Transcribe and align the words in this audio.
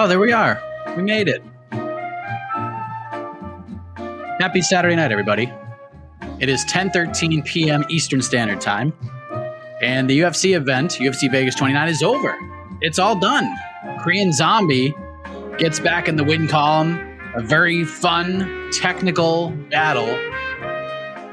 Oh, 0.00 0.06
there 0.06 0.20
we 0.20 0.30
are. 0.30 0.62
We 0.96 1.02
made 1.02 1.26
it. 1.26 1.42
Happy 4.38 4.62
Saturday 4.62 4.94
night, 4.94 5.10
everybody. 5.10 5.52
It 6.38 6.48
is 6.48 6.64
10:13 6.66 7.44
p.m. 7.44 7.84
Eastern 7.88 8.22
Standard 8.22 8.60
Time, 8.60 8.92
and 9.82 10.08
the 10.08 10.20
UFC 10.20 10.56
event, 10.56 10.98
UFC 11.00 11.28
Vegas 11.28 11.56
29, 11.56 11.88
is 11.88 12.04
over. 12.04 12.38
It's 12.80 13.00
all 13.00 13.18
done. 13.18 13.52
Korean 13.98 14.32
Zombie 14.32 14.94
gets 15.58 15.80
back 15.80 16.06
in 16.06 16.14
the 16.14 16.22
win 16.22 16.46
column. 16.46 17.00
A 17.34 17.42
very 17.42 17.84
fun, 17.84 18.70
technical 18.70 19.50
battle 19.68 20.16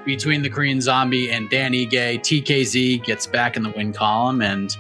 between 0.05 0.41
the 0.41 0.49
Korean 0.49 0.81
Zombie 0.81 1.29
and 1.29 1.51
Dan 1.51 1.73
Ige. 1.73 2.19
TKZ 2.19 3.03
gets 3.03 3.27
back 3.27 3.57
in 3.57 3.61
the 3.61 3.69
win 3.69 3.93
column, 3.93 4.41
and 4.41 4.75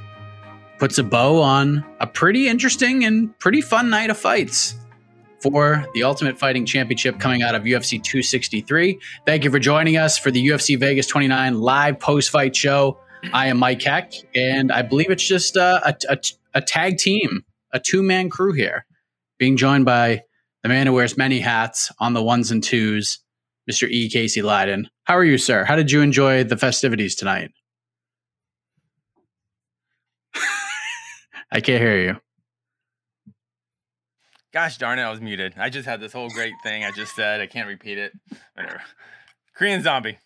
puts 0.79 0.97
a 0.97 1.03
bow 1.03 1.41
on 1.41 1.85
a 1.99 2.07
pretty 2.07 2.47
interesting 2.47 3.05
and 3.05 3.37
pretty 3.39 3.61
fun 3.61 3.89
night 3.89 4.09
of 4.09 4.17
fights 4.17 4.75
for 5.41 5.85
the 5.93 6.03
Ultimate 6.03 6.37
Fighting 6.37 6.65
Championship 6.65 7.19
coming 7.19 7.43
out 7.43 7.55
of 7.55 7.63
UFC 7.63 8.01
263. 8.01 8.99
Thank 9.25 9.43
you 9.43 9.51
for 9.51 9.59
joining 9.59 9.97
us 9.97 10.17
for 10.17 10.31
the 10.31 10.45
UFC 10.47 10.79
Vegas 10.79 11.07
29 11.07 11.59
live 11.59 11.99
post 11.99 12.29
fight 12.29 12.55
show. 12.55 12.99
I 13.33 13.47
am 13.47 13.57
Mike 13.57 13.81
Heck, 13.81 14.13
and 14.33 14.71
I 14.71 14.81
believe 14.81 15.09
it's 15.09 15.25
just 15.25 15.57
uh, 15.57 15.81
a, 15.83 15.95
a, 16.09 16.17
a 16.55 16.61
tag 16.61 16.97
team, 16.97 17.43
a 17.73 17.79
two 17.79 18.03
man 18.03 18.29
crew 18.29 18.53
here, 18.53 18.85
being 19.37 19.57
joined 19.57 19.85
by 19.85 20.23
the 20.63 20.69
man 20.69 20.87
who 20.87 20.93
wears 20.93 21.17
many 21.17 21.39
hats 21.39 21.91
on 21.99 22.13
the 22.13 22.23
ones 22.23 22.51
and 22.51 22.63
twos, 22.63 23.19
Mr. 23.69 23.87
E. 23.87 24.09
Casey 24.09 24.41
Leydon. 24.41 24.85
How 25.03 25.15
are 25.15 25.23
you, 25.23 25.37
sir? 25.37 25.63
How 25.63 25.75
did 25.75 25.91
you 25.91 26.01
enjoy 26.01 26.43
the 26.43 26.57
festivities 26.57 27.15
tonight? 27.15 27.51
I 31.55 31.61
can't 31.61 31.81
hear 31.81 31.97
you. 31.97 32.17
Gosh 34.51 34.77
darn 34.77 34.99
it, 34.99 35.03
I 35.03 35.09
was 35.09 35.21
muted. 35.21 35.53
I 35.57 35.69
just 35.69 35.87
had 35.87 36.01
this 36.01 36.11
whole 36.11 36.29
great 36.29 36.53
thing 36.63 36.83
I 36.83 36.91
just 36.91 37.15
said. 37.15 37.39
I 37.39 37.47
can't 37.47 37.69
repeat 37.69 37.97
it. 37.97 38.11
Whatever. 38.55 38.81
Korean 39.55 39.81
zombie. 39.81 40.17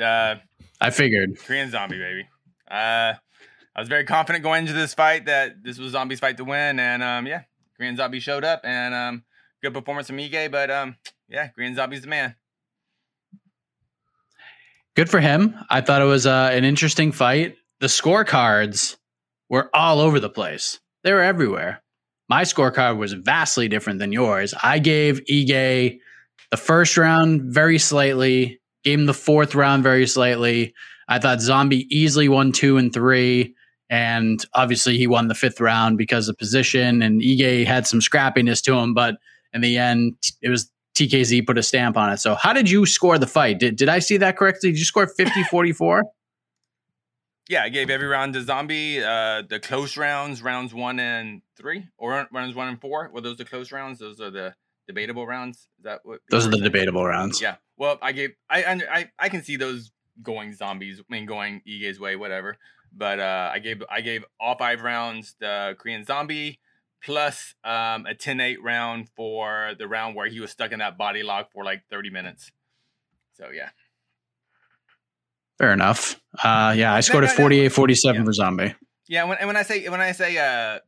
Uh, 0.00 0.36
I 0.80 0.90
figured. 0.90 1.38
Korean 1.38 1.70
zombie, 1.70 1.98
baby. 1.98 2.26
Uh, 2.68 3.14
I 3.76 3.80
was 3.80 3.88
very 3.88 4.04
confident 4.04 4.42
going 4.42 4.62
into 4.62 4.72
this 4.72 4.92
fight 4.92 5.26
that 5.26 5.62
this 5.62 5.78
was 5.78 5.92
Zombie's 5.92 6.18
fight 6.18 6.36
to 6.38 6.44
win. 6.44 6.80
And 6.80 7.00
um, 7.00 7.28
yeah, 7.28 7.42
Korean 7.76 7.96
Zombie 7.96 8.18
showed 8.18 8.42
up 8.42 8.62
and 8.64 8.92
um, 8.92 9.22
good 9.62 9.72
performance 9.72 10.08
from 10.08 10.16
Ige. 10.16 10.50
But 10.50 10.68
um, 10.68 10.96
yeah, 11.28 11.46
Korean 11.48 11.76
Zombie's 11.76 12.02
the 12.02 12.08
man. 12.08 12.34
Good 14.96 15.08
for 15.08 15.20
him. 15.20 15.54
I 15.70 15.80
thought 15.80 16.02
it 16.02 16.06
was 16.06 16.26
uh, 16.26 16.50
an 16.52 16.64
interesting 16.64 17.12
fight. 17.12 17.56
The 17.78 17.86
scorecards 17.86 18.96
were 19.52 19.70
all 19.74 20.00
over 20.00 20.18
the 20.18 20.30
place. 20.30 20.80
They 21.04 21.12
were 21.12 21.22
everywhere. 21.22 21.82
My 22.28 22.42
scorecard 22.42 22.96
was 22.96 23.12
vastly 23.12 23.68
different 23.68 23.98
than 23.98 24.10
yours. 24.10 24.54
I 24.62 24.78
gave 24.78 25.20
Ige 25.30 25.98
the 26.50 26.56
first 26.56 26.96
round 26.96 27.42
very 27.42 27.78
slightly, 27.78 28.60
gave 28.82 29.00
him 29.00 29.06
the 29.06 29.14
fourth 29.14 29.54
round 29.54 29.82
very 29.82 30.06
slightly. 30.06 30.74
I 31.06 31.18
thought 31.18 31.42
Zombie 31.42 31.86
easily 31.94 32.30
won 32.30 32.52
two 32.52 32.78
and 32.78 32.92
three. 32.92 33.54
And 33.90 34.42
obviously, 34.54 34.96
he 34.96 35.06
won 35.06 35.28
the 35.28 35.34
fifth 35.34 35.60
round 35.60 35.98
because 35.98 36.30
of 36.30 36.38
position. 36.38 37.02
And 37.02 37.20
Ige 37.20 37.66
had 37.66 37.86
some 37.86 38.00
scrappiness 38.00 38.62
to 38.64 38.74
him, 38.74 38.94
but 38.94 39.16
in 39.52 39.60
the 39.60 39.76
end, 39.76 40.14
it 40.40 40.48
was 40.48 40.70
TKZ 40.96 41.46
put 41.46 41.58
a 41.58 41.62
stamp 41.62 41.98
on 41.98 42.10
it. 42.10 42.20
So, 42.20 42.36
how 42.36 42.54
did 42.54 42.70
you 42.70 42.86
score 42.86 43.18
the 43.18 43.26
fight? 43.26 43.58
Did, 43.58 43.76
did 43.76 43.90
I 43.90 43.98
see 43.98 44.16
that 44.16 44.38
correctly? 44.38 44.70
Did 44.70 44.78
you 44.78 44.86
score 44.86 45.06
50 45.06 45.42
44? 45.42 46.04
Yeah, 47.52 47.64
I 47.64 47.68
gave 47.68 47.90
every 47.90 48.08
round 48.08 48.32
to 48.32 48.40
Zombie. 48.40 49.04
Uh, 49.04 49.42
the 49.42 49.60
close 49.60 49.98
rounds, 49.98 50.40
rounds 50.40 50.72
one 50.72 50.98
and 50.98 51.42
three, 51.54 51.86
or 51.98 52.26
rounds 52.32 52.56
one 52.56 52.68
and 52.68 52.80
four. 52.80 53.10
Were 53.12 53.20
those 53.20 53.36
the 53.36 53.44
close 53.44 53.70
rounds? 53.70 53.98
Those 53.98 54.22
are 54.22 54.30
the 54.30 54.54
debatable 54.86 55.26
rounds. 55.26 55.58
Is 55.58 55.84
that 55.84 56.00
what? 56.02 56.20
Those 56.30 56.46
are 56.46 56.50
the 56.50 56.62
debatable 56.62 57.04
rounds. 57.04 57.42
Yeah. 57.42 57.56
Well, 57.76 57.98
I 58.00 58.12
gave. 58.12 58.30
I 58.48 58.80
I 58.90 59.10
I 59.18 59.28
can 59.28 59.42
see 59.42 59.56
those 59.56 59.92
going 60.22 60.54
zombies. 60.54 60.98
I 61.00 61.04
mean, 61.12 61.26
going 61.26 61.60
Ige's 61.68 62.00
way, 62.00 62.16
whatever. 62.16 62.56
But 62.90 63.20
uh, 63.20 63.50
I 63.52 63.58
gave 63.58 63.82
I 63.90 64.00
gave 64.00 64.24
all 64.40 64.56
five 64.56 64.80
rounds 64.80 65.36
the 65.38 65.76
Korean 65.78 66.06
Zombie 66.06 66.58
plus 67.04 67.54
um, 67.64 68.06
a 68.06 68.14
10-8 68.14 68.56
round 68.62 69.10
for 69.14 69.72
the 69.78 69.86
round 69.86 70.16
where 70.16 70.28
he 70.28 70.40
was 70.40 70.52
stuck 70.52 70.72
in 70.72 70.78
that 70.78 70.96
body 70.96 71.22
lock 71.22 71.52
for 71.52 71.64
like 71.64 71.82
30 71.90 72.08
minutes. 72.08 72.50
So 73.34 73.50
yeah. 73.54 73.70
Fair 75.62 75.72
enough. 75.72 76.20
Uh, 76.42 76.74
yeah, 76.76 76.92
I 76.92 76.98
scored 76.98 77.22
a 77.22 77.28
48 77.28 77.68
47 77.68 78.16
yeah. 78.16 78.24
for 78.24 78.32
Zombie. 78.32 78.74
Yeah, 79.06 79.22
when, 79.22 79.38
and 79.38 79.46
when 79.46 79.56
I 79.56 79.62
say 79.62 79.88
when 79.88 80.00
I 80.00 80.10
say 80.10 80.36
uh 80.36 80.80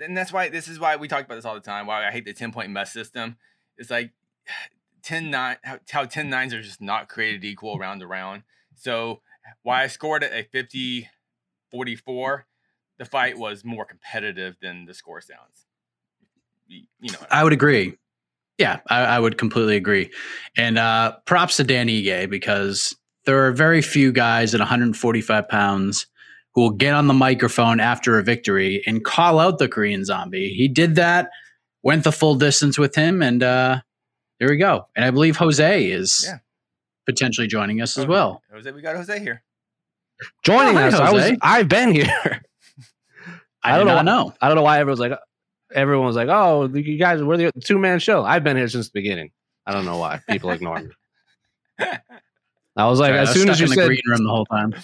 and 0.00 0.16
that's 0.16 0.32
why 0.32 0.48
this 0.48 0.66
is 0.66 0.80
why 0.80 0.96
we 0.96 1.06
talk 1.06 1.24
about 1.24 1.36
this 1.36 1.44
all 1.44 1.54
the 1.54 1.60
time. 1.60 1.86
Why 1.86 2.04
I 2.04 2.10
hate 2.10 2.24
the 2.24 2.32
10 2.32 2.50
point 2.50 2.70
must 2.70 2.92
system. 2.92 3.36
It's 3.78 3.90
like 3.90 4.10
10 5.04 5.30
9 5.30 5.56
how, 5.62 5.78
how 5.88 6.04
10 6.06 6.28
nines 6.28 6.52
are 6.52 6.60
just 6.60 6.80
not 6.80 7.08
created 7.08 7.44
equal 7.44 7.78
round 7.78 8.00
to 8.00 8.08
round. 8.08 8.42
So 8.74 9.20
why 9.62 9.84
I 9.84 9.86
scored 9.86 10.24
it 10.24 10.32
a 10.34 10.42
50 10.42 11.08
44, 11.70 12.46
the 12.98 13.04
fight 13.04 13.38
was 13.38 13.64
more 13.64 13.84
competitive 13.84 14.56
than 14.60 14.86
the 14.86 14.94
score 14.94 15.20
sounds. 15.20 15.66
You 16.66 17.12
know, 17.12 17.18
I 17.30 17.44
would 17.44 17.52
agree. 17.52 17.96
Yeah, 18.58 18.80
I, 18.88 19.02
I, 19.02 19.18
would 19.20 19.38
completely 19.38 19.76
agree. 19.76 20.10
And 20.56 20.78
uh, 20.78 21.16
props 21.26 21.58
to 21.58 21.64
Dan 21.64 21.86
Ige 21.86 22.28
because 22.28 22.96
there 23.24 23.46
are 23.46 23.52
very 23.52 23.82
few 23.82 24.12
guys 24.12 24.54
at 24.54 24.60
145 24.60 25.48
pounds 25.48 26.06
who 26.54 26.62
will 26.62 26.70
get 26.70 26.94
on 26.94 27.06
the 27.06 27.14
microphone 27.14 27.80
after 27.80 28.18
a 28.18 28.22
victory 28.22 28.82
and 28.86 29.04
call 29.04 29.38
out 29.40 29.58
the 29.58 29.68
Korean 29.68 30.04
zombie. 30.04 30.50
He 30.50 30.68
did 30.68 30.94
that, 30.96 31.30
went 31.82 32.04
the 32.04 32.12
full 32.12 32.36
distance 32.36 32.78
with 32.78 32.94
him, 32.94 33.22
and 33.22 33.42
uh, 33.42 33.80
there 34.38 34.48
we 34.48 34.56
go. 34.56 34.86
And 34.94 35.04
I 35.04 35.10
believe 35.10 35.36
Jose 35.36 35.90
is 35.90 36.24
yeah. 36.26 36.38
potentially 37.06 37.46
joining 37.46 37.80
us 37.80 37.98
as 37.98 38.06
well. 38.06 38.42
Jose, 38.52 38.70
we 38.70 38.82
got 38.82 38.96
Jose 38.96 39.18
here. 39.18 39.42
Joining 40.44 40.76
oh, 40.76 40.80
hi, 40.80 40.86
us. 40.88 40.94
Jose. 40.94 41.04
I 41.04 41.12
was 41.12 41.38
I've 41.42 41.68
been 41.68 41.92
here. 41.92 42.06
I, 43.64 43.74
I 43.74 43.78
don't 43.78 43.86
know, 43.86 44.02
know. 44.02 44.34
I 44.40 44.48
don't 44.48 44.56
know 44.56 44.62
why 44.62 44.78
everyone's 44.78 45.00
like 45.00 45.12
everyone 45.74 46.06
was 46.06 46.16
like, 46.16 46.28
"Oh, 46.28 46.68
you 46.68 46.98
guys, 46.98 47.22
we're 47.22 47.36
the 47.36 47.52
two 47.64 47.78
man 47.78 47.98
show." 47.98 48.24
I've 48.24 48.44
been 48.44 48.56
here 48.56 48.68
since 48.68 48.86
the 48.86 48.92
beginning. 48.94 49.32
I 49.66 49.72
don't 49.72 49.84
know 49.84 49.98
why 49.98 50.20
people 50.28 50.50
ignore 50.50 50.80
me. 50.80 50.90
I 52.76 52.88
was 52.88 52.98
like, 52.98 53.10
Sorry, 53.10 53.20
as 53.20 53.32
soon 53.32 53.48
as 53.48 53.60
you 53.60 53.68
said, 53.68 53.86
green 53.86 54.00
room 54.08 54.24
the 54.24 54.30
whole 54.30 54.46
time. 54.46 54.74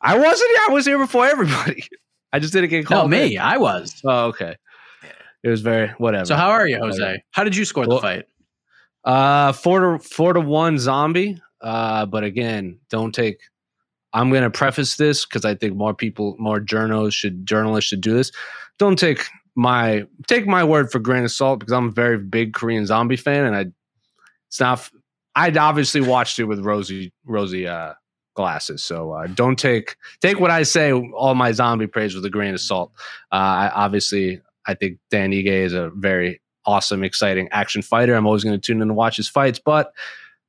I 0.00 0.18
wasn't 0.18 0.50
here. 0.50 0.60
I 0.68 0.72
was 0.72 0.86
here 0.86 0.98
before 0.98 1.26
everybody. 1.26 1.86
I 2.32 2.38
just 2.38 2.52
didn't 2.52 2.70
get 2.70 2.86
called. 2.86 3.10
No, 3.10 3.16
me. 3.16 3.36
In. 3.36 3.40
I 3.40 3.58
was. 3.58 4.00
Oh, 4.04 4.26
okay. 4.26 4.56
It 5.42 5.48
was 5.48 5.60
very 5.60 5.88
whatever. 5.98 6.24
So 6.24 6.36
how 6.36 6.50
are 6.50 6.66
you, 6.66 6.78
Jose? 6.78 7.22
How 7.30 7.44
did 7.44 7.54
you 7.54 7.64
score 7.64 7.86
well, 7.86 7.98
the 7.98 8.02
fight? 8.02 8.24
Uh, 9.04 9.52
four 9.52 9.98
to 9.98 9.98
four 9.98 10.32
to 10.32 10.40
one 10.40 10.78
zombie. 10.78 11.40
Uh, 11.60 12.06
but 12.06 12.24
again, 12.24 12.78
don't 12.90 13.14
take. 13.14 13.40
I'm 14.12 14.30
going 14.30 14.42
to 14.42 14.50
preface 14.50 14.96
this 14.96 15.26
because 15.26 15.44
I 15.44 15.54
think 15.54 15.74
more 15.74 15.92
people, 15.92 16.36
more 16.38 16.60
journalists 16.60 17.18
should 17.18 17.46
journalists 17.46 17.88
should 17.88 18.00
do 18.00 18.14
this. 18.14 18.32
Don't 18.78 18.98
take 18.98 19.26
my 19.54 20.04
take 20.26 20.46
my 20.46 20.64
word 20.64 20.90
for 20.90 20.98
grain 20.98 21.24
of 21.24 21.30
salt 21.30 21.60
because 21.60 21.72
I'm 21.72 21.88
a 21.88 21.92
very 21.92 22.18
big 22.18 22.54
Korean 22.54 22.86
zombie 22.86 23.16
fan, 23.16 23.44
and 23.44 23.54
I 23.54 23.66
it's 24.48 24.60
not. 24.60 24.90
I'd 25.36 25.56
obviously 25.56 26.00
watched 26.00 26.38
it 26.38 26.44
with 26.44 26.60
rosy 26.60 27.12
Rosie 27.24 27.66
uh, 27.66 27.94
glasses, 28.34 28.82
so 28.82 29.12
uh, 29.12 29.26
don't 29.26 29.58
take 29.58 29.96
take 30.20 30.40
what 30.40 30.50
I 30.50 30.62
say 30.62 30.92
all 30.92 31.34
my 31.34 31.52
zombie 31.52 31.86
praise 31.86 32.14
with 32.14 32.24
a 32.24 32.30
grain 32.30 32.54
of 32.54 32.60
salt. 32.60 32.92
Uh, 33.32 33.36
I, 33.36 33.72
obviously, 33.74 34.40
I 34.66 34.74
think 34.74 34.98
Dan 35.10 35.32
Ige 35.32 35.46
is 35.46 35.72
a 35.72 35.90
very 35.94 36.40
awesome, 36.66 37.04
exciting 37.04 37.48
action 37.50 37.82
fighter. 37.82 38.14
I'm 38.14 38.26
always 38.26 38.44
going 38.44 38.58
to 38.58 38.64
tune 38.64 38.78
in 38.78 38.82
and 38.82 38.96
watch 38.96 39.16
his 39.16 39.28
fights, 39.28 39.58
but 39.58 39.92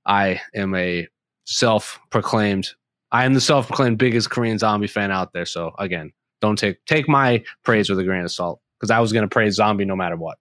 I 0.05 0.41
am 0.53 0.75
a 0.75 1.07
self 1.45 1.99
proclaimed. 2.09 2.69
I 3.11 3.25
am 3.25 3.33
the 3.33 3.41
self 3.41 3.67
proclaimed 3.67 3.97
biggest 3.97 4.29
Korean 4.29 4.57
zombie 4.57 4.87
fan 4.87 5.11
out 5.11 5.33
there. 5.33 5.45
So 5.45 5.71
again, 5.79 6.11
don't 6.41 6.57
take 6.57 6.83
take 6.85 7.07
my 7.07 7.43
praise 7.63 7.89
with 7.89 7.99
a 7.99 8.03
grain 8.03 8.23
of 8.23 8.31
salt 8.31 8.61
because 8.79 8.91
I 8.91 8.99
was 8.99 9.11
going 9.11 9.23
to 9.23 9.29
praise 9.29 9.55
Zombie 9.55 9.85
no 9.85 9.95
matter 9.95 10.15
what. 10.15 10.37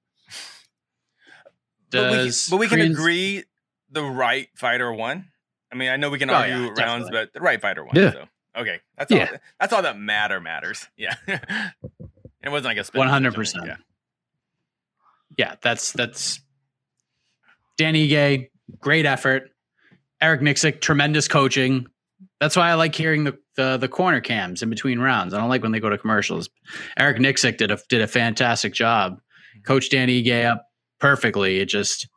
Does 1.91 2.49
but 2.49 2.58
we, 2.58 2.67
but 2.69 2.76
we 2.76 2.76
can 2.76 2.93
agree 2.93 3.44
the 3.94 4.02
right 4.02 4.49
fighter 4.55 4.93
won. 4.93 5.31
I 5.73 5.76
mean, 5.76 5.91
I 5.91 5.96
know 5.96 6.11
we 6.11 6.19
can 6.19 6.31
oh, 6.31 6.35
argue 6.35 6.55
yeah, 6.55 6.61
rounds, 6.79 7.06
definitely. 7.06 7.11
but 7.11 7.32
the 7.32 7.41
right 7.41 7.61
fighter 7.61 7.85
won. 7.85 7.96
Yeah. 7.96 8.12
So 8.12 8.25
okay, 8.58 8.81
that's 8.99 9.11
yeah. 9.11 9.31
all. 9.31 9.38
That's 9.61 9.73
all 9.73 9.82
that 9.82 9.99
matter 9.99 10.41
matters. 10.41 10.87
Yeah, 10.96 11.14
it 11.26 12.50
wasn't 12.50 12.76
like 12.76 12.79
a 12.79 12.99
one 12.99 13.08
hundred 13.08 13.35
percent. 13.35 13.67
Yeah, 13.67 13.76
yeah. 15.38 15.55
That's 15.62 15.93
that's 15.93 16.41
Dan 17.76 17.94
Ige. 17.94 18.50
Great 18.81 19.06
effort. 19.06 19.50
Eric 20.20 20.41
Nicksick, 20.41 20.81
tremendous 20.81 21.29
coaching. 21.29 21.87
That's 22.41 22.56
why 22.56 22.70
I 22.70 22.75
like 22.75 22.94
hearing 22.94 23.25
the, 23.25 23.38
the, 23.56 23.76
the 23.76 23.88
corner 23.88 24.20
cams 24.20 24.62
in 24.62 24.70
between 24.70 24.99
rounds. 24.99 25.35
I 25.35 25.38
don't 25.38 25.49
like 25.49 25.62
when 25.62 25.73
they 25.73 25.81
go 25.81 25.91
to 25.91 25.99
commercials. 25.99 26.49
Eric 26.99 27.19
Nicksick 27.19 27.58
did 27.58 27.70
a 27.70 27.79
did 27.88 28.00
a 28.00 28.06
fantastic 28.06 28.73
job. 28.73 29.14
Mm-hmm. 29.14 29.62
Coach 29.62 29.91
Dan 29.91 30.08
Ige 30.08 30.46
up 30.46 30.67
perfectly. 30.99 31.58
It 31.61 31.67
just 31.67 32.08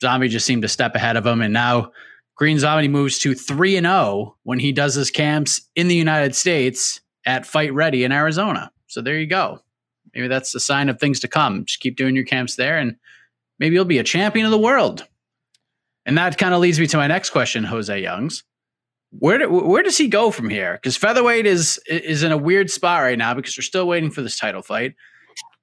Zombie 0.00 0.28
just 0.28 0.46
seemed 0.46 0.62
to 0.62 0.68
step 0.68 0.94
ahead 0.94 1.16
of 1.16 1.26
him, 1.26 1.40
and 1.40 1.52
now 1.52 1.92
Korean 2.36 2.58
Zombie 2.58 2.88
moves 2.88 3.18
to 3.20 3.34
three 3.34 3.76
and 3.76 3.86
zero 3.86 3.96
oh 3.96 4.36
when 4.44 4.58
he 4.58 4.72
does 4.72 4.94
his 4.94 5.10
camps 5.10 5.60
in 5.74 5.88
the 5.88 5.94
United 5.94 6.34
States 6.34 7.00
at 7.26 7.46
Fight 7.46 7.72
Ready 7.74 8.04
in 8.04 8.12
Arizona. 8.12 8.70
So 8.86 9.02
there 9.02 9.18
you 9.18 9.26
go. 9.26 9.60
Maybe 10.14 10.28
that's 10.28 10.54
a 10.54 10.60
sign 10.60 10.88
of 10.88 10.98
things 10.98 11.20
to 11.20 11.28
come. 11.28 11.64
Just 11.64 11.80
keep 11.80 11.96
doing 11.96 12.14
your 12.14 12.24
camps 12.24 12.56
there, 12.56 12.78
and 12.78 12.96
maybe 13.58 13.74
you'll 13.74 13.84
be 13.84 13.98
a 13.98 14.04
champion 14.04 14.46
of 14.46 14.52
the 14.52 14.58
world. 14.58 15.06
And 16.06 16.16
that 16.16 16.38
kind 16.38 16.54
of 16.54 16.60
leads 16.60 16.80
me 16.80 16.86
to 16.86 16.96
my 16.96 17.06
next 17.06 17.30
question, 17.30 17.64
Jose 17.64 18.00
Youngs 18.00 18.44
where 19.10 19.38
do, 19.38 19.50
where 19.50 19.82
does 19.82 19.96
he 19.96 20.08
go 20.08 20.30
from 20.30 20.50
here? 20.50 20.74
Because 20.74 20.96
featherweight 20.96 21.46
is 21.46 21.80
is 21.86 22.22
in 22.22 22.32
a 22.32 22.36
weird 22.36 22.70
spot 22.70 23.02
right 23.02 23.18
now 23.18 23.34
because 23.34 23.56
we're 23.56 23.62
still 23.62 23.86
waiting 23.86 24.10
for 24.10 24.22
this 24.22 24.38
title 24.38 24.62
fight. 24.62 24.94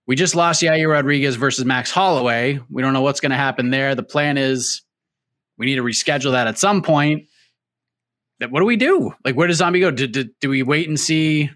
We 0.07 0.15
just 0.15 0.35
lost 0.35 0.61
Yair 0.61 0.91
Rodriguez 0.91 1.35
versus 1.35 1.65
Max 1.65 1.91
Holloway. 1.91 2.59
We 2.69 2.81
don't 2.81 2.93
know 2.93 3.01
what's 3.01 3.19
going 3.19 3.31
to 3.31 3.37
happen 3.37 3.71
there. 3.71 3.95
The 3.95 4.03
plan 4.03 4.37
is 4.37 4.83
we 5.57 5.65
need 5.65 5.75
to 5.75 5.83
reschedule 5.83 6.31
that 6.33 6.47
at 6.47 6.59
some 6.59 6.81
point. 6.81 7.27
What 8.49 8.59
do 8.59 8.65
we 8.65 8.75
do? 8.75 9.13
Like, 9.23 9.35
where 9.35 9.47
does 9.47 9.57
Zombie 9.57 9.79
go? 9.79 9.91
Do, 9.91 10.07
do, 10.07 10.25
do 10.41 10.49
we 10.49 10.61
wait 10.61 10.87
and 10.87 10.99
see 10.99 11.49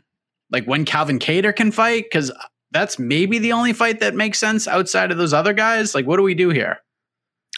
like 0.52 0.66
when 0.66 0.86
Calvin 0.86 1.20
Kattar 1.20 1.56
can 1.56 1.72
fight? 1.72 2.06
Because 2.06 2.32
that's 2.72 2.98
maybe 2.98 3.38
the 3.40 3.52
only 3.52 3.74
fight 3.74 4.00
that 4.00 4.16
makes 4.16 4.40
sense 4.40 4.68
outside 4.68 5.12
of 5.12 5.18
those 5.18 5.34
other 5.34 5.54
guys. 5.54 5.94
Like, 5.94 6.08
what 6.08 6.18
do 6.18 6.24
we 6.24 6.36
do 6.36 6.50
here? 6.50 6.78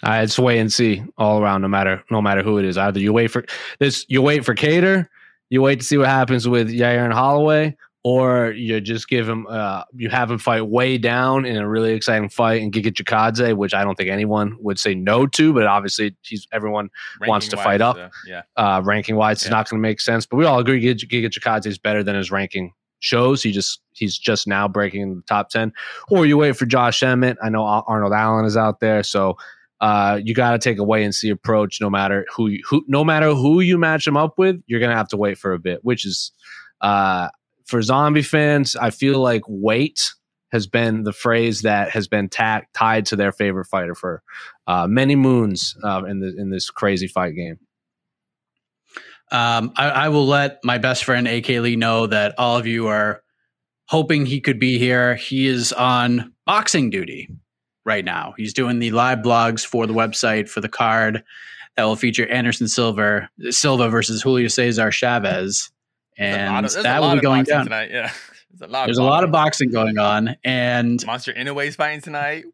It's 0.03 0.39
wait 0.39 0.59
and 0.59 0.73
see 0.73 1.03
all 1.17 1.39
around, 1.39 1.61
no 1.61 1.67
matter 1.67 2.03
no 2.09 2.21
matter 2.21 2.41
who 2.41 2.57
it 2.57 2.65
is. 2.65 2.77
Either 2.77 2.99
you 2.99 3.13
wait 3.13 3.27
for 3.27 3.45
this, 3.79 4.05
you 4.09 4.21
wait 4.21 4.43
for 4.43 4.55
Kattar, 4.55 5.07
you 5.49 5.61
wait 5.61 5.79
to 5.79 5.85
see 5.85 5.97
what 5.97 6.07
happens 6.07 6.47
with 6.47 6.69
Yair 6.69 7.03
and 7.03 7.13
Holloway, 7.13 7.77
or 8.03 8.51
you 8.51 8.81
just 8.81 9.07
give 9.07 9.30
him, 9.30 9.45
uh, 9.48 9.83
you 9.94 10.09
have 10.09 10.31
him 10.31 10.39
fight 10.39 10.62
way 10.62 10.98
down 10.98 11.45
in 11.45 11.57
a 11.57 11.68
really 11.68 11.94
exciting 11.94 12.30
fight 12.30 12.62
and 12.62 12.74
Giga 12.74 12.92
Chikadze, 12.92 13.56
which 13.56 13.74
I 13.74 13.83
don't 13.83 13.95
think 13.95 14.09
anyone 14.09 14.57
would 14.59 14.80
say 14.80 14.95
no 14.95 15.27
to, 15.27 15.53
but 15.53 15.68
obviously 15.68 16.15
he's 16.24 16.48
everyone 16.51 16.89
ranking 17.19 17.30
wants 17.30 17.48
to 17.50 17.56
wise, 17.57 17.65
fight 17.65 17.81
up. 17.81 17.98
Uh, 17.98 18.09
yeah, 18.27 18.42
uh, 18.57 18.81
ranking 18.83 19.15
wise, 19.15 19.42
yeah. 19.42 19.48
it's 19.48 19.51
not 19.51 19.69
going 19.69 19.80
to 19.80 19.88
make 19.88 20.01
sense. 20.01 20.25
But 20.25 20.38
we 20.38 20.45
all 20.45 20.59
agree 20.59 20.81
Giga, 20.81 21.07
Giga 21.07 21.30
Chikadze 21.30 21.68
is 21.68 21.77
better 21.77 22.03
than 22.03 22.15
his 22.15 22.31
ranking 22.31 22.74
shows. 23.01 23.44
He 23.44 23.51
just 23.51 23.81
he's 23.94 24.18
just 24.18 24.48
now 24.48 24.68
breaking 24.68 25.01
in 25.01 25.15
the 25.15 25.21
top 25.24 25.50
ten. 25.50 25.71
Or 26.09 26.25
you 26.25 26.38
wait 26.38 26.56
for 26.56 26.65
Josh 26.65 27.03
Emmett. 27.03 27.38
I 27.44 27.50
know 27.50 27.63
Arnold 27.63 28.13
Allen 28.13 28.45
is 28.45 28.57
out 28.57 28.80
there, 28.80 29.03
so 29.03 29.38
uh, 29.81 30.19
you 30.24 30.33
got 30.33 30.51
to 30.51 30.59
take 30.59 30.77
a 30.77 30.83
wait 30.83 31.03
and 31.03 31.13
see 31.13 31.30
approach. 31.30 31.81
No 31.81 31.89
matter 31.89 32.25
who, 32.36 32.48
you, 32.48 32.63
who, 32.68 32.86
no 32.88 33.03
matter 33.03 33.33
who 33.33 33.59
you 33.59 33.77
match 33.77 34.06
them 34.06 34.15
up 34.15 34.38
with, 34.38 34.62
you're 34.68 34.80
gonna 34.80 34.95
have 34.95 35.09
to 35.09 35.18
wait 35.18 35.38
for 35.38 35.53
a 35.53 35.59
bit. 35.59 35.83
Which 35.83 36.06
is, 36.06 36.31
uh, 36.80 37.29
for 37.72 37.82
zombie 37.82 38.22
fans, 38.22 38.75
I 38.75 38.92
feel 38.92 39.20
like 39.20 39.42
wait 39.48 40.13
has 40.51 40.68
been 40.68 41.04
the 41.04 41.13
phrase 41.13 41.62
that 41.62 41.90
has 41.92 42.08
been 42.08 42.30
tied 42.30 43.06
to 43.06 43.16
their 43.16 43.32
favorite 43.32 43.66
fighter 43.66 43.96
for 43.96 44.22
uh, 44.68 44.86
many 44.86 45.16
moons 45.16 45.75
uh, 45.84 46.04
in 46.04 46.20
the 46.20 46.36
in 46.38 46.50
this 46.50 46.70
crazy 46.70 47.08
fight 47.08 47.32
game. 47.36 47.58
Um, 49.32 49.72
I, 49.78 49.90
I, 49.90 50.10
will 50.10 50.28
let 50.28 50.60
my 50.66 50.78
best 50.78 51.06
friend 51.06 51.25
AK 51.25 51.48
Lee 51.48 51.78
know 51.78 52.06
that 52.06 52.36
all 52.38 52.58
of 52.58 52.68
you 52.68 52.88
are 52.88 53.24
hoping 53.88 54.25
he 54.25 54.42
could 54.42 54.60
be 54.60 54.78
here. 54.78 55.16
He 55.16 55.48
is 55.48 55.72
on 55.72 56.34
boxing 56.46 56.90
duty 56.90 57.30
right 57.86 58.04
now. 58.04 58.34
He's 58.36 58.54
doing 58.54 58.80
the 58.80 58.92
live 58.92 59.20
blogs 59.20 59.66
for 59.66 59.88
the 59.88 59.94
website 59.94 60.50
for 60.50 60.60
the 60.60 60.68
card 60.68 61.24
that 61.78 61.86
will 61.86 61.96
feature 61.96 62.28
Anderson 62.28 62.68
Silva 62.68 63.30
Silva 63.51 63.88
versus 63.88 64.22
Julio 64.22 64.50
Cesar 64.50 64.92
Chavez, 64.92 65.72
and 66.22 66.66
of, 66.66 66.84
that 66.84 67.01
will 67.01 67.16
be 67.16 67.22
going 67.22 67.44
down 67.44 67.66
tonight. 67.66 67.90
Yeah, 67.92 68.12
there's 68.51 68.70
a 68.70 68.72
lot. 68.72 68.86
There's 68.86 68.98
a 68.98 69.04
lot 69.04 69.24
of 69.24 69.32
boxing 69.32 69.72
going 69.72 69.98
on, 69.98 70.36
and 70.44 71.04
Monster 71.06 71.34
Inoue's 71.34 71.75
fighting 71.75 72.01
tonight. 72.01 72.46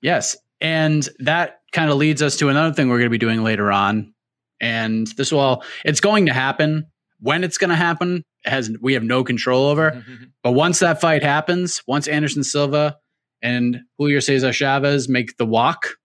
Yes, 0.00 0.36
and 0.60 1.08
that 1.20 1.60
kind 1.72 1.90
of 1.90 1.96
leads 1.96 2.22
us 2.22 2.36
to 2.38 2.48
another 2.48 2.74
thing 2.74 2.88
we're 2.88 2.98
going 2.98 3.06
to 3.06 3.10
be 3.10 3.18
doing 3.18 3.42
later 3.42 3.72
on, 3.72 4.14
and 4.60 5.06
this 5.16 5.32
will 5.32 5.62
it's 5.84 6.00
going 6.00 6.26
to 6.26 6.32
happen. 6.32 6.86
When 7.20 7.44
it's 7.44 7.56
going 7.56 7.70
to 7.70 7.76
happen 7.76 8.24
has 8.44 8.70
we 8.80 8.94
have 8.94 9.04
no 9.04 9.24
control 9.24 9.66
over. 9.66 10.04
but 10.42 10.52
once 10.52 10.80
that 10.80 11.00
fight 11.00 11.22
happens, 11.22 11.82
once 11.86 12.08
Anderson 12.08 12.44
Silva 12.44 12.98
and 13.40 13.80
Julio 13.98 14.20
Cesar 14.20 14.52
Chavez 14.52 15.08
make 15.08 15.36
the 15.36 15.46
walk, 15.46 15.96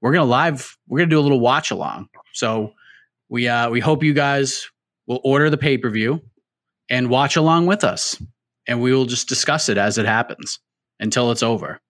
we're 0.00 0.12
gonna 0.12 0.24
live. 0.24 0.76
We're 0.88 0.98
gonna 0.98 1.10
do 1.10 1.20
a 1.20 1.22
little 1.22 1.40
watch 1.40 1.70
along. 1.70 2.08
So 2.32 2.72
we 3.28 3.48
uh, 3.48 3.70
we 3.70 3.80
hope 3.80 4.02
you 4.02 4.12
guys 4.12 4.68
will 5.10 5.20
order 5.24 5.50
the 5.50 5.58
pay 5.58 5.76
per 5.76 5.90
view 5.90 6.22
and 6.88 7.10
watch 7.10 7.34
along 7.34 7.66
with 7.66 7.82
us, 7.82 8.22
and 8.68 8.80
we 8.80 8.94
will 8.94 9.06
just 9.06 9.28
discuss 9.28 9.68
it 9.68 9.76
as 9.76 9.98
it 9.98 10.06
happens 10.06 10.60
until 11.00 11.32
it's 11.32 11.42
over. 11.42 11.80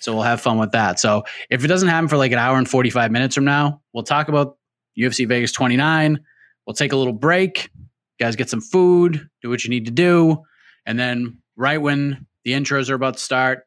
So 0.00 0.12
we'll 0.12 0.24
have 0.24 0.42
fun 0.42 0.58
with 0.58 0.72
that. 0.72 1.00
So 1.00 1.24
if 1.48 1.64
it 1.64 1.68
doesn't 1.68 1.88
happen 1.88 2.06
for 2.06 2.18
like 2.18 2.32
an 2.32 2.38
hour 2.38 2.58
and 2.58 2.68
45 2.68 3.10
minutes 3.10 3.34
from 3.34 3.46
now, 3.46 3.80
we'll 3.94 4.04
talk 4.04 4.28
about 4.28 4.58
UFC 4.98 5.26
Vegas 5.26 5.52
29. 5.52 6.20
We'll 6.66 6.74
take 6.74 6.92
a 6.92 6.96
little 6.96 7.14
break. 7.14 7.70
You 7.74 8.26
guys 8.26 8.36
get 8.36 8.50
some 8.50 8.60
food, 8.60 9.26
do 9.40 9.48
what 9.48 9.64
you 9.64 9.70
need 9.70 9.86
to 9.86 9.90
do. 9.90 10.42
And 10.84 10.98
then 10.98 11.38
right 11.56 11.80
when 11.80 12.26
the 12.44 12.52
intros 12.52 12.90
are 12.90 12.94
about 12.94 13.14
to 13.14 13.20
start, 13.20 13.60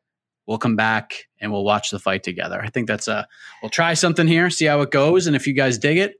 we'll 0.45 0.59
come 0.59 0.75
back 0.75 1.15
and 1.41 1.51
we'll 1.51 1.63
watch 1.63 1.89
the 1.89 1.97
fight 1.97 2.21
together. 2.21 2.61
I 2.61 2.69
think 2.69 2.87
that's 2.87 3.07
a 3.07 3.27
we'll 3.63 3.71
try 3.71 3.95
something 3.95 4.27
here, 4.27 4.51
see 4.51 4.65
how 4.65 4.81
it 4.81 4.91
goes, 4.91 5.25
and 5.25 5.35
if 5.35 5.47
you 5.47 5.53
guys 5.53 5.79
dig 5.79 5.97
it, 5.97 6.13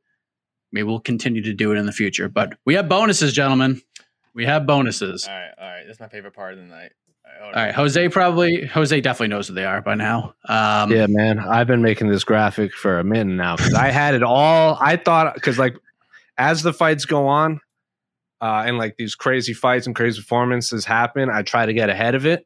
Maybe 0.72 0.84
we'll 0.84 1.00
continue 1.00 1.42
to 1.44 1.54
do 1.54 1.72
it 1.72 1.78
in 1.78 1.86
the 1.86 1.92
future. 1.92 2.30
But 2.30 2.58
we 2.66 2.76
have 2.76 2.88
bonuses, 2.88 3.34
gentlemen. 3.34 3.82
We 4.34 4.46
have 4.46 4.66
bonuses. 4.66 5.28
All 5.28 5.34
right, 5.34 5.52
all 5.58 5.68
right. 5.68 5.84
That's 5.88 6.00
my 6.00 6.08
favorite 6.08 6.34
part 6.34 6.54
of 6.54 6.60
the 6.60 6.66
night. 6.66 6.92
All 7.42 7.48
All 7.48 7.54
right, 7.54 7.74
Jose 7.74 8.10
probably 8.10 8.66
Jose 8.66 9.00
definitely 9.02 9.30
knows 9.30 9.50
what 9.50 9.56
they 9.56 9.66
are 9.66 9.82
by 9.82 9.96
now. 9.96 10.34
Um, 10.48 10.92
Yeah, 10.92 11.08
man. 11.08 11.40
I've 11.40 11.68
been 11.68 11.82
making 11.82 12.10
this 12.10 12.24
graphic 12.24 12.74
for 12.74 13.00
a 13.00 13.04
minute 13.04 13.34
now 13.34 13.56
because 13.56 13.74
I 13.74 13.90
had 13.92 14.14
it 14.14 14.24
all. 14.24 14.78
I 14.80 14.98
thought 14.98 15.36
because 15.36 15.58
like 15.58 15.78
as 16.38 16.64
the 16.64 16.74
fights 16.74 17.06
go 17.06 17.28
on, 17.28 17.62
uh, 18.42 18.64
and 18.66 18.78
like 18.78 18.96
these 18.98 19.16
crazy 19.16 19.54
fights 19.54 19.88
and 19.88 19.96
crazy 19.96 20.22
performances 20.22 20.86
happen, 20.86 21.30
I 21.30 21.44
try 21.44 21.66
to 21.66 21.74
get 21.74 21.90
ahead 21.90 22.16
of 22.16 22.26
it. 22.26 22.46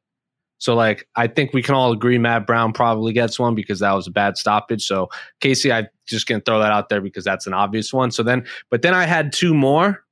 So 0.57 0.75
like 0.75 1.07
I 1.15 1.27
think 1.27 1.53
we 1.53 1.61
can 1.61 1.75
all 1.75 1.91
agree 1.91 2.17
Matt 2.17 2.47
Brown 2.47 2.71
probably 2.73 3.11
gets 3.13 3.37
one 3.37 3.53
because 3.55 3.79
that 3.79 3.91
was 3.91 4.07
a 4.07 4.11
bad 4.11 4.37
stoppage. 4.37 4.85
So 4.85 5.09
Casey, 5.41 5.71
I'm 5.71 5.87
just 6.05 6.27
gonna 6.27 6.41
throw 6.41 6.59
that 6.59 6.71
out 6.71 6.89
there 6.89 7.01
because 7.01 7.23
that's 7.25 7.47
an 7.47 7.53
obvious 7.53 7.91
one. 7.93 8.11
So 8.11 8.23
then, 8.23 8.45
but 8.69 8.81
then 8.81 8.93
I 8.93 9.05
had 9.05 9.33
two 9.33 9.53
more 9.53 10.03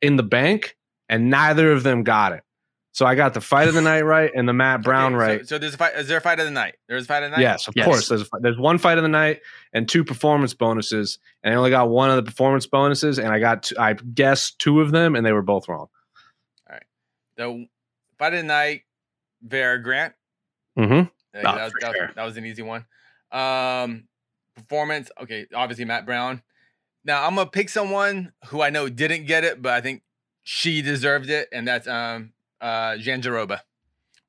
in 0.00 0.16
the 0.16 0.22
bank, 0.22 0.76
and 1.08 1.30
neither 1.30 1.70
of 1.72 1.82
them 1.82 2.02
got 2.02 2.32
it. 2.32 2.42
So 2.94 3.06
I 3.06 3.14
got 3.14 3.32
the 3.32 3.40
fight 3.40 3.68
of 3.68 3.74
the 3.74 3.80
night 3.80 4.02
right 4.02 4.30
and 4.34 4.46
the 4.46 4.52
Matt 4.52 4.82
Brown 4.82 5.14
Okay, 5.14 5.36
right. 5.38 5.48
So, 5.48 5.56
there's 5.56 5.72
a 5.72 5.78
fight. 5.78 5.94
Is 5.94 6.08
there 6.08 6.18
a 6.18 6.20
fight 6.20 6.38
of 6.40 6.44
the 6.44 6.50
night? 6.50 6.74
There's 6.88 7.04
a 7.04 7.06
fight 7.06 7.22
of 7.22 7.30
the 7.30 7.36
night. 7.38 7.42
Yes, 7.42 7.66
of 7.66 7.74
Yes. 7.74 7.86
course. 7.86 8.08
There's 8.08 8.20
a, 8.22 8.26
there's 8.40 8.58
one 8.58 8.76
fight 8.76 8.98
of 8.98 9.02
the 9.02 9.08
night 9.08 9.40
and 9.72 9.88
two 9.88 10.04
performance 10.04 10.52
bonuses, 10.52 11.18
and 11.42 11.54
I 11.54 11.56
only 11.56 11.70
got 11.70 11.88
one 11.88 12.10
of 12.10 12.16
the 12.16 12.22
performance 12.22 12.66
bonuses, 12.66 13.18
and 13.18 13.28
I 13.28 13.38
got 13.38 13.72
I 13.78 13.94
guessed 13.94 14.58
two 14.58 14.82
of 14.82 14.90
them, 14.90 15.16
and 15.16 15.24
they 15.24 15.32
were 15.32 15.40
both 15.42 15.68
wrong. 15.68 15.88
All 16.68 16.72
right. 16.76 16.82
The 17.36 17.66
fight 18.18 18.34
of 18.34 18.40
the 18.40 18.46
night. 18.46 18.82
Vera 19.42 19.82
Grant. 19.82 20.14
Mm-hmm. 20.78 20.92
Oh, 20.92 21.08
that, 21.32 21.44
was, 21.44 21.72
that, 21.80 21.88
was, 21.88 21.96
sure. 21.96 22.10
that 22.14 22.24
was 22.24 22.36
an 22.36 22.46
easy 22.46 22.62
one. 22.62 22.86
Um, 23.30 24.04
performance. 24.54 25.10
Okay, 25.20 25.46
obviously 25.54 25.84
Matt 25.84 26.06
Brown. 26.06 26.42
Now 27.04 27.26
I'm 27.26 27.34
gonna 27.34 27.50
pick 27.50 27.68
someone 27.68 28.32
who 28.46 28.62
I 28.62 28.70
know 28.70 28.88
didn't 28.88 29.26
get 29.26 29.44
it, 29.44 29.60
but 29.60 29.72
I 29.72 29.80
think 29.80 30.02
she 30.42 30.82
deserved 30.82 31.30
it, 31.30 31.48
and 31.52 31.66
that's 31.66 31.88
um 31.88 32.32
uh 32.60 32.92
Jandiroba 32.92 33.60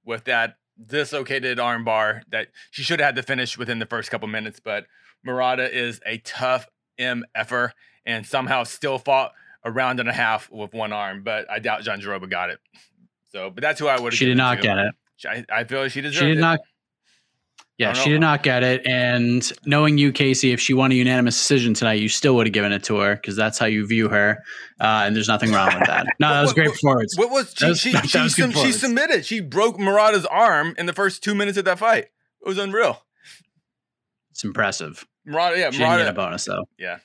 with 0.06 0.24
that 0.26 0.58
dislocated 0.84 1.60
arm 1.60 1.84
bar 1.84 2.24
that 2.30 2.48
she 2.72 2.84
should 2.84 3.00
have 3.00 3.08
had 3.08 3.16
to 3.16 3.24
finish 3.24 3.58
within 3.58 3.80
the 3.80 3.86
first 3.86 4.10
couple 4.10 4.28
minutes. 4.28 4.60
But 4.60 4.86
Murata 5.24 5.72
is 5.72 6.02
a 6.06 6.18
tough 6.20 6.68
MFer 7.00 7.72
and 8.06 8.26
somehow 8.26 8.64
still 8.64 9.00
fought 9.00 9.34
a 9.64 9.72
round 9.72 10.00
and 10.00 10.10
a 10.10 10.14
half 10.14 10.52
with 10.52 10.74
one 10.74 10.92
arm, 10.92 11.24
but 11.24 11.50
I 11.50 11.60
doubt 11.60 11.84
Jandiroba 11.84 12.30
got 12.30 12.50
it. 12.50 12.60
So, 13.32 13.50
but 13.50 13.62
that's 13.62 13.80
who 13.80 13.88
I 13.88 14.00
would. 14.00 14.14
she 14.14 14.26
did 14.26 14.38
not 14.38 14.62
get 14.62 14.78
it. 14.78 14.94
I, 15.28 15.46
I 15.52 15.64
feel 15.64 15.88
she 15.90 16.02
deserved 16.02 16.20
She 16.22 16.28
did 16.28 16.38
it. 16.38 16.42
not. 16.42 16.60
Yeah, 17.80 17.94
she 17.94 18.10
did 18.12 18.22
not 18.22 18.44
get 18.44 18.62
it. 18.64 18.86
And 18.86 19.52
knowing 19.66 19.98
you, 19.98 20.12
Casey, 20.12 20.52
if 20.52 20.60
she 20.62 20.74
won 20.74 20.92
a 20.92 20.96
unanimous 20.96 21.36
decision 21.36 21.74
tonight, 21.74 21.94
you 21.96 22.08
still 22.08 22.36
would 22.36 22.46
have 22.46 22.54
given 22.54 22.72
it 22.72 22.84
to 22.86 22.98
her 23.00 23.16
because 23.16 23.36
that's 23.36 23.58
how 23.58 23.66
you 23.66 23.86
view 23.86 24.10
her. 24.10 24.44
Uh, 24.80 25.04
and 25.06 25.16
there's 25.16 25.28
nothing 25.28 25.52
wrong 25.52 25.74
with 25.74 25.88
that. 25.88 26.06
No, 26.20 26.30
that 26.30 26.42
was 26.44 26.54
great 26.54 26.70
performance. 26.72 27.18
What 27.18 27.32
was 27.32 27.54
she? 27.58 27.66
Was- 27.66 27.80
she 27.80 27.92
that 27.94 28.08
she, 28.08 28.20
was 28.20 28.36
sum- 28.36 28.52
she 28.52 28.72
submitted. 28.72 29.26
She 29.26 29.42
broke 29.42 29.78
Murata's 29.80 30.26
arm 30.28 30.76
in 30.78 30.86
the 30.86 30.94
first 30.94 31.24
two 31.24 31.34
minutes 31.34 31.58
of 31.58 31.66
that 31.66 31.80
fight. 31.80 32.06
It 32.06 32.48
was 32.48 32.58
unreal. 32.60 33.04
It's 34.32 34.44
impressive. 34.44 35.06
Murata, 35.26 35.58
yeah, 35.58 35.72
She 35.72 35.80
didn't 35.80 35.98
get 35.98 36.08
a 36.08 36.14
bonus 36.14 36.46
though. 36.46 36.66
Yeah, 36.78 37.00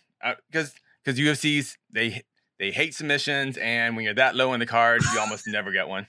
because 0.50 0.74
because 1.04 1.18
UFC's 1.18 1.78
they 1.92 2.22
they 2.58 2.70
hate 2.72 2.94
submissions, 2.94 3.56
and 3.56 3.96
when 3.96 4.04
you're 4.04 4.14
that 4.14 4.34
low 4.36 4.52
in 4.52 4.60
the 4.60 4.66
card, 4.66 5.00
you 5.14 5.18
almost 5.20 5.46
never 5.46 5.72
get 5.72 5.88
one. 5.88 6.06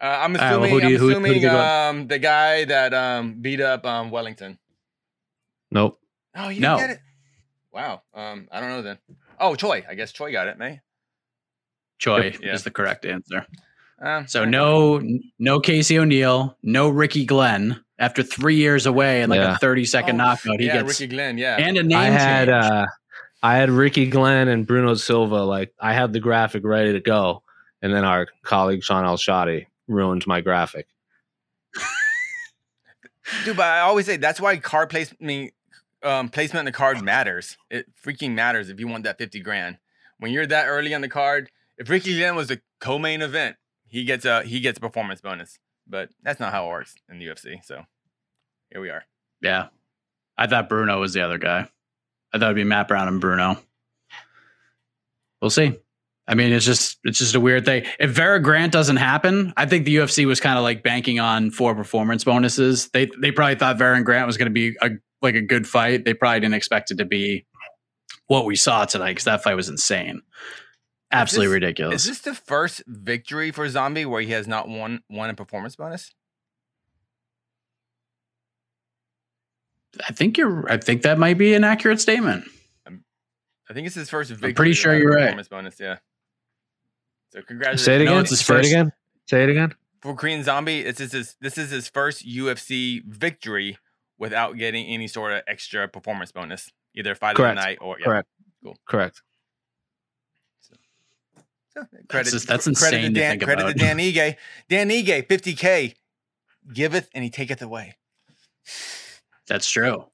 Uh, 0.00 0.04
I'm 0.06 0.34
right, 0.34 0.40
well, 0.56 0.64
assuming. 0.64 0.70
you- 0.70 0.76
I'm 0.78 0.92
who- 0.92 0.98
who 0.98 1.10
assuming 1.10 1.44
um, 1.46 2.06
the 2.08 2.18
guy 2.18 2.64
that 2.64 2.94
um, 2.94 3.34
beat 3.40 3.60
up 3.60 3.84
um, 3.84 4.10
Wellington. 4.10 4.58
Nope. 5.70 6.00
Oh, 6.34 6.48
you 6.48 6.60
No. 6.60 6.76
didn't 6.76 6.88
get 6.88 6.96
it. 6.96 7.02
Wow. 7.72 8.02
Um, 8.14 8.48
I 8.50 8.60
don't 8.60 8.70
know 8.70 8.82
then. 8.82 8.98
Oh, 9.38 9.54
Choi. 9.54 9.84
I 9.88 9.94
guess 9.94 10.12
Choi 10.12 10.32
got 10.32 10.48
it, 10.48 10.58
May. 10.58 10.80
Choi 11.98 12.32
Yeah. 12.40 12.54
is 12.54 12.64
the 12.64 12.70
correct 12.70 13.04
answer. 13.04 13.46
Um, 14.02 14.26
So 14.26 14.44
no, 14.44 15.02
no 15.38 15.60
Casey 15.60 15.98
O'Neill, 15.98 16.56
no 16.62 16.88
Ricky 16.88 17.24
Glenn. 17.26 17.84
After 17.98 18.22
three 18.22 18.56
years 18.56 18.86
away 18.86 19.20
and 19.20 19.28
like 19.28 19.40
Yeah. 19.40 19.56
a 19.56 19.58
30 19.58 19.84
second 19.84 20.14
Oh, 20.18 20.24
knockout, 20.24 20.58
he 20.58 20.66
yeah, 20.66 20.80
gets 20.82 20.98
Ricky 21.00 21.14
Glenn. 21.14 21.36
Yeah. 21.36 21.56
and 21.58 21.76
a 21.76 21.82
name 21.82 21.98
I 21.98 22.04
had 22.06 22.48
change. 22.48 22.64
uh, 22.64 22.86
I 23.42 23.56
had 23.56 23.68
Ricky 23.70 24.06
Glenn 24.06 24.48
and 24.48 24.66
Bruno 24.66 24.94
Silva. 24.94 25.42
Like 25.44 25.74
I 25.78 25.92
had 25.92 26.14
the 26.14 26.20
graphic 26.20 26.64
ready 26.64 26.94
to 26.94 27.00
go, 27.00 27.42
and 27.82 27.92
then 27.94 28.04
our 28.06 28.26
colleague 28.42 28.82
Shaun 28.82 29.04
Al-Shatti 29.04 29.66
ruined 29.90 30.26
my 30.26 30.40
graphic. 30.40 30.86
Dude, 33.44 33.56
but 33.56 33.66
I 33.66 33.80
always 33.80 34.06
say 34.06 34.16
that's 34.16 34.40
why 34.40 34.56
card 34.56 34.90
placement 34.90 35.52
um, 36.02 36.28
placement 36.30 36.60
in 36.60 36.64
the 36.66 36.72
card 36.72 37.02
matters. 37.02 37.56
It 37.70 37.86
freaking 38.04 38.32
matters 38.34 38.70
if 38.70 38.80
you 38.80 38.88
want 38.88 39.04
that 39.04 39.18
50 39.18 39.40
grand. 39.40 39.78
When 40.18 40.32
you're 40.32 40.46
that 40.46 40.66
early 40.66 40.94
on 40.94 41.00
the 41.00 41.08
card, 41.08 41.50
if 41.78 41.88
Ricky 41.88 42.16
Glenn 42.16 42.34
was 42.34 42.48
the 42.48 42.60
co-main 42.80 43.22
event, 43.22 43.56
he 43.86 44.04
gets 44.04 44.24
a 44.24 44.42
he 44.42 44.60
gets 44.60 44.78
a 44.78 44.80
performance 44.80 45.20
bonus. 45.20 45.58
But 45.86 46.10
that's 46.22 46.40
not 46.40 46.52
how 46.52 46.66
it 46.66 46.70
works 46.70 46.94
in 47.10 47.18
the 47.18 47.26
UFC. 47.26 47.64
So 47.64 47.84
here 48.70 48.80
we 48.80 48.90
are. 48.90 49.04
yeah. 49.42 49.68
I 50.38 50.46
thought 50.46 50.70
Bruno 50.70 50.98
was 50.98 51.12
the 51.12 51.20
other 51.20 51.36
guy. 51.36 51.68
I 52.32 52.38
thought 52.38 52.46
it'd 52.46 52.56
be 52.56 52.64
Matt 52.64 52.88
Brown 52.88 53.08
and 53.08 53.20
Bruno. 53.20 53.58
We'll 55.42 55.50
see. 55.50 55.76
I 56.30 56.34
mean, 56.36 56.52
it's 56.52 56.64
just 56.64 56.96
it's 57.02 57.18
just 57.18 57.34
a 57.34 57.40
weird 57.40 57.64
thing. 57.64 57.84
If 57.98 58.10
Vera 58.10 58.40
Grant 58.40 58.72
doesn't 58.72 58.98
happen, 58.98 59.52
I 59.56 59.66
think 59.66 59.84
the 59.84 59.96
UFC 59.96 60.26
was 60.26 60.38
kind 60.38 60.56
of 60.56 60.62
like 60.62 60.84
banking 60.84 61.18
on 61.18 61.50
four 61.50 61.74
performance 61.74 62.22
bonuses. 62.22 62.88
They 62.90 63.08
they 63.20 63.32
probably 63.32 63.56
thought 63.56 63.78
Vera 63.78 64.00
Grant 64.04 64.28
was 64.28 64.36
going 64.36 64.46
to 64.46 64.52
be 64.52 64.76
a 64.80 64.90
like 65.20 65.34
a 65.34 65.42
good 65.42 65.66
fight. 65.66 66.04
They 66.04 66.14
probably 66.14 66.38
didn't 66.38 66.54
expect 66.54 66.92
it 66.92 66.98
to 66.98 67.04
be 67.04 67.46
what 68.28 68.44
we 68.44 68.54
saw 68.54 68.84
tonight 68.84 69.10
because 69.10 69.24
that 69.24 69.42
fight 69.42 69.56
was 69.56 69.68
insane, 69.68 70.22
absolutely 71.10 71.48
this- 71.48 71.54
ridiculous. 71.54 72.02
Is 72.02 72.08
this 72.08 72.20
the 72.20 72.34
first 72.34 72.84
victory 72.86 73.50
for 73.50 73.68
Zombie 73.68 74.06
where 74.06 74.22
he 74.22 74.30
has 74.30 74.46
not 74.46 74.68
won 74.68 75.02
won 75.10 75.30
a 75.30 75.34
performance 75.34 75.74
bonus? 75.74 76.14
I 80.08 80.12
think 80.12 80.38
you're. 80.38 80.70
I 80.70 80.76
think 80.76 81.02
that 81.02 81.18
might 81.18 81.38
be 81.38 81.54
an 81.54 81.64
accurate 81.64 82.00
statement. 82.00 82.44
I 82.86 83.72
think 83.72 83.88
it's 83.88 83.96
his 83.96 84.10
first 84.10 84.30
victory. 84.30 84.54
pretty 84.54 84.72
sure 84.74 84.96
you're 84.96 85.10
right. 85.10 85.22
Performance 85.22 85.48
bonus, 85.48 85.80
yeah. 85.80 85.96
So 87.30 87.42
congratulations. 87.42 87.84
Say 87.84 87.96
it 87.96 88.04
No, 88.04 88.12
again. 88.12 88.24
his 88.26 88.40
Say 88.40 88.58
it 88.58 88.66
again. 88.66 88.92
Say 89.28 89.42
it 89.44 89.48
again. 89.50 89.74
for 90.02 90.14
Korean 90.14 90.42
Zombie, 90.42 90.82
this 90.82 91.00
is 91.00 91.12
his 91.12 91.36
this 91.40 91.56
is 91.58 91.70
his 91.70 91.88
first 91.88 92.26
UFC 92.26 93.02
victory 93.06 93.78
without 94.18 94.56
getting 94.56 94.86
any 94.86 95.06
sort 95.08 95.32
of 95.32 95.42
extra 95.46 95.86
performance 95.88 96.32
bonus, 96.32 96.70
either 96.94 97.14
fight 97.14 97.36
Correct. 97.36 97.56
of 97.58 97.62
the 97.62 97.68
night 97.68 97.78
or 97.80 97.98
yeah. 97.98 98.04
Correct. 98.04 98.28
Cool. 98.62 98.76
Correct. 98.86 99.22
So, 100.60 100.74
credit, 102.08 102.30
just- 102.32 102.48
that's 102.48 102.64
credit 102.64 102.80
to 102.80 102.86
insane 102.96 103.14
to 103.14 103.20
Dan, 103.20 103.30
think 103.32 103.42
credit 103.44 103.62
about. 103.62 103.72
to 103.72 103.78
Dan 103.78 103.98
Ige. 103.98 104.36
Dan 104.68 104.88
Ige, 104.90 105.26
50k, 105.26 105.94
giveth 106.72 107.08
and 107.14 107.22
he 107.24 107.30
taketh 107.30 107.62
away. 107.62 107.96
That's 109.46 109.70
true. 109.70 110.04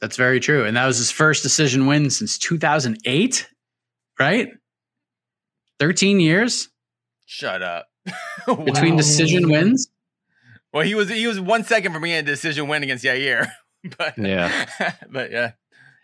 That's 0.00 0.16
very 0.16 0.40
true. 0.40 0.64
And 0.64 0.76
that 0.76 0.86
was 0.86 0.98
his 0.98 1.10
first 1.10 1.42
decision 1.42 1.86
win 1.86 2.10
since 2.10 2.38
2008, 2.38 3.48
right? 4.20 4.48
13 5.78 6.20
years 6.20 6.68
Shut 7.26 7.62
up. 7.62 7.88
between 8.46 8.92
Wow. 8.94 8.96
decision 8.96 9.50
wins. 9.50 9.88
Well, 10.72 10.82
he 10.84 10.94
was 10.94 11.08
he 11.10 11.26
was 11.26 11.38
one 11.40 11.64
second 11.64 11.92
from 11.92 12.02
being 12.02 12.16
a 12.16 12.22
decision 12.22 12.68
win 12.68 12.82
against 12.82 13.04
Yair, 13.04 13.50
but 13.98 14.16
Yeah. 14.18 14.66
but 15.10 15.30
yeah. 15.30 15.52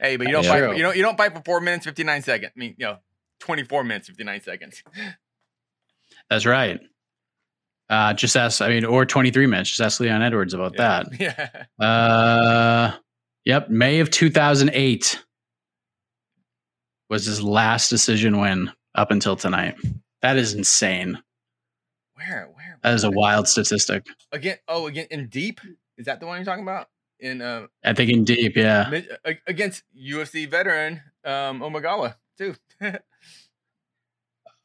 Hey, 0.01 0.17
but 0.17 0.27
you 0.27 0.33
don't 0.33 0.45
Yeah. 0.45 0.51
fight. 0.51 0.59
True. 0.61 0.77
You 0.77 0.83
don't 0.83 0.97
you 0.97 1.03
don't 1.03 1.17
fight 1.17 1.35
for 1.35 1.43
four 1.45 1.61
minutes 1.61 1.85
fifty 1.87 2.05
nine 2.05 2.23
seconds. 2.23 2.53
I 2.57 2.59
mean, 2.59 2.75
you 2.79 2.87
know, 2.87 2.99
twenty 3.41 3.63
four 3.65 3.85
minutes 3.85 4.09
fifty 4.09 4.25
nine 4.25 4.43
seconds. 4.43 4.83
That's 6.31 6.45
right. 6.47 6.81
Uh, 7.91 8.15
just 8.15 8.35
ask, 8.37 8.63
I 8.63 8.69
mean, 8.71 8.87
or 8.87 9.05
23 9.05 9.47
minutes. 9.47 9.69
Just 9.69 9.81
ask 9.83 10.01
Leon 10.01 10.23
Edwards 10.23 10.55
about 10.55 10.73
Yeah. 10.75 11.03
that. 11.19 11.67
Yeah. 11.79 11.87
Uh, 11.87 12.97
yep. 13.45 13.69
May 13.69 14.01
of 14.01 14.11
2008 14.11 15.23
was 17.11 17.27
his 17.27 17.43
last 17.43 17.91
decision 17.91 18.41
win 18.41 18.73
up 18.95 19.11
until 19.11 19.37
tonight. 19.37 19.77
That 20.23 20.37
is 20.37 20.55
insane. 20.55 21.19
Where 22.15 22.49
where 22.55 22.79
That 22.83 22.95
is 22.95 23.05
a 23.05 23.11
wild 23.11 23.49
statistic. 23.49 24.07
again? 24.33 24.57
Oh, 24.69 24.87
again 24.87 25.07
in 25.11 25.29
deep. 25.29 25.61
Is 25.97 26.07
that 26.07 26.21
the 26.21 26.27
one 26.27 26.39
you're 26.39 26.45
talking 26.45 26.65
about? 26.65 26.89
In 27.21 27.41
uh 27.41 27.67
I 27.85 27.93
think 27.95 28.11
in 28.11 28.25
deep, 28.25 28.57
yeah. 28.57 28.91
against 29.47 29.85
UFC 29.97 30.49
veteran 30.49 31.03
um 31.25 31.61
Omigawa 31.61 32.17
too. 32.39 32.55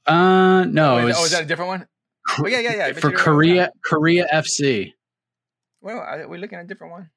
Uh, 0.05 0.65
no, 0.65 0.95
oh, 0.95 1.05
it 1.05 1.09
is, 1.11 1.17
oh, 1.19 1.25
is 1.25 1.31
that 1.31 1.43
a 1.43 1.45
different 1.45 1.67
one? 1.69 1.87
Oh 2.39 2.47
yeah, 2.47 2.59
yeah, 2.59 2.87
yeah. 2.87 2.93
for 2.93 3.11
Korea. 3.11 3.71
Korea 3.85 4.27
FC. 4.33 4.93
Well, 5.81 5.99
I, 5.99 6.25
we're 6.25 6.39
looking 6.39 6.57
at 6.57 6.65
a 6.65 6.67
different 6.67 6.93
one. 6.93 7.11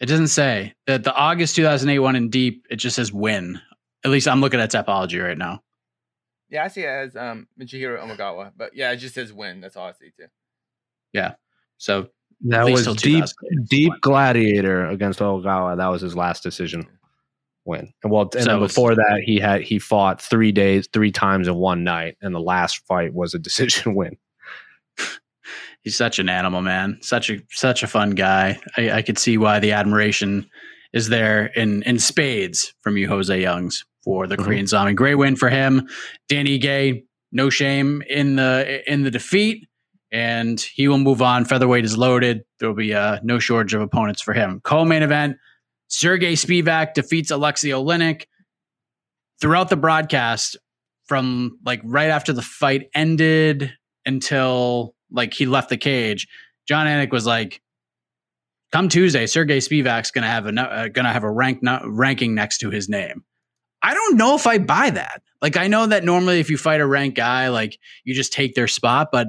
It 0.00 0.06
doesn't 0.06 0.28
say 0.28 0.74
that 0.86 1.04
the 1.04 1.14
August 1.14 1.56
2008 1.56 1.98
one 1.98 2.16
in 2.16 2.30
deep. 2.30 2.66
It 2.70 2.76
just 2.76 2.96
says 2.96 3.12
win. 3.12 3.60
At 4.04 4.10
least 4.10 4.28
I'm 4.28 4.40
looking 4.40 4.60
at 4.60 4.70
Tapology 4.70 5.22
right 5.22 5.38
now. 5.38 5.62
Yeah, 6.50 6.64
I 6.64 6.68
see 6.68 6.82
it 6.82 6.86
as 6.88 7.16
um 7.16 7.48
Michihiro 7.60 7.98
Omigawa, 8.00 8.52
but 8.56 8.76
yeah, 8.76 8.90
it 8.92 8.96
just 8.98 9.14
says 9.14 9.32
win. 9.32 9.60
That's 9.60 9.76
all 9.76 9.86
I 9.88 9.92
see 9.92 10.10
too. 10.16 10.26
Yeah. 11.12 11.34
So 11.78 12.08
That 12.42 12.64
was 12.66 12.86
deep, 12.96 13.24
deep 13.68 13.92
gladiator 14.00 14.86
against 14.86 15.20
Ogawa. 15.20 15.76
That 15.78 15.88
was 15.88 16.02
his 16.02 16.14
last 16.14 16.42
decision. 16.42 16.86
win. 17.64 17.92
And 18.02 18.12
well, 18.12 18.22
and 18.24 18.32
So 18.32 18.38
then 18.40 18.56
it's- 18.56 18.70
before 18.70 18.94
that, 18.94 19.22
he 19.24 19.38
had 19.40 19.62
he 19.62 19.78
fought 19.78 20.20
three 20.20 20.52
days, 20.52 20.86
three 20.92 21.10
times 21.12 21.48
in 21.48 21.54
one 21.54 21.82
night, 21.82 22.16
and 22.20 22.34
the 22.34 22.40
last 22.40 22.84
fight 22.86 23.14
was 23.14 23.32
a 23.34 23.38
decision 23.38 23.94
win. 24.00 24.16
He's 25.82 25.96
such 25.96 26.18
an 26.18 26.28
animal, 26.30 26.62
man. 26.62 26.98
Such 27.02 27.28
a 27.30 27.42
such 27.50 27.82
a 27.82 27.86
fun 27.86 28.10
guy. 28.10 28.58
I, 28.76 28.90
I 28.90 29.02
could 29.02 29.18
see 29.18 29.36
why 29.38 29.60
the 29.60 29.72
admiration 29.72 30.48
is 30.92 31.08
there 31.08 31.46
in 31.46 31.82
in 31.82 31.98
spades 31.98 32.74
from 32.82 32.96
you, 32.96 33.06
Jose 33.08 33.38
Youngs, 33.40 33.84
for 34.04 34.26
the 34.26 34.36
Mhm. 34.36 34.44
Korean 34.44 34.66
Zombie. 34.66 34.92
Great 34.94 35.14
win 35.16 35.36
for 35.36 35.48
him. 35.48 35.88
Dan 36.28 36.46
Ige, 36.46 37.04
no 37.32 37.50
shame 37.50 38.02
in 38.08 38.36
the 38.36 38.82
in 38.90 39.02
the 39.02 39.10
defeat, 39.10 39.66
and 40.12 40.60
he 40.60 40.86
will 40.88 40.98
move 40.98 41.22
on. 41.22 41.44
Featherweight 41.44 41.84
is 41.84 41.96
loaded. 41.96 42.42
There 42.60 42.68
will 42.68 42.76
be 42.76 42.94
uh, 42.94 43.18
no 43.22 43.38
shortage 43.38 43.74
of 43.74 43.80
opponents 43.80 44.22
for 44.22 44.34
him. 44.34 44.60
Co-main 44.64 45.02
event: 45.02 45.36
Sergey 45.88 46.34
Spivak 46.34 46.94
defeats 46.94 47.30
Alexei 47.30 47.70
Oleinik. 47.70 48.24
Throughout 49.40 49.68
the 49.68 49.76
broadcast, 49.76 50.56
from 51.06 51.58
like 51.64 51.80
right 51.84 52.08
after 52.10 52.32
the 52.32 52.40
fight 52.42 52.88
ended 52.94 53.72
until 54.06 54.94
like 55.10 55.34
he 55.34 55.44
left 55.46 55.68
the 55.70 55.76
cage, 55.76 56.28
Jon 56.68 56.86
Anik 56.86 57.10
was 57.10 57.26
like, 57.26 57.60
"Come 58.72 58.88
Tuesday, 58.88 59.26
Sergey 59.26 59.58
Spivak's 59.58 60.10
gonna 60.12 60.28
have 60.28 60.46
a 60.46 60.52
uh, 60.60 60.88
gonna 60.88 61.12
have 61.12 61.24
a 61.24 61.30
rank 61.30 61.62
no- 61.62 61.82
ranking 61.84 62.34
next 62.34 62.58
to 62.58 62.70
his 62.70 62.88
name." 62.88 63.24
I 63.84 63.92
don't 63.92 64.16
know 64.16 64.34
if 64.34 64.46
I 64.46 64.58
buy 64.58 64.90
that. 64.90 65.22
Like, 65.42 65.58
I 65.58 65.68
know 65.68 65.86
that 65.86 66.04
normally 66.04 66.40
if 66.40 66.48
you 66.48 66.56
fight 66.56 66.80
a 66.80 66.86
ranked 66.86 67.18
guy, 67.18 67.48
like 67.48 67.78
you 68.04 68.14
just 68.14 68.32
take 68.32 68.54
their 68.54 68.66
spot, 68.66 69.10
but 69.12 69.28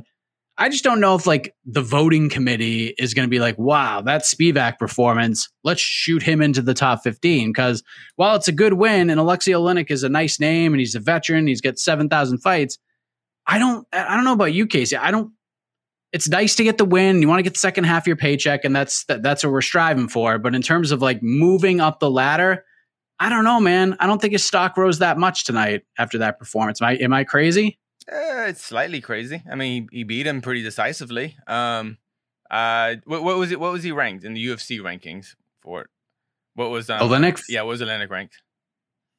I 0.58 0.70
just 0.70 0.86
don't 0.86 1.02
know 1.02 1.16
if 1.16 1.28
like 1.28 1.54
the 1.66 1.82
voting 1.82 2.30
committee 2.30 2.96
is 2.98 3.14
going 3.14 3.28
to 3.28 3.30
be 3.30 3.40
like, 3.40 3.58
"Wow, 3.60 4.00
that 4.02 4.22
Spivak 4.22 4.80
performance. 4.80 5.50
Let's 5.66 5.82
shoot 5.82 6.24
him 6.24 6.42
into 6.42 6.62
the 6.62 6.74
top 6.74 7.04
15." 7.04 7.50
Because 7.50 7.84
while 8.16 8.38
it's 8.38 8.48
a 8.48 8.54
good 8.54 8.74
win 8.74 9.10
and 9.10 9.20
Alexei 9.20 9.52
Oleinik 9.52 9.92
is 9.92 10.04
a 10.04 10.10
nice 10.10 10.40
name 10.40 10.74
and 10.74 10.80
he's 10.80 10.96
a 10.96 11.02
veteran, 11.02 11.48
he's 11.48 11.60
got 11.60 11.78
seven 11.78 12.08
thousand 12.08 12.38
fights. 12.38 12.78
I 13.46 13.60
don't 13.60 13.86
I 13.92 14.16
don't 14.16 14.24
know 14.24 14.32
about 14.32 14.54
you, 14.54 14.66
Casey. 14.68 14.96
I 14.96 15.12
don't 15.12 15.34
it's 16.14 16.30
nice 16.30 16.56
to 16.56 16.64
get 16.64 16.78
the 16.78 16.86
win. 16.86 17.22
You 17.22 17.28
want 17.28 17.40
to 17.40 17.44
get 17.44 17.56
the 17.56 17.60
second 17.60 17.84
half 17.84 18.04
of 18.04 18.08
your 18.08 18.16
paycheck, 18.16 18.64
and 18.64 18.74
that's 18.74 19.04
that, 19.06 19.22
that's 19.22 19.44
what 19.44 19.52
we're 19.52 19.62
striving 19.62 20.08
for. 20.08 20.40
But 20.40 20.56
in 20.56 20.62
terms 20.62 20.94
of 20.94 21.02
like 21.02 21.22
moving 21.22 21.82
up 21.82 22.00
the 22.00 22.10
ladder, 22.10 22.64
I 23.20 23.30
don't 23.30 23.44
know, 23.44 23.60
man. 23.60 23.96
I 24.00 24.08
don't 24.08 24.20
think 24.22 24.34
his 24.34 24.46
stock 24.46 24.76
rose 24.78 25.00
that 25.00 25.18
much 25.18 25.46
tonight 25.46 25.84
after 25.98 26.18
that 26.20 26.38
performance. 26.40 26.82
Am 26.82 26.88
I 26.88 26.96
am 26.96 27.14
I 27.14 27.24
crazy? 27.24 27.80
Uh, 28.12 28.46
it's 28.50 28.64
slightly 28.64 29.02
crazy. 29.02 29.42
I 29.50 29.56
mean, 29.56 29.88
he, 29.92 30.00
he 30.00 30.04
beat 30.04 30.28
him 30.28 30.42
pretty 30.42 30.62
decisively. 30.62 31.36
Um, 31.48 31.98
uh, 32.52 32.96
what, 33.06 33.24
what 33.24 33.38
was 33.38 33.52
it? 33.52 33.60
What 33.60 33.72
was 33.72 33.84
he 33.84 33.92
ranked 33.92 34.24
in 34.26 34.34
the 34.34 34.46
UFC 34.46 34.80
rankings 34.80 35.36
for 35.62 35.82
it? 35.82 35.88
What 36.54 36.70
was 36.70 36.90
um? 36.90 37.00
Oleinik, 37.00 37.42
Yeah, 37.50 37.62
what 37.64 37.70
was 37.72 37.82
Oleinik 37.82 38.10
ranked? 38.10 38.42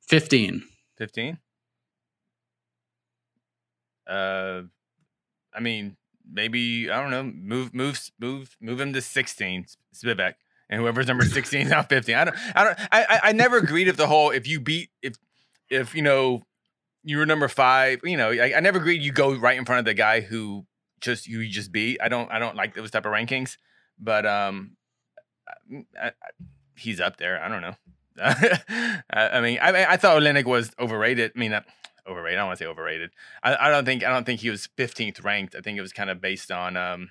fifteen. 0.06 0.62
Fifteen. 0.96 1.38
Uh, 4.06 4.62
I 5.54 5.60
mean, 5.60 5.96
maybe 6.30 6.90
I 6.90 7.00
don't 7.00 7.10
know. 7.10 7.24
Move, 7.24 7.74
move, 7.74 8.00
move, 8.20 8.56
move 8.60 8.80
him 8.80 8.92
to 8.92 9.00
sixteen, 9.02 9.66
Spivak, 9.94 10.34
and 10.68 10.80
whoever's 10.80 11.06
number 11.06 11.24
sixteen 11.24 11.62
is 11.62 11.70
now 11.70 11.82
fifteen. 11.82 12.16
I 12.16 12.24
don't, 12.24 12.36
I 12.54 12.64
don't, 12.64 12.78
I, 12.92 13.20
I, 13.24 13.32
never 13.32 13.58
agreed 13.58 13.86
with 13.86 13.96
the 13.96 14.06
whole. 14.06 14.30
If 14.30 14.46
you 14.46 14.60
beat, 14.60 14.90
if, 15.02 15.14
if 15.70 15.94
you 15.94 16.02
know, 16.02 16.42
you 17.04 17.18
were 17.18 17.26
number 17.26 17.48
five. 17.48 18.00
You 18.04 18.16
know, 18.16 18.30
I, 18.30 18.54
I 18.56 18.60
never 18.60 18.78
agreed 18.78 19.02
you 19.02 19.12
go 19.12 19.34
right 19.34 19.56
in 19.56 19.64
front 19.64 19.80
of 19.80 19.84
the 19.84 19.94
guy 19.94 20.20
who 20.20 20.66
just 21.00 21.26
you 21.26 21.46
just 21.48 21.72
beat. 21.72 22.00
I 22.02 22.08
don't, 22.08 22.30
I 22.30 22.38
don't 22.38 22.56
like 22.56 22.74
those 22.74 22.90
type 22.90 23.06
of 23.06 23.12
rankings. 23.12 23.56
But 23.98 24.26
um, 24.26 24.76
I, 25.98 26.08
I, 26.08 26.12
he's 26.76 27.00
up 27.00 27.16
there. 27.16 27.42
I 27.42 27.48
don't 27.48 27.62
know. 27.62 27.76
I, 28.22 29.40
mean, 29.40 29.58
I, 29.60 29.92
I 29.92 29.96
thought 29.96 30.20
Oleinik 30.20 30.44
was 30.44 30.70
overrated. 30.78 31.32
I 31.34 31.38
mean, 31.38 31.50
not 31.50 31.66
overrated. 32.08 32.38
I 32.38 32.40
don't 32.40 32.48
want 32.48 32.58
to 32.58 32.64
say 32.64 32.68
overrated. 32.68 33.10
I, 33.42 33.56
I 33.56 33.70
don't 33.70 33.84
think 33.84 34.04
I 34.04 34.10
don't 34.10 34.24
think 34.24 34.40
he 34.40 34.50
was 34.50 34.68
15th 34.78 35.22
ranked. 35.24 35.54
I 35.54 35.60
think 35.60 35.78
it 35.78 35.82
was 35.82 35.92
kind 35.92 36.10
of 36.10 36.20
based 36.20 36.50
on 36.50 36.76
um, 36.76 37.10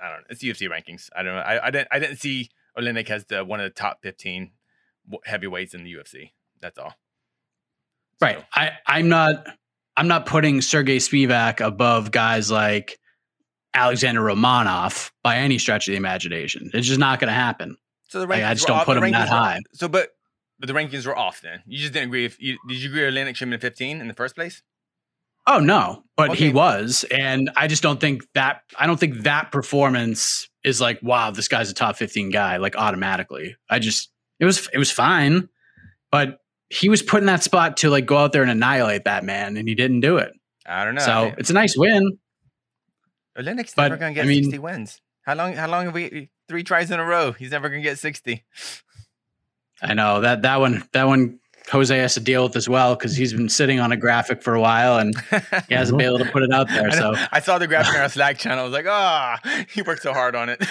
I 0.00 0.10
don't 0.10 0.18
know. 0.18 0.24
It's 0.30 0.42
UFC 0.42 0.68
rankings. 0.68 1.08
I 1.16 1.22
don't 1.22 1.34
know. 1.34 1.40
I, 1.40 1.66
I 1.66 1.70
didn't 1.70 1.88
I 1.90 1.98
didn't 1.98 2.16
see 2.16 2.50
Oleinik 2.78 3.08
has 3.08 3.24
the 3.26 3.44
one 3.44 3.60
of 3.60 3.64
the 3.64 3.70
top 3.70 3.98
15 4.02 4.50
heavyweights 5.24 5.74
in 5.74 5.84
the 5.84 5.92
UFC. 5.94 6.30
That's 6.60 6.78
all. 6.78 6.94
Right. 8.20 8.38
So, 8.38 8.44
I 8.54 8.70
I'm 8.86 9.08
not 9.08 9.46
I'm 9.96 10.08
not 10.08 10.26
putting 10.26 10.60
Sergey 10.62 10.98
Spivak 10.98 11.60
above 11.64 12.10
guys 12.10 12.50
like 12.50 12.98
Alexander 13.74 14.20
Romanov 14.20 15.10
by 15.22 15.36
any 15.38 15.58
stretch 15.58 15.88
of 15.88 15.92
the 15.92 15.96
imagination. 15.96 16.70
It's 16.72 16.86
just 16.86 17.00
not 17.00 17.20
going 17.20 17.28
to 17.28 17.34
happen. 17.34 17.76
so 18.08 18.20
the 18.20 18.26
Like, 18.26 18.42
I 18.42 18.54
just 18.54 18.64
were 18.64 18.68
don't 18.74 18.78
off- 18.80 18.86
put 18.86 18.94
the 19.00 19.04
him 19.06 19.12
that 19.12 19.28
rankings 19.28 19.30
were- 19.30 19.36
high. 19.36 19.60
So, 19.74 19.88
but 19.88 20.10
but 20.58 20.66
the 20.68 20.72
rankings 20.74 21.06
were 21.06 21.16
off. 21.18 21.40
Then 21.40 21.62
you 21.66 21.78
just 21.78 21.92
didn't 21.92 22.08
agree. 22.08 22.24
If 22.24 22.40
you 22.40 22.58
did 22.68 22.78
you 22.78 22.88
agree 22.90 23.04
with 23.04 23.14
Oleinik 23.14 23.34
should 23.36 23.48
have 23.48 23.60
been 23.60 23.60
15 23.60 24.00
in 24.00 24.08
the 24.08 24.14
first 24.14 24.34
place? 24.36 24.62
Oh 25.46 25.58
no, 25.58 26.04
but 26.16 26.34
he 26.36 26.50
was, 26.50 27.04
and 27.10 27.50
I 27.56 27.66
just 27.66 27.82
don't 27.82 28.00
think 28.00 28.24
that 28.34 28.62
I 28.78 28.86
don't 28.86 28.98
think 29.00 29.22
that 29.22 29.50
performance 29.50 30.48
is 30.62 30.80
like 30.80 31.00
wow, 31.02 31.30
this 31.30 31.48
guy's 31.48 31.70
a 31.70 31.74
top 31.74 31.96
fifteen 31.96 32.30
guy 32.30 32.58
like 32.58 32.76
automatically. 32.76 33.56
I 33.68 33.78
just 33.78 34.10
it 34.38 34.44
was 34.44 34.68
it 34.72 34.78
was 34.78 34.90
fine, 34.90 35.48
but 36.10 36.38
he 36.70 36.88
was 36.88 37.02
put 37.02 37.20
in 37.20 37.26
that 37.26 37.42
spot 37.42 37.78
to 37.78 37.90
like 37.90 38.06
go 38.06 38.18
out 38.18 38.32
there 38.32 38.42
and 38.42 38.50
annihilate 38.50 39.04
that 39.04 39.24
man, 39.24 39.56
and 39.56 39.68
he 39.68 39.74
didn't 39.74 40.00
do 40.00 40.16
it. 40.18 40.32
I 40.64 40.84
don't 40.84 40.94
know. 40.94 41.02
so 41.02 41.32
it's 41.36 41.50
a 41.50 41.54
nice 41.54 41.76
win. 41.76 42.18
But, 43.34 43.44
never 43.44 43.96
gonna 43.96 44.14
get 44.14 44.24
I 44.24 44.28
mean- 44.28 44.44
60 44.44 44.58
wins. 44.58 45.00
How 45.22 45.34
long? 45.34 45.54
How 45.54 45.68
long 45.68 45.86
have 45.86 45.94
we? 45.94 46.30
Three 46.48 46.64
tries 46.64 46.90
in 46.90 46.98
a 47.00 47.04
row. 47.04 47.32
He's 47.32 47.50
never 47.52 47.68
gonna 47.68 47.82
get 47.82 47.98
60. 47.98 48.44
I 49.80 49.94
know 49.94 50.20
that 50.20 50.42
that 50.42 50.60
one 50.60 50.86
that 50.92 51.06
one 51.06 51.40
Jose 51.72 51.96
has 51.96 52.12
to 52.14 52.20
deal 52.20 52.42
with 52.42 52.54
as 52.54 52.68
well 52.68 52.94
because 52.94 53.16
he's 53.16 53.32
been 53.32 53.48
sitting 53.48 53.80
on 53.80 53.92
a 53.92 53.96
graphic 53.96 54.42
for 54.42 54.54
a 54.54 54.60
while 54.60 54.98
and 54.98 55.14
he 55.68 55.74
hasn't 55.74 55.96
been 55.96 56.06
able 56.06 56.18
to 56.18 56.30
put 56.30 56.42
it 56.42 56.52
out 56.52 56.68
there. 56.68 56.88
I. 56.88 56.94
So 56.94 57.14
I 57.32 57.40
saw 57.40 57.56
the 57.56 57.66
graphic 57.66 57.94
on 57.94 58.02
our 58.02 58.10
Slack 58.10 58.36
channel. 58.36 58.60
I 58.60 58.64
was 58.64 58.74
like, 58.74 58.86
ah, 58.86 59.64
he 59.72 59.80
worked 59.80 60.02
so 60.02 60.12
hard 60.12 60.36
on 60.36 60.50
it. 60.50 60.62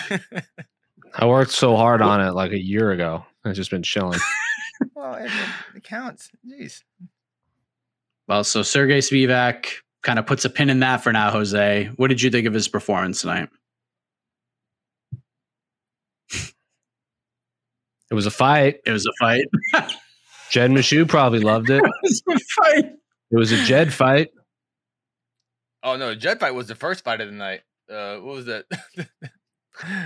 I 1.16 1.26
worked 1.26 1.52
so 1.52 1.76
hard 1.76 2.04
on 2.04 2.22
it 2.22 2.34
like 2.34 2.52
a 2.52 2.62
year 2.62 2.92
ago. 2.92 3.26
I've 3.44 3.56
just 3.56 3.72
been 3.72 3.82
chilling. 3.82 4.20
well, 4.96 5.16
it, 5.16 5.32
it 5.76 5.84
counts. 5.84 6.30
Jeez. 6.48 6.84
well, 8.28 8.44
so 8.44 8.62
Sergey 8.62 9.00
Spivak 9.00 9.70
kind 10.04 10.20
of 10.20 10.28
puts 10.28 10.46
a 10.46 10.52
pin 10.52 10.70
in 10.70 10.82
that 10.82 10.98
for 10.98 11.12
now. 11.12 11.32
Jose, 11.32 11.90
what 11.96 12.10
did 12.10 12.22
you 12.22 12.30
think 12.30 12.46
of 12.46 12.54
his 12.54 12.68
performance 12.68 13.22
tonight? 13.22 13.50
It 18.12 18.14
was 18.14 18.28
a 18.28 18.32
fight. 18.32 18.82
It 18.86 18.92
was 18.92 19.08
a 19.08 19.14
fight. 19.20 19.46
Jed 20.52 20.72
Meshew 20.72 21.08
probably 21.08 21.40
loved 21.40 21.70
it. 21.70 21.82
it 22.04 22.04
was 22.04 22.24
a 22.30 22.40
fight. 22.62 22.86
It 23.32 23.38
was 23.38 23.52
a 23.52 23.64
Jed 23.64 23.94
fight. 23.94 24.30
Oh 25.84 25.96
no, 25.96 26.14
Jed 26.14 26.40
fight 26.40 26.54
was 26.54 26.68
the 26.68 26.76
first 26.76 27.04
fight 27.04 27.22
of 27.22 27.28
the 27.28 27.36
night. 27.36 27.62
Uh, 27.90 28.18
what 28.18 28.36
was 28.36 28.46
that? 28.46 28.66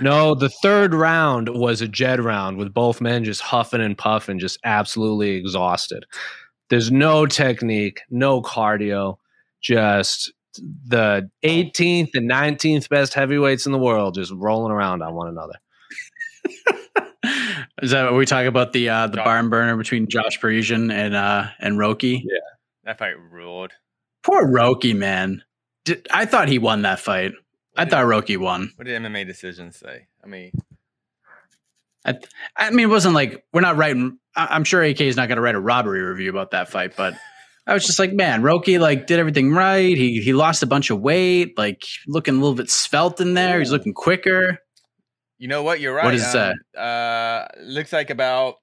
No, 0.00 0.34
the 0.34 0.48
third 0.48 0.94
round 0.94 1.48
was 1.50 1.82
a 1.82 1.88
Jed 1.88 2.20
round 2.20 2.56
with 2.56 2.72
both 2.72 3.00
men 3.00 3.24
just 3.24 3.42
huffing 3.42 3.80
and 3.80 3.98
puffing, 3.98 4.38
just 4.38 4.58
absolutely 4.64 5.32
exhausted. 5.32 6.06
There's 6.70 6.90
no 6.90 7.26
technique, 7.26 8.00
no 8.08 8.40
cardio, 8.40 9.18
just 9.60 10.32
the 10.86 11.28
18th 11.44 12.10
and 12.14 12.30
19th 12.30 12.88
best 12.88 13.12
heavyweights 13.12 13.66
in 13.66 13.72
the 13.72 13.78
world 13.78 14.14
just 14.14 14.32
rolling 14.32 14.72
around 14.72 15.02
on 15.02 15.14
one 15.14 15.28
another. 15.28 15.54
Is 17.82 17.90
that 17.90 18.04
what 18.04 18.14
we 18.14 18.26
talk 18.26 18.46
about 18.46 18.72
the 18.72 18.88
uh, 18.88 19.06
the 19.08 19.16
Josh- 19.16 19.24
barn 19.24 19.48
burner 19.50 19.76
between 19.76 20.08
Josh 20.08 20.40
Parisian 20.40 20.90
and 20.90 21.14
uh, 21.14 21.46
and 21.58 21.76
Roki? 21.78 22.22
Yeah, 22.24 22.38
that 22.84 22.98
fight 22.98 23.14
ruled. 23.30 23.72
Poor 24.22 24.46
Roki, 24.46 24.94
man. 24.96 25.42
Did, 25.84 26.06
I 26.12 26.24
thought 26.26 26.48
he 26.48 26.58
won 26.58 26.82
that 26.82 26.98
fight. 26.98 27.32
I 27.76 27.82
What 27.82 27.90
thought 27.90 28.04
Roki 28.06 28.36
won. 28.36 28.72
What 28.76 28.86
did 28.86 29.00
MMA 29.02 29.26
decisions 29.26 29.76
say? 29.76 30.06
I 30.24 30.26
mean, 30.26 30.50
I, 32.04 32.14
I 32.56 32.70
mean, 32.70 32.84
it 32.86 32.90
wasn't 32.90 33.14
like 33.14 33.44
we're 33.52 33.60
not 33.60 33.76
writing. 33.76 34.18
I- 34.34 34.48
I'm 34.50 34.64
sure 34.64 34.82
AK 34.82 35.00
is 35.02 35.16
not 35.16 35.28
going 35.28 35.36
to 35.36 35.42
write 35.42 35.54
a 35.54 35.60
robbery 35.60 36.00
review 36.02 36.30
about 36.30 36.52
that 36.52 36.68
fight, 36.70 36.96
but 36.96 37.14
I 37.66 37.74
was 37.74 37.84
just 37.86 37.98
like, 37.98 38.12
man, 38.12 38.42
Roki 38.42 38.78
like 38.80 39.06
did 39.06 39.18
everything 39.18 39.52
right. 39.52 39.96
He 39.96 40.20
he 40.20 40.32
lost 40.32 40.62
a 40.62 40.66
bunch 40.66 40.90
of 40.90 41.00
weight, 41.00 41.58
like 41.58 41.84
looking 42.06 42.34
a 42.34 42.38
little 42.38 42.54
bit 42.54 42.70
svelte 42.70 43.20
in 43.20 43.34
there. 43.34 43.58
He's 43.58 43.72
looking 43.72 43.92
quicker. 43.94 44.58
You 45.38 45.48
know 45.48 45.62
what? 45.62 45.80
You're 45.80 45.94
right. 45.94 46.04
What 46.04 46.14
is 46.14 46.22
does 46.22 46.34
it 46.34 46.40
um, 46.78 46.84
Uh, 46.84 47.46
looks 47.60 47.92
like 47.92 48.10
about. 48.10 48.56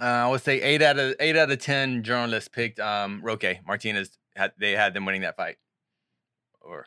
Uh, 0.00 0.04
I 0.04 0.28
would 0.28 0.40
say 0.40 0.60
eight 0.60 0.82
out 0.82 0.98
of 0.98 1.14
eight 1.20 1.36
out 1.36 1.50
of 1.50 1.58
ten 1.58 2.02
journalists 2.02 2.48
picked 2.48 2.80
um 2.80 3.20
Roque 3.22 3.44
Martinez. 3.66 4.16
Had 4.34 4.52
they 4.58 4.72
had 4.72 4.94
them 4.94 5.04
winning 5.04 5.22
that 5.22 5.36
fight, 5.36 5.56
or 6.60 6.86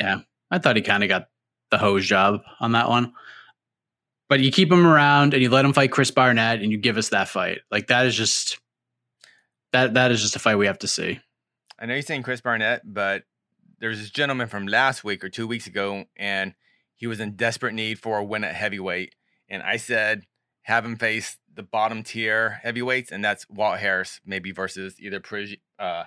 yeah, 0.00 0.20
I 0.50 0.58
thought 0.58 0.76
he 0.76 0.82
kind 0.82 1.02
of 1.02 1.08
got 1.08 1.28
the 1.70 1.78
hose 1.78 2.06
job 2.06 2.40
on 2.60 2.72
that 2.72 2.88
one. 2.88 3.12
But 4.28 4.40
you 4.40 4.50
keep 4.50 4.72
him 4.72 4.86
around 4.86 5.34
and 5.34 5.42
you 5.42 5.50
let 5.50 5.64
him 5.64 5.72
fight 5.72 5.92
Chris 5.92 6.10
Barnett 6.10 6.60
and 6.60 6.72
you 6.72 6.78
give 6.78 6.96
us 6.96 7.10
that 7.10 7.28
fight. 7.28 7.60
Like 7.70 7.86
that 7.86 8.06
is 8.06 8.16
just 8.16 8.58
that 9.72 9.94
that 9.94 10.10
is 10.10 10.20
just 10.20 10.34
a 10.34 10.38
fight 10.38 10.56
we 10.56 10.66
have 10.66 10.78
to 10.80 10.88
see. 10.88 11.20
I 11.78 11.86
know 11.86 11.94
you're 11.94 12.02
saying 12.02 12.22
Chris 12.22 12.40
Barnett, 12.40 12.82
but 12.84 13.24
there's 13.78 14.00
this 14.00 14.10
gentleman 14.10 14.48
from 14.48 14.66
last 14.66 15.04
week 15.04 15.22
or 15.22 15.28
two 15.28 15.46
weeks 15.46 15.66
ago, 15.66 16.04
and 16.16 16.54
he 16.96 17.06
was 17.06 17.20
in 17.20 17.36
desperate 17.36 17.74
need 17.74 17.98
for 17.98 18.18
a 18.18 18.24
win 18.24 18.44
at 18.44 18.54
heavyweight. 18.54 19.14
And 19.48 19.62
I 19.62 19.76
said, 19.76 20.26
have 20.62 20.84
him 20.84 20.96
face 20.96 21.38
the 21.54 21.62
bottom 21.62 22.02
tier 22.02 22.60
heavyweights, 22.62 23.12
and 23.12 23.24
that's 23.24 23.48
Walt 23.48 23.78
Harris 23.78 24.20
maybe 24.24 24.50
versus 24.50 25.00
either 25.00 25.20
Parisi, 25.20 25.60
uh, 25.78 26.04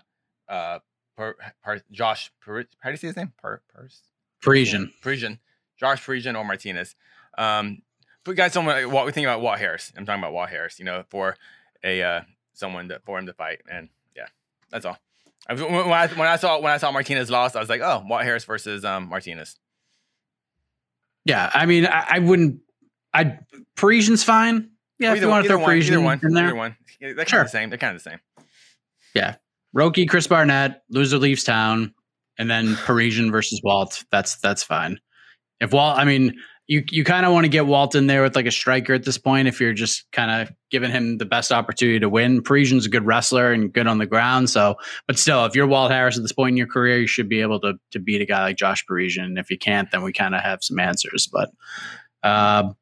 uh, 0.49 0.79
per, 1.15 1.35
per, 1.63 1.81
Josh. 1.91 2.31
Per, 2.41 2.65
how 2.79 2.89
do 2.89 2.91
you 2.91 2.97
say 2.97 3.07
his 3.07 3.15
name? 3.15 3.33
Per, 3.37 3.61
Pers? 3.73 4.01
Parisian. 4.41 4.91
Parisian, 5.01 5.39
Josh 5.77 6.03
Parisian 6.03 6.35
or 6.35 6.43
Martinez. 6.43 6.95
Um, 7.37 7.81
but 8.23 8.35
guys, 8.35 8.53
someone 8.53 8.91
what 8.91 9.05
we 9.05 9.11
think 9.11 9.25
about 9.25 9.41
Walt 9.41 9.59
Harris. 9.59 9.93
I'm 9.95 10.05
talking 10.05 10.21
about 10.21 10.33
Walt 10.33 10.49
Harris. 10.49 10.79
You 10.79 10.85
know, 10.85 11.03
for 11.09 11.37
a 11.83 12.01
uh, 12.01 12.21
someone 12.53 12.89
that 12.89 13.05
for 13.05 13.17
him 13.17 13.25
to 13.27 13.33
fight, 13.33 13.61
and 13.71 13.89
yeah, 14.15 14.27
that's 14.69 14.85
all. 14.85 14.97
I 15.47 15.53
was, 15.53 15.61
when, 15.61 15.73
I, 15.73 16.07
when 16.07 16.27
I 16.27 16.35
saw 16.35 16.59
when 16.59 16.73
I 16.73 16.77
saw 16.77 16.91
Martinez 16.91 17.29
lost, 17.29 17.55
I 17.55 17.59
was 17.59 17.69
like, 17.69 17.81
oh, 17.81 18.03
Walt 18.05 18.23
Harris 18.23 18.43
versus 18.43 18.83
um, 18.83 19.07
Martinez. 19.07 19.55
Yeah, 21.27 21.51
I 21.53 21.65
mean, 21.65 21.85
I, 21.85 22.05
I 22.09 22.19
wouldn't. 22.19 22.61
I 23.13 23.39
Parisian's 23.75 24.23
fine. 24.23 24.69
Yeah, 24.97 25.09
either, 25.09 25.17
if 25.17 25.21
you 25.23 25.27
want 25.27 25.43
to 25.43 25.49
throw 25.49 25.57
one, 25.57 25.65
Parisian 25.65 25.95
either 25.95 26.03
one, 26.03 26.19
in 26.23 26.33
there, 26.33 26.45
either 26.47 26.55
one. 26.55 26.77
They're 27.01 27.13
kind 27.15 27.29
Sure. 27.29 27.41
of 27.41 27.47
the 27.47 27.51
same. 27.51 27.69
They're 27.69 27.77
kind 27.77 27.95
of 27.95 28.01
the 28.03 28.09
same. 28.09 28.19
Yeah, 29.13 29.35
Roki, 29.75 30.07
Chris 30.07 30.25
Barnett, 30.25 30.81
loser 30.89 31.17
leaves 31.17 31.43
town, 31.43 31.93
and 32.39 32.49
then 32.49 32.75
Parisian 32.77 33.29
versus 33.29 33.59
Walt. 33.63 34.03
That's 34.09 34.37
that's 34.37 34.63
fine. 34.63 34.99
If 35.59 35.73
Walt, 35.73 35.97
I 35.97 36.05
mean, 36.05 36.33
you 36.67 36.83
you 36.89 37.03
kind 37.03 37.25
of 37.25 37.31
want 37.31 37.45
to 37.45 37.49
get 37.49 37.65
Walt 37.65 37.95
in 37.95 38.07
there 38.07 38.21
with 38.21 38.35
like 38.35 38.45
a 38.45 38.51
striker 38.51 38.93
at 38.93 39.05
this 39.05 39.17
point. 39.17 39.47
If 39.47 39.61
you're 39.61 39.73
just 39.73 40.05
kind 40.11 40.29
of 40.29 40.53
giving 40.69 40.91
him 40.91 41.17
the 41.17 41.25
best 41.25 41.51
opportunity 41.51 41.99
to 41.99 42.09
win, 42.09 42.41
Parisian's 42.41 42.85
a 42.85 42.89
good 42.89 43.05
wrestler 43.05 43.53
and 43.53 43.71
good 43.71 43.87
on 43.87 43.99
the 43.99 44.05
ground. 44.05 44.49
So, 44.49 44.75
but 45.07 45.17
still, 45.17 45.45
if 45.45 45.55
you're 45.55 45.67
Walt 45.67 45.91
Harris 45.91 46.17
at 46.17 46.23
this 46.23 46.33
point 46.33 46.53
in 46.53 46.57
your 46.57 46.67
career, 46.67 46.99
you 46.99 47.07
should 47.07 47.29
be 47.29 47.41
able 47.41 47.61
to 47.61 47.75
to 47.91 47.99
beat 47.99 48.21
a 48.21 48.25
guy 48.25 48.43
like 48.43 48.57
Josh 48.57 48.85
Parisian. 48.85 49.23
And 49.23 49.37
if 49.37 49.49
you 49.49 49.57
can't, 49.57 49.89
then 49.91 50.03
we 50.03 50.11
kind 50.11 50.35
of 50.35 50.41
have 50.41 50.61
some 50.61 50.77
answers. 50.77 51.29
But 51.31 51.49
um, 52.21 52.75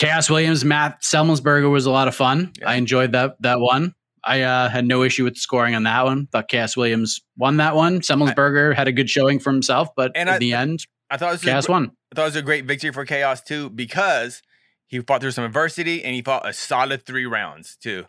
Khaos 0.00 0.30
Williams, 0.30 0.64
Matt 0.64 1.02
Semelsberger 1.02 1.70
was 1.70 1.86
a 1.86 1.90
lot 1.90 2.06
of 2.06 2.14
fun. 2.14 2.52
Yeah. 2.60 2.70
I 2.70 2.74
enjoyed 2.76 3.12
that 3.12 3.36
that 3.40 3.58
one. 3.58 3.94
I 4.26 4.42
uh, 4.42 4.68
had 4.68 4.86
no 4.86 5.02
issue 5.02 5.24
with 5.24 5.34
the 5.34 5.40
scoring 5.40 5.74
on 5.74 5.82
that 5.82 6.04
one. 6.04 6.28
Thought 6.28 6.48
Cass 6.48 6.76
Williams 6.76 7.20
won 7.36 7.58
that 7.58 7.76
one. 7.76 8.00
Semelsberger 8.00 8.74
had 8.74 8.88
a 8.88 8.92
good 8.92 9.10
showing 9.10 9.38
for 9.38 9.52
himself, 9.52 9.88
but 9.96 10.12
in 10.14 10.28
I- 10.28 10.38
the 10.38 10.54
end, 10.54 10.86
I 11.10 11.16
thought 11.16 11.28
it 11.28 11.32
was 11.32 11.42
a 11.42 11.46
Cass. 11.46 11.68
I 12.12 12.14
thought 12.14 12.22
it 12.22 12.24
was 12.24 12.36
a 12.36 12.42
great 12.42 12.64
victory 12.64 12.92
for 12.92 13.04
Khaos 13.04 13.44
too 13.44 13.70
because 13.70 14.42
he 14.86 15.00
fought 15.00 15.20
through 15.20 15.32
some 15.32 15.44
adversity 15.44 16.04
and 16.04 16.14
he 16.14 16.22
fought 16.22 16.48
a 16.48 16.52
solid 16.52 17.04
three 17.04 17.26
rounds 17.26 17.76
too. 17.76 18.06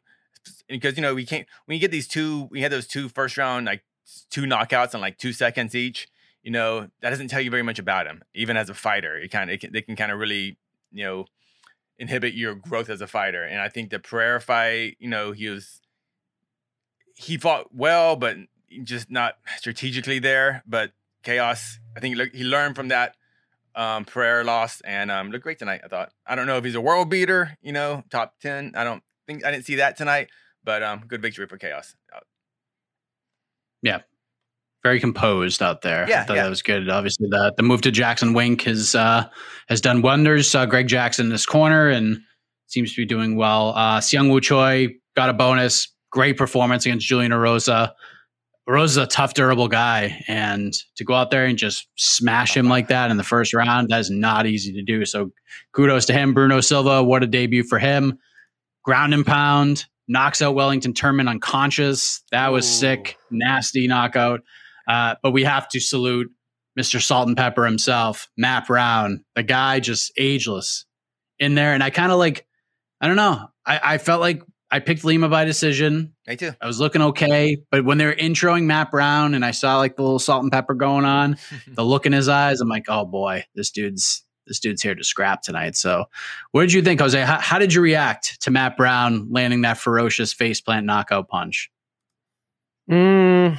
Because 0.68 0.96
you 0.96 1.02
know 1.02 1.16
we 1.16 1.26
can't 1.26 1.48
when 1.66 1.76
you 1.76 1.82
get 1.82 1.92
these 1.92 2.08
two 2.08 2.48
we 2.52 2.62
had 2.62 2.72
those 2.72 2.88
two 2.88 3.10
first 3.10 3.38
round 3.38 3.66
like 3.66 3.84
two 4.30 4.44
knockouts 4.44 4.94
in 4.94 5.02
like 5.02 5.18
two 5.18 5.34
seconds 5.34 5.76
each. 5.76 6.08
You 6.44 6.52
know 6.52 6.90
that 7.02 7.10
doesn't 7.10 7.30
tell 7.30 7.42
you 7.42 7.50
very 7.50 7.64
much 7.64 7.80
about 7.80 8.06
him 8.06 8.24
even 8.34 8.58
as 8.58 8.70
a 8.70 8.74
fighter. 8.76 9.18
It 9.18 9.30
kind 9.30 9.50
of 9.50 9.60
they 9.72 9.82
can 9.82 9.96
kind 9.96 10.12
of 10.12 10.20
really 10.20 10.58
you 10.92 11.04
know 11.04 11.26
inhibit 11.98 12.34
your 12.34 12.56
growth 12.56 12.90
as 12.90 13.02
a 13.02 13.08
fighter. 13.08 13.44
And 13.44 13.60
I 13.60 13.70
think 13.70 13.90
the 13.90 14.00
Pereira 14.00 14.40
fight 14.40 14.98
you 15.00 15.10
know 15.10 15.32
he 15.32 15.50
was 15.50 15.82
he 17.16 17.38
fought 17.38 17.74
well 17.74 18.16
but 18.16 18.38
just 18.84 19.10
not 19.10 19.38
strategically 19.58 20.20
there. 20.20 20.62
But 20.68 20.92
Khaos 21.24 21.80
I 21.96 22.00
think 22.00 22.18
he 22.34 22.44
learned 22.44 22.76
from 22.76 22.90
that 22.90 23.16
um, 23.76 24.06
Pereira 24.06 24.44
loss 24.44 24.82
and 24.82 25.12
um, 25.12 25.32
looked 25.32 25.44
great 25.44 25.60
tonight. 25.60 25.82
I 25.84 25.88
thought. 25.88 26.12
I 26.26 26.36
don't 26.36 26.48
know 26.48 26.58
if 26.58 26.64
he's 26.64 26.76
a 26.76 26.82
world 26.82 27.10
beater, 27.10 27.58
you 27.62 27.72
know, 27.72 28.04
top 28.10 28.36
ten. 28.42 28.74
I 28.76 28.84
don't 28.84 29.04
think 29.28 29.46
I 29.46 29.52
didn't 29.52 29.66
see 29.66 29.76
that 29.76 29.98
tonight, 29.98 30.30
but 30.64 30.84
um, 30.84 31.04
good 31.08 31.22
victory 31.22 31.48
for 31.48 31.58
Khaos. 31.58 31.96
Yeah, 33.82 34.00
Very 34.84 35.00
composed 35.00 35.62
out 35.62 35.82
there. 35.82 36.10
Yeah, 36.10 36.22
I 36.22 36.24
thought 36.26 36.38
yeah. 36.38 36.44
that 36.44 36.50
was 36.50 36.62
good. 36.62 36.90
Obviously, 36.90 37.28
the 37.30 37.54
the 37.58 37.64
move 37.64 37.82
to 37.82 37.92
Jackson 37.92 38.34
Wink 38.34 38.64
has 38.64 38.96
uh, 38.96 39.30
has 39.68 39.82
done 39.82 40.02
wonders. 40.02 40.56
Uh, 40.56 40.66
Greg 40.66 40.88
Jackson 40.88 41.28
in 41.28 41.30
this 41.32 41.46
corner 41.46 41.90
and 41.90 42.20
seems 42.68 42.94
to 42.94 43.02
be 43.02 43.06
doing 43.06 43.36
well. 43.36 43.74
Uh, 43.76 44.00
Seung 44.00 44.32
Woo 44.32 44.42
Choi 44.42 44.88
got 45.16 45.30
a 45.30 45.34
bonus. 45.34 45.90
Great 46.12 46.38
performance 46.38 46.86
against 46.86 47.06
Julian 47.06 47.34
Erosa. 48.68 48.84
is 48.86 48.98
a 48.98 49.06
tough, 49.06 49.34
durable 49.34 49.68
guy, 49.68 50.24
and 50.28 50.74
to 50.96 51.04
go 51.04 51.14
out 51.14 51.32
there 51.32 51.46
and 51.46 51.58
just 51.58 51.88
smash 51.96 52.56
him 52.56 52.68
like 52.68 52.88
that 52.88 53.12
in 53.12 53.18
the 53.18 53.24
first 53.24 53.54
round, 53.54 53.90
that 53.90 54.00
is 54.00 54.10
not 54.10 54.48
easy 54.48 54.74
to 54.74 54.82
do. 54.82 55.06
So, 55.06 55.32
kudos 55.72 56.06
to 56.08 56.14
him, 56.14 56.34
Bruno 56.34 56.62
Silva. 56.62 57.04
What 57.04 57.24
a 57.24 57.28
debut 57.28 57.64
for 57.64 57.78
him! 57.78 58.18
Ground 58.84 59.14
and 59.14 59.26
pound, 59.26 59.86
knocks 60.08 60.42
out 60.42 60.56
Wellington 60.56 60.94
Turman 60.94 61.30
unconscious. 61.30 62.24
That 62.32 62.52
was 62.52 62.66
Ooh. 62.66 62.80
sick, 62.80 63.18
nasty 63.32 63.88
knockout. 63.88 64.42
Uh, 64.88 65.16
but 65.22 65.32
we 65.32 65.44
have 65.44 65.68
to 65.70 65.80
salute 65.80 66.32
Mr. 66.80 67.02
Salt 67.02 67.28
and 67.28 67.38
Pepper 67.38 67.66
himself, 67.66 68.30
Matt 68.38 68.68
Brown, 68.68 69.24
the 69.36 69.44
guy 69.44 69.80
just 69.80 70.12
ageless 70.18 70.86
in 71.40 71.56
there. 71.56 71.74
And 71.74 71.82
I 71.82 71.90
kind 71.90 72.12
of 72.12 72.20
like, 72.20 72.46
I 73.02 73.08
don't 73.08 73.16
know. 73.16 73.48
I, 73.66 73.80
I 73.84 73.98
felt 73.98 74.22
like 74.22 74.44
I 74.72 74.80
picked 74.80 75.04
Lima 75.04 75.30
by 75.30 75.46
decision. 75.46 76.14
me 76.28 76.36
too. 76.36 76.52
I 76.60 76.66
was 76.68 76.80
looking 76.80 77.02
okay, 77.02 77.58
but 77.72 77.86
when 77.86 77.98
they 77.98 78.06
were 78.06 78.16
introing 78.16 78.64
Matt 78.64 78.92
Brown 78.92 79.34
and 79.36 79.46
I 79.46 79.52
saw 79.52 79.78
like 79.78 79.96
the 79.96 80.02
little 80.02 80.20
salt 80.20 80.44
and 80.44 80.52
pepper 80.52 80.74
going 80.74 81.06
on, 81.06 81.38
the 81.68 81.84
look 81.86 82.06
in 82.06 82.12
his 82.14 82.28
eyes, 82.28 82.62
I'm 82.62 82.68
like, 82.70 82.86
oh 82.90 83.06
boy, 83.06 83.46
this 83.56 83.72
dude's 83.72 84.24
this 84.48 84.60
dude's 84.60 84.82
here 84.82 84.94
to 84.94 85.04
scrap 85.04 85.42
tonight. 85.42 85.76
So, 85.76 86.06
what 86.52 86.62
did 86.62 86.74
you 86.74 86.82
think, 86.84 87.00
Jose? 87.00 87.20
How, 87.22 87.40
how 87.40 87.58
did 87.60 87.74
you 87.74 87.82
react 87.82 88.42
to 88.42 88.52
Matt 88.52 88.78
Brown 88.78 89.28
landing 89.32 89.62
that 89.62 89.78
ferocious 89.78 90.34
faceplant 90.36 90.84
knockout 90.86 91.28
punch? 91.30 91.72
Mm, 92.90 93.58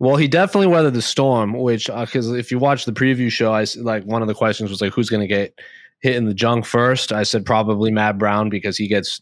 well, 0.00 0.16
he 0.16 0.28
definitely 0.28 0.66
weathered 0.68 0.94
the 0.94 1.02
storm. 1.02 1.52
Which, 1.54 1.86
because 1.86 2.30
if 2.32 2.50
you 2.50 2.58
watch 2.58 2.84
the 2.84 2.92
preview 2.92 3.30
show, 3.30 3.52
I 3.52 3.62
s- 3.62 3.76
like 3.76 4.04
one 4.04 4.22
of 4.22 4.28
the 4.28 4.34
questions 4.34 4.70
was 4.70 4.80
like, 4.80 4.92
"Who's 4.92 5.10
going 5.10 5.20
to 5.20 5.26
get 5.28 5.56
hit 6.00 6.16
in 6.16 6.24
the 6.26 6.34
junk 6.34 6.64
first? 6.66 7.12
I 7.12 7.22
said 7.24 7.44
probably 7.44 7.90
Matt 7.92 8.18
Brown 8.18 8.48
because 8.48 8.76
he 8.76 8.88
gets 8.88 9.20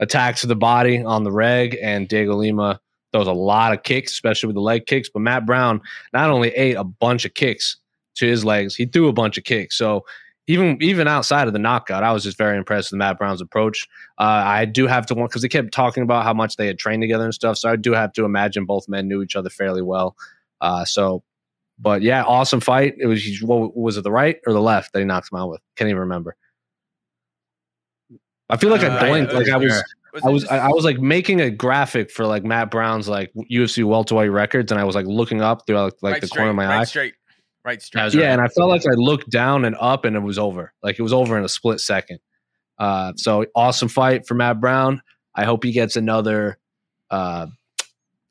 attacks 0.00 0.42
to 0.42 0.46
the 0.46 0.56
body 0.56 1.02
on 1.02 1.24
the 1.24 1.32
reg, 1.32 1.76
and 1.82 2.08
Dhiego 2.08 2.36
Lima 2.36 2.80
throws 3.12 3.26
a 3.26 3.32
lot 3.32 3.72
of 3.72 3.82
kicks, 3.82 4.12
especially 4.12 4.48
with 4.48 4.56
the 4.56 4.60
leg 4.60 4.86
kicks. 4.86 5.08
But 5.08 5.20
Matt 5.20 5.46
Brown 5.46 5.80
not 6.12 6.30
only 6.30 6.50
ate 6.50 6.76
a 6.76 6.84
bunch 6.84 7.24
of 7.24 7.34
kicks 7.34 7.76
to 8.16 8.26
his 8.26 8.44
legs, 8.44 8.74
he 8.74 8.86
threw 8.86 9.08
a 9.08 9.12
bunch 9.12 9.38
of 9.38 9.44
kicks. 9.44 9.76
So 9.76 10.04
even 10.48 10.78
even 10.80 11.08
outside 11.08 11.46
of 11.48 11.52
the 11.52 11.58
knockout, 11.58 12.02
I 12.02 12.12
was 12.12 12.22
just 12.22 12.38
very 12.38 12.56
impressed 12.56 12.92
with 12.92 12.98
Matt 12.98 13.18
Brown's 13.18 13.40
approach. 13.40 13.88
Uh, 14.18 14.42
I 14.44 14.64
do 14.64 14.86
have 14.86 15.06
to 15.06 15.14
want 15.14 15.30
because 15.30 15.42
they 15.42 15.48
kept 15.48 15.72
talking 15.72 16.02
about 16.02 16.24
how 16.24 16.34
much 16.34 16.56
they 16.56 16.66
had 16.66 16.78
trained 16.78 17.02
together 17.02 17.24
and 17.24 17.34
stuff. 17.34 17.58
So 17.58 17.70
I 17.70 17.76
do 17.76 17.92
have 17.92 18.12
to 18.14 18.24
imagine 18.24 18.64
both 18.64 18.88
men 18.88 19.08
knew 19.08 19.22
each 19.22 19.34
other 19.36 19.50
fairly 19.50 19.82
well. 19.82 20.16
Uh, 20.60 20.84
so, 20.84 21.24
but 21.78 22.02
yeah, 22.02 22.22
awesome 22.24 22.60
fight. 22.60 22.94
It 22.98 23.06
was 23.06 23.42
what 23.42 23.76
was 23.76 23.96
it 23.96 24.04
the 24.04 24.12
right 24.12 24.38
or 24.46 24.52
the 24.52 24.62
left 24.62 24.92
that 24.92 25.00
he 25.00 25.04
knocked 25.04 25.32
him 25.32 25.38
out 25.38 25.50
with? 25.50 25.60
Can't 25.74 25.90
even 25.90 26.00
remember. 26.00 26.36
I 28.50 28.56
feel 28.56 28.70
like 28.70 28.82
Uh, 28.82 28.90
I 28.92 29.08
blinked. 29.08 29.32
I- 29.32 29.36
Like 29.38 29.48
I 29.48 29.56
was, 29.56 29.82
Was 30.12 30.22
I 30.24 30.28
was, 30.30 30.42
just- 30.42 30.52
I, 30.52 30.58
I 30.58 30.68
was 30.68 30.84
like 30.84 30.98
making 30.98 31.40
a 31.40 31.50
graphic 31.50 32.10
for 32.10 32.26
like 32.26 32.44
Matt 32.44 32.70
Brown's 32.70 33.08
like 33.08 33.32
UFC 33.50 33.84
welterweight 33.84 34.30
records, 34.30 34.70
and 34.72 34.80
I 34.80 34.84
was 34.84 34.94
like 34.94 35.06
looking 35.06 35.42
up 35.42 35.66
through 35.66 35.78
like, 35.80 35.92
like 36.02 36.12
right 36.14 36.20
the 36.20 36.26
straight, 36.26 36.38
corner 36.38 36.50
of 36.50 36.56
my 36.56 36.66
right 36.66 36.80
eye. 36.80 36.84
straight, 36.84 37.14
right 37.64 37.82
straight. 37.82 38.00
That 38.00 38.04
was 38.06 38.14
Yeah, 38.14 38.32
and 38.32 38.40
I 38.40 38.48
felt 38.48 38.70
like 38.70 38.86
I 38.86 38.94
looked 38.94 39.28
down 39.30 39.64
and 39.64 39.76
up, 39.80 40.04
and 40.04 40.16
it 40.16 40.20
was 40.20 40.38
over. 40.38 40.72
Like 40.82 40.98
it 40.98 41.02
was 41.02 41.12
over 41.12 41.36
in 41.36 41.44
a 41.44 41.48
split 41.48 41.80
second. 41.80 42.20
Uh, 42.78 43.12
so 43.16 43.44
awesome 43.54 43.88
fight 43.88 44.26
for 44.26 44.34
Matt 44.34 44.60
Brown. 44.60 45.02
I 45.34 45.44
hope 45.44 45.64
he 45.64 45.72
gets 45.72 45.96
another 45.96 46.58
uh, 47.10 47.46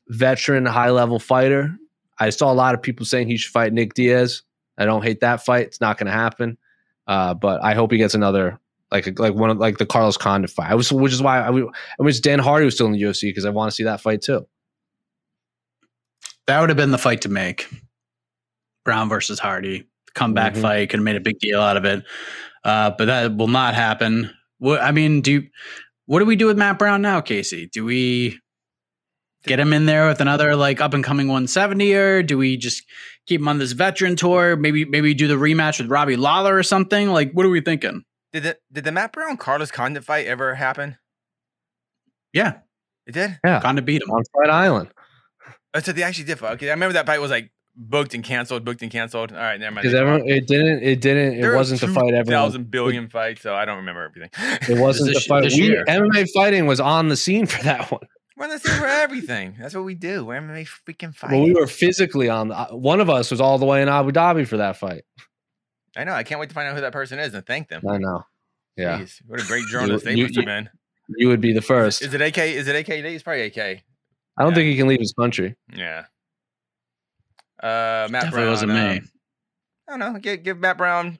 veteran, 0.08 0.66
high 0.66 0.90
level 0.90 1.18
fighter. 1.18 1.76
I 2.18 2.30
saw 2.30 2.50
a 2.50 2.54
lot 2.54 2.74
of 2.74 2.82
people 2.82 3.04
saying 3.06 3.28
he 3.28 3.36
should 3.36 3.52
fight 3.52 3.72
Nick 3.72 3.94
Diaz. 3.94 4.42
I 4.78 4.84
don't 4.86 5.02
hate 5.02 5.20
that 5.20 5.44
fight. 5.44 5.66
It's 5.66 5.80
not 5.80 5.98
going 5.98 6.06
to 6.06 6.12
happen. 6.12 6.58
Uh, 7.06 7.34
but 7.34 7.62
I 7.62 7.74
hope 7.74 7.92
he 7.92 7.98
gets 7.98 8.14
another 8.14 8.58
like 9.04 9.18
like 9.18 9.34
one 9.34 9.50
of 9.50 9.58
like 9.58 9.78
the 9.78 9.86
Carlos 9.86 10.16
Condit 10.16 10.50
fight. 10.50 10.70
I 10.70 10.74
was, 10.74 10.92
which 10.92 11.12
is 11.12 11.22
why 11.22 11.40
I, 11.40 11.50
I 11.50 11.62
wish 12.02 12.20
Dan 12.20 12.38
Hardy 12.38 12.64
was 12.64 12.74
still 12.74 12.86
in 12.86 12.92
the 12.92 13.02
UFC 13.02 13.22
because 13.22 13.44
I 13.44 13.50
want 13.50 13.70
to 13.70 13.74
see 13.74 13.84
that 13.84 14.00
fight 14.00 14.22
too. 14.22 14.46
that 16.46 16.60
would 16.60 16.68
have 16.70 16.76
been 16.76 16.90
the 16.92 16.98
fight 16.98 17.22
to 17.22 17.28
make. 17.28 17.68
Brown 18.84 19.08
versus 19.08 19.38
Hardy, 19.40 19.84
comeback 20.14 20.54
Mhm. 20.54 20.60
fight, 20.62 20.90
could 20.90 21.00
have 21.00 21.04
made 21.04 21.16
a 21.16 21.20
big 21.20 21.38
deal 21.40 21.60
out 21.60 21.76
of 21.76 21.84
it. 21.84 22.04
Uh, 22.64 22.90
but 22.96 23.06
that 23.06 23.36
will 23.36 23.48
not 23.48 23.74
happen. 23.74 24.30
What 24.58 24.80
I 24.80 24.92
mean, 24.92 25.20
do 25.22 25.32
you, 25.32 25.48
what 26.06 26.20
do 26.20 26.24
we 26.24 26.36
do 26.36 26.46
with 26.46 26.56
Matt 26.56 26.78
Brown 26.78 27.02
now, 27.02 27.20
Casey? 27.20 27.68
Do 27.72 27.84
we 27.84 28.38
get 29.44 29.58
him 29.60 29.72
in 29.72 29.86
there 29.86 30.06
with 30.08 30.20
another 30.20 30.54
like 30.56 30.80
up 30.80 30.94
and 30.94 31.02
coming 31.04 31.26
170 31.28 31.94
or 31.94 32.22
do 32.22 32.38
we 32.38 32.56
just 32.56 32.82
keep 33.26 33.40
him 33.40 33.48
on 33.48 33.58
this 33.58 33.72
veteran 33.72 34.14
tour? 34.16 34.54
Maybe 34.56 34.84
maybe 34.84 35.14
do 35.14 35.26
the 35.26 35.34
rematch 35.34 35.80
with 35.80 35.90
Robbie 35.90 36.16
Lawler 36.16 36.56
or 36.56 36.62
something? 36.62 37.08
Like, 37.10 37.32
what 37.32 37.44
are 37.44 37.50
we 37.50 37.60
thinking? 37.60 38.04
Did 38.36 38.42
the 38.42 38.58
did 38.70 38.84
the 38.84 38.92
Matt 38.92 39.12
Brown 39.12 39.38
Carlos 39.38 39.70
Condit 39.70 40.04
fight 40.04 40.26
ever 40.26 40.56
happen? 40.56 40.98
Yeah, 42.34 42.58
It 43.06 43.12
did. 43.12 43.38
Yeah, 43.42 43.60
kind 43.60 43.78
of 43.78 43.86
beat 43.86 44.02
him. 44.02 44.10
on 44.10 44.22
Fight 44.34 44.50
Island 44.50 44.88
Oh, 45.72 45.80
so 45.80 45.92
they 45.92 46.02
actually 46.02 46.24
did 46.24 46.38
fight. 46.38 46.52
Okay, 46.54 46.68
I 46.68 46.72
remember 46.72 46.92
that 46.94 47.06
fight 47.06 47.20
was 47.20 47.30
like 47.30 47.50
booked 47.74 48.12
and 48.14 48.22
canceled, 48.22 48.62
booked 48.64 48.82
and 48.82 48.90
canceled. 48.90 49.32
All 49.32 49.38
right, 49.38 49.58
never 49.58 49.74
mind. 49.74 49.84
because 49.84 49.94
everyone 49.94 50.28
it 50.28 50.46
didn't 50.46 50.82
it 50.82 51.00
didn't 51.00 51.38
it 51.38 51.44
are 51.44 51.56
wasn't 51.56 51.80
the 51.80 51.88
fight 51.88 52.12
everyone 52.12 52.26
Thousand 52.26 52.70
billion 52.70 53.08
fights, 53.08 53.40
so 53.40 53.54
I 53.54 53.64
don't 53.64 53.76
remember 53.78 54.02
everything. 54.04 54.30
It 54.68 54.78
wasn't 54.82 55.14
This- 55.14 55.24
the 55.24 55.28
fight. 55.28 55.44
this 55.44 55.54
We. 55.58 55.70
MMA 55.88 56.26
fighting 56.34 56.66
was 56.66 56.78
on 56.80 57.08
the 57.08 57.16
scene 57.16 57.46
for 57.46 57.62
that 57.64 57.90
one. 57.90 58.02
We're 58.36 58.44
on 58.44 58.50
the 58.50 58.58
scene 58.58 58.76
for 58.78 58.86
everything. 58.86 59.56
That's 59.58 59.74
what 59.74 59.84
we 59.84 59.94
do. 59.94 60.26
We're 60.26 60.38
MMA 60.42 60.68
freaking 60.86 61.14
fight. 61.14 61.30
Well, 61.32 61.42
we 61.42 61.54
were 61.54 61.66
physically 61.66 62.28
on. 62.28 62.48
The, 62.48 62.54
uh, 62.58 62.66
one 62.76 63.00
of 63.00 63.08
us 63.08 63.30
was 63.30 63.40
all 63.40 63.56
the 63.56 63.64
way 63.64 63.80
in 63.80 63.88
Abu 63.88 64.10
Dhabi 64.12 64.46
for 64.46 64.58
that 64.58 64.76
fight. 64.76 65.04
I 65.96 66.04
know. 66.04 66.12
I 66.12 66.22
can't 66.22 66.38
wait 66.40 66.50
to 66.50 66.54
find 66.54 66.68
out 66.68 66.74
who 66.74 66.82
that 66.82 66.92
person 66.92 67.18
is 67.18 67.34
and 67.34 67.44
thank 67.46 67.68
them. 67.68 67.82
I 67.88 67.98
know. 67.98 68.24
Yeah, 68.76 69.00
Jeez, 69.00 69.22
what 69.26 69.40
a 69.40 69.46
great 69.46 69.66
journalist 69.68 70.04
they 70.04 70.14
you- 70.14 70.24
must 70.24 70.36
have 70.36 70.44
been. 70.44 70.68
you 71.16 71.28
would 71.28 71.40
be 71.40 71.52
the 71.52 71.62
first. 71.62 72.02
Is 72.02 72.12
it 72.12 72.20
AK? 72.20 72.38
Is 72.38 72.68
it 72.68 72.76
AK? 72.76 72.90
It's 72.90 73.22
probably 73.22 73.42
AK. 73.42 73.58
I 73.58 73.82
don't 74.38 74.50
yeah. 74.50 74.54
think 74.54 74.66
he 74.68 74.76
can 74.76 74.86
leave 74.86 75.00
his 75.00 75.14
country. 75.18 75.56
Yeah. 75.74 76.04
Uh, 77.62 78.06
Matt 78.10 78.24
Definitely 78.24 78.30
Brown. 78.32 78.50
wasn't 78.50 78.72
uh, 78.72 78.74
me. 78.74 79.00
I 79.88 79.96
don't 79.96 79.98
know. 80.00 80.20
Give, 80.20 80.42
give 80.42 80.58
Matt 80.58 80.76
Brown. 80.76 81.18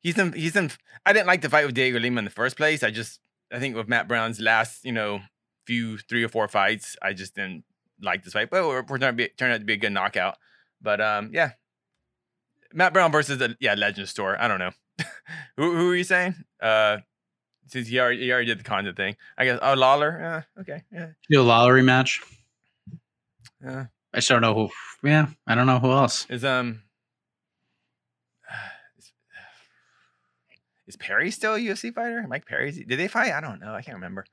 He's 0.00 0.16
in. 0.16 0.32
He's 0.32 0.54
in. 0.54 0.70
I 1.04 1.12
didn't 1.12 1.26
like 1.26 1.40
the 1.42 1.50
fight 1.50 1.66
with 1.66 1.74
Dhiego 1.74 2.00
Lima 2.00 2.20
in 2.20 2.24
the 2.24 2.30
first 2.30 2.56
place. 2.56 2.82
I 2.82 2.90
just. 2.90 3.18
I 3.52 3.58
think 3.58 3.76
with 3.76 3.88
Matt 3.88 4.08
Brown's 4.08 4.40
last, 4.40 4.84
you 4.84 4.92
know, 4.92 5.20
few 5.66 5.98
three 5.98 6.24
or 6.24 6.28
four 6.28 6.48
fights, 6.48 6.96
I 7.02 7.12
just 7.12 7.34
didn't 7.34 7.64
like 8.00 8.22
this 8.22 8.32
fight. 8.32 8.48
But 8.48 8.64
it 8.64 8.86
turned 8.88 9.02
out 9.02 9.08
to 9.08 9.12
be, 9.12 9.28
turned 9.28 9.52
out 9.52 9.58
to 9.58 9.66
be 9.66 9.74
a 9.74 9.76
good 9.78 9.92
knockout. 9.92 10.36
But 10.80 11.00
um, 11.00 11.30
yeah. 11.32 11.52
Matt 12.74 12.92
Brown 12.92 13.12
versus 13.12 13.38
the 13.38 13.56
yeah 13.60 13.74
Legend 13.74 14.08
Store. 14.08 14.40
I 14.40 14.48
don't 14.48 14.58
know. 14.58 14.70
who 15.56 15.76
who 15.76 15.90
are 15.90 15.96
you 15.96 16.04
saying? 16.04 16.34
Uh, 16.60 16.98
since 17.66 17.88
he 17.88 17.98
already, 17.98 18.20
he 18.20 18.32
already 18.32 18.46
did 18.46 18.58
the 18.58 18.64
Condit 18.64 18.96
thing, 18.96 19.16
I 19.38 19.44
guess. 19.44 19.58
Oh, 19.62 19.74
Lawler. 19.74 20.18
Yeah. 20.20 20.60
Okay. 20.60 20.82
Yeah. 20.92 21.08
Do 21.30 21.40
a 21.40 21.42
Lawler 21.42 21.74
rematch. 21.74 22.20
Yeah. 23.64 23.86
I 24.12 24.18
just 24.18 24.28
don't 24.28 24.42
know 24.42 24.54
who. 24.54 24.68
Yeah, 25.08 25.28
I 25.46 25.54
don't 25.54 25.66
know 25.66 25.78
who 25.78 25.90
else. 25.90 26.26
Is 26.28 26.44
um 26.44 26.82
is, 28.98 29.12
is 30.88 30.96
Perry 30.96 31.30
still 31.30 31.54
a 31.54 31.58
UFC 31.58 31.94
fighter? 31.94 32.24
Mike 32.28 32.46
Perry? 32.46 32.72
Did 32.72 32.98
they 32.98 33.08
fight? 33.08 33.32
I 33.32 33.40
don't 33.40 33.60
know. 33.60 33.72
I 33.74 33.82
can't 33.82 33.96
remember. 33.96 34.26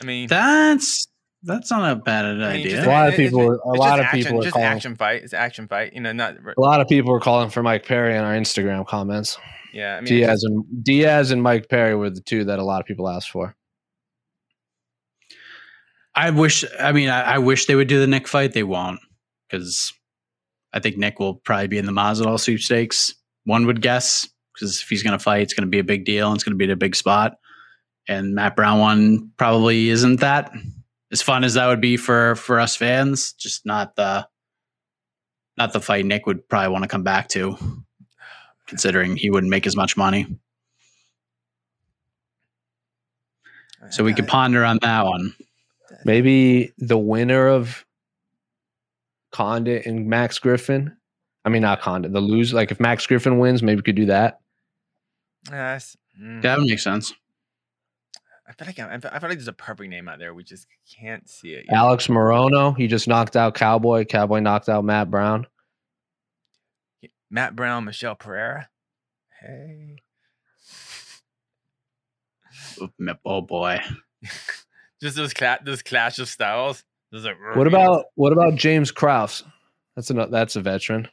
I 0.00 0.04
mean, 0.04 0.28
That's 0.28 1.08
that's 1.46 1.70
not 1.70 1.90
a 1.90 1.96
bad 1.96 2.24
I 2.26 2.32
mean, 2.34 2.42
idea. 2.42 2.70
just- 2.72 2.86
A 2.86 2.90
lot 2.90 3.08
of 3.08 3.14
it- 3.14 3.20
it's- 3.20 3.30
people- 3.30 3.50
a 3.50 3.54
it's 3.54 3.64
lot 3.64 3.96
just 3.98 4.06
of 4.06 4.12
people 4.12 4.26
action, 4.26 4.36
are 4.38 4.42
just 4.42 4.52
calling- 4.52 4.66
action 4.68 4.96
fight. 4.96 5.22
It's 5.22 5.32
action 5.34 5.68
fight. 5.68 5.92
You 5.94 6.00
know, 6.00 6.12
not 6.12 6.34
A 6.56 6.60
lot 6.60 6.80
of 6.80 6.88
people 6.88 7.12
were 7.12 7.20
calling 7.20 7.48
for 7.50 7.62
Mike 7.62 7.86
Perry 7.86 8.14
in 8.16 8.22
our 8.22 8.34
Instagram 8.34 8.86
comments. 8.86 9.38
yeah. 9.72 9.96
I 9.96 10.00
mean, 10.00 10.06
Diaz 10.08 10.28
just- 10.42 10.44
and 10.44 10.84
Diaz 10.84 11.30
and 11.30 11.42
Mike 11.42 11.68
Perry 11.70 11.94
were 11.94 12.10
the 12.10 12.20
two 12.20 12.44
that 12.44 12.58
a 12.58 12.64
lot 12.64 12.80
of 12.80 12.86
people 12.86 13.08
asked 13.08 13.30
for. 13.30 13.54
I 16.14 16.30
wish. 16.30 16.64
I 16.80 16.92
mean, 16.92 17.08
I, 17.10 17.34
I 17.34 17.38
wish 17.38 17.66
they 17.66 17.74
would 17.74 17.88
do 17.88 18.00
the 18.00 18.06
Nick 18.06 18.26
fight. 18.26 18.52
They 18.54 18.62
won't 18.62 19.00
because 19.48 19.92
I 20.72 20.80
think 20.80 20.96
Nick 20.96 21.18
will 21.18 21.34
probably 21.34 21.68
be 21.68 21.78
in 21.78 21.86
the 21.86 21.92
Masvidal 21.92 22.40
sweepstakes. 22.40 23.14
One 23.44 23.66
would 23.66 23.82
guess 23.82 24.28
because 24.54 24.80
if 24.80 24.88
he's 24.88 25.02
going 25.02 25.16
to 25.16 25.22
fight, 25.22 25.42
it's 25.42 25.52
going 25.54 25.66
to 25.66 25.70
be 25.70 25.78
a 25.78 25.84
big 25.84 26.04
deal 26.04 26.28
and 26.28 26.36
it's 26.36 26.44
going 26.44 26.54
to 26.54 26.58
be 26.58 26.64
at 26.64 26.70
a 26.70 26.76
big 26.76 26.96
spot. 26.96 27.34
And 28.08 28.34
Matt 28.34 28.56
Brown 28.56 28.78
one 28.78 29.30
probably 29.36 29.90
isn't 29.90 30.20
that 30.20 30.52
as 31.12 31.22
fun 31.22 31.44
as 31.44 31.54
that 31.54 31.66
would 31.66 31.80
be 31.80 31.96
for 31.96 32.34
for 32.36 32.60
us 32.60 32.76
fans. 32.76 33.32
Just 33.32 33.66
not 33.66 33.96
the 33.96 34.26
not 35.56 35.72
the 35.72 35.80
fight 35.80 36.04
Nick 36.04 36.26
would 36.26 36.48
probably 36.48 36.72
want 36.72 36.82
to 36.82 36.88
come 36.88 37.02
back 37.02 37.28
to, 37.28 37.56
considering 38.66 39.16
he 39.16 39.30
wouldn't 39.30 39.50
make 39.50 39.66
as 39.66 39.76
much 39.76 39.96
money. 39.96 40.26
So 43.90 44.02
we 44.02 44.14
could 44.14 44.26
ponder 44.26 44.64
on 44.64 44.78
that 44.82 45.04
one. 45.04 45.34
Maybe 46.04 46.72
the 46.78 46.98
winner 46.98 47.48
of 47.48 47.84
Condit 49.30 49.86
and 49.86 50.08
Max 50.08 50.38
Griffin. 50.38 50.96
I 51.44 51.48
mean, 51.48 51.62
not 51.62 51.80
Condit. 51.80 52.12
The 52.12 52.20
lose 52.20 52.52
like 52.52 52.70
if 52.70 52.80
Max 52.80 53.06
Griffin 53.06 53.38
wins, 53.38 53.62
maybe 53.62 53.76
we 53.76 53.82
could 53.82 53.94
do 53.94 54.06
that. 54.06 54.40
Yes. 55.50 55.96
Mm. 56.20 56.42
That 56.42 56.58
would 56.58 56.66
make 56.66 56.80
sense. 56.80 57.12
I 58.48 58.52
feel 58.52 58.66
like 58.66 58.78
I'm, 58.78 58.90
I 58.90 59.18
feel 59.18 59.28
like 59.28 59.38
there's 59.38 59.48
a 59.48 59.52
perfect 59.52 59.90
name 59.90 60.08
out 60.08 60.18
there. 60.18 60.32
We 60.32 60.44
just 60.44 60.66
can't 60.98 61.28
see 61.28 61.54
it. 61.54 61.64
yet. 61.68 61.74
Alex 61.76 62.06
Morono, 62.06 62.76
he 62.76 62.86
just 62.86 63.08
knocked 63.08 63.36
out 63.36 63.54
Cowboy. 63.54 64.04
Cowboy 64.04 64.40
knocked 64.40 64.68
out 64.68 64.84
Matt 64.84 65.10
Brown. 65.10 65.46
Matt 67.30 67.56
Brown, 67.56 67.84
Michel 67.84 68.14
Pereira. 68.14 68.68
Hey. 69.40 69.96
Oh 73.24 73.40
boy. 73.40 73.80
Just 75.00 75.16
those 75.16 75.34
cla- 75.34 75.58
those 75.62 75.82
clash 75.82 76.18
of 76.18 76.28
styles. 76.28 76.82
Those 77.12 77.24
like, 77.24 77.36
What 77.54 77.66
about 77.66 78.06
what 78.14 78.32
about 78.32 78.54
James 78.54 78.90
Krause? 78.90 79.44
That's 79.94 80.10
a 80.10 80.14
that's 80.30 80.56
a 80.56 80.60
veteran. 80.60 81.08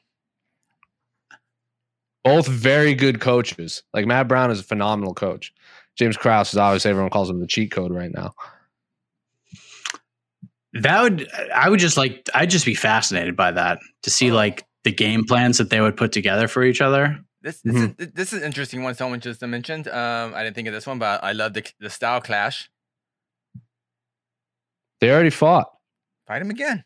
Both 2.24 2.48
very 2.48 2.94
good 2.96 3.20
coaches. 3.20 3.84
Like 3.94 4.06
Matt 4.06 4.28
Brown 4.30 4.52
is 4.52 4.62
a 4.62 4.64
phenomenal 4.64 5.14
coach. 5.14 5.54
James 5.98 6.18
Krause 6.18 6.52
is 6.54 6.58
obviously 6.58 6.92
everyone 6.92 7.10
calls 7.12 7.30
him 7.30 7.40
the 7.40 7.48
cheat 7.48 7.72
code 7.72 7.92
right 7.92 8.12
now. 8.14 8.34
That 10.74 11.02
would 11.04 11.30
I 11.54 11.70
would 11.70 11.80
just 11.80 11.98
like 11.98 12.28
I'd 12.34 12.50
just 12.50 12.66
be 12.66 12.74
fascinated 12.76 13.36
by 13.36 13.52
that 13.52 13.80
to 14.04 14.10
see 14.10 14.32
Oh. 14.32 14.36
like 14.36 14.66
the 14.84 14.92
game 14.92 15.24
plans 15.26 15.60
that 15.60 15.70
they 15.70 15.80
would 15.80 15.96
put 15.96 16.12
together 16.12 16.48
for 16.48 16.64
each 16.64 16.82
other. 16.82 17.20
This 17.42 17.62
this, 17.62 17.76
Mhm. 17.76 18.00
is, 18.02 18.12
this 18.14 18.34
is 18.34 18.40
an 18.42 18.46
interesting 18.46 18.84
one. 18.84 18.96
Someone 18.96 19.20
just 19.20 19.42
mentioned. 19.42 19.88
Um, 19.88 20.34
I 20.34 20.44
didn't 20.44 20.56
think 20.56 20.68
of 20.68 20.74
this 20.74 20.88
one, 20.88 20.98
but 20.98 21.24
I 21.24 21.34
love 21.34 21.54
the 21.54 21.64
the 21.80 21.90
style 21.90 22.22
clash. 22.22 22.70
They 25.00 25.12
already 25.12 25.30
fought. 25.30 25.68
Fight 26.28 26.42
him 26.42 26.50
again. 26.50 26.84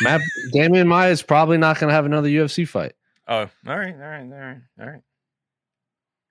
Matt 0.00 0.20
Damian 0.52 0.86
Maya 0.88 1.10
is 1.10 1.22
probably 1.22 1.58
not 1.58 1.78
going 1.78 1.88
to 1.88 1.94
have 1.94 2.06
another 2.06 2.28
UFC 2.28 2.66
fight. 2.66 2.92
Oh, 3.26 3.38
all 3.38 3.48
right, 3.66 3.94
all 3.94 4.00
right, 4.00 4.22
all 4.22 4.38
right, 4.38 4.60
all 4.80 4.86
right. 4.86 5.00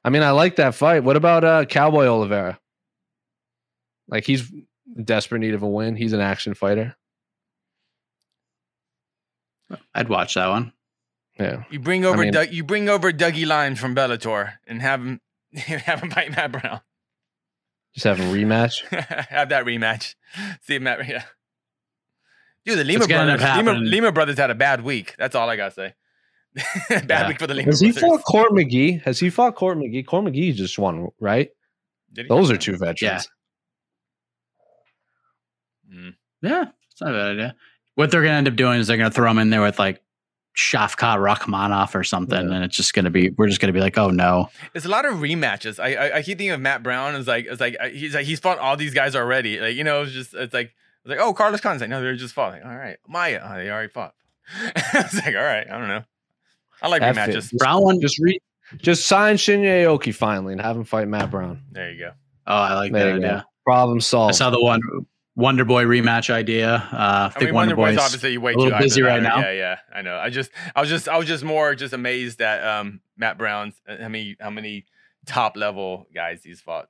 I 0.03 0.09
mean, 0.09 0.23
I 0.23 0.31
like 0.31 0.55
that 0.55 0.75
fight. 0.75 1.03
What 1.03 1.15
about 1.15 1.43
uh, 1.43 1.65
Cowboy 1.65 2.05
Oliveira? 2.05 2.59
Like 4.07 4.25
he's 4.25 4.51
in 4.51 5.03
desperate 5.03 5.39
need 5.39 5.53
of 5.53 5.63
a 5.63 5.67
win. 5.67 5.95
He's 5.95 6.13
an 6.13 6.19
action 6.21 6.53
fighter. 6.53 6.95
I'd 9.93 10.09
watch 10.09 10.33
that 10.33 10.49
one. 10.49 10.73
Yeah. 11.39 11.63
You 11.69 11.79
bring 11.79 12.03
over 12.05 12.21
mean- 12.23 12.33
Doug, 12.33 12.51
you 12.51 12.63
bring 12.63 12.89
over 12.89 13.11
Douglas 13.11 13.45
Lima 13.47 13.79
from 13.79 13.95
Bellator 13.95 14.53
and 14.67 14.81
have 14.81 15.01
him 15.01 15.21
have 15.55 16.01
him 16.01 16.09
fight 16.11 16.31
Matt 16.31 16.51
Brown. 16.51 16.81
Just 17.93 18.05
have 18.05 18.19
a 18.19 18.23
rematch. 18.23 18.85
have 19.29 19.49
that 19.49 19.65
rematch. 19.65 20.15
See 20.61 20.75
if 20.75 20.81
Matt. 20.81 21.07
Yeah. 21.07 21.23
Dude, 22.65 22.77
the 22.77 22.83
Lima 22.83 22.99
What's 22.99 23.07
gonna 23.07 23.31
end 23.31 23.39
brothers. 23.41 23.57
Lima, 23.65 23.79
Lima 23.79 24.11
brothers 24.11 24.37
had 24.37 24.49
a 24.49 24.55
bad 24.55 24.83
week. 24.83 25.15
That's 25.17 25.35
all 25.35 25.49
I 25.49 25.55
gotta 25.55 25.71
say. 25.73 25.93
bad 26.89 27.09
Yeah. 27.09 27.27
week 27.27 27.39
for 27.39 27.47
the 27.47 27.53
Lima 27.53 27.67
Has 27.71 27.79
he 27.79 27.91
fought 27.91 28.23
Court 28.23 28.51
McGee? 28.51 29.01
Has 29.03 29.19
he 29.19 29.29
fought 29.29 29.55
Court 29.55 29.77
McGee? 29.77 30.05
Court 30.05 30.25
McGee 30.25 30.53
just 30.53 30.77
won, 30.77 31.07
right? 31.19 31.49
Those 32.27 32.51
are 32.51 32.57
two 32.57 32.77
veterans. 32.77 33.01
Yeah. 33.01 33.21
Mm. 35.95 36.15
Yeah, 36.41 36.65
it's 36.91 37.01
not 37.01 37.11
a 37.11 37.13
bad 37.17 37.31
idea. 37.31 37.55
What 37.95 38.11
they're 38.11 38.21
gonna 38.23 38.35
end 38.37 38.47
up 38.47 38.55
doing 38.55 38.79
is 38.79 38.87
they're 38.87 38.97
gonna 38.97 39.11
throw 39.11 39.29
him 39.29 39.37
in 39.39 39.49
there 39.49 39.61
with 39.61 39.79
like 39.79 40.01
Shavkat 40.57 41.17
Rakhmonov 41.17 41.95
or 41.95 42.03
something, 42.03 42.49
Yeah. 42.49 42.55
and 42.55 42.63
it's 42.65 42.75
just 42.75 42.93
gonna 42.93 43.09
be 43.09 43.29
we're 43.37 43.47
just 43.47 43.61
gonna 43.61 43.73
be 43.73 43.79
like, 43.79 43.97
oh 43.97 44.09
no. 44.09 44.49
It's 44.73 44.85
a 44.85 44.89
lot 44.89 45.05
of 45.05 45.15
rematches. 45.15 45.79
I, 45.81 45.95
I 45.95 46.17
I 46.17 46.21
keep 46.21 46.37
thinking 46.37 46.51
of 46.51 46.59
Matt 46.61 46.83
Brown 46.83 47.15
as 47.15 47.27
like 47.27 47.45
it's 47.45 47.61
like 47.61 47.77
he's 47.93 48.13
like 48.15 48.25
he's 48.25 48.39
fought 48.39 48.57
all 48.59 48.75
these 48.77 48.93
guys 48.93 49.15
already. 49.15 49.59
Like 49.59 49.75
you 49.75 49.83
know, 49.83 50.01
it's 50.03 50.11
just 50.13 50.33
it's 50.33 50.53
like 50.53 50.71
it's 51.03 51.09
like 51.09 51.19
oh 51.19 51.33
Carlos 51.33 51.61
Khan's 51.61 51.81
like 51.81 51.89
no 51.89 52.01
they're 52.01 52.15
just 52.15 52.33
fought. 52.33 52.53
Like, 52.53 52.65
all 52.65 52.75
right, 52.75 52.97
Maya, 53.07 53.41
oh, 53.43 53.55
they 53.55 53.69
already 53.69 53.89
fought. 53.89 54.13
it's 54.65 55.15
like 55.15 55.35
all 55.35 55.41
right, 55.43 55.67
I 55.69 55.77
don't 55.77 55.87
know. 55.87 56.03
I 56.81 56.87
like 56.87 57.01
That 57.01 57.15
rematches. 57.15 57.33
fits. 57.49 57.53
Brown 57.53 57.83
one. 57.83 58.01
Just 58.01 58.19
re- 58.19 58.39
just 58.77 59.05
sign 59.05 59.35
Shinya 59.35 59.83
Aoki 59.85 60.13
finally 60.13 60.53
and 60.53 60.61
have 60.61 60.75
him 60.77 60.83
fight 60.83 61.07
Matt 61.07 61.29
Brown. 61.31 61.61
There 61.71 61.91
you 61.91 61.99
go. 61.99 62.11
Oh, 62.47 62.55
I 62.55 62.73
like 62.75 62.91
There 62.91 63.05
that 63.07 63.15
you 63.15 63.21
go. 63.21 63.27
idea. 63.27 63.45
Problem 63.65 63.97
I 63.97 64.01
solved. 64.01 64.35
saw 64.35 64.49
the 64.49 64.61
one 64.63 64.81
Wonder 65.35 65.63
Boy 65.65 65.83
rematch 65.85 66.29
idea. 66.29 66.75
Uh, 66.75 66.79
I 66.91 67.25
I 67.25 67.29
think 67.29 67.45
mean, 67.45 67.53
Wonder, 67.55 67.75
Wonder 67.75 67.91
Boy's 67.93 67.95
Boy's 67.97 68.05
obviously 68.05 68.37
way 68.37 68.53
a 68.53 68.57
little 68.57 68.77
too 68.77 68.83
busy 68.83 69.01
right 69.01 69.19
it. 69.19 69.23
now. 69.23 69.39
Yeah, 69.39 69.51
yeah, 69.51 69.77
I 69.93 70.01
know. 70.01 70.17
I 70.17 70.29
just, 70.29 70.51
I 70.75 70.81
was 70.81 70.89
just, 70.89 71.07
I 71.07 71.17
was 71.17 71.27
just 71.27 71.43
more 71.43 71.75
just 71.75 71.93
amazed 71.93 72.39
that 72.39 72.63
um 72.65 73.01
Matt 73.17 73.37
Brown's 73.37 73.75
uh, 73.87 73.97
how 74.01 74.07
many 74.09 74.35
how 74.39 74.49
many 74.49 74.85
top 75.25 75.55
level 75.57 76.07
guys 76.13 76.41
he's 76.43 76.59
fought. 76.61 76.87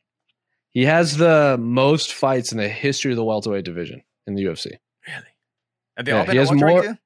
he 0.70 0.86
has 0.86 1.18
the 1.18 1.58
most 1.60 2.14
fights 2.14 2.52
in 2.54 2.58
the 2.58 2.70
history 2.70 3.12
of 3.12 3.18
the 3.18 3.24
welterweight 3.26 3.66
division 3.66 4.02
in 4.28 4.36
the 4.36 4.44
UFC. 4.46 4.68
Really? 5.08 5.26
Have 5.98 6.06
they 6.06 6.12
Yeah, 6.14 6.20
all 6.20 6.26
been 6.26 6.32
he 6.34 6.38
has 6.40 6.52
more- 6.52 6.82
too? 6.84 6.98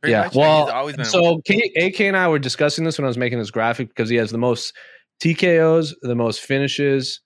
Pretty 0.00 0.12
yeah, 0.12 0.24
much? 0.24 0.34
Well, 0.34 0.66
he's 0.66 0.72
always 0.72 0.96
been 0.96 1.04
so 1.04 1.40
K- 1.44 1.72
AK 1.76 2.00
and 2.00 2.16
I 2.16 2.28
were 2.28 2.38
discussing 2.38 2.84
this 2.84 2.98
when 2.98 3.04
I 3.04 3.08
was 3.08 3.18
making 3.18 3.38
this 3.38 3.50
graphic 3.50 3.88
because 3.88 4.08
he 4.08 4.16
has 4.16 4.30
the 4.30 4.38
most 4.38 4.74
TKOs, 5.22 5.94
the 6.02 6.14
most 6.14 6.40
finishes, 6.40 7.20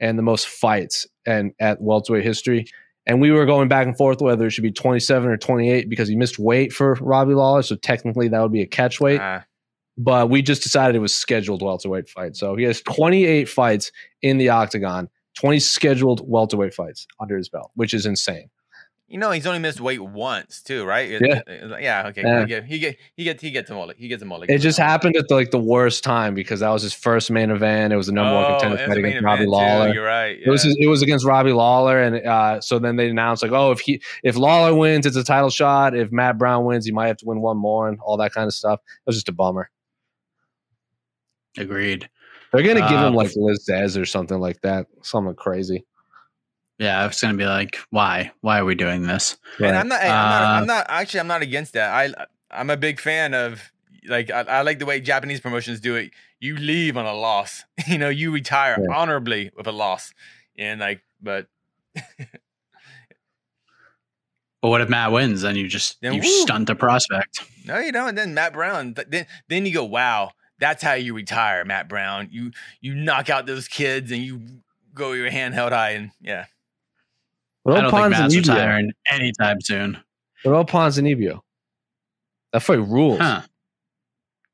and 0.00 0.18
the 0.18 0.22
most 0.22 0.48
fights 0.48 1.06
and 1.26 1.52
at 1.60 1.80
welterweight 1.80 2.24
history. 2.24 2.66
And 3.06 3.20
we 3.20 3.30
were 3.30 3.46
going 3.46 3.68
back 3.68 3.86
and 3.86 3.96
forth 3.96 4.20
whether 4.20 4.46
it 4.46 4.50
should 4.50 4.62
be 4.62 4.72
27 4.72 5.28
or 5.30 5.36
28 5.36 5.88
because 5.88 6.08
he 6.08 6.16
missed 6.16 6.38
weight 6.38 6.72
for 6.72 6.94
Robbie 7.00 7.34
Lawler. 7.34 7.62
So 7.62 7.76
technically 7.76 8.28
that 8.28 8.40
would 8.40 8.52
be 8.52 8.62
a 8.62 8.66
catch 8.66 9.00
weight. 9.00 9.20
Ah, 9.20 9.44
but 9.96 10.30
we 10.30 10.40
just 10.40 10.62
decided 10.62 10.96
it 10.96 11.00
was 11.00 11.14
scheduled 11.14 11.62
welterweight 11.62 12.08
fight. 12.08 12.36
So 12.36 12.56
he 12.56 12.64
has 12.64 12.80
28 12.82 13.48
fights 13.48 13.92
in 14.22 14.38
the 14.38 14.48
octagon, 14.48 15.08
20 15.36 15.58
scheduled 15.60 16.22
welterweight 16.28 16.72
fights 16.72 17.06
under 17.20 17.36
his 17.36 17.48
belt, 17.48 17.70
which 17.74 17.92
is 17.92 18.06
insane. 18.06 18.48
You 19.10 19.18
know, 19.18 19.32
he's 19.32 19.44
only 19.44 19.58
missed 19.58 19.80
weight 19.80 20.00
once 20.00 20.62
too, 20.62 20.84
right? 20.84 21.10
Yeah. 21.20 21.42
yeah. 21.80 22.06
Okay. 22.06 22.22
Yeah. 22.22 22.40
He 22.42 22.46
get 22.46 22.64
he 22.64 22.78
get 22.78 22.98
he 23.16 23.24
gets 23.24 23.42
he 23.42 23.50
gets 23.50 23.68
a 23.68 23.74
mullet. 23.74 23.96
He 23.98 24.06
gets 24.06 24.22
a 24.22 24.24
mulligan. 24.24 24.54
It 24.54 24.60
just 24.60 24.78
happened 24.78 25.16
at 25.16 25.26
the, 25.28 25.34
like 25.34 25.50
the 25.50 25.58
worst 25.58 26.04
time 26.04 26.32
because 26.34 26.60
that 26.60 26.68
was 26.70 26.82
his 26.82 26.94
first 26.94 27.28
main 27.30 27.50
event. 27.50 27.92
It 27.92 27.96
was 27.96 28.06
the 28.06 28.12
number 28.12 28.32
one 28.34 28.46
contender 28.52 28.80
Oh, 28.80 28.86
fight 28.86 28.98
against 28.98 29.24
Robbie 29.24 29.42
event, 29.42 29.46
too. 29.46 29.50
Lawler. 29.50 29.92
You're 29.94 30.04
right. 30.06 30.38
It 30.40 30.48
was 30.48 30.64
it 30.64 30.86
was 30.86 31.02
against 31.02 31.26
Robbie 31.26 31.52
Lawler, 31.52 32.00
and 32.00 32.24
uh, 32.24 32.60
so 32.60 32.78
then 32.78 32.94
they 32.94 33.10
announced 33.10 33.42
like, 33.42 33.50
oh, 33.52 33.72
if 33.72 33.80
he 33.80 34.00
if 34.22 34.36
Lawler 34.36 34.74
wins, 34.74 35.04
it's 35.06 35.16
a 35.16 35.24
title 35.24 35.50
shot. 35.50 35.96
If 35.96 36.12
Matt 36.12 36.38
Brown 36.38 36.64
wins, 36.64 36.86
he 36.86 36.92
might 36.92 37.08
have 37.08 37.16
to 37.18 37.26
win 37.26 37.40
one 37.40 37.56
more, 37.58 37.88
and 37.88 37.98
all 38.00 38.16
that 38.18 38.32
kind 38.32 38.46
of 38.46 38.54
stuff. 38.54 38.78
It 38.84 39.02
was 39.06 39.16
just 39.16 39.28
a 39.28 39.32
bummer. 39.32 39.70
Agreed. 41.58 42.08
They're 42.52 42.62
gonna 42.62 42.88
give 42.88 42.98
Uh, 42.98 43.08
him 43.08 43.14
like 43.14 43.30
Liz 43.36 43.66
Dez 43.68 44.00
or 44.00 44.04
something 44.04 44.38
like 44.38 44.60
that. 44.62 44.86
Something 45.02 45.34
crazy. 45.34 45.84
Yeah, 46.80 47.06
it's 47.06 47.20
gonna 47.20 47.36
be 47.36 47.44
like, 47.46 47.76
why? 47.90 48.32
Why 48.40 48.58
are 48.58 48.64
we 48.64 48.74
doing 48.74 49.02
this? 49.02 49.36
And 49.60 49.76
I'm 49.76 49.86
not, 49.86 50.00
hey, 50.00 50.08
I'm 50.10 50.28
not. 50.30 50.42
Uh, 50.42 50.46
I'm 50.46 50.66
not. 50.66 50.86
Actually, 50.88 51.20
I'm 51.20 51.26
not 51.28 51.42
against 51.42 51.74
that. 51.74 51.90
I. 51.94 52.26
I'm 52.52 52.68
a 52.70 52.76
big 52.76 52.98
fan 52.98 53.32
of 53.34 53.70
like 54.08 54.30
I, 54.30 54.40
I 54.40 54.62
like 54.62 54.78
the 54.80 54.86
way 54.86 54.98
Japanese 55.00 55.40
promotions 55.40 55.78
do 55.78 55.94
it. 55.94 56.10
You 56.40 56.56
leave 56.56 56.96
on 56.96 57.06
a 57.06 57.14
loss. 57.14 57.62
You 57.86 57.98
know, 57.98 58.08
you 58.08 58.32
retire 58.32 58.76
Yeah. 58.80 58.92
honorably 58.96 59.52
with 59.56 59.66
a 59.68 59.72
loss. 59.72 60.12
And 60.58 60.80
like, 60.80 61.02
but 61.22 61.46
But 64.62 64.68
what 64.68 64.80
if 64.82 64.88
Matt 64.88 65.12
wins? 65.12 65.40
Then 65.42 65.56
you 65.56 65.68
just 65.68 66.00
Then 66.02 66.12
you 66.14 66.20
woo. 66.20 66.26
stunt 66.42 66.68
a 66.70 66.74
prospect. 66.74 67.40
no, 67.66 67.78
you 67.78 67.92
don't. 67.92 68.10
And 68.10 68.18
then 68.18 68.34
Matt 68.34 68.52
Brown. 68.52 68.94
Then 69.08 69.26
then 69.48 69.64
you 69.66 69.72
go, 69.72 69.84
wow, 69.84 70.32
that's 70.58 70.82
how 70.82 70.94
you 70.94 71.14
retire, 71.14 71.64
Matt 71.64 71.88
Brown. 71.88 72.28
You 72.30 72.52
you 72.80 72.94
knock 72.94 73.30
out 73.30 73.46
those 73.46 73.68
kids 73.68 74.10
and 74.12 74.22
you 74.22 74.40
go 74.94 75.12
your 75.12 75.30
hand 75.30 75.54
held 75.54 75.72
high 75.72 75.90
and 75.90 76.10
yeah. 76.20 76.46
What 77.62 77.76
I 77.76 77.80
don't 77.82 77.88
about 77.88 78.00
think 78.02 78.10
Matt's 78.12 78.34
Ponzinibbio? 78.34 78.54
retiring 78.54 78.92
anytime 79.10 79.60
soon. 79.60 79.98
What 80.42 80.52
about 80.52 80.68
Ponzinibbio? 80.68 81.40
That 82.52 82.60
fight 82.62 82.80
rules. 82.80 83.18
Huh. 83.20 83.42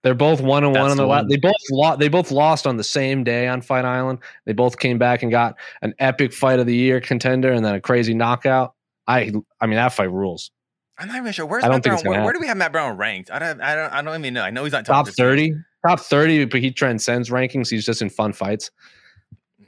They're 0.03 0.15
both 0.15 0.41
one 0.41 0.63
and 0.63 0.73
one 0.73 0.83
That's 0.83 0.91
on 0.93 0.97
the, 0.99 1.03
the 1.03 1.07
la- 1.09 1.17
one. 1.17 1.29
They 1.29 1.37
both 1.37 1.55
lost. 1.71 1.99
They 1.99 2.09
both 2.09 2.31
lost 2.31 2.67
on 2.67 2.77
the 2.77 2.85
same 2.85 3.25
day 3.25 3.49
on 3.49 3.61
Fight 3.61 3.85
Island. 3.85 4.21
They 4.45 4.53
both 4.53 4.79
came 4.79 4.99
back 4.99 5.23
and 5.23 5.33
got 5.33 5.57
an 5.83 5.95
epic 5.99 6.33
fight 6.33 6.61
of 6.61 6.67
the 6.67 6.75
year 6.77 7.01
contender 7.01 7.51
and 7.51 7.65
then 7.65 7.75
a 7.75 7.81
crazy 7.81 8.15
knockout. 8.15 8.75
I 9.09 9.33
I 9.61 9.67
mean 9.67 9.77
that 9.77 9.93
fight 9.93 10.13
rules. 10.13 10.51
I'm 10.99 11.09
not 11.09 11.17
even 11.17 11.33
sure 11.33 11.45
where's 11.45 11.65
I 11.65 11.69
don't 11.69 11.77
Matt 11.77 11.83
think 11.85 12.03
Brown. 12.05 12.15
Where, 12.15 12.25
where 12.25 12.33
do 12.35 12.41
we 12.41 12.47
have 12.47 12.57
Matt 12.57 12.73
Brown 12.73 12.97
ranked? 12.97 13.31
I 13.31 13.39
don't. 13.39 13.61
I 13.61 13.75
don't. 13.75 13.93
I 13.93 14.03
don't 14.03 14.21
even 14.21 14.35
know. 14.35 14.43
I 14.43 14.51
know 14.51 14.63
he's 14.65 14.73
not 14.73 14.87
Top 14.87 15.07
50%. 15.09 15.15
thirty, 15.17 15.55
top 15.87 16.01
thirty, 16.01 16.45
but 16.45 16.61
he 16.61 16.71
transcends 16.71 17.29
rankings. 17.31 17.69
He's 17.69 17.85
just 17.85 18.01
in 18.01 18.09
fun 18.09 18.33
fights, 18.33 18.71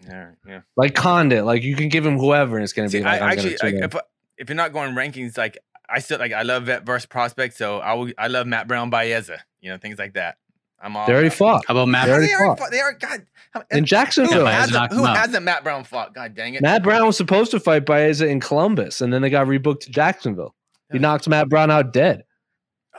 Yeah, 0.08 0.30
yeah. 0.46 0.60
like 0.76 0.94
Condit. 0.94 1.44
Like 1.44 1.62
you 1.62 1.76
can 1.76 1.88
give 1.88 2.04
him 2.04 2.18
whoever, 2.18 2.56
and 2.56 2.64
it's 2.64 2.72
gonna 2.72 2.88
See, 2.88 2.98
be 2.98 3.04
like 3.04 3.20
I, 3.20 3.26
I'm 3.26 3.32
actually, 3.32 3.56
gonna 3.56 3.68
I, 3.68 3.70
tune 3.70 3.78
in. 3.78 3.84
if 3.84 3.96
if 4.38 4.48
you're 4.48 4.56
not 4.56 4.72
going 4.72 4.94
rankings, 4.94 5.36
like 5.36 5.58
I 5.88 5.98
still 6.00 6.18
like 6.18 6.32
I 6.32 6.42
love 6.42 6.64
vet 6.64 6.84
versus 6.86 7.06
prospect, 7.06 7.56
so 7.56 7.78
I 7.78 7.94
will. 7.94 8.10
I 8.18 8.28
love 8.28 8.46
Matt 8.46 8.68
Brown 8.68 8.90
Baeza, 8.90 9.38
you 9.60 9.70
know 9.70 9.76
things 9.78 9.98
like 9.98 10.14
that. 10.14 10.38
I'm 10.80 10.96
all. 10.96 11.06
They 11.06 11.12
already 11.12 11.28
fought 11.30 11.64
How 11.66 11.74
about 11.74 11.88
Matt? 11.88 12.06
They 12.06 12.12
already 12.12 12.26
They 12.28 12.34
already 12.34 12.48
fought. 12.50 12.58
fought. 12.58 12.70
They 12.70 12.80
are 12.80 12.92
God. 12.92 13.26
in 13.54 13.62
and 13.70 13.80
who 13.80 13.86
Jacksonville. 13.86 14.46
Hasn't, 14.46 14.74
knocked 14.74 14.94
who 14.94 15.04
hasn't 15.04 15.44
Matt 15.44 15.64
Brown 15.64 15.84
fought? 15.84 16.14
God 16.14 16.34
dang 16.34 16.54
it. 16.54 16.62
Matt 16.62 16.82
Brown 16.82 17.06
was 17.06 17.16
supposed 17.16 17.50
to 17.50 17.60
fight 17.60 17.84
Baeza 17.84 18.26
in 18.26 18.40
Columbus, 18.40 19.00
and 19.00 19.12
then 19.12 19.22
they 19.22 19.30
got 19.30 19.46
rebooked 19.46 19.80
to 19.80 19.90
Jacksonville. 19.90 20.54
He 20.92 20.98
knocked 20.98 21.28
Matt 21.28 21.48
Brown 21.48 21.70
out 21.70 21.92
dead. 21.92 22.24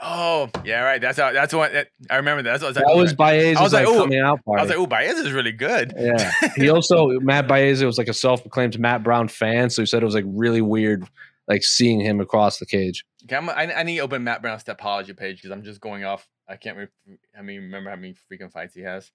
Oh 0.02 0.48
yeah, 0.64 0.82
right. 0.82 1.00
That's 1.00 1.18
how. 1.18 1.32
That's 1.32 1.52
what. 1.52 1.72
That, 1.72 1.88
I 2.08 2.16
remember 2.16 2.42
that. 2.42 2.60
That's 2.60 2.62
what 2.62 2.76
I 2.76 2.88
That 2.88 2.96
was 2.96 3.10
was 3.10 3.14
Baeza's 3.14 3.56
I 3.58 3.62
was 3.62 3.72
like, 3.72 3.86
like, 3.86 3.94
ooh. 3.94 4.00
coming 4.00 4.18
out 4.20 4.40
I 4.46 4.60
was 4.62 4.68
like, 4.70 4.78
oh, 4.78 4.86
Baeza 4.86 5.20
is 5.26 5.32
really 5.32 5.52
good. 5.52 5.92
Yeah. 5.96 6.32
He 6.56 6.68
also 6.70 7.08
Matt 7.20 7.46
Baeza 7.46 7.84
was 7.86 7.98
like 7.98 8.08
a 8.08 8.14
self-proclaimed 8.14 8.78
Matt 8.78 9.02
Brown 9.02 9.28
fan, 9.28 9.68
so 9.70 9.82
he 9.82 9.86
said 9.86 10.02
it 10.02 10.06
was 10.06 10.14
like 10.14 10.24
really 10.26 10.62
weird, 10.62 11.06
like 11.48 11.62
seeing 11.62 12.00
him 12.00 12.20
across 12.20 12.58
the 12.58 12.66
cage. 12.66 13.04
Okay, 13.24 13.36
I'm, 13.36 13.50
I, 13.50 13.74
I 13.74 13.82
need 13.82 13.96
to 13.96 14.00
open 14.02 14.24
Matt 14.24 14.40
Brown's 14.40 14.64
Tapology 14.64 15.14
page 15.16 15.36
because 15.36 15.50
I'm 15.50 15.62
just 15.62 15.80
going 15.80 16.04
off. 16.04 16.26
I 16.48 16.56
can't 16.56 16.78
re- 16.78 17.16
I 17.38 17.42
mean, 17.42 17.60
remember 17.62 17.90
how 17.90 17.96
many 17.96 18.14
freaking 18.32 18.50
fights 18.50 18.74
he 18.74 18.80
has. 18.82 19.10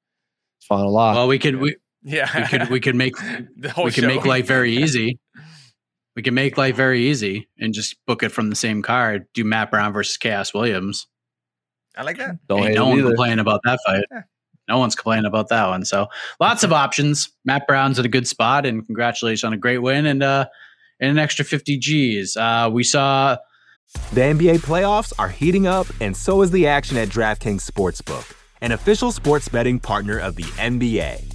It's 0.59 0.67
fun 0.67 0.81
a 0.81 0.87
lot. 0.87 1.15
Well, 1.15 1.27
we 1.27 1.39
could 1.39 1.55
we, 1.57 1.75
Yeah, 2.03 2.29
we 2.39 2.47
could 2.47 2.69
we 2.69 2.79
could 2.79 2.95
make 2.95 3.15
the 3.57 3.71
whole 3.71 3.85
we 3.85 3.91
could 3.91 4.03
show. 4.03 4.07
make 4.07 4.23
life 4.25 4.45
very 4.45 4.77
easy. 4.77 5.19
We 6.15 6.21
can 6.21 6.33
make 6.33 6.57
life 6.57 6.75
very 6.75 7.07
easy 7.07 7.49
and 7.59 7.73
just 7.73 7.95
book 8.05 8.23
it 8.23 8.29
from 8.29 8.49
the 8.49 8.55
same 8.55 8.81
card. 8.81 9.25
Do 9.33 9.43
Matt 9.43 9.69
Brown 9.71 9.91
versus 9.91 10.17
Khaos 10.17 10.53
Williams. 10.53 11.07
I 11.97 12.03
like 12.03 12.17
that. 12.17 12.37
Don't 12.47 12.59
Ain't 12.59 12.67
hate 12.69 12.75
no 12.75 12.87
one 12.89 12.99
either. 12.99 13.07
complaining 13.09 13.39
about 13.39 13.61
that 13.65 13.79
fight. 13.85 14.05
Yeah. 14.11 14.21
No 14.67 14.79
one's 14.79 14.95
complaining 14.95 15.25
about 15.25 15.49
that 15.49 15.67
one. 15.67 15.85
So 15.85 16.07
lots 16.39 16.63
of 16.63 16.73
options. 16.73 17.29
Matt 17.45 17.67
Brown's 17.67 17.99
in 17.99 18.05
a 18.05 18.09
good 18.09 18.27
spot, 18.27 18.65
and 18.65 18.85
congratulations 18.85 19.43
on 19.43 19.53
a 19.53 19.57
great 19.57 19.77
win 19.79 20.05
and 20.05 20.23
uh 20.23 20.45
and 20.99 21.11
an 21.11 21.19
extra 21.19 21.45
fifty 21.45 21.77
G's. 21.77 22.35
Uh, 22.35 22.69
we 22.71 22.83
saw 22.83 23.37
The 24.13 24.21
NBA 24.21 24.59
playoffs 24.59 25.13
are 25.19 25.29
heating 25.29 25.67
up, 25.67 25.87
and 26.01 26.15
so 26.17 26.41
is 26.41 26.51
the 26.51 26.65
action 26.67 26.97
at 26.97 27.09
DraftKings 27.09 27.69
Sportsbook, 27.69 28.33
an 28.61 28.71
official 28.71 29.11
sports 29.11 29.47
betting 29.49 29.79
partner 29.79 30.17
of 30.17 30.35
the 30.35 30.43
NBA. 30.43 31.34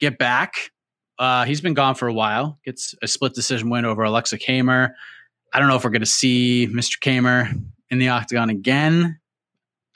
get 0.00 0.18
back. 0.18 0.70
Uh, 1.18 1.44
he's 1.44 1.60
been 1.60 1.74
gone 1.74 1.94
for 1.94 2.08
a 2.08 2.12
while. 2.12 2.58
Gets 2.64 2.94
a 3.02 3.08
split 3.08 3.34
decision 3.34 3.70
win 3.70 3.84
over 3.84 4.02
Aleksa 4.02 4.40
Camur. 4.40 4.90
I 5.52 5.58
don't 5.58 5.68
know 5.68 5.76
if 5.76 5.84
we're 5.84 5.90
going 5.90 6.00
to 6.00 6.06
see 6.06 6.66
Mr. 6.68 6.98
Camur 7.00 7.52
in 7.90 7.98
the 7.98 8.08
octagon 8.08 8.50
again. 8.50 9.18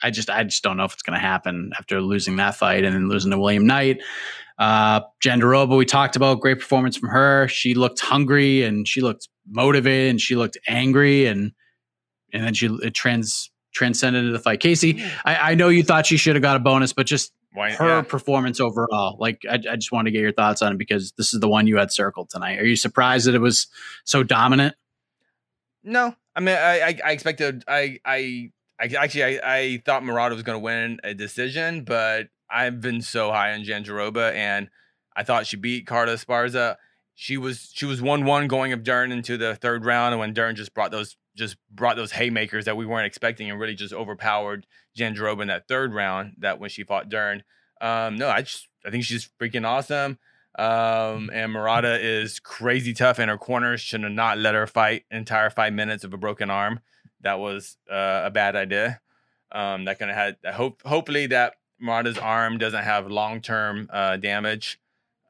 I 0.03 0.11
just, 0.11 0.29
I 0.29 0.43
just 0.43 0.61
don't 0.61 0.77
know 0.77 0.83
if 0.83 0.93
it's 0.93 1.01
going 1.01 1.17
to 1.17 1.25
happen 1.25 1.71
after 1.79 2.01
losing 2.01 2.35
that 2.35 2.55
fight 2.55 2.83
and 2.83 2.93
then 2.93 3.09
losing 3.09 3.31
to 3.31 3.39
William 3.39 3.65
Knight. 3.65 4.01
Uh, 4.57 5.01
Jandiroba, 5.23 5.77
we 5.77 5.85
talked 5.85 6.15
about 6.15 6.41
great 6.41 6.59
performance 6.59 6.97
from 6.97 7.09
her. 7.09 7.47
She 7.47 7.73
looked 7.73 7.99
hungry 8.01 8.63
and 8.63 8.87
she 8.87 9.01
looked 9.01 9.27
motivated 9.49 10.11
and 10.11 10.21
she 10.21 10.35
looked 10.35 10.57
angry 10.67 11.25
and 11.25 11.51
and 12.33 12.43
then 12.43 12.53
she 12.53 12.67
it 12.67 12.93
trans 12.93 13.51
transcended 13.73 14.21
into 14.21 14.31
the 14.31 14.39
fight. 14.39 14.59
Casey, 14.59 15.03
I, 15.25 15.51
I 15.51 15.55
know 15.55 15.69
you 15.69 15.83
thought 15.83 16.05
she 16.05 16.17
should 16.17 16.35
have 16.35 16.41
got 16.41 16.55
a 16.55 16.59
bonus, 16.59 16.93
but 16.93 17.05
just 17.05 17.33
Why? 17.55 17.71
her 17.71 17.87
yeah. 17.87 18.01
performance 18.01 18.59
overall. 18.59 19.17
Like, 19.19 19.41
I, 19.49 19.55
I 19.55 19.75
just 19.75 19.91
want 19.91 20.07
to 20.07 20.11
get 20.11 20.21
your 20.21 20.31
thoughts 20.31 20.61
on 20.61 20.73
it 20.73 20.77
because 20.77 21.13
this 21.13 21.33
is 21.33 21.39
the 21.39 21.47
one 21.47 21.67
you 21.67 21.77
had 21.77 21.91
circled 21.91 22.29
tonight. 22.29 22.59
Are 22.59 22.65
you 22.65 22.75
surprised 22.75 23.27
that 23.27 23.35
it 23.35 23.41
was 23.41 23.67
so 24.03 24.23
dominant? 24.23 24.75
No, 25.83 26.15
I 26.35 26.39
mean, 26.39 26.55
I 26.55 26.79
I, 26.81 26.99
I 27.05 27.11
expected. 27.11 27.63
I 27.67 27.99
I 28.03 28.51
I 28.79 28.85
actually 28.97 29.23
I, 29.23 29.39
I 29.43 29.81
thought 29.85 30.03
Murata 30.03 30.35
was 30.35 30.43
going 30.43 30.59
to 30.59 30.63
win 30.63 30.99
a 31.03 31.13
decision, 31.13 31.83
but 31.83 32.27
I've 32.49 32.81
been 32.81 33.01
so 33.01 33.31
high 33.31 33.53
on 33.53 33.63
Jandiroba, 33.63 34.33
and 34.33 34.69
I 35.15 35.23
thought 35.23 35.47
she 35.47 35.57
beat 35.57 35.87
Carla 35.87 36.13
Esparza. 36.13 36.75
She 37.13 37.37
was 37.37 37.71
she 37.73 37.85
was 37.85 38.01
one 38.01 38.25
one 38.25 38.47
going 38.47 38.73
up 38.73 38.83
Dern 38.83 39.11
into 39.11 39.37
the 39.37 39.55
third 39.55 39.85
round, 39.85 40.13
and 40.13 40.19
when 40.19 40.33
Dern 40.33 40.55
just 40.55 40.73
brought 40.73 40.91
those 40.91 41.15
just 41.35 41.57
brought 41.69 41.95
those 41.95 42.11
haymakers 42.11 42.65
that 42.65 42.77
we 42.77 42.85
weren't 42.85 43.05
expecting, 43.05 43.49
and 43.49 43.59
really 43.59 43.75
just 43.75 43.93
overpowered 43.93 44.65
Jen 44.95 45.15
Jandiroba 45.15 45.41
in 45.41 45.47
that 45.49 45.67
third 45.67 45.93
round. 45.93 46.33
That 46.39 46.59
when 46.59 46.69
she 46.69 46.83
fought 46.83 47.09
Dern, 47.09 47.43
um, 47.81 48.15
no, 48.15 48.29
I 48.29 48.41
just 48.41 48.67
I 48.85 48.89
think 48.89 49.03
she's 49.03 49.29
freaking 49.39 49.65
awesome. 49.65 50.17
Um, 50.57 51.29
and 51.33 51.51
Murata 51.51 51.99
is 51.99 52.39
crazy 52.39 52.93
tough 52.93 53.19
in 53.19 53.27
her 53.27 53.37
corners. 53.37 53.81
Should 53.81 54.03
have 54.03 54.11
not 54.11 54.37
let 54.37 54.55
her 54.55 54.67
fight 54.67 55.03
entire 55.11 55.49
five 55.49 55.73
minutes 55.73 56.03
of 56.03 56.13
a 56.13 56.17
broken 56.17 56.49
arm. 56.49 56.79
That 57.21 57.39
was 57.39 57.77
uh, 57.91 58.21
a 58.25 58.31
bad 58.31 58.55
idea. 58.55 59.01
Um, 59.51 59.85
that 59.85 59.99
gonna 59.99 60.13
have 60.13 60.35
hope. 60.53 60.81
Hopefully 60.85 61.27
that 61.27 61.55
Murata's 61.79 62.17
arm 62.17 62.57
doesn't 62.57 62.83
have 62.83 63.07
long 63.07 63.41
term 63.41 63.89
uh, 63.91 64.17
damage. 64.17 64.79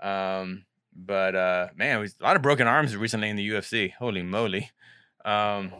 Um, 0.02 0.66
but 0.96 1.36
uh, 1.36 1.68
man, 1.76 2.02
a 2.02 2.24
lot 2.24 2.36
of 2.36 2.42
broken 2.42 2.68
arms 2.68 2.96
recently 2.96 3.30
in 3.30 3.36
the 3.36 3.50
UFC. 3.50 3.94
Holy 3.94 4.22
moly! 4.22 4.72
Um, 5.24 5.74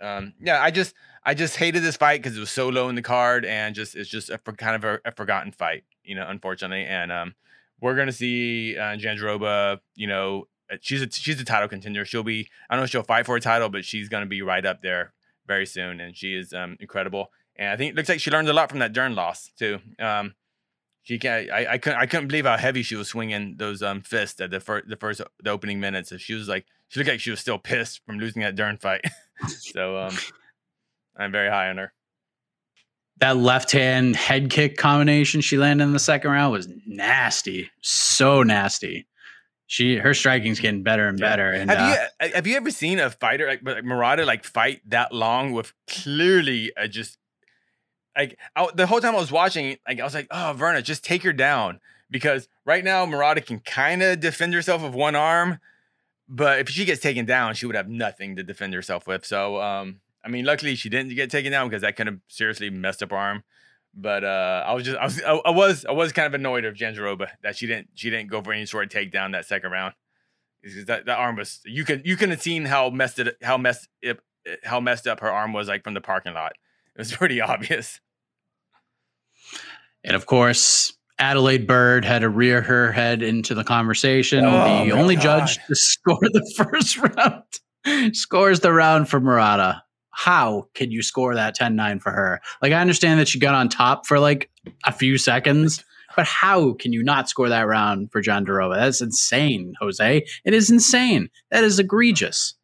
um, 0.00 0.34
yeah, 0.40 0.60
I 0.62 0.70
just 0.70 0.94
I 1.24 1.34
just 1.34 1.56
hated 1.56 1.82
this 1.82 1.96
fight 1.96 2.22
because 2.22 2.36
it 2.36 2.40
was 2.40 2.50
so 2.50 2.68
low 2.68 2.88
in 2.88 2.94
the 2.94 3.02
card 3.02 3.44
and 3.44 3.74
just 3.74 3.94
it's 3.94 4.10
just 4.10 4.30
a 4.30 4.38
for, 4.38 4.52
kind 4.52 4.76
of 4.76 4.84
a, 4.84 5.08
a 5.08 5.12
forgotten 5.12 5.52
fight, 5.52 5.84
you 6.02 6.14
know, 6.14 6.26
unfortunately. 6.28 6.84
And 6.84 7.12
um, 7.12 7.34
we're 7.80 7.96
gonna 7.96 8.12
see 8.12 8.76
uh, 8.76 8.96
Jandiroba, 8.96 9.80
you 9.94 10.06
know, 10.06 10.48
uh, 10.72 10.76
she's 10.80 11.02
a 11.02 11.10
she's 11.10 11.40
a 11.40 11.44
title 11.44 11.68
contender. 11.68 12.04
She'll 12.04 12.22
be 12.22 12.48
I 12.68 12.74
don't 12.74 12.80
know 12.80 12.84
if 12.84 12.90
she'll 12.90 13.02
fight 13.02 13.26
for 13.26 13.36
a 13.36 13.40
title, 13.40 13.68
but 13.68 13.84
she's 13.84 14.08
gonna 14.08 14.26
be 14.26 14.42
right 14.42 14.64
up 14.64 14.82
there 14.82 15.12
very 15.46 15.66
soon, 15.66 16.00
and 16.00 16.16
she 16.16 16.34
is 16.34 16.52
um, 16.52 16.76
incredible. 16.80 17.28
And 17.56 17.68
I 17.68 17.76
think 17.76 17.92
it 17.92 17.96
looks 17.96 18.08
like 18.08 18.20
she 18.20 18.30
learned 18.30 18.48
a 18.48 18.52
lot 18.52 18.70
from 18.70 18.80
that 18.80 18.92
Dern 18.92 19.14
loss 19.14 19.50
too. 19.56 19.78
Um, 19.98 20.34
she 21.04 21.18
can 21.18 21.50
I, 21.52 21.72
I 21.72 21.78
couldn't 21.78 21.98
I 21.98 22.06
couldn't 22.06 22.28
believe 22.28 22.46
how 22.46 22.56
heavy 22.56 22.82
she 22.82 22.96
was 22.96 23.08
swinging 23.08 23.56
those 23.58 23.82
um 23.82 24.00
fists 24.00 24.40
at 24.40 24.50
the 24.50 24.58
first 24.58 24.88
the 24.88 24.96
first 24.96 25.20
the 25.42 25.50
opening 25.50 25.78
minutes. 25.78 26.10
If 26.10 26.20
she 26.20 26.34
was 26.34 26.48
like 26.48 26.66
she 26.94 27.00
looked 27.00 27.10
like 27.10 27.18
she 27.20 27.30
was 27.32 27.40
still 27.40 27.58
pissed 27.58 28.00
from 28.06 28.20
losing 28.20 28.42
that 28.42 28.54
darn 28.54 28.76
fight. 28.76 29.04
so 29.48 29.98
um, 29.98 30.16
I'm 31.16 31.32
very 31.32 31.48
high 31.50 31.68
on 31.68 31.76
her. 31.78 31.92
That 33.18 33.36
left 33.36 33.72
hand 33.72 34.14
head 34.14 34.48
kick 34.48 34.76
combination 34.76 35.40
she 35.40 35.56
landed 35.56 35.82
in 35.82 35.92
the 35.92 35.98
second 35.98 36.30
round 36.30 36.52
was 36.52 36.68
nasty, 36.86 37.68
so 37.80 38.44
nasty. 38.44 39.08
She 39.66 39.96
her 39.96 40.14
striking's 40.14 40.60
getting 40.60 40.84
better 40.84 41.08
and 41.08 41.18
Yeah. 41.18 41.30
better. 41.30 41.50
And 41.50 41.68
have 41.68 41.80
uh, 41.80 41.96
you 42.20 42.32
have 42.32 42.46
you 42.46 42.54
ever 42.54 42.70
seen 42.70 43.00
a 43.00 43.10
fighter 43.10 43.48
like, 43.48 43.60
like 43.64 43.84
Murata 43.84 44.24
like 44.24 44.44
fight 44.44 44.82
that 44.86 45.12
long 45.12 45.52
with 45.52 45.72
clearly 45.88 46.70
a 46.76 46.86
just 46.86 47.18
like 48.16 48.38
I, 48.54 48.68
the 48.72 48.86
whole 48.86 49.00
time 49.00 49.16
I 49.16 49.20
was 49.20 49.32
watching 49.32 49.78
like 49.88 49.98
I 49.98 50.04
was 50.04 50.14
like 50.14 50.28
oh 50.30 50.54
Virna 50.56 50.80
just 50.84 51.04
take 51.04 51.24
her 51.24 51.32
down 51.32 51.80
because 52.08 52.48
right 52.64 52.84
now 52.84 53.04
Murata 53.04 53.40
can 53.40 53.58
kind 53.58 54.00
of 54.00 54.20
defend 54.20 54.54
herself 54.54 54.80
with 54.82 54.94
one 54.94 55.16
arm 55.16 55.58
but 56.28 56.58
if 56.58 56.68
she 56.68 56.84
gets 56.84 57.00
taken 57.00 57.24
down 57.24 57.54
she 57.54 57.66
would 57.66 57.76
have 57.76 57.88
nothing 57.88 58.36
to 58.36 58.42
defend 58.42 58.72
herself 58.74 59.06
with 59.06 59.24
so 59.24 59.60
um 59.60 60.00
I 60.24 60.28
mean 60.28 60.44
luckily 60.44 60.74
she 60.74 60.88
didn't 60.88 61.14
get 61.14 61.30
taken 61.30 61.52
down 61.52 61.68
because 61.68 61.82
that 61.82 61.96
could 61.96 62.06
have 62.06 62.20
seriously 62.28 62.70
messed 62.70 63.02
up 63.02 63.10
her 63.10 63.16
arm 63.16 63.44
but 63.94 64.24
uh 64.24 64.64
I 64.66 64.72
was 64.72 64.84
just 64.84 64.98
I 64.98 65.04
was 65.04 65.22
I, 65.22 65.32
I 65.32 65.50
was 65.50 65.84
I 65.84 65.92
was 65.92 66.12
kind 66.12 66.26
of 66.26 66.34
annoyed 66.34 66.64
of 66.64 66.74
Jandiroba 66.74 67.28
that 67.42 67.56
she 67.56 67.66
didn't 67.66 67.88
she 67.94 68.10
didn't 68.10 68.30
go 68.30 68.42
for 68.42 68.52
any 68.52 68.66
sort 68.66 68.84
of 68.84 68.90
takedown 68.90 69.32
that 69.32 69.46
second 69.46 69.70
round 69.70 69.94
because 70.62 70.86
that, 70.86 71.06
that 71.06 71.18
arm 71.18 71.36
was 71.36 71.60
you 71.64 71.84
can 71.84 72.02
you 72.04 72.16
could 72.16 72.30
have 72.30 72.40
seen 72.40 72.64
how 72.64 72.88
messed 72.90 73.18
it 73.18 73.36
how 73.42 73.58
messed 73.58 73.88
it 74.00 74.18
how 74.64 74.80
messed 74.80 75.06
up 75.06 75.20
her 75.20 75.30
arm 75.30 75.52
was 75.52 75.68
like 75.68 75.84
from 75.84 75.94
the 75.94 76.00
parking 76.00 76.34
lot. 76.34 76.52
It 76.94 76.98
was 76.98 77.12
pretty 77.16 77.40
obvious. 77.40 78.00
and 80.02 80.16
of 80.16 80.26
course, 80.26 80.92
Adelaide 81.18 81.66
Byrd 81.66 82.04
had 82.04 82.20
to 82.20 82.28
rear 82.28 82.60
her 82.62 82.90
head 82.90 83.22
into 83.22 83.54
the 83.54 83.64
conversation. 83.64 84.44
Oh, 84.44 84.84
the 84.84 84.92
only 84.92 85.14
God. 85.14 85.22
judge 85.22 85.58
to 85.68 85.74
score 85.74 86.18
the 86.20 86.52
first 86.56 86.98
round 86.98 88.14
scores 88.14 88.60
the 88.60 88.72
round 88.72 89.08
for 89.08 89.20
Murata. 89.20 89.82
How 90.10 90.68
can 90.74 90.90
you 90.90 91.02
score 91.02 91.34
that 91.34 91.56
10-9 91.56 92.00
for 92.00 92.12
her? 92.12 92.40
Like 92.62 92.72
I 92.72 92.80
understand 92.80 93.20
that 93.20 93.28
she 93.28 93.38
got 93.38 93.54
on 93.54 93.68
top 93.68 94.06
for 94.06 94.18
like 94.18 94.50
a 94.84 94.92
few 94.92 95.18
seconds, 95.18 95.84
but 96.16 96.26
how 96.26 96.74
can 96.74 96.92
you 96.92 97.02
not 97.02 97.28
score 97.28 97.48
that 97.48 97.66
round 97.66 98.10
for 98.12 98.22
Jandiroba? 98.22 98.76
That's 98.76 99.00
insane, 99.00 99.74
Jose. 99.80 100.24
It 100.44 100.54
is 100.54 100.70
insane. 100.70 101.30
That 101.50 101.64
is 101.64 101.78
egregious. 101.78 102.54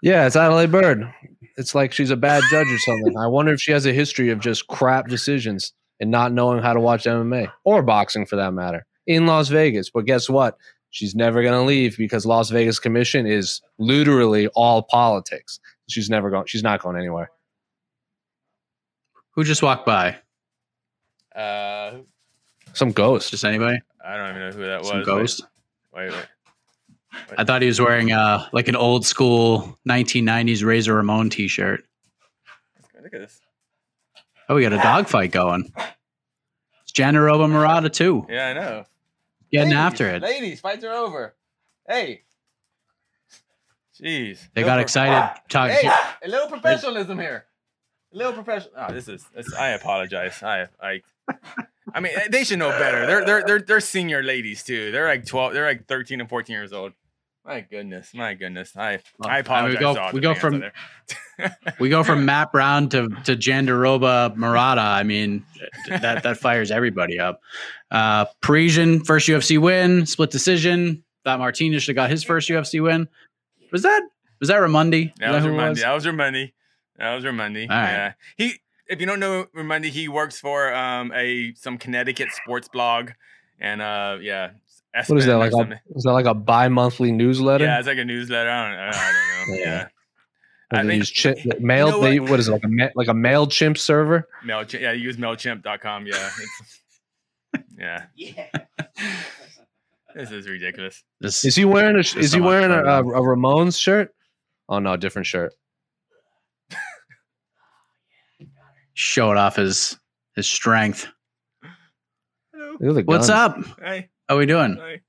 Yeah, 0.00 0.26
it's 0.26 0.36
Adelaide 0.36 0.70
Byrd. 0.70 1.12
It's 1.56 1.74
like 1.74 1.92
she's 1.92 2.10
a 2.10 2.16
bad 2.16 2.44
judge 2.50 2.70
or 2.70 2.78
something. 2.78 3.16
I 3.18 3.26
wonder 3.26 3.52
if 3.52 3.60
she 3.60 3.72
has 3.72 3.84
a 3.84 3.92
history 3.92 4.30
of 4.30 4.38
just 4.38 4.68
crap 4.68 5.08
decisions 5.08 5.72
and 6.00 6.10
not 6.10 6.32
knowing 6.32 6.62
how 6.62 6.72
to 6.72 6.80
watch 6.80 7.04
MMA 7.04 7.50
or 7.64 7.82
boxing 7.82 8.26
for 8.26 8.36
that 8.36 8.52
matter 8.52 8.86
in 9.06 9.26
Las 9.26 9.48
Vegas. 9.48 9.90
But 9.90 10.04
guess 10.04 10.28
what? 10.28 10.56
She's 10.90 11.14
never 11.14 11.42
going 11.42 11.54
to 11.54 11.62
leave 11.62 11.96
because 11.98 12.24
Las 12.24 12.50
Vegas 12.50 12.78
Commission 12.78 13.26
is 13.26 13.60
literally 13.78 14.48
all 14.48 14.82
politics. 14.82 15.60
She's 15.88 16.08
never 16.08 16.30
going. 16.30 16.46
She's 16.46 16.62
not 16.62 16.80
going 16.82 16.96
anywhere. 16.96 17.30
Who 19.32 19.44
just 19.44 19.62
walked 19.62 19.86
by? 19.86 20.16
Uh, 21.34 21.98
Some 22.72 22.92
ghost. 22.92 23.30
Just 23.30 23.44
anybody? 23.44 23.80
I 24.04 24.16
don't 24.16 24.30
even 24.30 24.40
know 24.40 24.50
who 24.50 24.66
that 24.66 24.80
was. 24.80 24.88
Some 24.88 24.98
Wait, 24.98 25.06
ghost? 25.06 25.44
Wait, 25.94 26.10
wait. 26.10 26.26
I 27.36 27.44
thought 27.44 27.62
he 27.62 27.68
was 27.68 27.80
wearing 27.80 28.12
uh 28.12 28.46
like 28.52 28.68
an 28.68 28.76
old 28.76 29.04
school 29.04 29.78
1990s 29.88 30.64
Razor 30.64 30.94
Ramon 30.94 31.30
t-shirt. 31.30 31.84
Look 33.02 33.14
at 33.14 33.20
this. 33.20 33.40
Oh, 34.48 34.54
we 34.54 34.62
got 34.62 34.72
a 34.72 34.78
dogfight 34.78 35.30
going. 35.30 35.72
It's 36.82 36.92
Jandiroba 36.92 37.50
Murata 37.50 37.90
too. 37.90 38.26
Yeah, 38.30 38.48
I 38.48 38.52
know. 38.54 38.84
Getting 39.52 39.68
Ladies, 39.68 39.78
after 39.78 40.08
it. 40.08 40.22
Ladies, 40.22 40.60
fights 40.60 40.84
are 40.84 40.92
over. 40.92 41.34
Hey. 41.86 42.22
Jeez. 44.00 44.48
They 44.54 44.62
got 44.62 44.80
excited 44.80 45.40
talking. 45.48 45.76
Hey, 45.76 45.90
a 46.22 46.28
little 46.28 46.48
professionalism 46.48 47.18
here. 47.18 47.46
A 48.14 48.16
little 48.16 48.32
professional. 48.32 48.72
Oh, 48.76 48.92
this 48.92 49.08
is. 49.08 49.26
This, 49.34 49.52
I 49.54 49.68
apologize. 49.70 50.42
I. 50.42 50.68
I. 50.80 51.02
I 51.92 52.00
mean, 52.00 52.12
they 52.30 52.44
should 52.44 52.58
know 52.58 52.70
better. 52.70 53.06
They're 53.06 53.24
they're 53.24 53.42
they're 53.44 53.58
they're 53.60 53.80
senior 53.80 54.22
ladies 54.22 54.62
too. 54.62 54.92
They're 54.92 55.08
like 55.08 55.26
twelve. 55.26 55.52
They're 55.52 55.66
like 55.66 55.86
thirteen 55.86 56.20
and 56.20 56.28
fourteen 56.28 56.54
years 56.54 56.72
old. 56.72 56.92
My 57.48 57.60
goodness. 57.62 58.12
My 58.14 58.34
goodness. 58.34 58.76
I. 58.76 59.00
Well, 59.18 59.30
I 59.30 59.38
I 59.38 59.62
mean, 59.62 59.70
we 59.70 59.76
apologize. 59.76 59.80
go- 59.80 60.10
we 60.12 60.20
go 60.20 60.34
from- 60.34 60.62
We 61.80 61.88
go 61.88 62.04
from 62.04 62.24
Matt 62.26 62.52
Brown 62.52 62.88
to 62.90 63.08
to 63.24 63.36
Jandiroba 63.36 64.36
Murata. 64.36 64.80
I 64.82 65.02
mean, 65.04 65.44
that 65.88 66.22
that 66.24 66.36
fires 66.38 66.70
everybody 66.70 67.18
up. 67.18 67.40
Uh 67.90 68.26
Parisian 68.42 69.02
first 69.04 69.28
UFC 69.28 69.56
win, 69.58 70.04
split 70.04 70.30
decision. 70.30 71.04
That 71.24 71.38
Martinez 71.38 71.82
should 71.84 71.96
have 71.96 72.04
got 72.04 72.10
his 72.10 72.22
first 72.24 72.48
UFC 72.50 72.82
win. 72.82 73.08
Was 73.72 73.82
that 73.82 74.02
was 74.40 74.48
that 74.48 74.56
Ramundi? 74.58 75.12
That 75.18 75.30
was 75.32 75.44
it 75.44 75.48
Ramundi. 75.48 75.80
That 75.80 75.92
was 75.94 76.04
Ramundi. 76.06 76.52
That 76.98 77.14
was 77.14 77.24
Ramundi. 77.24 77.62
All 77.70 77.76
right. 77.76 77.92
Yeah. 77.92 78.12
He 78.36 78.54
if 78.88 79.00
you 79.00 79.06
don't 79.06 79.20
know 79.20 79.46
Ramundi, 79.56 79.86
he 79.86 80.08
works 80.08 80.38
for 80.40 80.74
um 80.74 81.12
a 81.14 81.54
some 81.54 81.78
Connecticut 81.78 82.28
sports 82.32 82.68
blog. 82.68 83.12
And 83.60 83.80
uh 83.80 84.18
yeah. 84.20 84.50
What 85.06 85.18
is 85.18 85.26
that 85.26 85.36
like? 85.36 85.52
A, 85.52 85.80
is 85.94 86.02
that 86.04 86.12
like 86.12 86.26
a 86.26 86.34
bi-monthly 86.34 87.12
newsletter? 87.12 87.64
Yeah, 87.64 87.78
it's 87.78 87.86
like 87.88 87.98
a 87.98 88.04
newsletter. 88.04 88.48
I 88.50 88.68
don't, 88.70 88.78
I 88.78 88.84
don't 88.84 88.92
know. 88.92 89.54
Yeah. 89.64 89.64
Yeah. 89.64 89.88
I 90.70 90.82
they 90.82 90.88
think- 90.88 90.98
use 90.98 91.22
chi- 91.22 91.56
mail. 91.60 91.86
You 91.86 91.92
know 91.92 92.00
they, 92.02 92.20
what? 92.20 92.30
what 92.30 92.40
is 92.40 92.48
it 92.48 92.52
like 92.52 92.64
a 92.64 92.68
ma- 92.68 92.88
like 92.94 93.08
a 93.08 93.12
Mailchimp 93.12 93.78
server? 93.78 94.28
Mailchimp. 94.44 94.80
Yeah, 94.80 94.92
you 94.92 95.02
use 95.04 95.16
Mailchimp.com. 95.16 96.06
Yeah. 96.06 96.30
It's, 96.38 97.64
yeah. 98.16 98.46
This 100.14 100.32
is 100.32 100.48
ridiculous. 100.48 101.04
This 101.20 101.44
Is 101.44 101.54
he 101.54 101.64
wearing 101.64 101.94
a? 101.94 102.00
Is 102.00 102.32
he 102.32 102.40
wearing 102.40 102.72
a, 102.72 102.82
going 102.82 103.14
a, 103.14 103.18
a 103.18 103.22
Ramones 103.22 103.78
shirt? 103.80 104.12
Oh 104.68 104.80
no, 104.80 104.96
different 104.96 105.26
shirt. 105.26 105.52
showed 108.94 109.36
off 109.36 109.56
his 109.56 109.96
his 110.34 110.48
strength. 110.48 111.06
Hello. 112.52 112.72
Look 112.80 112.98
at 112.98 113.06
the 113.06 113.12
What's 113.12 113.28
up? 113.28 113.56
Hey. 113.80 114.08
How 114.28 114.36
we 114.38 114.46
doing? 114.46 114.76
Hi. 114.80 115.00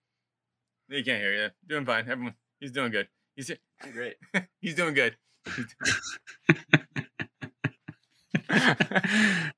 You 0.87 1.03
can't 1.03 1.21
hear 1.21 1.33
you. 1.33 1.49
Doing 1.67 1.85
fine. 1.85 2.09
Everyone, 2.09 2.33
he's 2.59 2.71
doing 2.71 2.91
good. 2.91 3.07
He's 3.35 3.47
doing 3.47 3.59
great. 3.93 4.15
he's 4.61 4.75
doing 4.75 4.93
good. 4.93 5.15
He's 5.55 5.65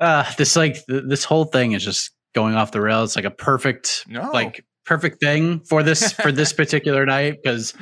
uh 0.00 0.24
this 0.36 0.56
like 0.56 0.74
th- 0.86 1.04
this 1.06 1.24
whole 1.24 1.44
thing 1.44 1.72
is 1.72 1.84
just 1.84 2.12
going 2.34 2.54
off 2.54 2.72
the 2.72 2.80
rails. 2.80 3.10
It's 3.10 3.16
like 3.16 3.24
a 3.24 3.30
perfect 3.30 4.04
No. 4.08 4.30
like 4.32 4.64
perfect 4.84 5.20
thing 5.20 5.60
for 5.60 5.82
this 5.82 6.12
for 6.12 6.32
this 6.32 6.52
particular 6.54 7.04
night 7.06 7.38
because 7.42 7.74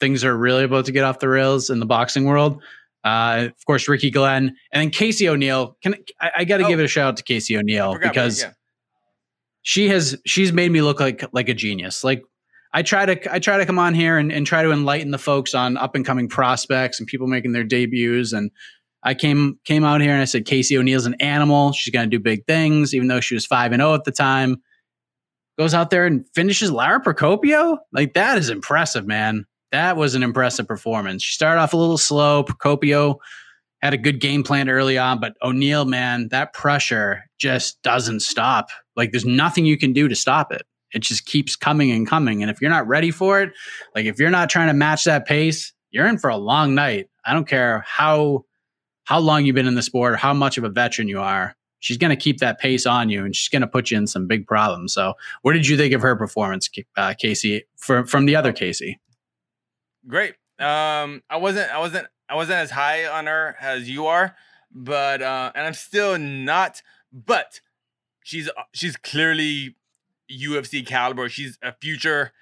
things 0.00 0.24
are 0.24 0.36
really 0.36 0.64
about 0.64 0.86
to 0.86 0.92
get 0.92 1.04
off 1.04 1.18
the 1.18 1.28
rails 1.28 1.70
in 1.70 1.80
the 1.80 1.86
boxing 1.86 2.24
world. 2.24 2.62
Uh, 3.04 3.48
of 3.50 3.66
course, 3.66 3.88
Ricky 3.88 4.10
Glenn, 4.12 4.54
and 4.72 4.80
then 4.80 4.90
Casey 4.90 5.28
O'Neill. 5.28 5.76
Can 5.82 5.96
I, 6.20 6.30
I 6.38 6.44
got 6.44 6.58
to 6.58 6.64
Oh. 6.64 6.68
give 6.68 6.78
it 6.78 6.84
a 6.84 6.88
shout 6.88 7.08
out 7.08 7.16
to 7.16 7.24
Casey 7.24 7.56
O'Neill 7.56 7.94
Forgot 7.94 8.04
about 8.04 8.12
because 8.14 8.42
yeah. 8.42 8.52
She 9.62 9.88
has 9.88 10.16
she's 10.26 10.52
made 10.52 10.70
me 10.70 10.82
look 10.82 11.00
like 11.00 11.24
like 11.32 11.48
a 11.48 11.54
genius. 11.54 12.04
Like 12.04 12.22
I 12.72 12.82
try 12.82 13.06
to 13.06 13.32
I 13.32 13.38
try 13.38 13.58
to 13.58 13.66
come 13.66 13.78
on 13.78 13.94
here 13.94 14.18
and, 14.18 14.32
and 14.32 14.46
try 14.46 14.62
to 14.62 14.72
enlighten 14.72 15.10
the 15.10 15.18
folks 15.18 15.54
on 15.54 15.76
up 15.76 15.94
and 15.94 16.04
coming 16.04 16.28
prospects 16.28 16.98
and 16.98 17.06
people 17.06 17.26
making 17.26 17.52
their 17.52 17.64
debuts. 17.64 18.32
And 18.32 18.50
I 19.02 19.14
came 19.14 19.58
came 19.64 19.84
out 19.84 20.00
here 20.00 20.12
and 20.12 20.20
I 20.20 20.26
said 20.26 20.44
Casey 20.44 20.76
O'Neill's 20.76 21.06
an 21.06 21.14
animal. 21.14 21.72
She's 21.72 21.92
going 21.92 22.08
to 22.10 22.16
do 22.16 22.22
big 22.22 22.46
things, 22.46 22.94
even 22.94 23.08
though 23.08 23.20
she 23.20 23.34
was 23.34 23.46
five 23.46 23.72
and 23.72 23.80
zero 23.80 23.94
at 23.94 24.04
the 24.04 24.12
time. 24.12 24.56
Goes 25.58 25.74
out 25.74 25.90
there 25.90 26.06
and 26.06 26.24
finishes 26.34 26.72
Lara 26.72 27.00
Procopio. 27.00 27.78
Like 27.92 28.14
that 28.14 28.38
is 28.38 28.48
impressive, 28.48 29.06
man. 29.06 29.44
That 29.70 29.96
was 29.96 30.14
an 30.14 30.22
impressive 30.22 30.66
performance. 30.66 31.22
She 31.22 31.34
started 31.34 31.60
off 31.60 31.72
a 31.72 31.76
little 31.76 31.98
slow. 31.98 32.42
Procopio 32.42 33.16
had 33.80 33.94
a 33.94 33.98
good 33.98 34.20
game 34.20 34.42
plan 34.42 34.68
early 34.68 34.96
on, 34.96 35.20
but 35.20 35.34
O'Neill, 35.42 35.84
man, 35.84 36.28
that 36.28 36.52
pressure 36.52 37.24
just 37.38 37.82
doesn't 37.82 38.20
stop. 38.20 38.68
Like 38.96 39.10
there's 39.10 39.24
nothing 39.24 39.64
you 39.64 39.78
can 39.78 39.92
do 39.92 40.08
to 40.08 40.14
stop 40.14 40.52
it. 40.52 40.62
It 40.92 41.00
just 41.00 41.24
keeps 41.24 41.56
coming 41.56 41.90
and 41.90 42.06
coming. 42.06 42.42
And 42.42 42.50
if 42.50 42.60
you're 42.60 42.70
not 42.70 42.86
ready 42.86 43.10
for 43.10 43.40
it, 43.40 43.52
like 43.94 44.04
if 44.04 44.18
you're 44.18 44.30
not 44.30 44.50
trying 44.50 44.68
to 44.68 44.74
match 44.74 45.04
that 45.04 45.26
pace, 45.26 45.72
you're 45.90 46.06
in 46.06 46.18
for 46.18 46.30
a 46.30 46.36
long 46.36 46.74
night. 46.74 47.08
I 47.24 47.32
don't 47.32 47.48
care 47.48 47.84
how 47.86 48.44
how 49.04 49.18
long 49.18 49.44
you've 49.44 49.54
been 49.54 49.66
in 49.66 49.74
the 49.74 49.82
sport 49.82 50.12
or 50.12 50.16
how 50.16 50.32
much 50.32 50.58
of 50.58 50.64
a 50.64 50.68
veteran 50.68 51.08
you 51.08 51.20
are. 51.20 51.56
She's 51.80 51.96
going 51.96 52.10
to 52.10 52.16
keep 52.16 52.38
that 52.38 52.60
pace 52.60 52.86
on 52.86 53.10
you, 53.10 53.24
and 53.24 53.34
she's 53.34 53.48
going 53.48 53.62
to 53.62 53.66
put 53.66 53.90
you 53.90 53.98
in 53.98 54.06
some 54.06 54.28
big 54.28 54.46
problems. 54.46 54.94
So, 54.94 55.14
what 55.42 55.54
did 55.54 55.66
you 55.66 55.76
think 55.76 55.92
of 55.92 56.00
her 56.00 56.14
performance, 56.14 56.70
uh, 56.96 57.14
Casey, 57.18 57.64
from 57.76 58.06
from 58.06 58.26
the 58.26 58.36
other 58.36 58.52
Casey? 58.52 59.00
great. 60.06 60.34
Um, 60.58 61.22
I 61.28 61.36
wasn't, 61.38 61.70
I 61.70 61.78
wasn't, 61.78 62.06
I 62.28 62.34
wasn't 62.36 62.58
as 62.58 62.70
high 62.70 63.06
on 63.06 63.26
her 63.26 63.56
as 63.60 63.88
you 63.88 64.06
are, 64.06 64.36
but 64.70 65.22
uh, 65.22 65.52
and 65.54 65.66
I'm 65.66 65.74
still 65.74 66.18
not. 66.18 66.82
But 67.12 67.60
she's 68.22 68.50
she's 68.72 68.96
clearly 68.96 69.76
UFC 70.30 70.86
caliber. 70.86 71.28
She's 71.28 71.58
a 71.62 71.72
future 71.72 72.32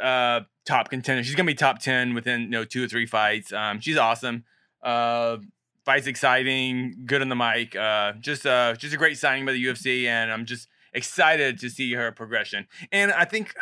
uh 0.00 0.40
top 0.64 0.90
contender. 0.90 1.22
She's 1.22 1.34
gonna 1.34 1.46
be 1.46 1.54
top 1.54 1.78
ten 1.78 2.14
within 2.14 2.42
you 2.42 2.48
know 2.48 2.64
two 2.64 2.84
or 2.84 2.88
three 2.88 3.06
fights. 3.06 3.52
Um, 3.52 3.80
she's 3.80 3.96
awesome. 3.96 4.44
Uh, 4.82 5.38
fights 5.84 6.06
exciting, 6.06 7.04
good 7.06 7.22
on 7.22 7.28
the 7.28 7.36
mic. 7.36 7.76
Uh, 7.76 8.12
just 8.20 8.46
uh, 8.46 8.74
just 8.74 8.94
a 8.94 8.96
great 8.96 9.18
signing 9.18 9.44
by 9.44 9.52
the 9.52 9.64
UFC, 9.64 10.06
and 10.06 10.32
I'm 10.32 10.46
just 10.46 10.68
excited 10.92 11.58
to 11.60 11.68
see 11.68 11.92
her 11.94 12.12
progression. 12.12 12.66
And 12.92 13.12
I 13.12 13.24
think 13.24 13.54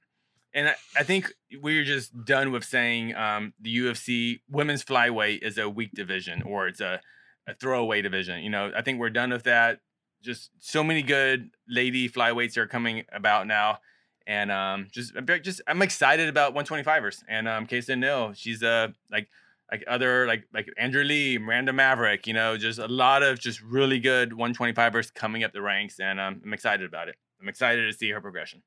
and 0.54 0.68
I, 0.68 0.74
I 0.96 1.02
think 1.02 1.32
we're 1.60 1.84
just 1.84 2.24
done 2.24 2.52
with 2.52 2.64
saying 2.64 3.14
um, 3.14 3.54
the 3.60 3.76
UFC 3.76 4.40
women's 4.50 4.84
flyweight 4.84 5.42
is 5.42 5.58
a 5.58 5.68
weak 5.68 5.92
division 5.92 6.42
or 6.42 6.66
it's 6.66 6.80
a, 6.80 7.00
a 7.46 7.54
throwaway 7.54 8.02
division. 8.02 8.42
You 8.42 8.50
know, 8.50 8.72
I 8.76 8.82
think 8.82 8.98
we're 8.98 9.10
done 9.10 9.30
with 9.30 9.44
that. 9.44 9.80
Just 10.22 10.50
so 10.58 10.84
many 10.84 11.02
good 11.02 11.50
lady 11.68 12.08
flyweights 12.08 12.56
are 12.56 12.66
coming 12.66 13.04
about 13.12 13.46
now, 13.46 13.78
and 14.26 14.52
um, 14.52 14.88
just 14.92 15.14
I'm 15.16 15.26
just 15.42 15.60
I'm 15.66 15.82
excited 15.82 16.28
about 16.28 16.54
125ers 16.54 17.22
and 17.28 17.48
um, 17.48 17.66
Casey 17.66 17.96
Nil. 17.96 18.32
She's 18.34 18.62
uh 18.62 18.88
like 19.10 19.28
like 19.70 19.84
other 19.86 20.26
like 20.26 20.44
like 20.52 20.68
Andrea 20.76 21.04
Lee, 21.04 21.38
Miranda 21.38 21.72
Maverick. 21.72 22.26
You 22.26 22.34
know, 22.34 22.56
just 22.56 22.78
a 22.78 22.88
lot 22.88 23.22
of 23.22 23.38
just 23.38 23.62
really 23.62 23.98
good 24.00 24.32
125ers 24.32 25.14
coming 25.14 25.44
up 25.44 25.52
the 25.52 25.62
ranks, 25.62 25.98
and 26.00 26.20
um, 26.20 26.40
I'm 26.44 26.52
excited 26.52 26.86
about 26.86 27.08
it. 27.08 27.16
I'm 27.40 27.48
excited 27.48 27.90
to 27.90 27.96
see 27.96 28.10
her 28.10 28.20
progression. 28.20 28.62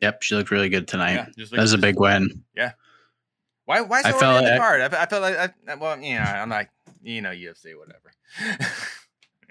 Yep, 0.00 0.22
she 0.22 0.34
looked 0.34 0.50
really 0.50 0.70
good 0.70 0.88
tonight. 0.88 1.12
Yeah, 1.12 1.26
like- 1.36 1.50
that 1.50 1.60
was 1.60 1.72
a 1.72 1.78
big 1.78 2.00
win. 2.00 2.44
Yeah. 2.56 2.72
Why? 3.66 3.82
Why 3.82 3.98
I 4.04 4.10
so 4.10 4.18
felt 4.18 4.42
early 4.42 4.50
the 4.50 4.58
card? 4.58 4.80
I, 4.80 5.02
I 5.02 5.06
felt 5.06 5.22
like, 5.22 5.54
I, 5.68 5.74
well, 5.76 5.96
yeah, 6.00 6.42
I'm 6.42 6.48
like, 6.48 6.70
you 7.02 7.22
know, 7.22 7.30
UFC, 7.30 7.74
whatever. 7.78 8.10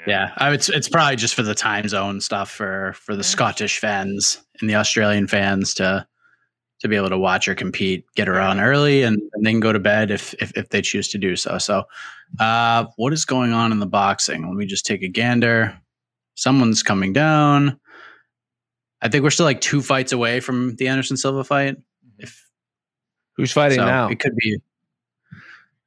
Yeah, 0.07 0.31
I, 0.37 0.51
it's 0.53 0.69
it's 0.69 0.89
probably 0.89 1.15
just 1.15 1.35
for 1.35 1.43
the 1.43 1.55
time 1.55 1.87
zone 1.87 2.21
stuff 2.21 2.49
for 2.49 2.93
for 2.93 3.15
the 3.15 3.23
Scottish 3.23 3.79
fans 3.79 4.41
and 4.59 4.69
the 4.69 4.75
Australian 4.75 5.27
fans 5.27 5.73
to 5.75 6.07
to 6.79 6.87
be 6.87 6.95
able 6.95 7.09
to 7.09 7.17
watch 7.17 7.45
her 7.45 7.55
compete, 7.55 8.05
get 8.15 8.27
her 8.27 8.39
on 8.39 8.59
early, 8.59 9.03
and, 9.03 9.21
and 9.33 9.45
then 9.45 9.59
go 9.59 9.73
to 9.73 9.79
bed 9.79 10.11
if, 10.11 10.33
if 10.35 10.51
if 10.57 10.69
they 10.69 10.81
choose 10.81 11.09
to 11.09 11.17
do 11.17 11.35
so. 11.35 11.57
So, 11.57 11.83
uh, 12.39 12.85
what 12.95 13.11
is 13.11 13.25
going 13.25 13.51
on 13.51 13.71
in 13.71 13.79
the 13.79 13.85
boxing? 13.85 14.47
Let 14.47 14.55
me 14.55 14.65
just 14.65 14.85
take 14.85 15.03
a 15.03 15.09
gander. 15.09 15.77
Someone's 16.35 16.81
coming 16.83 17.11
down. 17.11 17.77
I 19.01 19.09
think 19.09 19.23
we're 19.23 19.29
still 19.29 19.45
like 19.45 19.61
two 19.61 19.81
fights 19.81 20.13
away 20.13 20.39
from 20.39 20.75
the 20.75 20.87
Anderson 20.87 21.17
Silva 21.17 21.43
fight. 21.43 21.75
If 22.17 22.49
Who's 23.35 23.51
fighting 23.51 23.79
so, 23.79 23.85
now? 23.85 24.09
it 24.09 24.19
could 24.19 24.35
be. 24.35 24.57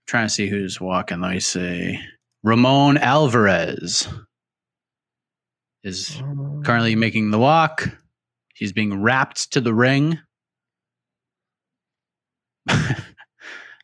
trying 0.06 0.26
to 0.26 0.30
see 0.32 0.48
who's 0.48 0.80
walking. 0.80 1.20
Let 1.20 1.32
me 1.32 1.40
see. 1.40 1.98
Ramon 2.42 2.98
Alvarez 2.98 4.08
is 5.84 6.20
currently 6.64 6.96
making 6.96 7.30
the 7.30 7.38
walk. 7.38 7.88
He's 8.54 8.72
being 8.72 9.00
wrapped 9.00 9.52
to 9.52 9.60
the 9.60 9.74
ring 9.74 10.18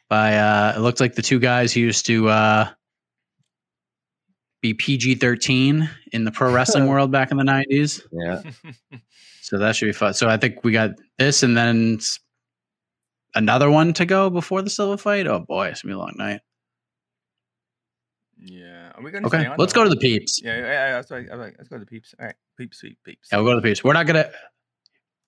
by 0.09 0.37
uh 0.37 0.75
it 0.77 0.81
looks 0.81 1.01
like 1.01 1.15
the 1.15 1.23
two 1.23 1.39
guys 1.41 1.73
who 1.73 1.81
used 1.81 2.07
to 2.07 2.29
uh 2.29 2.69
be 4.61 4.75
PG-13 4.75 5.89
in 6.13 6.25
the 6.25 6.31
pro 6.31 6.53
wrestling 6.55 6.87
world 6.87 7.11
back 7.13 7.31
in 7.31 7.37
the 7.37 7.45
90s. 7.45 8.03
Yeah. 8.13 8.43
So 9.41 9.57
that 9.57 9.77
should 9.77 9.87
be 9.87 9.93
fun. 9.93 10.13
So 10.13 10.29
I 10.29 10.37
think 10.37 10.63
we 10.63 10.73
got 10.73 10.91
this 11.17 11.43
and 11.43 11.57
then 11.57 12.01
another 13.35 13.71
one 13.71 13.95
to 13.95 14.05
go 14.05 14.29
before 14.29 14.61
the 14.61 14.69
Silva 14.69 14.99
fight. 14.99 15.27
Oh 15.27 15.39
boy, 15.39 15.69
it's 15.69 15.81
gonna 15.81 15.95
be 15.95 15.97
a 15.97 15.99
long 15.99 16.13
night. 16.19 16.43
Yeah. 18.41 18.93
Are 18.95 19.03
we 19.03 19.11
going 19.11 19.24
Okay, 19.26 19.49
let's 19.59 19.72
go 19.72 19.84
to 19.84 19.91
the 19.91 19.97
peeps. 19.97 20.41
Yeah, 20.43 20.57
yeah, 20.57 20.62
yeah. 20.64 21.03
All 21.32 21.39
right, 21.39 21.55
let's 21.59 21.68
go 21.68 21.76
to 21.76 21.80
the 21.80 21.86
peeps. 21.86 22.14
All 22.18 22.26
right, 22.26 22.34
peeps, 22.57 22.80
peeps, 22.80 23.01
peeps. 23.05 23.28
Yeah, 23.30 23.39
we'll 23.39 23.47
go 23.47 23.55
to 23.55 23.61
the 23.61 23.68
peeps. 23.68 23.82
We're 23.82 23.93
not 23.93 24.07
gonna. 24.07 24.30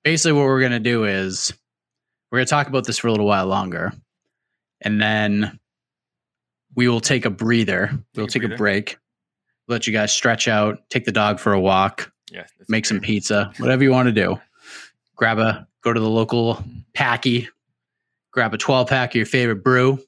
Basically, 0.05 0.33
what 0.33 0.45
we're 0.45 0.61
gonna 0.61 0.81
do 0.81 1.05
is 1.05 1.53
we're 2.31 2.39
gonna 2.39 2.47
talk 2.47 2.69
about 2.69 2.85
this 2.85 2.99
for 2.99 3.09
a 3.09 3.11
little 3.11 3.27
while 3.27 3.47
longer, 3.47 3.93
and 4.81 5.01
then 5.01 5.59
we 6.75 6.89
will 6.89 7.01
take 7.01 7.25
a 7.25 7.31
breather. 7.31 7.91
we'll 8.15 8.27
a 8.27 8.29
take 8.29 8.45
a 8.45 8.57
break. 8.57 8.99
Let 9.69 9.87
you 9.87 9.93
guys 9.93 10.13
stretch 10.13 10.49
out, 10.49 10.79
take 10.91 11.05
the 11.05 11.13
dog 11.13 11.39
for 11.39 11.53
a 11.53 11.61
walk, 11.61 12.13
Yes. 12.31 12.51
make 12.69 12.87
some 12.87 13.01
pizza, 13.01 13.53
whatever 13.59 13.83
you 13.83 13.91
want 13.91 14.07
to 14.07 14.13
do. 14.13 14.41
Grab 15.17 15.39
a 15.39 15.67
go 15.83 15.93
to 15.93 16.01
the 16.01 16.09
local 16.09 16.57
mm. 16.57 16.85
packy, 16.95 17.49
grab 18.33 18.55
a 18.55 18.59
twelve 18.59 18.89
pack 18.89 19.11
of 19.11 19.17
your 19.17 19.27
favorite 19.27 19.63
brew, 19.63 19.99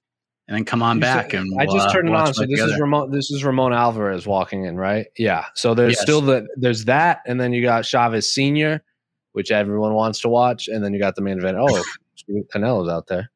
and 0.52 0.58
then 0.58 0.64
come 0.66 0.82
on 0.82 0.96
You 0.96 1.00
back. 1.00 1.30
said- 1.30 1.40
And 1.40 1.54
I 1.58 1.64
we'll, 1.64 1.76
just 1.76 1.88
uh, 1.88 1.92
turned 1.94 2.08
it 2.10 2.14
on. 2.14 2.34
So 2.34 2.42
it 2.42 2.50
this 2.50 2.60
is. 2.60 2.78
Ramon. 2.78 3.10
This 3.10 3.30
is 3.30 3.42
Ramon 3.42 3.72
Alvarez 3.72 4.26
walking 4.26 4.66
in, 4.66 4.76
right? 4.76 5.06
Yeah. 5.16 5.46
So 5.54 5.72
there's 5.72 5.94
Yes. 5.94 6.02
still 6.02 6.20
the 6.20 6.46
there's 6.56 6.84
that, 6.84 7.22
and 7.26 7.40
then 7.40 7.54
you 7.54 7.62
got 7.62 7.86
Chavez 7.86 8.30
Senior, 8.30 8.84
which 9.32 9.50
everyone 9.50 9.94
wants 9.94 10.20
to 10.20 10.28
watch, 10.28 10.68
and 10.68 10.84
then 10.84 10.92
you 10.92 11.00
got 11.00 11.16
the 11.16 11.22
main 11.22 11.38
event. 11.38 11.56
Oh, 11.58 11.82
Canelo's 12.54 12.90
out 12.90 13.06
there. 13.06 13.30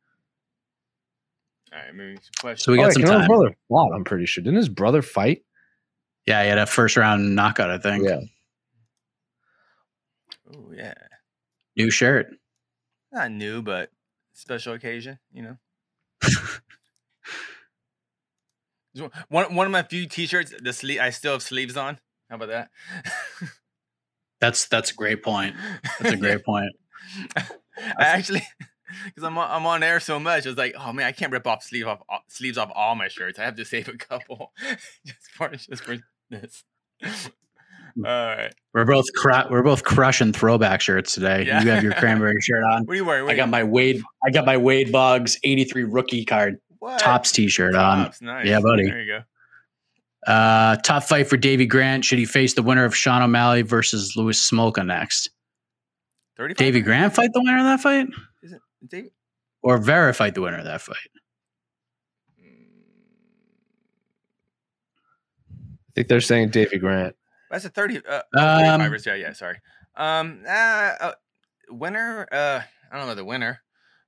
All 1.72 1.78
right, 1.78 1.94
maybe 1.94 2.16
some 2.16 2.32
questions. 2.38 2.64
So 2.64 2.72
we 2.72 2.80
oh, 2.80 2.82
got 2.82 2.88
yeah, 2.88 2.92
some 2.92 3.02
Canelo's 3.04 3.18
time. 3.20 3.28
brother 3.28 3.56
fought. 3.70 3.92
I'm 3.94 4.04
pretty 4.04 4.26
sure. 4.26 4.44
Didn't 4.44 4.58
his 4.58 4.68
brother 4.68 5.00
fight? 5.00 5.42
Yeah, 6.26 6.42
he 6.42 6.50
had 6.50 6.58
a 6.58 6.66
first 6.66 6.98
round 6.98 7.34
knockout. 7.34 7.70
I 7.70 7.78
think. 7.78 8.04
Yeah. 8.04 8.20
Oh 10.54 10.70
yeah, 10.76 10.92
New 11.78 11.90
shirt. 11.90 12.26
not 13.10 13.30
new, 13.30 13.62
but 13.62 13.90
special 14.34 14.74
occasion. 14.74 15.18
You 15.32 15.42
know. 15.44 15.56
One 19.28 19.54
one 19.54 19.66
of 19.66 19.72
my 19.72 19.82
few 19.82 20.06
T-shirts. 20.06 20.52
The 20.60 20.72
sleeve 20.72 21.00
I 21.00 21.10
still 21.10 21.32
have 21.32 21.42
sleeves 21.42 21.76
on. 21.76 21.98
How 22.30 22.36
about 22.36 22.48
that? 22.48 22.70
That's 24.40 24.66
that's 24.68 24.90
a 24.90 24.94
great 24.94 25.22
point. 25.22 25.54
That's 25.98 26.14
a 26.14 26.16
great 26.18 26.44
point. 26.44 26.70
I 27.36 28.04
actually, 28.04 28.42
because 29.06 29.22
I'm 29.24 29.38
on, 29.38 29.50
I'm 29.50 29.64
on 29.66 29.82
air 29.82 29.98
so 29.98 30.20
much, 30.20 30.44
I 30.46 30.50
was 30.50 30.58
like, 30.58 30.74
oh 30.78 30.92
man, 30.92 31.06
I 31.06 31.12
can't 31.12 31.32
rip 31.32 31.46
off 31.46 31.62
sleeve 31.62 31.86
off 31.86 32.00
all- 32.08 32.22
sleeves 32.28 32.58
off 32.58 32.70
all 32.74 32.94
my 32.94 33.08
shirts. 33.08 33.38
I 33.38 33.44
have 33.44 33.56
to 33.56 33.64
save 33.64 33.88
a 33.88 33.96
couple 33.96 34.52
just 35.06 35.30
for 35.32 35.48
just 35.48 35.82
for 35.84 35.96
this. 36.28 36.64
Mm. 37.02 37.30
All 38.04 38.26
right, 38.36 38.54
We're 38.74 38.84
both 38.84 39.06
cru- 39.14 39.48
we're 39.48 39.62
both 39.62 39.82
crushing 39.84 40.34
throwback 40.34 40.82
shirts 40.82 41.14
today. 41.14 41.44
Yeah. 41.46 41.62
You 41.62 41.70
have 41.70 41.82
your 41.82 41.94
cranberry 41.94 42.38
shirt 42.42 42.62
on. 42.62 42.84
what 42.84 42.92
are 42.92 42.96
you 42.96 43.06
wearing? 43.06 43.24
What 43.24 43.32
I 43.32 43.36
got 43.36 43.46
you- 43.46 43.52
my 43.52 43.64
Wade 43.64 44.02
I 44.26 44.30
got 44.30 44.44
my 44.44 44.58
Wade 44.58 44.92
Boggs 44.92 45.38
83 45.44 45.84
rookie 45.84 46.24
card 46.26 46.58
what? 46.86 46.98
tops 47.00 47.32
t-shirt 47.32 47.74
on. 47.74 48.12
Nice. 48.20 48.46
Yeah, 48.46 48.60
buddy. 48.60 48.84
There 48.88 49.00
you 49.02 49.12
go. 50.26 50.30
Uh 50.32 50.76
tough 50.76 51.08
fight 51.08 51.28
for 51.28 51.36
Davey 51.36 51.66
Grant. 51.66 52.04
Should 52.04 52.18
he 52.18 52.24
face 52.24 52.54
the 52.54 52.62
winner 52.62 52.84
of 52.84 52.96
Sean 52.96 53.22
O'Malley 53.22 53.62
versus 53.62 54.14
Louis 54.16 54.38
Smolka 54.38 54.84
next? 54.84 55.30
Thirty. 56.36 56.54
Davey 56.54 56.80
Grant 56.80 57.14
fight 57.14 57.30
the 57.32 57.40
winner 57.40 57.58
of 57.58 57.64
that 57.64 57.80
fight? 57.80 58.08
Is 58.42 58.52
it 58.52 58.60
Davey? 58.86 59.10
Or 59.62 59.78
Vera 59.78 60.12
fight 60.14 60.34
the 60.34 60.40
winner 60.42 60.58
of 60.58 60.64
that 60.64 60.80
fight? 60.80 60.96
I 65.48 65.92
think 65.94 66.08
they're 66.08 66.20
saying 66.20 66.50
Davey 66.50 66.78
Grant. 66.78 67.14
That's 67.50 67.64
a 67.64 67.68
thirty. 67.68 68.04
Uh, 68.04 68.22
Um, 68.34 68.80
35ers, 68.80 69.06
yeah, 69.06 69.14
yeah. 69.14 69.32
Sorry. 69.32 69.56
Um, 69.96 70.42
uh, 70.46 70.50
uh, 70.50 71.12
winner. 71.70 72.26
Uh, 72.30 72.60
I 72.92 72.98
don't 72.98 73.06
know 73.06 73.14
the 73.14 73.24
winner. 73.24 73.62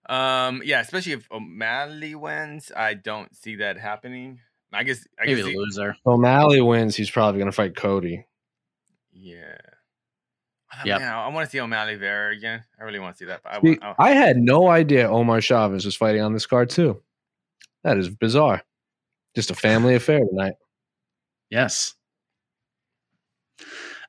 Um, 0.08 0.62
yeah, 0.64 0.80
especially 0.80 1.12
if 1.12 1.30
O'Malley 1.30 2.14
wins, 2.14 2.72
I 2.74 2.94
don't 2.94 3.34
see 3.36 3.56
that 3.56 3.76
happening. 3.78 4.40
I 4.72 4.82
guess 4.84 5.06
I 5.20 5.24
Maybe 5.26 5.36
guess 5.36 5.44
the 5.46 5.50
he- 5.52 5.56
loser. 5.58 5.96
O'Malley 6.06 6.60
wins. 6.62 6.96
He's 6.96 7.10
probably 7.10 7.38
going 7.38 7.50
to 7.50 7.56
fight 7.56 7.76
Cody. 7.76 8.26
yeah. 9.12 9.56
Oh, 10.70 10.82
Yep. 10.84 11.00
man, 11.00 11.08
I, 11.12 11.24
I 11.24 11.28
want 11.28 11.46
to 11.46 11.50
see 11.50 11.60
O'Malley 11.60 11.96
there 11.96 12.28
again. 12.28 12.62
I 12.78 12.84
really 12.84 12.98
want 12.98 13.14
to 13.16 13.18
see 13.18 13.24
that. 13.24 13.42
But 13.42 13.52
I, 13.54 13.60
See, 13.62 13.68
want, 13.68 13.80
oh, 13.84 13.94
I 13.98 14.10
had 14.10 14.36
no 14.36 14.68
idea 14.68 15.08
Omar 15.10 15.40
Chavez 15.40 15.86
was 15.86 15.96
fighting 15.96 16.20
on 16.20 16.34
this 16.34 16.44
card 16.46 16.68
too. 16.68 17.00
That 17.84 17.96
is 17.96 18.10
bizarre. 18.10 18.62
Just 19.34 19.50
a 19.50 19.54
family 19.54 19.94
affair 19.94 20.20
tonight. 20.20 20.54
Yes. 21.50 21.94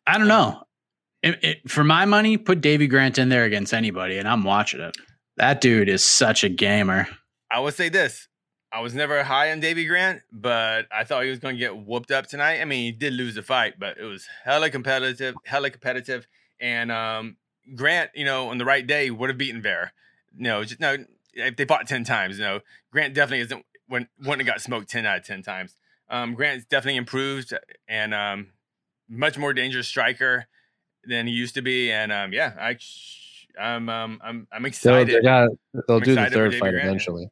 I 0.05 0.17
don't 0.17 0.27
know. 0.27 0.63
It, 1.23 1.43
it, 1.43 1.69
for 1.69 1.83
my 1.83 2.05
money, 2.05 2.37
put 2.37 2.61
Davey 2.61 2.87
Grant 2.87 3.17
in 3.17 3.29
there 3.29 3.45
against 3.45 3.73
anybody, 3.73 4.17
and 4.17 4.27
I'm 4.27 4.43
watching 4.43 4.81
it. 4.81 4.95
That 5.39 5.61
dude 5.61 5.87
is 5.87 6.03
such 6.03 6.43
a 6.43 6.49
gamer. 6.49 7.07
I 7.49 7.61
would 7.61 7.73
say 7.73 7.87
this. 7.87 8.27
I 8.73 8.81
was 8.81 8.93
never 8.93 9.23
high 9.23 9.51
on 9.51 9.61
Davey 9.61 9.85
Grant, 9.85 10.21
but 10.31 10.85
I 10.91 11.05
thought 11.05 11.23
he 11.23 11.29
was 11.29 11.39
going 11.39 11.55
to 11.55 11.59
get 11.59 11.75
whooped 11.75 12.11
up 12.11 12.27
tonight. 12.27 12.61
I 12.61 12.65
mean, 12.65 12.83
he 12.83 12.91
did 12.91 13.13
lose 13.13 13.35
the 13.35 13.41
fight, 13.41 13.79
but 13.79 13.97
it 13.97 14.03
was 14.03 14.27
hella 14.43 14.69
competitive, 14.69 15.33
hella 15.45 15.69
competitive. 15.71 16.27
And 16.59 16.91
um, 16.91 17.37
Grant, 17.73 18.11
you 18.13 18.25
know, 18.25 18.49
on 18.49 18.57
the 18.57 18.65
right 18.65 18.85
day 18.85 19.09
would 19.09 19.29
have 19.29 19.37
beaten 19.37 19.61
Vera. 19.61 19.93
No, 20.37 20.63
just 20.63 20.81
no. 20.81 20.97
If 21.33 21.55
they 21.55 21.65
fought 21.65 21.87
ten 21.87 22.03
times, 22.03 22.37
you 22.37 22.43
know, 22.43 22.59
Grant 22.91 23.13
definitely 23.13 23.45
isn't. 23.45 23.65
When 23.87 24.07
wouldn't 24.19 24.41
have 24.41 24.55
got 24.55 24.61
smoked 24.61 24.89
ten 24.89 25.05
out 25.05 25.19
of 25.19 25.25
ten 25.25 25.41
times. 25.41 25.73
Um, 26.09 26.35
Grant's 26.35 26.65
definitely 26.65 26.97
improved 26.97 27.53
and 27.87 28.13
um, 28.13 28.47
much 29.07 29.37
more 29.37 29.53
dangerous 29.53 29.87
striker 29.87 30.47
than 31.05 31.27
he 31.27 31.33
used 31.33 31.55
to 31.55 31.61
be. 31.61 31.91
And 31.91 32.11
um, 32.11 32.33
yeah, 32.33 32.53
I, 32.59 32.77
I'm, 33.60 33.89
um, 33.89 34.20
I'm, 34.24 34.47
I'm 34.51 34.62
They'll, 34.64 34.68
excited. 34.68 35.16
they 35.16 35.22
got, 35.22 35.49
they'll 35.88 35.97
I'm 35.97 36.03
do 36.03 36.16
the 36.16 36.22
excited 36.24 36.32
for 36.34 36.36
third 36.51 36.55
fight 36.55 36.72
Grant. 36.72 36.86
eventually. 36.88 37.30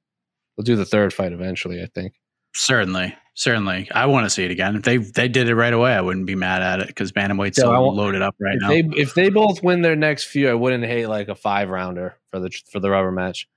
They'll 0.57 0.63
do 0.65 0.75
the 0.75 0.85
third 0.85 1.13
fight 1.13 1.31
eventually, 1.31 1.81
I 1.81 1.87
think. 1.93 2.13
Certainly, 2.53 3.15
certainly. 3.35 3.87
I 3.91 4.07
want 4.07 4.25
to 4.25 4.29
see 4.31 4.43
it 4.43 4.49
again. 4.51 4.75
If 4.77 4.83
they 4.83 4.97
they 4.97 5.27
did 5.27 5.47
it 5.47 5.55
right 5.55 5.73
away, 5.73 5.93
I 5.93 6.01
wouldn't 6.01 6.25
be 6.25 6.33
mad 6.35 6.63
at 6.63 6.79
it 6.79 6.87
because 6.87 7.11
bantamweight's 7.11 7.57
Yeah, 7.59 7.65
so 7.65 7.83
loaded 7.89 8.21
up 8.23 8.35
right 8.39 8.55
if 8.55 8.61
now. 8.61 8.67
they 8.69 8.79
if 8.99 9.13
they 9.13 9.29
both 9.29 9.61
win 9.61 9.81
their 9.81 9.95
next 9.95 10.23
few, 10.25 10.49
I 10.49 10.55
wouldn't 10.55 10.83
hate 10.85 11.05
like 11.07 11.27
a 11.27 11.35
five 11.35 11.69
rounder 11.69 12.17
for 12.31 12.39
the 12.39 12.49
for 12.71 12.79
the 12.79 12.89
rubber 12.89 13.11
match. 13.11 13.47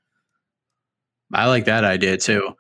I 1.32 1.46
like 1.46 1.64
that 1.66 1.84
idea 1.84 2.16
too. 2.18 2.54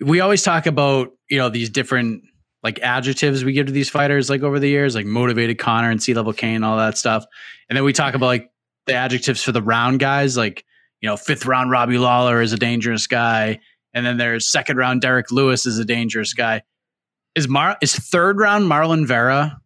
We 0.00 0.20
always 0.20 0.42
talk 0.42 0.66
about, 0.66 1.12
you 1.28 1.38
know, 1.38 1.48
these 1.48 1.70
different 1.70 2.24
like 2.64 2.80
adjectives 2.80 3.44
we 3.44 3.52
give 3.52 3.66
to 3.66 3.72
these 3.72 3.90
fighters 3.90 4.30
like 4.30 4.42
over 4.42 4.58
the 4.58 4.68
years, 4.68 4.94
like 4.94 5.06
motivated 5.06 5.58
Connor 5.58 5.90
and 5.90 6.02
C 6.02 6.14
level 6.14 6.32
Kane, 6.32 6.64
all 6.64 6.76
that 6.78 6.96
stuff. 6.98 7.24
And 7.68 7.76
then 7.76 7.84
we 7.84 7.92
talk 7.92 8.14
about 8.14 8.26
like 8.26 8.50
the 8.86 8.94
adjectives 8.94 9.42
for 9.42 9.52
the 9.52 9.62
round 9.62 10.00
guys, 10.00 10.36
like, 10.36 10.64
you 11.00 11.08
know, 11.08 11.16
fifth 11.16 11.46
round 11.46 11.70
Robbie 11.70 11.98
Lawler 11.98 12.40
is 12.40 12.52
a 12.52 12.58
dangerous 12.58 13.06
guy. 13.06 13.60
And 13.94 14.06
then 14.06 14.16
there's 14.16 14.50
second 14.50 14.76
round 14.76 15.00
Derrick 15.00 15.30
Lewis 15.30 15.66
is 15.66 15.78
a 15.78 15.84
dangerous 15.84 16.32
guy. 16.32 16.62
Is 17.34 17.48
Mar 17.48 17.76
is 17.80 17.94
third 17.94 18.38
round 18.38 18.70
Marlon 18.70 19.06
Vera 19.06 19.58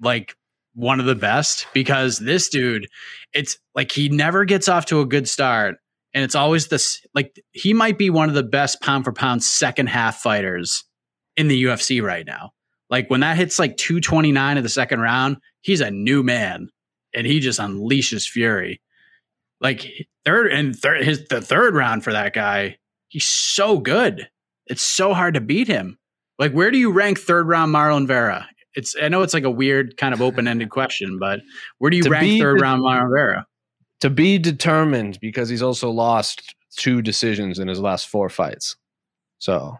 like 0.00 0.36
one 0.74 1.00
of 1.00 1.06
the 1.06 1.14
best? 1.14 1.66
Because 1.72 2.18
this 2.18 2.48
dude, 2.48 2.86
it's 3.32 3.58
like 3.74 3.92
he 3.92 4.08
never 4.08 4.44
gets 4.44 4.68
off 4.68 4.86
to 4.86 5.00
a 5.00 5.06
good 5.06 5.28
start 5.28 5.76
and 6.14 6.22
it's 6.22 6.36
always 6.36 6.68
this 6.68 7.04
like 7.14 7.40
he 7.52 7.74
might 7.74 7.98
be 7.98 8.08
one 8.08 8.28
of 8.28 8.34
the 8.34 8.42
best 8.42 8.80
pound 8.80 9.04
for 9.04 9.12
pound 9.12 9.42
second 9.42 9.88
half 9.88 10.16
fighters 10.16 10.84
in 11.36 11.48
the 11.48 11.64
UFC 11.64 12.00
right 12.00 12.24
now. 12.24 12.52
Like 12.88 13.10
when 13.10 13.20
that 13.20 13.36
hits 13.36 13.58
like 13.58 13.76
229 13.76 14.56
of 14.56 14.62
the 14.62 14.68
second 14.68 15.00
round, 15.00 15.38
he's 15.62 15.80
a 15.80 15.90
new 15.90 16.22
man 16.22 16.68
and 17.14 17.26
he 17.26 17.40
just 17.40 17.60
unleashes 17.60 18.28
fury. 18.28 18.80
Like 19.60 20.08
third 20.24 20.52
and 20.52 20.76
third 20.76 21.04
his 21.04 21.26
the 21.28 21.40
third 21.40 21.74
round 21.74 22.04
for 22.04 22.12
that 22.12 22.34
guy, 22.34 22.78
he's 23.08 23.26
so 23.26 23.78
good. 23.78 24.28
It's 24.66 24.82
so 24.82 25.14
hard 25.14 25.34
to 25.34 25.40
beat 25.40 25.68
him. 25.68 25.98
Like 26.38 26.52
where 26.52 26.70
do 26.70 26.78
you 26.78 26.90
rank 26.92 27.18
third 27.18 27.46
round 27.46 27.74
Marlon 27.74 28.06
Vera? 28.06 28.48
It's 28.74 28.94
I 29.00 29.08
know 29.08 29.22
it's 29.22 29.34
like 29.34 29.44
a 29.44 29.50
weird 29.50 29.96
kind 29.96 30.12
of 30.12 30.20
open-ended 30.20 30.70
question, 30.70 31.18
but 31.18 31.40
where 31.78 31.90
do 31.90 31.96
you 31.96 32.04
rank 32.04 32.40
third 32.40 32.60
round 32.60 32.82
Marlon 32.82 33.10
Vera? 33.14 33.46
To 34.00 34.10
be 34.10 34.38
determined 34.38 35.18
because 35.20 35.48
he's 35.48 35.62
also 35.62 35.90
lost 35.90 36.54
two 36.76 37.00
decisions 37.00 37.58
in 37.58 37.68
his 37.68 37.78
last 37.78 38.08
four 38.08 38.28
fights. 38.28 38.76
So 39.38 39.78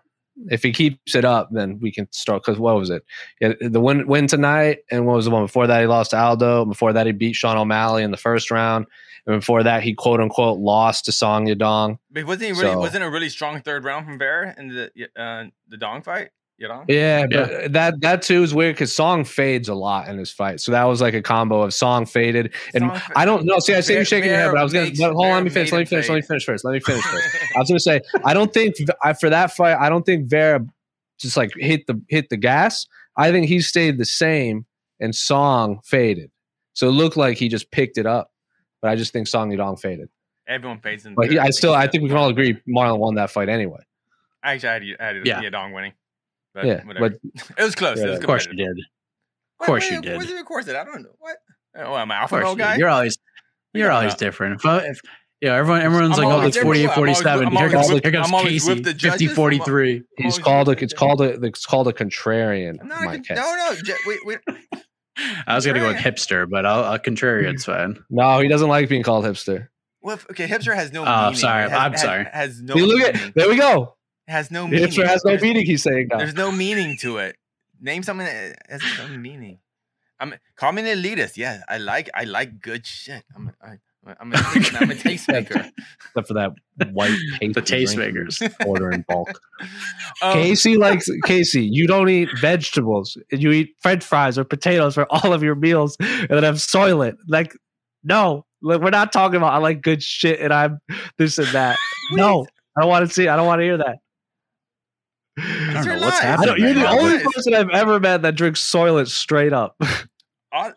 if 0.50 0.62
he 0.62 0.72
keeps 0.72 1.14
it 1.14 1.24
up, 1.24 1.48
then 1.52 1.78
we 1.80 1.92
can 1.92 2.08
start. 2.12 2.42
Because 2.44 2.58
what 2.58 2.76
was 2.76 2.90
it? 2.90 3.04
Yeah, 3.40 3.52
the 3.60 3.80
win 3.80 4.06
win 4.06 4.26
tonight, 4.26 4.78
and 4.90 5.06
what 5.06 5.16
was 5.16 5.24
the 5.24 5.30
one 5.30 5.44
before 5.44 5.66
that? 5.66 5.80
He 5.80 5.86
lost 5.86 6.10
to 6.10 6.18
Aldo. 6.18 6.64
Before 6.64 6.92
that, 6.92 7.06
he 7.06 7.12
beat 7.12 7.36
Sean 7.36 7.56
O'Malley 7.56 8.02
in 8.02 8.10
the 8.10 8.16
first 8.16 8.50
round. 8.50 8.86
And 9.26 9.40
before 9.40 9.62
that, 9.62 9.82
he 9.82 9.94
quote 9.94 10.20
unquote 10.20 10.58
lost 10.58 11.06
to 11.06 11.12
Song 11.12 11.46
Yadong. 11.46 11.98
But 12.10 12.24
wasn't 12.24 12.44
he 12.44 12.52
really? 12.52 12.74
So- 12.74 12.78
wasn't 12.78 13.04
a 13.04 13.10
really 13.10 13.28
strong 13.28 13.60
third 13.62 13.84
round 13.84 14.06
from 14.06 14.18
Vera 14.18 14.54
in 14.58 14.68
the 14.68 14.90
uh, 15.16 15.44
the 15.68 15.76
Dong 15.76 16.02
fight? 16.02 16.30
Yadong? 16.62 16.84
Yeah, 16.88 17.26
but 17.26 17.72
that 17.72 18.00
that 18.00 18.22
too 18.22 18.42
is 18.42 18.54
weird 18.54 18.76
because 18.76 18.94
Song 18.94 19.24
fades 19.24 19.68
a 19.68 19.74
lot 19.74 20.08
in 20.08 20.18
his 20.18 20.30
fight. 20.30 20.60
So 20.60 20.70
that 20.72 20.84
was 20.84 21.00
like 21.00 21.14
a 21.14 21.22
combo 21.22 21.62
of 21.62 21.74
Song 21.74 22.06
faded, 22.06 22.54
and 22.74 22.82
Song 22.90 23.00
I 23.16 23.24
don't 23.24 23.44
know. 23.44 23.58
See, 23.58 23.74
I 23.74 23.80
see 23.80 23.94
you 23.94 23.98
Vera- 23.98 24.04
shaking 24.04 24.30
your 24.30 24.38
head, 24.38 24.50
but 24.52 24.58
I 24.60 24.62
was 24.62 24.72
gonna 24.72 24.90
Vera 24.94 25.10
but 25.10 25.14
hold 25.14 25.26
on. 25.26 25.32
Let 25.34 25.44
me 25.44 25.50
finish. 25.50 25.72
Let 25.72 25.78
me 25.80 25.84
Vera 25.84 26.02
finish. 26.02 26.08
Let 26.08 26.14
me 26.16 26.22
finish 26.22 26.44
first. 26.46 26.64
Let 26.64 26.72
me 26.72 26.80
finish 26.86 27.02
first. 27.04 27.36
I 27.56 27.58
was 27.58 27.68
gonna 27.68 27.80
say 27.80 28.00
I 28.24 28.34
don't 28.34 28.52
think 28.54 28.76
I 29.02 29.12
for 29.14 29.30
that 29.30 29.52
fight. 29.52 29.76
I 29.78 29.88
don't 29.88 30.06
think 30.06 30.28
Vera 30.30 30.60
just 31.18 31.36
like 31.36 31.50
hit 31.56 31.86
the 31.86 32.00
hit 32.08 32.28
the 32.30 32.36
gas. 32.36 32.86
I 33.16 33.30
think 33.32 33.46
he 33.46 33.60
stayed 33.60 33.98
the 33.98 34.04
same, 34.04 34.66
and 35.00 35.14
Song 35.14 35.80
faded. 35.84 36.30
So 36.74 36.88
it 36.88 36.92
looked 36.92 37.16
like 37.16 37.36
he 37.36 37.48
just 37.48 37.70
picked 37.72 37.98
it 37.98 38.06
up, 38.06 38.30
but 38.80 38.90
I 38.90 38.96
just 38.96 39.12
think 39.12 39.26
Song 39.28 39.50
Yadong 39.50 39.78
faded. 39.80 40.08
Everyone 40.46 40.78
fades 40.80 41.06
in. 41.06 41.14
But 41.14 41.30
he, 41.30 41.38
I 41.38 41.50
still, 41.50 41.72
I 41.72 41.86
think 41.86 42.02
we 42.02 42.08
can 42.10 42.18
all 42.18 42.28
agree 42.28 42.60
Marlon 42.68 42.98
won 42.98 43.14
that 43.14 43.30
fight 43.30 43.48
anyway. 43.48 43.80
Actually, 44.42 44.68
I 44.68 44.72
had, 44.72 44.82
I 45.00 45.04
had 45.06 45.26
Yeah. 45.26 45.42
Yadong 45.42 45.72
winning. 45.72 45.92
But 46.54 46.66
Yeah, 46.66 46.84
whatever. 46.84 47.10
but 47.10 47.18
it 47.58 47.62
was 47.62 47.74
close. 47.74 47.98
Yeah, 47.98 48.06
it 48.06 48.10
was 48.10 48.18
of 48.20 48.26
course 48.26 48.46
you 48.46 48.54
did. 48.54 48.78
Of 49.60 49.66
course 49.66 49.90
you 49.90 50.00
did. 50.00 50.14
Of 50.38 50.44
course 50.46 50.66
it. 50.68 50.76
I 50.76 50.84
don't 50.84 51.02
know 51.02 51.10
what. 51.18 51.36
Oh, 51.76 51.94
I'm 51.94 52.10
an 52.10 52.16
alpha 52.16 52.38
male 52.38 52.50
you 52.52 52.56
guy. 52.58 52.76
You're 52.76 52.88
always 52.88 53.18
you're 53.72 53.88
Yeah. 53.88 53.96
always 53.96 54.14
different. 54.14 54.60
If, 54.64 54.84
if 54.84 55.00
you 55.40 55.48
know, 55.48 55.56
everyone 55.56 55.82
everyone's 55.82 56.18
I'm 56.18 56.24
like, 56.26 56.34
oh, 56.34 56.46
it's 56.46 56.54
different. 56.56 56.68
48 56.68 56.84
I'm 56.84 56.88
always 56.98 57.20
47. 57.20 57.50
Here 57.50 57.68
comes, 57.70 57.74
always 57.74 57.88
here 58.02 58.12
with- 58.12 58.30
comes 58.30 58.42
Casey, 58.42 58.68
with 58.74 58.84
the 58.84 58.94
judges. 58.94 59.20
50 59.22 59.34
43. 59.34 60.02
He's 60.18 60.38
called 60.38 60.68
a, 60.68 60.72
it's 60.72 60.94
called 60.94 61.20
a, 61.20 61.42
it's 61.42 61.66
called 61.66 61.88
a 61.88 61.92
contrarian. 61.92 62.78
I'm 62.80 62.88
not 62.88 63.02
a 63.02 63.34
no, 63.34 63.54
no. 63.56 63.74
j- 63.84 63.94
We, 64.06 64.20
we, 64.24 64.36
I 65.46 65.54
was 65.54 65.64
to 65.64 65.72
go 65.72 65.88
with 65.88 65.96
hipster, 65.96 66.48
but 66.48 66.64
I'll, 66.66 66.84
I'll 66.84 66.98
contrarian's 66.98 67.64
fine. 67.64 68.02
No, 68.10 68.38
he 68.40 68.48
doesn't 68.48 68.68
like 68.68 68.88
being 68.88 69.02
called 69.02 69.24
hipster. 69.24 69.64
Uh, 69.64 69.66
well, 70.02 70.18
okay, 70.30 70.46
hipster 70.46 70.74
has 70.74 70.92
no 70.92 71.04
Oh, 71.04 71.22
meaning. 71.24 71.36
sorry. 71.38 71.62
Has, 71.62 71.72
I'm 71.72 71.92
has- 71.92 72.00
sorry. 72.00 72.26
Has 72.32 72.62
no 72.62 72.74
See, 72.74 72.82
look 72.82 73.00
at 73.14 73.34
there 73.34 73.48
we 73.48 73.56
go. 73.56 73.96
Has 74.28 74.50
no 74.50 74.66
meaning. 74.66 74.88
Hipster 74.88 75.06
has 75.06 75.24
no 75.24 75.30
There's- 75.32 75.42
meaning. 75.42 75.66
He's 75.66 75.82
saying 75.82 76.08
now. 76.10 76.18
There's 76.18 76.34
no 76.34 76.50
meaning 76.52 76.96
to 77.02 77.18
it. 77.18 77.36
Name 77.80 78.02
something 78.02 78.26
that 78.26 78.56
has 78.68 78.82
no 78.98 79.08
meaning. 79.16 79.58
I'm 80.20 80.34
call 80.56 80.72
me 80.72 80.88
an 80.88 80.98
elitist. 80.98 81.36
Yeah, 81.36 81.60
I 81.68 81.78
like 81.78 82.08
I 82.14 82.24
like 82.24 82.60
good 82.60 82.86
shit. 82.86 83.24
I'm 83.34 83.48
a, 83.48 83.66
I, 83.66 84.14
I'm 84.20 84.32
a, 84.32 84.36
I'm 84.80 84.90
a 84.90 84.94
tastemaker. 84.94 85.70
Except 86.06 86.28
for 86.28 86.34
that 86.34 86.52
white 86.92 87.16
The 87.40 87.60
tastemakers. 87.60 88.54
order 88.66 88.90
in 88.90 89.04
bulk. 89.08 89.38
Um, 90.22 90.34
Casey 90.34 90.76
likes 90.76 91.08
Casey. 91.24 91.64
You 91.64 91.86
don't 91.86 92.08
eat 92.08 92.28
vegetables. 92.40 93.16
You 93.30 93.50
eat 93.50 93.74
French 93.80 94.04
fries 94.04 94.38
or 94.38 94.44
potatoes 94.44 94.94
for 94.94 95.06
all 95.10 95.32
of 95.32 95.42
your 95.42 95.54
meals, 95.56 95.96
and 95.98 96.28
then 96.30 96.42
have 96.44 96.56
soylent. 96.56 97.16
Like, 97.26 97.54
no, 98.04 98.46
like, 98.62 98.80
we're 98.80 98.90
not 98.90 99.12
talking 99.12 99.36
about. 99.36 99.52
I 99.52 99.58
like 99.58 99.82
good 99.82 100.02
shit, 100.02 100.40
and 100.40 100.52
I'm 100.52 100.78
this 101.18 101.38
and 101.38 101.48
that. 101.48 101.78
No, 102.12 102.46
I 102.76 102.82
don't 102.82 102.88
want 102.90 103.06
to 103.08 103.12
see. 103.12 103.26
I 103.28 103.36
don't 103.36 103.46
want 103.46 103.60
to 103.60 103.64
hear 103.64 103.78
that. 103.78 103.96
I 105.38 105.72
don't 105.74 105.86
know 105.86 105.92
what's 105.94 106.02
lies. 106.02 106.22
I 106.22 106.26
happening. 106.26 106.46
don't, 106.48 106.58
you're 106.58 106.68
right 106.68 106.74
the 106.74 106.80
now, 106.82 106.98
only 107.00 107.24
person 107.24 107.54
I've 107.54 107.70
ever 107.70 107.98
met 108.00 108.22
that 108.22 108.34
drinks 108.36 108.60
Soylent 108.62 109.08
straight 109.08 109.52
up. 109.52 109.76
all- 110.52 110.72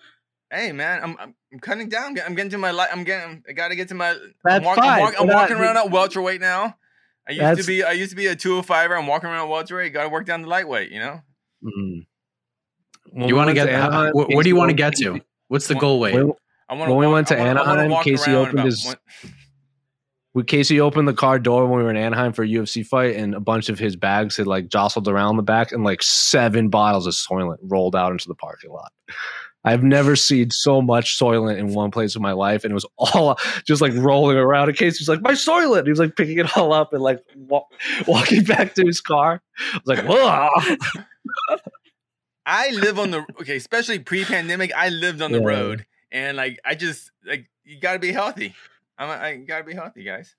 hey 0.51 0.71
man, 0.71 1.03
I'm, 1.03 1.15
I'm 1.19 1.35
I'm 1.53 1.59
cutting 1.59 1.87
down. 1.89 2.17
I'm 2.25 2.35
getting 2.35 2.51
to 2.51 2.57
my 2.57 2.71
life. 2.71 2.89
I'm 2.91 3.03
getting. 3.03 3.43
I 3.47 3.53
got 3.53 3.69
to 3.69 3.75
get 3.75 3.87
to 3.89 3.95
my. 3.95 4.09
I'm, 4.11 4.19
That's 4.43 4.65
walk, 4.65 4.77
I'm, 4.77 4.83
fine. 4.83 4.99
walk, 5.01 5.13
I'm 5.19 5.27
We're 5.27 5.33
not- 5.33 5.39
walking 5.41 5.57
around 5.57 5.77
at 5.77 5.89
welterweight 5.91 6.41
now. 6.41 6.75
I 7.27 7.31
used 7.31 7.41
That's- 7.41 7.65
to 7.65 7.67
be. 7.67 7.83
I 7.83 7.91
used 7.91 8.09
to 8.11 8.15
be 8.17 8.27
a 8.27 8.35
205er. 8.35 8.97
I'm 8.97 9.07
walking 9.07 9.29
around 9.29 9.43
at 9.45 9.49
welterweight. 9.49 9.93
Got 9.93 10.03
to 10.03 10.09
work 10.09 10.25
down 10.25 10.41
the 10.41 10.47
lightweight. 10.47 10.91
You 10.91 10.99
know. 10.99 11.21
Mm. 11.63 12.05
You 13.29 13.35
want 13.35 13.47
to 13.49 13.53
get, 13.53 13.69
Anaheim, 13.69 14.11
what, 14.13 14.33
what 14.33 14.43
do 14.43 14.49
you 14.49 14.55
want 14.55 14.69
to 14.69 14.75
get 14.75 14.95
to? 14.97 15.21
What's 15.47 15.67
the 15.67 15.75
What- 15.75 15.81
goal 15.81 15.99
weight? 15.99 16.15
When, 16.15 16.33
I 16.69 16.73
want 16.73 16.89
When 16.91 16.99
we 16.99 17.07
went 17.07 17.27
to 17.29 17.37
I 17.39 17.47
wanna, 17.47 17.61
I 17.61 17.67
wanna 17.67 17.81
Anaheim, 17.83 18.03
Casey 18.03 18.33
opened 18.35 18.53
about 18.55 18.65
his- 18.65 18.85
one- 18.85 19.33
when 20.37 20.45
Casey 20.45 20.79
opened 20.79 21.07
the 21.07 21.13
car 21.15 21.39
door 21.39 21.65
when 21.65 21.79
we 21.79 21.83
were 21.83 21.89
in 21.89 21.97
Anaheim 21.97 22.31
for 22.31 22.43
a 22.43 22.47
UFC 22.47 22.85
fight, 22.85 23.15
and 23.15 23.33
a 23.33 23.39
bunch 23.39 23.69
of 23.69 23.79
his 23.79 23.95
bags 23.95 24.37
had 24.37 24.45
like 24.45 24.67
jostled 24.67 25.07
around 25.07 25.37
the 25.37 25.41
back, 25.41 25.71
and 25.71 25.83
like 25.83 26.03
seven 26.03 26.69
bottles 26.69 27.07
of 27.07 27.15
Soylent 27.15 27.57
rolled 27.63 27.95
out 27.95 28.11
into 28.11 28.27
the 28.27 28.35
parking 28.35 28.69
lot. 28.69 28.91
I've 29.65 29.81
never 29.83 30.15
seen 30.15 30.51
so 30.51 30.79
much 30.79 31.17
Soylent 31.19 31.57
in 31.57 31.73
one 31.73 31.89
place 31.89 32.15
in 32.15 32.21
my 32.21 32.33
life, 32.33 32.63
and 32.63 32.69
it 32.71 32.75
was 32.75 32.85
all 32.99 33.39
just 33.65 33.81
like 33.81 33.93
rolling 33.95 34.37
around. 34.37 34.69
And 34.69 34.77
Casey's 34.77 35.09
like, 35.09 35.21
"My 35.23 35.31
Soylent!" 35.33 35.85
He 35.85 35.89
was 35.89 35.97
like 35.97 36.15
picking 36.15 36.37
it 36.37 36.55
all 36.55 36.71
up 36.71 36.93
and 36.93 37.01
like 37.01 37.19
wa- 37.35 37.65
walking 38.05 38.43
back 38.45 38.75
to 38.75 38.85
his 38.85 39.01
car. 39.01 39.41
I 39.73 39.79
was 39.83 39.97
like, 39.97 40.05
"Whoa!" 40.07 40.49
I 42.45 42.69
live 42.71 42.99
on 42.99 43.09
the 43.11 43.25
okay, 43.41 43.57
especially 43.57 43.97
pre-pandemic. 43.99 44.71
I 44.75 44.89
lived 44.89 45.21
on 45.23 45.31
the 45.31 45.39
Yeah. 45.39 45.47
road, 45.47 45.85
and 46.11 46.37
like 46.37 46.59
I 46.63 46.75
just 46.75 47.11
like 47.25 47.49
you 47.65 47.79
got 47.79 47.93
to 47.93 47.99
be 47.99 48.11
healthy. 48.11 48.53
I'm 48.97 49.09
I 49.09 49.35
gotta 49.35 49.63
be 49.63 49.73
healthy, 49.73 50.03
guys. 50.03 50.35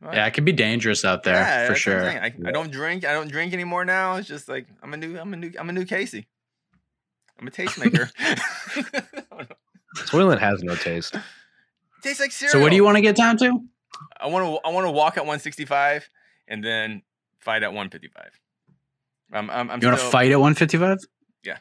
What? 0.00 0.14
Yeah, 0.14 0.26
it 0.26 0.34
can 0.34 0.44
be 0.44 0.52
dangerous 0.52 1.04
out 1.04 1.22
there 1.22 1.34
Yeah, 1.34 1.66
for 1.66 1.74
that's 1.74 1.86
what 1.86 1.96
I'm 1.96 2.30
sure. 2.32 2.46
I, 2.46 2.48
I 2.48 2.50
don't 2.50 2.72
drink. 2.72 3.04
I 3.04 3.12
don't 3.12 3.30
drink 3.30 3.52
anymore 3.52 3.84
now. 3.84 4.16
It's 4.16 4.26
just 4.26 4.48
like 4.48 4.66
I'm 4.82 4.92
a 4.94 4.96
new. 4.96 5.16
I'm 5.16 5.32
a 5.32 5.36
new. 5.36 5.52
I'm 5.56 5.68
a 5.68 5.72
new 5.72 5.84
Casey. 5.84 6.26
I'm 7.38 7.46
a 7.46 7.50
tastemaker. 7.50 8.10
Soylent 9.96 10.40
has 10.40 10.62
no 10.62 10.74
taste. 10.74 11.14
Tastes 12.02 12.20
like 12.20 12.32
cereal. 12.32 12.52
So 12.52 12.60
what 12.60 12.70
do 12.70 12.76
you 12.76 12.84
want 12.84 12.96
to 12.96 13.00
get 13.00 13.14
down 13.14 13.36
to? 13.38 13.60
I 14.20 14.26
want 14.26 14.44
to. 14.44 14.68
I 14.68 14.72
want 14.72 14.86
to 14.86 14.90
walk 14.90 15.16
at 15.16 15.20
165 15.20 16.08
and 16.48 16.64
then 16.64 17.02
fight 17.38 17.62
at 17.62 17.68
155. 17.68 18.30
I'm. 19.32 19.50
I'm. 19.50 19.70
I'm 19.70 19.80
You 19.80 19.88
want 19.88 20.00
to 20.00 20.06
fight 20.06 20.32
at 20.32 20.40
155? 20.40 20.98
Yeah. 21.44 21.58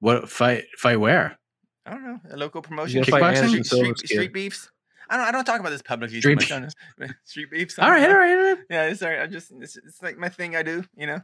What 0.00 0.28
fight? 0.28 0.64
Fight 0.78 0.98
where? 0.98 1.38
I 1.86 1.90
don't 1.90 2.04
know. 2.04 2.20
A 2.30 2.36
local 2.36 2.62
promotion. 2.62 3.02
Kickboxing? 3.04 3.48
Street, 3.48 3.66
street, 3.66 3.98
street 3.98 4.32
beefs. 4.32 4.70
I 5.10 5.16
don't. 5.16 5.26
I 5.26 5.32
don't 5.32 5.44
talk 5.44 5.58
about 5.60 5.70
this 5.70 5.82
publicly. 5.82 6.20
Street 6.20 6.38
too 6.40 6.54
much, 6.54 6.70
I 7.00 7.04
know. 7.06 7.12
Street 7.24 7.50
beefs. 7.50 7.78
I 7.78 7.82
All 7.82 7.90
don't 7.90 8.00
right, 8.00 8.08
know. 8.08 8.14
all 8.14 8.20
right, 8.20 8.32
all 8.36 8.54
right. 8.54 8.58
Yeah, 8.70 8.92
sorry. 8.94 9.16
all 9.16 9.20
right. 9.22 9.28
I 9.28 9.32
just. 9.32 9.50
It's, 9.60 9.76
it's 9.76 10.00
like 10.02 10.16
my 10.16 10.28
thing. 10.28 10.54
I 10.56 10.62
do. 10.62 10.84
You 10.96 11.06
know. 11.08 11.20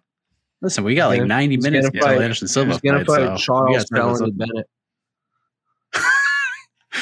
Listen, 0.60 0.82
we 0.82 0.94
got 0.96 1.06
like 1.08 1.18
Yeah, 1.20 1.24
90 1.26 1.56
minutes 1.58 1.86
gonna 1.86 1.86
until 1.86 2.08
fight- 2.08 2.22
Anderson 2.22 2.48
Silva 2.48 2.72
He's 2.72 2.80
gonna 2.80 3.04
fight, 3.04 3.06
fight 3.06 3.16
so 3.26 3.32
we 3.32 3.38
Charles 3.38 3.70
gotta 3.76 3.86
start 3.86 4.08
this 4.10 4.18
Felony 4.18 4.32
up. 4.32 4.38
Bennett. 4.38 4.66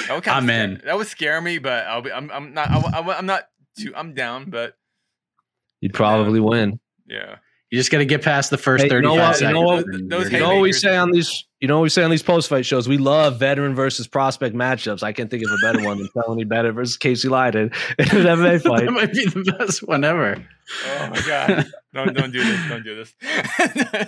That 0.08 0.10
I'm 0.28 0.44
scare- 0.44 0.64
in. 0.64 0.80
That 0.84 0.96
would 0.98 1.06
scare 1.06 1.40
me, 1.40 1.58
but 1.58 1.86
I'll 1.86 2.02
be. 2.02 2.12
I'm. 2.12 2.30
I'm 2.30 2.52
not. 2.54 2.68
I, 2.70 3.18
am 3.18 3.26
not 3.26 3.48
too. 3.78 3.94
I'm 3.96 4.12
down, 4.14 4.50
but 4.50 4.74
You'd 5.80 5.94
probably 5.94 6.40
win. 6.40 6.78
yeah. 7.06 7.36
You 7.70 7.78
just 7.78 7.90
got 7.90 7.98
to 7.98 8.04
get 8.04 8.22
past 8.22 8.50
the 8.50 8.58
first 8.58 8.84
Hey, 8.84 8.94
you 8.94 9.00
know 9.00 9.16
35 9.16 9.18
what? 9.18 9.28
You 9.28 9.34
seconds. 9.38 9.54
know 9.54 9.62
what? 9.62 10.08
Those 10.08 10.30
you're 10.30 10.40
know 10.40 10.54
what 10.54 10.60
we 10.62 10.72
say 10.72 10.96
on 10.96 11.10
these. 11.10 11.44
You 11.60 11.66
know 11.66 11.78
what 11.78 11.82
we 11.82 11.88
say 11.88 12.04
on 12.04 12.10
these 12.10 12.22
post 12.22 12.48
fight 12.48 12.64
shows. 12.64 12.86
We 12.88 12.96
love 12.98 13.40
veteran 13.40 13.74
versus 13.74 14.06
prospect 14.06 14.54
matchups. 14.54 15.02
I 15.02 15.12
can't 15.12 15.28
think 15.30 15.42
of 15.44 15.50
a 15.50 15.56
better 15.62 15.84
one 15.84 15.98
than 15.98 16.08
Felony 16.08 16.44
Bennett 16.44 16.74
versus 16.74 16.96
Casey 16.96 17.28
Leydon 17.28 17.74
in 17.98 18.26
an 18.26 18.38
MMA 18.38 18.62
fight. 18.68 18.84
that 18.84 18.92
might 18.92 19.12
be 19.12 19.24
the 19.26 19.52
best 19.58 19.80
one 19.86 20.04
ever. 20.04 20.36
Oh 20.86 21.08
my 21.10 21.20
god! 21.26 21.66
don't 21.92 22.14
don't 22.14 22.30
do 22.32 22.44
this! 22.44 22.68
Don't 22.68 22.84
do 22.84 22.94
this! 22.94 23.14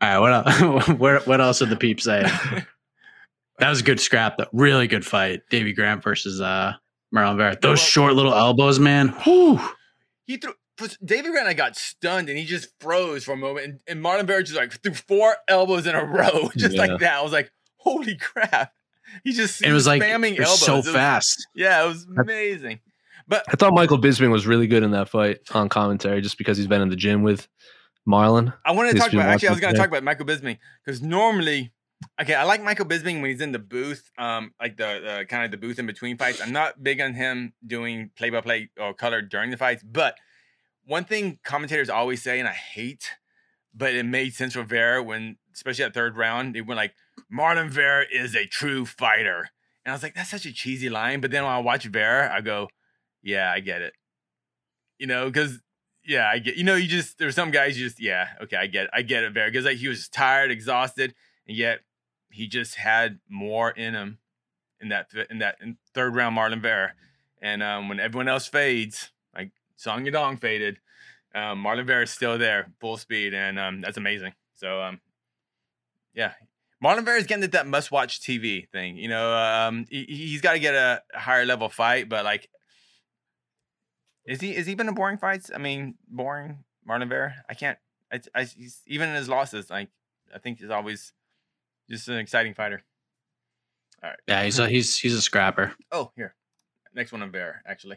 All 0.00 0.08
right, 0.08 0.18
what 0.18 0.32
else? 0.46 0.88
what, 0.98 1.26
what 1.26 1.40
else 1.40 1.58
did 1.60 1.70
the 1.70 1.76
peeps 1.76 2.04
say? 2.04 2.22
That 3.58 3.70
was 3.70 3.80
a 3.80 3.84
good 3.84 4.00
scrap, 4.00 4.36
though. 4.36 4.46
Really 4.52 4.86
good 4.86 5.04
fight. 5.04 5.40
Davey 5.50 5.72
Grant 5.72 6.02
versus 6.04 6.40
uh, 6.40 6.74
Marlon 7.14 7.36
Vera. 7.36 7.56
Those 7.60 7.80
short 7.80 8.14
little 8.14 8.32
elbows, 8.34 8.78
man. 8.78 9.08
Whew. 9.24 9.58
he 10.26 10.36
threw. 10.36 10.52
David 11.04 11.32
Grant, 11.32 11.48
I 11.48 11.54
got 11.54 11.76
stunned 11.76 12.28
and 12.28 12.38
he 12.38 12.44
just 12.44 12.68
froze 12.80 13.24
for 13.24 13.32
a 13.32 13.36
moment, 13.36 13.66
and, 13.66 13.80
and 13.86 14.04
Marlon 14.04 14.26
Vera 14.26 14.42
just 14.42 14.56
like 14.56 14.72
threw 14.82 14.94
four 14.94 15.36
elbows 15.48 15.86
in 15.86 15.94
a 15.94 16.04
row, 16.18 16.50
just 16.56 16.74
Yeah. 16.76 16.86
like 16.86 17.00
that. 17.00 17.14
I 17.14 17.22
was 17.22 17.32
like, 17.32 17.50
"Holy 17.78 18.16
crap!" 18.16 18.72
He 19.24 19.32
just 19.32 19.62
It 19.62 19.72
was 19.72 19.86
like 19.86 20.02
spamming 20.02 20.32
it 20.34 20.40
was 20.40 20.48
elbows. 20.48 20.60
so 20.66 20.76
was- 20.76 20.88
fast. 20.90 21.46
Yeah, 21.54 21.84
it 21.84 21.88
was 21.88 22.06
amazing. 22.18 22.80
But 23.26 23.44
I 23.48 23.56
thought 23.56 23.74
Michael 23.74 23.98
Bisping 23.98 24.30
was 24.30 24.46
really 24.46 24.66
good 24.66 24.82
in 24.82 24.92
that 24.92 25.08
fight 25.10 25.40
on 25.52 25.68
commentary, 25.68 26.20
just 26.22 26.38
because 26.38 26.56
he's 26.56 26.66
been 26.66 26.80
in 26.80 26.88
the 26.88 26.96
gym 26.96 27.22
with 27.22 27.46
Marlon. 28.08 28.54
I 28.64 28.72
wanted 28.72 28.92
to 28.92 28.98
talk 28.98 29.12
about 29.12 29.26
actually 29.28 29.48
I 29.48 29.52
was 29.52 29.60
going 29.60 29.74
to 29.74 29.78
talk 29.78 29.88
about 29.88 30.02
Michael 30.02 30.24
Bisping 30.26 30.58
because 30.84 31.02
normally 31.02 31.72
okay, 32.20 32.34
I 32.34 32.44
like 32.44 32.62
Michael 32.62 32.86
Bisping 32.86 33.20
when 33.20 33.30
he's 33.30 33.40
in 33.40 33.52
the 33.52 33.58
booth, 33.58 34.10
um, 34.18 34.52
like 34.60 34.76
the, 34.76 35.00
the 35.18 35.26
kind 35.28 35.44
of 35.44 35.50
the 35.50 35.56
booth 35.56 35.78
in 35.78 35.86
between 35.86 36.16
fights. 36.16 36.40
I'm 36.40 36.52
not 36.52 36.82
big 36.82 37.00
on 37.00 37.12
him 37.14 37.52
doing 37.66 38.10
play 38.16 38.30
by 38.30 38.40
play 38.40 38.70
or 38.80 38.94
color 38.94 39.20
during 39.20 39.50
the 39.50 39.56
fights, 39.56 39.82
but 39.82 40.14
one 40.88 41.04
thing 41.04 41.38
commentators 41.44 41.90
always 41.90 42.22
say, 42.22 42.38
and 42.38 42.48
I 42.48 42.52
hate, 42.52 43.10
but 43.74 43.94
it 43.94 44.06
made 44.06 44.32
sense 44.34 44.54
for 44.54 44.62
Vera 44.62 45.02
when, 45.02 45.36
especially 45.54 45.84
that 45.84 45.92
third 45.92 46.16
round, 46.16 46.54
they 46.54 46.62
went 46.62 46.78
like, 46.78 46.94
Marlon 47.30 47.68
Vera 47.68 48.06
is 48.10 48.34
a 48.34 48.46
true 48.46 48.86
fighter. 48.86 49.50
And 49.84 49.92
I 49.92 49.94
was 49.94 50.02
like, 50.02 50.14
that's 50.14 50.30
such 50.30 50.46
a 50.46 50.52
cheesy 50.52 50.88
line. 50.88 51.20
But 51.20 51.30
then 51.30 51.44
when 51.44 51.52
I 51.52 51.58
watch 51.58 51.84
Vera, 51.84 52.34
I 52.34 52.40
go, 52.40 52.68
yeah, 53.22 53.52
I 53.52 53.60
get 53.60 53.82
it. 53.82 53.92
You 54.98 55.06
know, 55.06 55.26
because 55.26 55.60
yeah, 56.04 56.26
I 56.26 56.38
get. 56.38 56.56
You 56.56 56.64
know, 56.64 56.74
you 56.74 56.88
just 56.88 57.18
there's 57.18 57.34
some 57.34 57.50
guys 57.50 57.78
you 57.78 57.86
just 57.86 58.00
yeah, 58.00 58.28
okay, 58.42 58.56
I 58.56 58.66
get, 58.66 58.84
it. 58.84 58.90
I 58.92 59.02
get 59.02 59.24
it, 59.24 59.32
Vera, 59.32 59.50
because 59.50 59.66
like 59.66 59.76
he 59.76 59.88
was 59.88 60.08
tired, 60.08 60.50
exhausted, 60.50 61.14
and 61.46 61.56
yet 61.56 61.80
he 62.30 62.48
just 62.48 62.76
had 62.76 63.20
more 63.28 63.70
in 63.70 63.94
him 63.94 64.18
in 64.80 64.88
that 64.88 65.10
th- 65.10 65.28
in 65.28 65.38
that 65.38 65.56
in 65.60 65.76
third 65.94 66.16
round, 66.16 66.36
Marlon 66.36 66.62
Vera, 66.62 66.94
and 67.40 67.62
um, 67.62 67.88
when 67.88 68.00
everyone 68.00 68.26
else 68.26 68.48
fades, 68.48 69.10
Song 69.78 70.04
Yadong 70.04 70.38
faded, 70.38 70.78
um, 71.34 71.64
Marlon 71.64 71.86
Vera 71.86 72.02
is 72.02 72.10
still 72.10 72.36
there, 72.36 72.70
full 72.80 72.96
speed, 72.96 73.32
and 73.32 73.58
um, 73.58 73.80
that's 73.80 73.96
amazing. 73.96 74.32
So 74.54 74.82
um, 74.82 75.00
yeah. 76.14 76.32
Marlon 76.84 77.04
Vera 77.04 77.18
is 77.18 77.26
getting 77.26 77.42
to 77.42 77.48
that 77.48 77.66
must-watch 77.66 78.20
TV 78.20 78.68
thing. 78.68 78.96
You 78.96 79.08
know, 79.08 79.34
um, 79.34 79.86
he, 79.88 80.04
he's 80.04 80.40
got 80.40 80.52
to 80.52 80.58
get 80.58 80.74
a 80.74 81.02
higher 81.14 81.44
level 81.46 81.68
fight, 81.68 82.08
but 82.08 82.24
like 82.24 82.48
is 84.28 84.40
he 84.40 84.54
is 84.54 84.66
he 84.66 84.74
been 84.74 84.88
in 84.88 84.94
boring 84.94 85.16
fights? 85.16 85.50
I 85.54 85.58
mean, 85.58 85.94
boring 86.06 86.64
Marlon 86.88 87.08
Vera. 87.08 87.34
I 87.48 87.54
can't. 87.54 87.78
I, 88.12 88.20
I 88.34 88.44
he's, 88.44 88.82
even 88.86 89.08
in 89.08 89.14
his 89.14 89.28
losses, 89.28 89.70
like 89.70 89.88
I 90.34 90.38
think 90.38 90.60
he's 90.60 90.70
always 90.70 91.12
just 91.88 92.08
an 92.08 92.18
exciting 92.18 92.54
fighter. 92.54 92.82
All 94.02 94.10
right. 94.10 94.18
Yeah, 94.28 94.44
he's 94.44 94.58
a, 94.58 94.68
he's 94.68 94.98
he's 94.98 95.14
a 95.14 95.22
scrapper. 95.22 95.72
Oh, 95.90 96.12
here, 96.14 96.34
next 96.94 97.10
one 97.10 97.22
on 97.22 97.32
Vera 97.32 97.60
actually. 97.66 97.96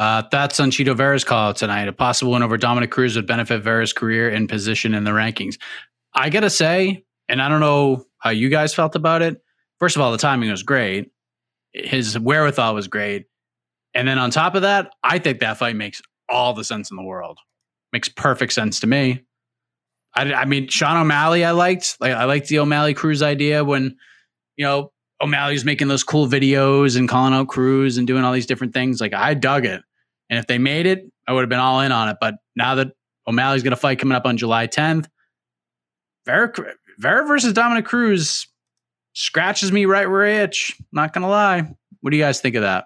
Uh, 0.00 0.22
thoughts 0.22 0.58
on 0.58 0.70
Cheeto 0.70 0.96
Vera's 0.96 1.24
call 1.24 1.50
out 1.50 1.56
tonight. 1.56 1.86
A 1.86 1.92
possible 1.92 2.32
win 2.32 2.42
over 2.42 2.56
Dominick 2.56 2.90
Cruz 2.90 3.16
would 3.16 3.26
benefit 3.26 3.62
Vera's 3.62 3.92
career 3.92 4.30
and 4.30 4.48
position 4.48 4.94
in 4.94 5.04
the 5.04 5.10
rankings. 5.10 5.58
I 6.14 6.30
gotta 6.30 6.48
say, 6.48 7.04
and 7.28 7.42
I 7.42 7.50
don't 7.50 7.60
know 7.60 8.06
how 8.16 8.30
you 8.30 8.48
guys 8.48 8.72
felt 8.74 8.96
about 8.96 9.20
it. 9.20 9.42
First 9.78 9.96
of 9.96 10.02
all, 10.02 10.10
the 10.10 10.16
timing 10.16 10.50
was 10.50 10.62
great. 10.62 11.10
His 11.74 12.18
wherewithal 12.18 12.74
was 12.74 12.88
great. 12.88 13.26
And 13.92 14.08
then 14.08 14.18
on 14.18 14.30
top 14.30 14.54
of 14.54 14.62
that, 14.62 14.90
I 15.04 15.18
think 15.18 15.40
that 15.40 15.58
fight 15.58 15.76
makes 15.76 16.00
all 16.30 16.54
the 16.54 16.64
sense 16.64 16.90
in 16.90 16.96
the 16.96 17.02
world. 17.02 17.38
Makes 17.92 18.08
perfect 18.08 18.54
sense 18.54 18.80
to 18.80 18.86
me. 18.86 19.20
I, 20.14 20.32
I 20.32 20.44
mean, 20.46 20.68
Sean 20.68 20.96
O'Malley, 20.96 21.44
I 21.44 21.50
liked. 21.50 21.98
Like, 22.00 22.12
I 22.12 22.24
liked 22.24 22.48
the 22.48 22.60
O'Malley 22.60 22.94
Cruz 22.94 23.20
idea 23.20 23.64
when, 23.64 23.98
you 24.56 24.64
know, 24.64 24.92
O'Malley 25.20 25.52
was 25.52 25.66
making 25.66 25.88
those 25.88 26.04
cool 26.04 26.26
videos 26.26 26.96
and 26.96 27.06
calling 27.06 27.34
out 27.34 27.48
Cruz 27.48 27.98
and 27.98 28.06
doing 28.06 28.24
all 28.24 28.32
these 28.32 28.46
different 28.46 28.72
things. 28.72 28.98
Like, 28.98 29.12
I 29.12 29.34
dug 29.34 29.66
it. 29.66 29.82
And 30.30 30.38
if 30.38 30.46
they 30.46 30.58
made 30.58 30.86
it, 30.86 31.04
I 31.26 31.32
would 31.32 31.40
have 31.40 31.48
been 31.48 31.58
all 31.58 31.80
in 31.80 31.92
on 31.92 32.08
it. 32.08 32.16
But 32.20 32.36
now 32.56 32.76
that 32.76 32.92
O'Malley's 33.26 33.62
going 33.62 33.72
to 33.72 33.76
fight 33.76 33.98
coming 33.98 34.16
up 34.16 34.24
on 34.24 34.36
July 34.36 34.66
10th, 34.66 35.06
Vera, 36.24 36.52
Vera 36.98 37.26
versus 37.26 37.52
Dominick 37.52 37.84
Cruz 37.84 38.46
scratches 39.12 39.72
me 39.72 39.84
right 39.86 40.08
where 40.08 40.24
I 40.24 40.42
itch. 40.42 40.76
Not 40.92 41.12
going 41.12 41.22
to 41.22 41.28
lie. 41.28 41.68
What 42.00 42.10
do 42.10 42.16
you 42.16 42.22
guys 42.22 42.40
think 42.40 42.54
of 42.54 42.62
that? 42.62 42.84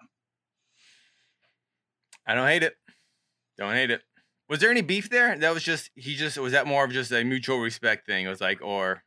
I 2.27 2.35
don't 2.35 2.47
hate 2.47 2.63
it. 2.63 2.75
Don't 3.59 3.75
hate 3.75 3.91
it. 3.91 4.01
Was 4.49 4.61
there 4.61 4.71
any 4.71 4.83
beef 4.83 5.11
there? 5.11 5.37
That 5.39 5.55
was 5.55 5.63
just 5.63 5.91
he 5.95 6.17
just 6.17 6.39
was 6.39 6.53
that 6.53 6.67
more 6.67 6.85
of 6.85 6.93
just 6.93 7.13
a 7.13 7.25
mutual 7.25 7.61
respect 7.61 8.07
thing. 8.07 8.27
It 8.27 8.29
was 8.29 8.41
like 8.41 8.63
or 8.63 9.03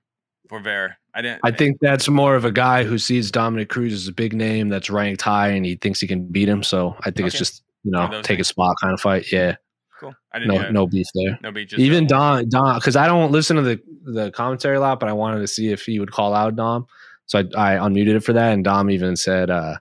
for 0.49 0.59
Vera. 0.59 0.97
I 1.13 1.21
didn't. 1.21 1.41
I 1.43 1.51
think 1.51 1.77
that's 1.79 2.09
more 2.09 2.35
of 2.35 2.45
a 2.45 2.51
guy 2.51 2.83
who 2.83 2.97
sees 2.97 3.29
Dominick 3.31 3.69
Cruz 3.69 3.93
as 3.93 4.07
a 4.07 4.13
big 4.13 4.33
name 4.33 4.69
that's 4.69 4.89
ranked 4.89 5.21
high 5.21 5.49
and 5.49 5.65
he 5.65 5.75
thinks 5.75 5.99
he 5.99 6.07
can 6.07 6.25
beat 6.27 6.49
him. 6.49 6.63
So 6.63 6.95
I 7.01 7.11
think 7.11 7.27
it's 7.27 7.37
just 7.37 7.63
you 7.83 7.91
know 7.91 8.09
those 8.09 8.25
take 8.25 8.35
a 8.35 8.37
things. 8.37 8.47
spot 8.49 8.75
kind 8.81 8.93
of 8.93 8.99
fight. 8.99 9.31
Yeah, 9.31 9.55
cool. 9.99 10.13
I 10.31 10.39
didn't. 10.39 10.53
no 10.53 10.61
yeah, 10.61 10.71
no 10.71 10.87
beef 10.87 11.07
there. 11.13 11.39
no 11.41 11.51
beef. 11.51 11.69
Just 11.69 11.79
Even 11.79 12.07
Dom 12.07 12.47
Dom 12.49 12.75
because 12.75 12.95
I 12.95 13.07
don't 13.07 13.31
listen 13.31 13.55
to 13.57 13.61
the 13.61 13.81
the 14.05 14.31
commentary 14.31 14.77
a 14.77 14.79
lot, 14.79 14.99
but 14.99 15.09
I 15.09 15.13
wanted 15.13 15.39
to 15.39 15.47
see 15.47 15.71
if 15.71 15.85
he 15.85 15.99
would 15.99 16.11
call 16.11 16.33
out 16.33 16.55
Dom. 16.55 16.85
So 17.25 17.39
I, 17.39 17.75
I 17.75 17.77
unmuted 17.77 18.15
it 18.15 18.21
for 18.21 18.33
that, 18.33 18.53
and 18.53 18.63
Dom 18.63 18.89
even 18.89 19.15
said, 19.15 19.49
uh, 19.49 19.77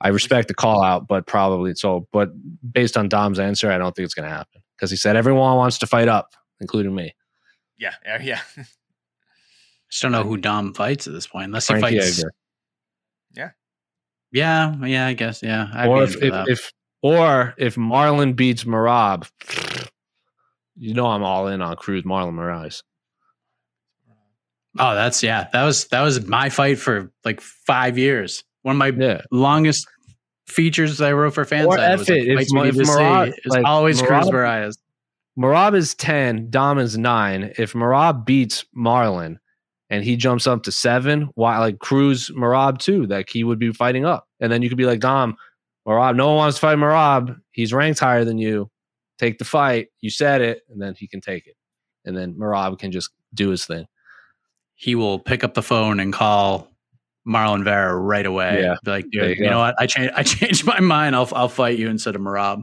"I 0.00 0.08
respect 0.08 0.48
the 0.48 0.54
call 0.54 0.82
out, 0.82 1.06
but 1.06 1.26
probably 1.26 1.74
so." 1.74 2.08
But 2.12 2.30
based 2.72 2.96
on 2.96 3.08
Dom's 3.08 3.38
answer, 3.38 3.70
I 3.70 3.78
don't 3.78 3.94
think 3.94 4.04
it's 4.04 4.14
going 4.14 4.28
to 4.28 4.34
happen 4.34 4.62
because 4.76 4.90
he 4.90 4.96
said 4.96 5.16
everyone 5.16 5.56
wants 5.56 5.78
to 5.78 5.86
fight 5.86 6.08
up, 6.08 6.34
including 6.60 6.94
me. 6.94 7.14
Yeah, 7.78 7.94
yeah, 8.04 8.22
yeah. 8.22 8.40
Just 9.90 10.02
don't 10.02 10.12
know 10.12 10.24
who 10.24 10.36
Dom 10.36 10.74
fights 10.74 11.06
at 11.06 11.14
this 11.14 11.26
point, 11.26 11.46
unless 11.46 11.66
Frankie 11.66 11.94
he 11.94 12.00
fights. 12.00 12.18
Edgar. 12.18 12.32
Yeah, 14.30 14.74
yeah, 14.84 15.06
I 15.06 15.14
guess. 15.14 15.42
Yeah, 15.42 15.68
I'd 15.72 15.88
or 15.88 16.06
be 16.06 16.12
if, 16.12 16.22
if, 16.22 16.48
if 16.48 16.72
or 17.02 17.54
if 17.58 17.76
Marlon 17.76 18.34
beats 18.36 18.64
Merab, 18.64 19.28
you 20.76 20.94
know 20.94 21.06
I'm 21.06 21.22
all 21.22 21.48
in 21.48 21.60
on 21.62 21.76
Cruz 21.76 22.02
Marlon 22.04 22.34
Moraes. 22.34 22.82
oh, 24.78 24.94
that's 24.94 25.22
yeah, 25.22 25.48
that 25.52 25.64
was 25.64 25.86
that 25.88 26.02
was 26.02 26.26
my 26.26 26.48
fight 26.48 26.78
for 26.78 27.10
like 27.24 27.40
five 27.40 27.98
years. 27.98 28.44
One 28.62 28.76
of 28.76 28.78
my 28.78 28.88
Yeah. 29.04 29.22
longest 29.30 29.86
features 30.46 31.00
I 31.00 31.12
wrote 31.12 31.34
for 31.34 31.44
fans. 31.44 31.66
Or 31.66 31.78
F 31.78 32.08
it, 32.08 32.28
if 32.28 32.48
Ma- 32.52 32.62
if 32.62 32.74
Merab- 32.76 33.28
it's 33.36 33.46
like, 33.46 33.64
always 33.64 34.00
Cruz 34.00 34.26
Merab- 34.26 34.32
Moraes. 34.32 34.78
Merab 35.38 35.76
is 35.76 35.94
10, 35.94 36.50
Dom 36.50 36.78
is 36.78 36.98
9. 36.98 37.52
If 37.58 37.72
Merab 37.74 38.24
beats 38.26 38.64
Marlon 38.76 39.36
and 39.88 40.02
he 40.02 40.16
jumps 40.16 40.48
up 40.48 40.64
to 40.64 40.72
7, 40.72 41.30
why 41.34 41.58
like 41.58 41.78
Cruz 41.78 42.30
Merab 42.30 42.78
too, 42.78 43.06
like 43.06 43.28
he 43.30 43.44
would 43.44 43.58
be 43.60 43.72
fighting 43.72 44.04
up. 44.04 44.26
And 44.40 44.50
then 44.50 44.62
you 44.62 44.68
could 44.68 44.78
be 44.78 44.84
like, 44.86 44.98
Dom, 45.00 45.36
Merab, 45.88 46.16
no 46.16 46.28
one 46.28 46.36
wants 46.36 46.56
to 46.56 46.60
fight 46.60 46.76
Merab. 46.76 47.40
He's 47.50 47.72
ranked 47.72 47.98
higher 47.98 48.24
than 48.24 48.38
you. 48.38 48.70
Take 49.18 49.38
the 49.38 49.44
fight. 49.44 49.88
You 50.00 50.10
said 50.10 50.42
it, 50.42 50.62
and 50.68 50.80
then 50.80 50.94
he 50.94 51.08
can 51.08 51.20
take 51.20 51.46
it. 51.46 51.56
And 52.04 52.16
then 52.16 52.34
Merab 52.34 52.78
can 52.78 52.92
just 52.92 53.10
do 53.32 53.48
his 53.48 53.64
thing. 53.64 53.86
He 54.74 54.94
will 54.94 55.18
pick 55.18 55.42
up 55.42 55.54
the 55.54 55.62
phone 55.62 55.98
and 55.98 56.12
call 56.12 56.68
Marlon 57.26 57.64
Vera 57.64 57.96
right 57.96 58.26
away. 58.26 58.60
Yeah. 58.62 58.76
Be 58.84 58.90
like, 58.90 59.06
There 59.12 59.28
dude, 59.28 59.38
you 59.38 59.44
you, 59.44 59.50
know 59.50 59.58
what? 59.58 59.74
I 59.78 59.86
changed 59.86 60.12
I 60.14 60.22
changed 60.24 60.64
my 60.64 60.80
mind. 60.80 61.16
I'll 61.16 61.28
I'll 61.34 61.48
fight 61.48 61.78
you 61.78 61.88
instead 61.88 62.14
of 62.14 62.22
Merab. 62.22 62.62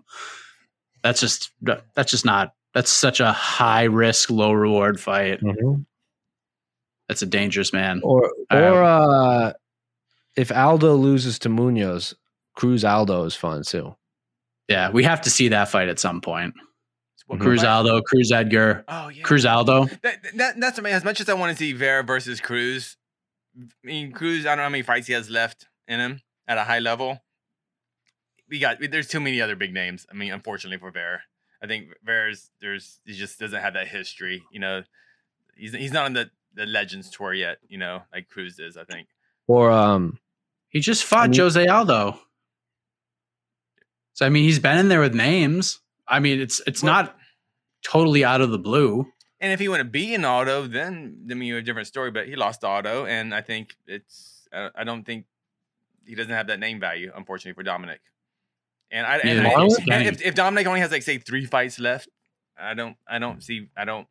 That's 1.04 1.20
just 1.20 1.52
that's 1.96 2.12
just 2.12 2.26
not 2.26 2.54
that's 2.74 2.92
such 2.92 3.20
a 3.20 3.32
high 3.32 3.84
risk, 3.84 4.30
low 4.30 4.52
reward 4.52 5.00
fight. 5.00 5.40
That's 7.08 7.22
a 7.22 7.28
dangerous 7.28 7.74
man. 7.74 8.02
Or 8.04 8.32
or 8.52 8.84
uh 8.84 9.54
if 10.36 10.52
Aldo 10.52 10.96
loses 10.96 11.40
to 11.40 11.50
Munhoz, 11.50 12.14
Cruz 12.56 12.84
Aldo 12.86 13.24
is 13.26 13.36
fun 13.36 13.64
too. 13.64 13.96
Yeah, 14.68 14.90
we 14.90 15.04
have 15.04 15.22
to 15.22 15.30
see 15.30 15.50
that 15.50 15.70
fight 15.70 15.90
at 15.90 16.00
some 16.00 16.22
point. 16.22 16.54
What 17.28 17.40
Cruz? 17.40 17.64
Aldo, 17.64 18.02
Cruz 18.02 18.32
Edgar, 18.32 18.84
Oh 18.88 19.10
yeah. 19.10 19.24
Cruz 19.24 19.46
Aldo. 19.46 19.86
That, 20.04 20.18
that, 20.36 20.60
that's 20.60 20.78
what 20.78 20.80
I 20.80 20.90
mean. 20.90 20.94
As 20.94 21.04
much 21.04 21.20
as 21.22 21.28
I 21.30 21.34
want 21.34 21.52
to 21.52 21.58
see 21.58 21.74
Vera 21.74 22.04
versus 22.04 22.40
Cruz, 22.40 22.98
I 23.58 23.64
mean 23.84 24.12
Cruz. 24.12 24.46
I 24.46 24.50
don't 24.50 24.58
know 24.58 24.64
how 24.64 24.70
many 24.70 24.84
fights 24.84 25.08
he 25.08 25.14
has 25.14 25.30
left 25.30 25.68
in 25.88 26.00
him 26.00 26.22
at 26.48 26.58
a 26.58 26.64
high 26.64 26.80
level. 26.80 27.22
We 28.48 28.60
got 28.60 28.78
there's 28.80 29.08
too 29.08 29.20
many 29.20 29.42
other 29.42 29.56
big 29.56 29.74
names. 29.74 30.06
I 30.12 30.14
mean, 30.14 30.32
unfortunately 30.32 30.78
for 30.78 30.92
Vera, 30.92 31.22
I 31.64 31.68
think 31.68 31.88
Vera's 32.04 32.52
there's 32.62 33.00
he 33.06 33.14
just 33.14 33.40
doesn't 33.40 33.60
have 33.60 33.74
that 33.74 33.88
history. 33.88 34.44
You 34.52 34.60
know, 34.60 34.84
he's 35.56 35.74
he's 35.74 35.92
not 35.92 36.06
on 36.06 36.14
the 36.14 36.30
the 36.54 36.66
Legends 36.68 37.10
tour 37.10 37.34
yet. 37.34 37.58
You 37.68 37.80
know, 37.80 38.04
like 38.14 38.30
Cruz 38.30 38.60
is. 38.60 38.78
I 38.78 38.84
think. 38.84 39.08
Or 39.48 39.72
um 39.72 40.20
He 40.70 40.80
just 40.80 41.04
fought 41.04 41.24
I 41.26 41.28
mean- 41.30 41.40
Jose 41.40 41.66
Aldo. 41.68 42.20
So 44.16 44.26
I 44.26 44.30
mean, 44.30 44.44
he's 44.44 44.60
been 44.60 44.78
in 44.78 44.88
there 44.90 45.02
with 45.02 45.14
names. 45.14 45.80
I 46.08 46.20
mean, 46.20 46.40
it's 46.42 46.62
it's 46.66 46.82
Well- 46.82 46.94
not 46.94 47.18
totally 47.86 48.26
out 48.26 48.42
of 48.42 48.50
the 48.50 48.58
blue. 48.58 49.06
And 49.42 49.52
if 49.52 49.60
he 49.60 49.68
would 49.68 49.80
have 49.80 49.92
beaten 49.92 50.26
Aldo, 50.26 50.68
then 50.68 51.28
I 51.30 51.34
mean, 51.36 51.50
you 51.50 51.58
a 51.58 51.62
different 51.62 51.88
story. 51.88 52.10
But 52.10 52.28
he 52.28 52.36
lost 52.36 52.64
Aldo, 52.64 53.06
and 53.06 53.36
I 53.36 53.42
think 53.42 53.76
it's. 53.86 54.48
I 54.52 54.70
I 54.74 54.84
don't 54.86 55.04
think 55.04 55.26
he 56.06 56.16
doesn't 56.16 56.32
have 56.34 56.48
that 56.48 56.60
name 56.60 56.80
value, 56.80 57.12
unfortunately, 57.16 57.54
for 57.54 57.64
Dominick. 57.64 58.00
And 58.90 59.06
I, 59.06 59.18
and 59.18 59.46
I- 59.46 59.54
does 59.54 59.78
and 59.92 60.08
if, 60.08 60.22
if 60.22 60.34
Dominick 60.36 60.66
only 60.66 60.80
has 60.80 60.92
like 60.92 61.04
say 61.04 61.18
three 61.18 61.46
fights 61.46 61.80
left, 61.80 62.08
I 62.58 62.74
don't. 62.74 62.96
I 63.08 63.20
don't 63.20 63.44
see. 63.44 63.70
I 63.76 63.84
don't. 63.84 64.08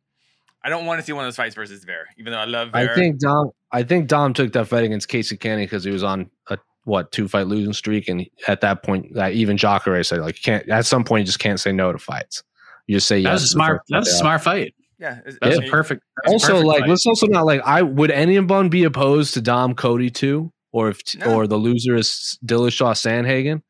I 0.63 0.69
don't 0.69 0.85
want 0.85 0.99
to 0.99 1.05
see 1.05 1.13
one 1.13 1.25
of 1.25 1.27
those 1.27 1.35
fights 1.35 1.55
versus 1.55 1.83
Vera, 1.83 2.05
even 2.17 2.31
though 2.31 2.39
I 2.39 2.45
love 2.45 2.71
Vera. 2.71 2.91
I 2.91 2.95
think 2.95 3.19
Dom 3.19 3.51
I 3.71 3.83
think 3.83 4.07
Dom 4.07 4.33
took 4.33 4.53
that 4.53 4.67
fight 4.67 4.83
against 4.83 5.07
Casey 5.07 5.37
Kenney 5.37 5.65
because 5.65 5.83
he 5.83 5.91
was 5.91 6.03
on 6.03 6.29
a 6.49 6.57
what 6.85 7.11
two 7.11 7.27
fight 7.27 7.47
losing 7.47 7.73
streak 7.73 8.07
and 8.07 8.25
at 8.47 8.61
that 8.61 8.81
point 8.83 9.13
that 9.15 9.33
even 9.33 9.57
Jacare 9.57 10.01
said 10.03 10.21
like 10.21 10.37
you 10.37 10.41
can't 10.43 10.69
at 10.69 10.85
some 10.85 11.03
point 11.03 11.21
you 11.21 11.25
just 11.25 11.39
can't 11.39 11.59
say 11.59 11.71
no 11.71 11.91
to 11.91 11.97
fights. 11.99 12.43
You 12.87 12.95
just 12.97 13.07
say 13.07 13.17
That 13.23 13.29
yes. 13.31 13.33
was 13.33 13.43
a 13.43 13.47
smart. 13.47 13.81
That 13.89 13.99
was 13.99 14.07
a 14.07 14.11
fight. 14.11 14.19
smart 14.19 14.41
fight. 14.43 14.75
yeah, 14.99 15.19
that's 15.25 15.37
That 15.39 15.47
was 15.47 15.55
it's- 15.57 15.67
a 15.69 15.71
perfect. 15.71 16.03
that 16.23 16.31
was 16.33 16.43
a 16.43 16.45
Also, 16.45 16.47
perfect 16.53 16.67
like 16.67 16.79
fight. 16.81 16.89
let's 16.89 17.05
also 17.05 17.27
not 17.27 17.45
like 17.45 17.61
I 17.65 17.81
would 17.81 18.11
anyone 18.11 18.69
be 18.69 18.83
opposed 18.85 19.33
to 19.33 19.41
Dom 19.41 19.75
Cody 19.75 20.09
too, 20.09 20.51
or 20.71 20.89
if 20.89 21.01
No. 21.17 21.33
or 21.35 21.47
the 21.47 21.57
loser 21.57 21.95
is 21.95 22.37
Dillashaw 22.45 22.93
Sandhagen 22.93 23.61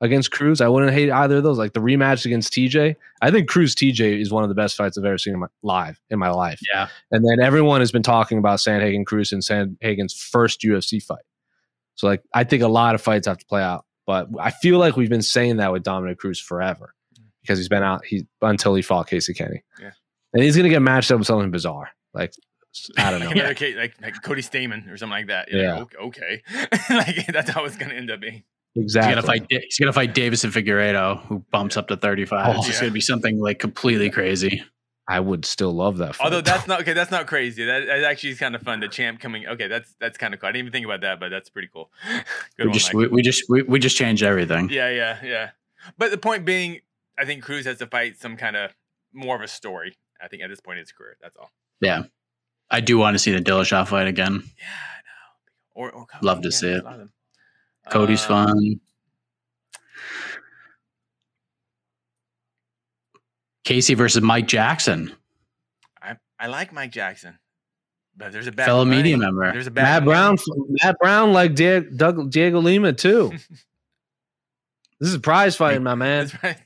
against 0.00 0.30
Cruz. 0.30 0.60
I 0.60 0.68
wouldn't 0.68 0.92
hate 0.92 1.10
either 1.10 1.36
of 1.38 1.42
those. 1.44 1.58
Like 1.58 1.72
the 1.72 1.80
rematch 1.80 2.24
against 2.26 2.52
TJ, 2.52 2.96
I 3.22 3.30
think 3.30 3.48
Cruz 3.48 3.74
TJ 3.74 4.20
is 4.20 4.30
one 4.32 4.42
of 4.42 4.48
the 4.48 4.54
best 4.54 4.76
fights 4.76 4.98
I've 4.98 5.04
ever 5.04 5.18
seen 5.18 5.34
in 5.34 5.40
my 5.40 5.46
live 5.62 6.00
in 6.10 6.18
my 6.18 6.30
life. 6.30 6.60
Yeah. 6.72 6.88
And 7.12 7.24
then 7.24 7.44
everyone 7.44 7.80
has 7.80 7.92
been 7.92 8.02
talking 8.02 8.38
about 8.38 8.58
Sandhagen 8.58 9.04
Cruz 9.06 9.32
and 9.32 9.42
Sandhagen's 9.42 10.14
first 10.14 10.60
UFC 10.62 11.00
fight. 11.02 11.22
So 11.98 12.06
like 12.06 12.22
I 12.32 12.44
think 12.44 12.62
a 12.62 12.68
lot 12.68 12.94
of 12.94 13.02
fights 13.02 13.26
have 13.26 13.38
to 13.38 13.46
play 13.46 13.62
out, 13.62 13.84
but 14.06 14.28
I 14.40 14.50
feel 14.50 14.78
like 14.78 14.96
we've 14.96 15.10
been 15.10 15.20
saying 15.22 15.56
that 15.58 15.72
with 15.72 15.82
Dominick 15.82 16.18
Cruz 16.18 16.40
forever 16.40 16.94
because 17.42 17.58
he's 17.58 17.68
been 17.68 17.82
out 17.82 18.04
he 18.06 18.26
until 18.40 18.74
he 18.74 18.82
fought 18.82 19.08
Casey 19.08 19.34
Kenney. 19.34 19.62
Yeah. 19.80 19.90
And 20.32 20.42
he's 20.42 20.56
gonna 20.56 20.68
get 20.68 20.80
matched 20.82 21.10
up 21.10 21.18
with 21.18 21.26
something 21.26 21.50
bizarre. 21.50 21.90
Like 22.14 22.32
I 22.96 23.10
don't 23.10 23.20
know. 23.20 23.30
Like, 23.44 23.60
like, 23.60 23.94
like 24.00 24.22
Cody 24.22 24.42
Stamann 24.42 24.88
or 24.90 24.96
something 24.96 25.10
like 25.10 25.26
that. 25.26 25.50
You're 25.50 25.62
Yeah. 25.62 25.78
like, 25.80 25.96
okay, 25.98 26.42
okay. 26.62 26.78
like 26.90 27.26
that's 27.26 27.50
how 27.50 27.64
it's 27.64 27.76
gonna 27.76 27.94
end 27.94 28.10
up 28.10 28.20
being. 28.20 28.44
He's 28.74 28.84
Exactly. 28.84 29.14
gonna 29.14 29.26
fight. 29.26 29.46
He's 29.50 29.78
gonna 29.80 29.92
fight 29.92 30.14
Deiveson 30.14 30.52
Figueiredo, 30.52 31.20
who 31.26 31.44
bumps 31.50 31.76
up 31.76 31.88
to 31.88 31.96
thirty-five. 31.96 32.54
Oh, 32.56 32.58
it's 32.60 32.68
yeah. 32.74 32.80
gonna 32.80 32.92
be 32.92 33.00
something 33.00 33.40
like 33.40 33.58
completely 33.58 34.10
crazy. 34.10 34.62
I 35.10 35.20
would 35.20 35.46
still 35.46 35.72
love 35.72 35.96
that. 35.98 36.16
Fight. 36.16 36.24
Although 36.26 36.42
that's 36.42 36.66
not 36.68 36.82
okay. 36.82 36.92
That's 36.92 37.10
not 37.10 37.26
crazy. 37.26 37.64
That, 37.64 37.86
that 37.86 38.04
actually 38.04 38.30
is 38.30 38.38
kind 38.38 38.54
of 38.54 38.60
fun. 38.62 38.80
The 38.80 38.88
champ 38.88 39.20
coming. 39.20 39.46
Okay, 39.46 39.66
that's 39.66 39.94
that's 39.98 40.18
kind 40.18 40.34
of 40.34 40.40
cool. 40.40 40.48
I 40.48 40.52
didn't 40.52 40.66
even 40.66 40.72
think 40.72 40.84
about 40.84 41.00
that, 41.00 41.18
but 41.18 41.30
that's 41.30 41.48
pretty 41.48 41.68
cool. 41.72 41.90
Good 42.56 42.64
We 42.64 42.66
one, 42.66 42.72
just 42.74 42.92
we, 42.94 43.06
we 43.08 43.22
just 43.22 43.44
we, 43.48 43.62
we 43.62 43.78
just 43.78 43.96
changed 43.96 44.22
everything. 44.22 44.68
Yeah, 44.70 44.90
yeah, 44.90 45.18
yeah. 45.24 45.50
But 45.96 46.10
the 46.10 46.18
point 46.18 46.44
being, 46.44 46.80
I 47.18 47.24
think 47.24 47.42
Cruz 47.42 47.64
has 47.64 47.78
to 47.78 47.86
fight 47.86 48.18
some 48.20 48.36
kind 48.36 48.54
of 48.54 48.72
more 49.14 49.34
of 49.34 49.40
a 49.42 49.48
story. 49.48 49.96
I 50.22 50.28
think 50.28 50.42
at 50.42 50.50
this 50.50 50.60
point 50.60 50.78
in 50.78 50.82
his 50.82 50.92
career, 50.92 51.16
that's 51.22 51.36
all. 51.36 51.50
Yeah, 51.80 52.02
I 52.70 52.80
do 52.80 52.98
want 52.98 53.14
to 53.14 53.18
see 53.18 53.32
the 53.32 53.40
Dillashaw 53.40 53.88
fight 53.88 54.08
again. 54.08 54.42
Yeah, 54.58 54.64
I 54.66 54.98
know. 54.98 55.82
Or, 55.86 55.90
or 55.90 56.06
Cody, 56.06 56.26
Love 56.26 56.42
to 56.42 56.48
yeah, 56.48 56.54
see 56.54 56.68
it. 56.70 56.82
a 56.82 56.84
lot 56.84 56.92
of 56.94 56.98
them. 56.98 57.12
Cody's 57.88 58.22
Um, 58.24 58.46
fun. 58.46 58.80
Casey 63.68 63.92
versus 63.92 64.22
Mike 64.22 64.48
Jackson, 64.48 65.14
I 66.00 66.16
I 66.40 66.46
like 66.46 66.72
Mike 66.72 66.90
Jackson, 66.90 67.38
but 68.16 68.32
there's 68.32 68.46
a 68.46 68.52
bad 68.52 68.64
fellow 68.64 68.86
media 68.86 69.14
money. 69.18 69.26
member. 69.26 69.52
There's 69.52 69.66
a 69.66 69.70
bad 69.70 70.04
Matt. 70.04 70.04
Brown. 70.06 70.38
Matt 70.82 70.98
Brown 70.98 71.34
like 71.34 71.54
Diego, 71.54 71.86
Doug, 71.94 72.30
Dhiego 72.32 72.62
Lima 72.62 72.94
too. 72.94 73.28
this 75.00 75.10
is 75.10 75.18
prize 75.18 75.54
fighting, 75.54 75.82
my 75.82 75.94
man. 75.96 76.28
That's 76.28 76.42
right. 76.42 76.56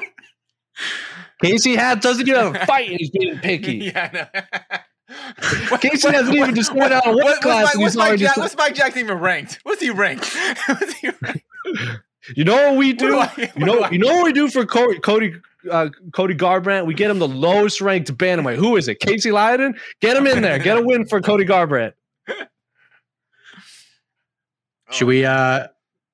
Casey 1.40 1.76
had 1.76 2.00
doesn't 2.00 2.26
even 2.26 2.52
have 2.52 2.56
a 2.62 2.66
fight, 2.66 2.90
and 2.90 2.98
he's 2.98 3.10
being 3.10 3.38
picky. 3.38 3.76
yeah, 3.94 4.26
I 5.08 5.68
know. 5.70 5.78
Casey 5.78 6.10
hasn't 6.10 6.34
even 6.34 6.56
just 6.56 6.74
went 6.74 6.92
out 6.92 7.06
of 7.06 7.14
weight 7.14 7.24
What- 7.26 7.40
class, 7.42 7.62
What's, 7.62 7.74
and 7.74 7.80
Mike, 7.80 7.84
what's, 7.84 7.96
Mike 7.96 8.06
already 8.08 8.24
Jack, 8.24 8.36
what's 8.38 8.56
Mike 8.56 8.74
Jackson 8.74 9.00
even 9.04 9.18
ranked? 9.20 9.60
What's 9.62 9.80
he 9.80 9.90
ranked? 9.90 10.36
what's 10.66 10.94
he 10.94 11.10
ranked? 11.22 11.44
You 12.36 12.44
know 12.44 12.54
what 12.70 12.76
we 12.76 12.92
do? 12.94 13.16
What 13.16 13.36
do 13.36 13.42
I- 13.42 13.52
you 13.56 13.64
know, 13.66 13.72
what 13.72 13.78
do 13.78 13.84
I- 13.84 13.90
you 13.90 13.98
know 13.98 14.14
what 14.14 14.24
we 14.24 14.32
do 14.32 14.48
for 14.48 14.64
Cody, 14.66 14.98
Cody, 15.00 15.34
uh, 15.70 15.88
Cody 16.12 16.34
Garbrandt? 16.34 16.86
We 16.86 16.94
get 16.94 17.10
him 17.10 17.18
the 17.18 17.28
lowest 17.28 17.80
ranked 17.80 18.16
bantamweight. 18.16 18.56
Who 18.56 18.76
is 18.76 18.88
it? 18.88 19.00
Casey 19.00 19.30
Leydon? 19.30 19.78
Get 20.00 20.16
him 20.16 20.26
in 20.26 20.42
there. 20.42 20.58
Get 20.58 20.76
a 20.78 20.82
win 20.82 21.06
for 21.06 21.20
Cody 21.20 21.44
Garbrandt. 21.44 21.92
Should 24.90 25.06
we 25.08 25.24
uh 25.24 25.68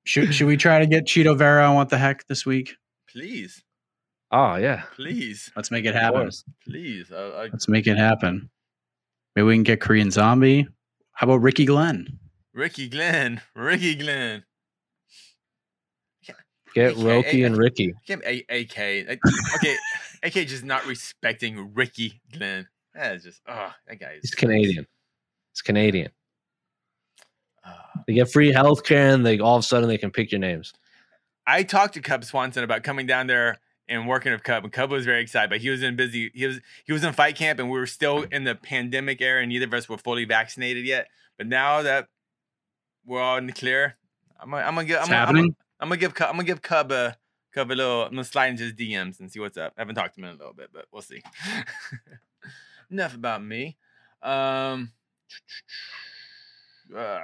should 0.05 0.33
should 0.33 0.47
we 0.47 0.57
try 0.57 0.79
to 0.79 0.87
get 0.87 1.05
Cheeto 1.05 1.37
Vera 1.37 1.65
on 1.69 1.75
what 1.75 1.89
the 1.89 1.97
heck 1.97 2.25
this 2.27 2.45
week? 2.45 2.75
Please, 3.09 3.61
Oh 4.31 4.55
yeah, 4.55 4.83
please, 4.95 5.51
Let's 5.55 5.69
make 5.71 5.85
it 5.85 5.93
happen. 5.93 6.29
please. 6.65 7.11
Uh, 7.11 7.15
uh, 7.15 7.47
Let's 7.51 7.67
make 7.67 7.85
it 7.85 7.97
happen. 7.97 8.49
Maybe 9.35 9.45
we 9.45 9.55
can 9.55 9.63
get 9.63 9.81
Korean 9.81 10.09
Zombie. 10.09 10.67
How 11.13 11.25
about 11.27 11.41
Ricky 11.41 11.65
Glenn? 11.65 12.07
Ricky 12.53 12.87
Glenn, 12.89 13.41
Ricky 13.55 13.93
Glenn. 13.95 14.43
Get 16.73 16.93
Okay, 16.93 17.01
Roki 17.01 17.45
and 17.45 17.57
Ricky. 17.57 17.93
Him 18.05 18.21
AK. 18.25 18.79
Okay, 18.79 19.17
AK 20.23 20.33
just 20.47 20.63
not 20.63 20.85
respecting 20.85 21.73
Ricky 21.73 22.21
Glenn. 22.31 22.67
That's 22.93 23.23
just 23.23 23.41
oh, 23.47 23.71
that 23.87 23.99
guy 23.99 24.13
is 24.13 24.21
He's 24.21 24.35
Canadian. 24.35 24.87
He's 25.53 25.61
Canadian. 25.61 26.11
Uh, 27.63 27.73
They 28.07 28.13
get 28.13 28.31
free 28.31 28.51
health 28.51 28.83
care, 28.83 29.13
and 29.13 29.25
they 29.25 29.39
all 29.39 29.57
of 29.57 29.61
a 29.61 29.63
sudden 29.63 29.89
they 29.89 29.97
can 29.97 30.11
pick 30.11 30.31
your 30.31 30.39
names. 30.39 30.73
I 31.45 31.63
talked 31.63 31.95
to 31.95 32.01
Cub 32.01 32.23
Swanson 32.23 32.63
about 32.63 32.83
coming 32.83 33.05
down 33.05 33.27
there 33.27 33.57
and 33.89 34.07
working 34.07 34.31
with 34.31 34.43
Cub, 34.43 34.63
and 34.63 34.71
Cub 34.71 34.91
was 34.91 35.05
very 35.05 35.21
excited. 35.21 35.49
But 35.49 35.59
he 35.59 35.69
was 35.69 35.83
in 35.83 35.95
busy. 35.95 36.31
He 36.33 36.45
was 36.45 36.59
he 36.85 36.93
was 36.93 37.03
in 37.03 37.13
fight 37.13 37.35
camp, 37.35 37.59
and 37.59 37.69
we 37.69 37.77
were 37.77 37.87
still 37.87 38.23
in 38.23 38.45
the 38.45 38.55
pandemic 38.55 39.21
era, 39.21 39.41
and 39.41 39.49
neither 39.49 39.65
of 39.65 39.73
us 39.73 39.89
were 39.89 39.97
fully 39.97 40.25
vaccinated 40.25 40.85
yet. 40.85 41.07
But 41.37 41.47
now 41.47 41.81
that 41.81 42.07
we're 43.05 43.21
all 43.21 43.37
in 43.37 43.47
the 43.47 43.53
clear, 43.53 43.97
I'm 44.39 44.51
gonna, 44.51 44.63
I'm 44.63 44.75
gonna 44.75 44.87
give 44.87 44.97
I'm 44.99 45.07
gonna, 45.07 45.15
I'm, 45.15 45.19
happening. 45.19 45.43
gonna, 45.43 45.55
I'm 45.81 45.89
gonna 45.89 45.97
give 45.97 46.13
Cub- 46.13 46.29
I'm 46.29 46.35
gonna 46.35 46.45
give 46.45 46.61
Cub 46.61 46.91
a 46.91 47.17
Cub 47.53 47.71
a 47.71 47.73
little. 47.73 48.03
I'm 48.03 48.11
gonna 48.11 48.23
slide 48.23 48.47
into 48.51 48.63
his 48.63 48.73
DMs 48.73 49.19
and 49.19 49.31
see 49.31 49.39
what's 49.39 49.57
up. 49.57 49.73
I 49.77 49.81
haven't 49.81 49.95
talked 49.95 50.15
to 50.15 50.21
him 50.21 50.25
in 50.25 50.35
a 50.35 50.37
little 50.37 50.53
bit, 50.53 50.69
but 50.71 50.85
we'll 50.91 51.01
see. 51.01 51.21
Enough 52.91 53.15
about 53.15 53.43
me. 53.43 53.77
Um. 54.21 54.91
Uh, 56.93 57.21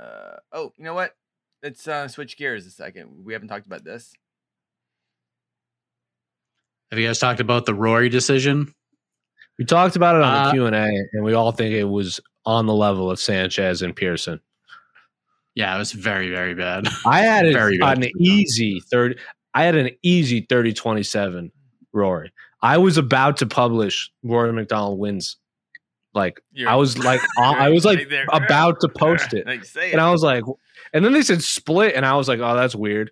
uh, 0.00 0.36
oh, 0.52 0.72
you 0.78 0.84
know 0.84 0.94
what? 0.94 1.14
Let's 1.62 1.86
uh, 1.86 2.08
switch 2.08 2.38
gears 2.38 2.64
a 2.64 2.70
second. 2.70 3.22
We 3.22 3.34
haven't 3.34 3.48
talked 3.48 3.66
about 3.66 3.84
this. 3.84 4.14
Have 6.90 6.98
you 6.98 7.06
guys 7.06 7.18
talked 7.18 7.40
about 7.40 7.66
the 7.66 7.74
Rory 7.74 8.08
decision? 8.08 8.74
We 9.58 9.66
talked 9.66 9.96
about 9.96 10.16
it 10.16 10.22
on 10.22 10.34
Uh, 10.34 10.44
the 10.46 10.50
Q 10.52 10.66
and 10.66 10.74
A, 10.74 10.86
and 11.12 11.22
we 11.22 11.34
all 11.34 11.52
think 11.52 11.74
it 11.74 11.84
was 11.84 12.18
on 12.46 12.64
the 12.64 12.74
level 12.74 13.10
of 13.10 13.18
Sanchez 13.20 13.82
and 13.82 13.94
Pearson. 13.94 14.40
Yeah, 15.56 15.74
it 15.74 15.78
was 15.78 15.90
very, 15.92 16.30
very 16.30 16.54
bad. 16.54 16.86
I 17.06 17.22
had 17.22 17.46
it 17.46 17.54
Very 17.54 17.78
an 17.82 18.00
good. 18.00 18.12
easy 18.20 18.80
third. 18.92 19.18
I 19.54 19.64
had 19.64 19.74
an 19.74 19.90
easy 20.02 20.42
30-27 20.42 21.50
Rory. 21.92 22.30
I 22.62 22.76
was 22.78 22.98
about 22.98 23.38
to 23.38 23.46
publish 23.46 24.10
Rory 24.22 24.52
MacDonald 24.52 24.98
wins. 24.98 25.36
Like 26.14 26.40
You're- 26.52 26.70
I 26.70 26.76
was 26.76 26.96
like 27.04 27.20
I 27.38 27.70
was 27.70 27.84
like 27.84 28.10
Right 28.10 28.26
about 28.32 28.80
to 28.80 28.88
post 28.88 29.34
it, 29.34 29.46
Like, 29.48 29.64
say 29.64 29.92
and. 29.92 30.00
I 30.00 30.10
was 30.12 30.22
like, 30.22 30.44
and 30.92 31.04
then 31.04 31.12
they 31.12 31.22
said 31.22 31.42
split, 31.42 31.94
and 31.94 32.04
I 32.06 32.14
was 32.16 32.28
like, 32.28 32.38
oh, 32.40 32.54
that's 32.54 32.74
weird. 32.74 33.10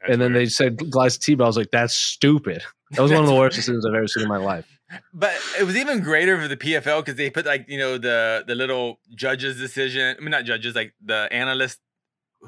That's 0.00 0.12
and 0.12 0.20
then 0.22 0.32
weird. 0.34 0.46
they 0.46 0.50
said 0.50 0.90
Glass 0.90 1.16
T. 1.18 1.32
I 1.34 1.36
was 1.44 1.56
like, 1.56 1.70
that's 1.72 1.94
stupid. 1.94 2.62
That 2.92 3.02
was 3.02 3.10
one 3.12 3.20
of 3.22 3.26
the 3.26 3.34
worst 3.34 3.56
decisions 3.56 3.84
I've 3.86 3.94
ever 3.94 4.06
seen 4.06 4.22
in 4.22 4.28
my 4.28 4.38
life. 4.38 4.66
But 5.12 5.36
it 5.60 5.64
was 5.64 5.76
even 5.76 6.00
greater 6.00 6.40
for 6.40 6.48
the 6.48 6.56
PFL 6.56 7.00
because 7.04 7.16
they 7.16 7.28
put 7.30 7.44
like 7.46 7.66
you 7.68 7.78
know 7.78 7.98
the 7.98 8.44
the 8.46 8.54
little 8.54 9.00
judges 9.14 9.58
decision. 9.58 10.16
I 10.18 10.20
mean 10.20 10.30
not 10.30 10.44
judges, 10.44 10.74
like 10.74 10.94
the 11.04 11.28
analysts 11.30 11.78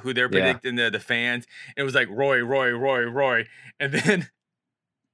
who 0.00 0.14
they're 0.14 0.24
Yeah. 0.26 0.30
predicting 0.30 0.76
the 0.76 0.90
the 0.90 1.00
fans. 1.00 1.46
It 1.76 1.82
was 1.82 1.94
like 1.94 2.08
Roy, 2.08 2.38
Roy, 2.40 2.70
Roy, 2.70 3.02
Roy, 3.02 3.46
and 3.80 3.92
then 3.92 4.28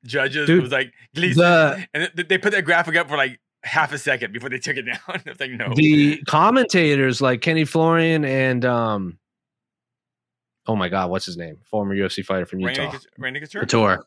judges 0.04 0.46
Dude, 0.46 0.62
was 0.62 0.70
like 0.72 0.92
Gleison, 1.16 1.34
The 1.36 1.88
and 1.94 2.28
they 2.28 2.38
put 2.38 2.52
that 2.52 2.64
graphic 2.64 2.94
up 2.96 3.08
for 3.08 3.16
like 3.16 3.40
half 3.64 3.92
a 3.92 3.98
second 3.98 4.32
before 4.32 4.48
they 4.48 4.58
took 4.58 4.76
it 4.76 4.82
down. 4.86 5.22
it's 5.26 5.40
like 5.40 5.50
no, 5.50 5.72
the 5.74 6.18
commentators 6.28 7.20
like 7.20 7.40
Kenny 7.40 7.64
Florian 7.64 8.24
and 8.24 8.64
um, 8.64 9.18
oh 10.66 10.76
my 10.76 10.88
god, 10.88 11.10
what's 11.10 11.26
his 11.26 11.36
name? 11.36 11.56
Former 11.64 11.94
UFC 11.96 12.24
fighter 12.24 12.46
from 12.46 12.60
Utah, 12.60 12.92
Randy 13.18 13.40
Couture, 13.40 13.62
Couture, 13.62 14.06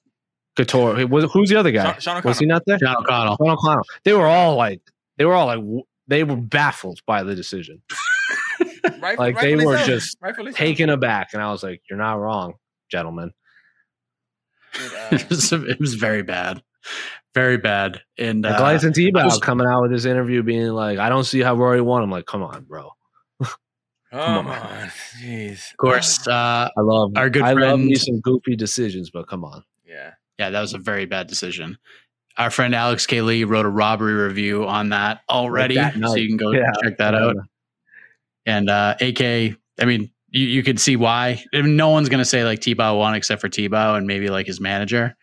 Couture. 0.55 1.07
Was, 1.07 1.31
who's 1.31 1.49
the 1.49 1.55
other 1.55 1.71
guy? 1.71 1.93
Sean, 1.99 2.21
Sean 2.21 2.21
Was 2.23 2.39
he 2.39 2.45
not 2.45 2.63
there? 2.65 2.77
John 2.77 2.97
O'Connell. 2.97 3.37
Sean 3.37 3.49
O'Connell. 3.51 3.83
They 4.03 4.13
were 4.13 4.25
all 4.27 4.55
like, 4.55 4.81
they 5.17 5.25
were 5.25 5.33
all 5.33 5.45
like, 5.45 5.85
they 6.07 6.23
were 6.23 6.35
baffled 6.35 6.99
by 7.05 7.23
the 7.23 7.35
decision, 7.35 7.81
Rightful- 8.99 9.17
like, 9.25 9.39
they 9.39 9.55
were 9.55 9.77
so. 9.77 9.85
just 9.85 10.17
Rightfully 10.21 10.51
so. 10.51 10.57
taken 10.57 10.89
aback, 10.89 11.29
and 11.33 11.41
I 11.41 11.51
was 11.51 11.61
like, 11.61 11.81
"You're 11.89 11.99
not 11.99 12.13
wrong, 12.19 12.55
gentlemen." 12.89 13.31
But, 14.73 14.81
uh, 14.93 15.07
it, 15.15 15.29
was, 15.29 15.53
it 15.53 15.79
was 15.79 15.93
very 15.93 16.23
bad, 16.23 16.63
very 17.35 17.57
bad. 17.57 18.01
And 18.17 18.43
And 18.43 18.55
uh, 18.55 18.57
Gleison 18.59 18.91
Tibau 18.91 19.25
was- 19.25 19.37
coming 19.39 19.67
out 19.67 19.83
with 19.83 19.91
this 19.91 20.05
interview, 20.05 20.41
being 20.41 20.69
like, 20.69 20.97
"I 20.97 21.09
don't 21.09 21.25
see 21.25 21.41
how 21.41 21.55
Rory 21.55 21.81
won." 21.81 22.01
I'm 22.01 22.09
like, 22.11 22.25
"Come 22.25 22.41
on, 22.43 22.63
bro." 22.63 22.89
come 24.11 24.47
on. 24.47 24.47
on, 24.47 24.91
jeez. 25.21 25.71
of 25.71 25.77
course, 25.77 26.27
uh, 26.27 26.69
I 26.75 26.81
love 26.81 27.11
Our 27.15 27.29
good 27.29 27.43
I 27.43 27.53
love 27.53 27.79
me 27.79 27.95
some 27.95 28.19
goofy 28.21 28.55
decisions, 28.55 29.11
but 29.11 29.27
come 29.27 29.45
on. 29.45 29.63
yeah. 29.87 30.13
Yeah, 30.39 30.49
that 30.51 30.61
was 30.61 30.73
a 30.73 30.77
very 30.79 31.05
bad 31.05 31.27
decision. 31.27 31.77
Our 32.37 32.49
friend 32.49 32.73
Alex 32.73 33.05
K. 33.05 33.21
Lee 33.21 33.43
wrote 33.43 33.65
a 33.65 33.69
robbery 33.69 34.13
review 34.13 34.65
on 34.65 34.89
that 34.89 35.21
already, 35.29 35.75
that 35.75 35.93
so 35.95 36.15
you 36.15 36.29
can 36.29 36.37
go 36.37 36.51
Yeah. 36.51 36.71
check 36.81 36.97
that 36.97 37.13
out. 37.13 37.35
And 38.45 38.69
uh, 38.69 38.95
AK, 39.01 39.21
I 39.21 39.85
mean, 39.85 40.09
you, 40.29 40.45
you 40.47 40.63
could 40.63 40.79
see 40.79 40.95
why. 40.95 41.43
I 41.53 41.61
mean, 41.61 41.75
no 41.75 41.89
one's 41.89 42.07
going 42.07 42.19
to 42.19 42.25
say 42.25 42.45
like 42.45 42.59
Tibau 42.59 42.97
won 42.97 43.15
except 43.15 43.41
for 43.41 43.49
Tibau 43.49 43.97
and 43.97 44.07
maybe 44.07 44.29
like 44.29 44.47
his 44.47 44.61
manager. 44.61 45.15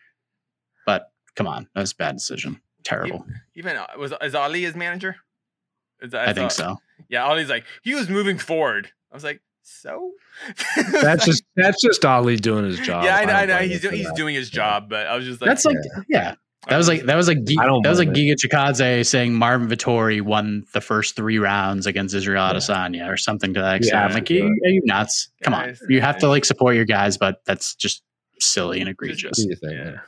But 0.85 1.09
come 1.35 1.47
on, 1.47 1.67
that 1.73 1.81
was 1.81 1.93
a 1.93 1.95
bad 1.95 2.15
decision. 2.15 2.61
Terrible. 2.83 3.25
Even 3.55 3.75
uh, 3.75 3.87
was 3.97 4.13
is 4.21 4.35
Ali 4.35 4.61
his 4.61 4.75
manager? 4.75 5.15
Is 6.01 6.11
that- 6.11 6.29
I 6.29 6.33
think 6.33 6.51
saw- 6.51 6.75
so. 6.75 6.81
Yeah, 7.09 7.25
Ali's 7.25 7.49
like 7.49 7.65
he 7.81 7.95
was 7.95 8.07
moving 8.09 8.37
forward. 8.37 8.91
I 9.11 9.15
was 9.15 9.23
like, 9.23 9.41
so 9.67 10.11
That's 10.91 11.25
just 11.25 11.43
that's 11.55 11.81
just 11.81 12.03
Ali 12.05 12.37
doing 12.37 12.65
his 12.65 12.79
job. 12.79 13.03
yeah, 13.03 13.15
I 13.17 13.25
know, 13.25 13.33
I 13.33 13.45
know. 13.45 13.57
He's 13.57 13.83
him 13.83 13.89
doing 13.89 13.95
he's 13.97 14.07
that. 14.07 14.15
doing 14.15 14.35
his 14.35 14.49
job, 14.49 14.89
but 14.89 15.07
I 15.07 15.15
was 15.15 15.25
just 15.25 15.41
like, 15.41 15.49
That's 15.49 15.65
like, 15.65 15.77
yeah. 16.09 16.35
That 16.69 16.75
was 16.77 16.87
like 16.89 17.03
that 17.03 17.15
was 17.15 17.29
like 17.29 17.43
Gi- 17.45 17.55
that 17.55 17.89
was 17.89 17.97
like 17.99 18.09
Giga 18.09 18.35
Chikadze 18.35 19.05
saying 19.05 19.33
Marvin 19.33 19.69
Vettori 19.69 20.21
won 20.21 20.65
the 20.73 20.81
first 20.81 21.15
three 21.15 21.37
rounds 21.39 21.85
against 21.87 22.13
Israel 22.13 22.43
Adesanya 22.43 23.07
or 23.07 23.15
something 23.15 23.53
to 23.53 23.61
that 23.61 23.75
extent. 23.77 24.03
I'm 24.03 24.13
like, 24.13 24.25
to 24.25 24.33
you, 24.33 24.43
are 24.45 24.69
you 24.69 24.81
nuts? 24.83 25.29
Come 25.43 25.53
on, 25.53 25.75
you 25.87 26.01
have 26.01 26.17
to 26.17 26.27
like 26.27 26.43
support 26.43 26.75
your 26.75 26.83
guys, 26.83 27.17
but 27.17 27.41
that's 27.45 27.73
just 27.75 28.03
silly 28.39 28.81
and 28.81 28.89
egregious. 28.89 29.37
What 29.39 29.43
do 29.45 29.49
you 29.49 29.55
think? 29.55 30.01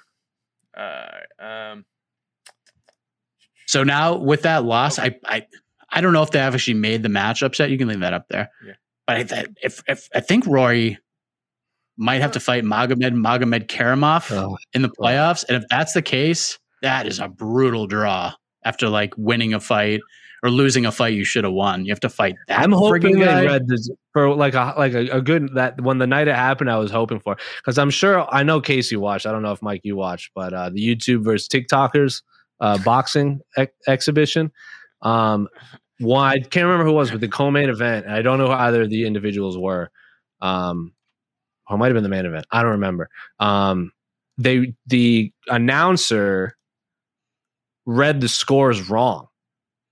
Yeah. 0.75 0.81
uh, 1.39 1.71
um, 1.73 1.85
So 3.67 3.83
now 3.85 4.17
with 4.17 4.41
that 4.41 4.65
loss, 4.65 4.99
I 4.99 5.17
I 5.25 5.45
I 5.89 6.01
don't 6.01 6.11
know 6.11 6.23
if 6.23 6.31
they 6.31 6.39
have 6.39 6.55
actually 6.55 6.73
made 6.73 7.03
the 7.03 7.09
match 7.09 7.41
upset. 7.41 7.69
You 7.69 7.77
can 7.77 7.87
leave 7.87 8.01
that 8.01 8.13
up 8.13 8.27
there. 8.27 8.51
But 9.09 9.33
I, 9.33 9.45
if 9.63 9.81
if 9.87 10.07
I 10.13 10.19
think 10.19 10.45
Rory 10.45 10.99
might 11.97 12.21
have 12.21 12.31
to 12.33 12.39
fight 12.39 12.63
Magomed 12.63 13.15
Magomedkerimov 13.15 14.31
Oh, 14.31 14.55
in 14.73 14.83
the 14.83 14.89
playoffs, 14.89 15.43
and 15.49 15.57
if 15.57 15.67
that's 15.67 15.93
the 15.93 16.03
case, 16.03 16.59
that 16.83 17.07
is 17.07 17.17
a 17.17 17.27
brutal 17.27 17.87
draw 17.87 18.33
after 18.63 18.87
like 18.87 19.15
winning 19.17 19.55
a 19.55 19.59
fight 19.59 20.01
or 20.43 20.51
losing 20.51 20.85
a 20.85 20.91
fight 20.91 21.15
you 21.15 21.23
should 21.23 21.43
have 21.43 21.53
won. 21.53 21.85
You 21.85 21.91
have 21.91 21.99
to 22.01 22.09
fight 22.09 22.35
that. 22.47 22.59
I'm 22.59 22.71
hoping 22.71 23.15
friggin' 23.15 23.25
they 23.25 23.47
read 23.47 23.67
this 23.67 23.89
for 24.13 24.35
like 24.35 24.53
a 24.53 24.75
like 24.77 24.93
a, 24.93 25.07
a 25.09 25.21
good 25.21 25.55
that 25.55 25.81
when 25.81 25.97
the 25.97 26.05
night 26.05 26.27
it 26.27 26.35
happened, 26.35 26.69
I 26.69 26.77
was 26.77 26.91
hoping 26.91 27.19
for 27.19 27.35
because 27.63 27.79
I'm 27.79 27.89
sure 27.89 28.31
I 28.31 28.43
know 28.43 28.61
Casey 28.61 28.95
watched. 28.95 29.25
I 29.25 29.31
don't 29.31 29.41
know 29.41 29.53
if 29.53 29.63
Mike 29.63 29.81
you 29.83 29.95
watched, 29.95 30.29
but 30.35 30.53
uh, 30.53 30.69
the 30.69 30.87
YouTube 30.87 31.23
versus 31.23 31.47
TikTokers 31.47 32.21
uh, 32.59 32.77
boxing 32.83 33.41
ex- 33.57 33.73
exhibition. 33.87 34.51
Um, 35.01 35.47
one 35.99 36.27
I 36.27 36.39
can't 36.39 36.65
remember 36.65 36.85
who 36.85 36.91
it 36.91 36.95
was, 36.95 37.11
but 37.11 37.21
the 37.21 37.27
co-main 37.27 37.69
event, 37.69 38.07
I 38.07 38.21
don't 38.21 38.39
know 38.39 38.47
who 38.47 38.53
either 38.53 38.83
of 38.83 38.89
the 38.89 39.05
individuals 39.05 39.57
were. 39.57 39.91
Um, 40.41 40.93
or 41.69 41.75
it 41.75 41.79
might 41.79 41.87
have 41.87 41.95
been 41.95 42.03
the 42.03 42.09
main 42.09 42.25
event. 42.25 42.45
I 42.51 42.61
don't 42.61 42.71
remember. 42.71 43.09
Um, 43.39 43.91
they 44.37 44.73
the 44.87 45.31
announcer 45.47 46.55
read 47.85 48.21
the 48.21 48.29
scores 48.29 48.89
wrong 48.89 49.27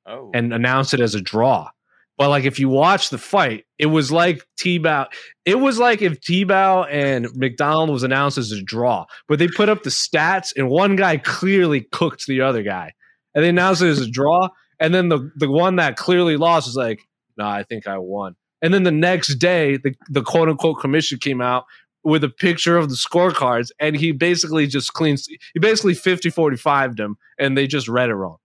oh, 0.05 0.31
and 0.33 0.53
announced 0.53 0.93
it 0.93 0.99
as 0.99 1.15
a 1.15 1.21
draw. 1.21 1.69
But 2.17 2.29
like 2.29 2.45
if 2.45 2.59
you 2.59 2.69
watch 2.69 3.09
the 3.09 3.19
fight, 3.19 3.65
it 3.77 3.87
was 3.87 4.11
like 4.11 4.43
Tibau. 4.59 5.05
It 5.45 5.55
was 5.55 5.77
like 5.77 6.01
if 6.01 6.19
Tibau 6.21 6.87
and 6.89 7.27
MacDonald 7.35 7.89
was 7.91 8.03
announced 8.03 8.39
as 8.39 8.51
a 8.51 8.61
draw, 8.61 9.05
but 9.27 9.37
they 9.37 9.47
put 9.47 9.69
up 9.69 9.83
the 9.83 9.91
stats 9.91 10.51
and 10.57 10.69
one 10.69 10.95
guy 10.95 11.17
clearly 11.17 11.81
cooked 11.91 12.25
the 12.25 12.41
other 12.41 12.63
guy, 12.63 12.93
and 13.35 13.43
they 13.43 13.49
announced 13.49 13.83
it 13.83 13.89
as 13.89 14.01
a 14.01 14.09
draw. 14.09 14.49
And 14.79 14.93
then 14.93 15.09
the 15.09 15.31
the 15.35 15.49
one 15.49 15.75
that 15.77 15.97
clearly 15.97 16.37
lost 16.37 16.67
was 16.67 16.75
like, 16.75 16.99
"No, 17.37 17.45
I 17.47 17.63
think 17.63 17.87
I 17.87 17.97
won." 17.97 18.35
And 18.61 18.73
then 18.73 18.83
the 18.83 18.91
next 18.91 19.35
day, 19.35 19.77
the 19.77 19.93
the 20.09 20.21
quote 20.21 20.49
unquote 20.49 20.79
commission 20.79 21.17
came 21.19 21.41
out 21.41 21.65
with 22.03 22.23
a 22.23 22.29
picture 22.29 22.77
of 22.77 22.89
the 22.89 22.95
scorecards, 22.95 23.69
and 23.79 23.95
he 23.95 24.11
basically 24.11 24.67
just 24.67 24.93
cleans. 24.93 25.27
He 25.53 25.59
basically 25.59 25.93
50 25.95 26.29
45 26.29 26.95
them, 26.95 27.17
and 27.39 27.57
they 27.57 27.67
just 27.67 27.87
read 27.87 28.09
it 28.09 28.15
wrong. 28.15 28.37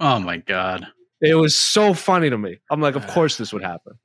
Oh 0.00 0.18
my 0.18 0.38
god. 0.38 0.86
It 1.20 1.34
was 1.34 1.54
so 1.54 1.92
funny 1.92 2.30
to 2.30 2.38
me. 2.38 2.58
I'm 2.70 2.80
like, 2.80 2.94
of 2.96 3.06
course 3.08 3.36
this 3.36 3.52
would 3.52 3.62
happen. 3.62 3.98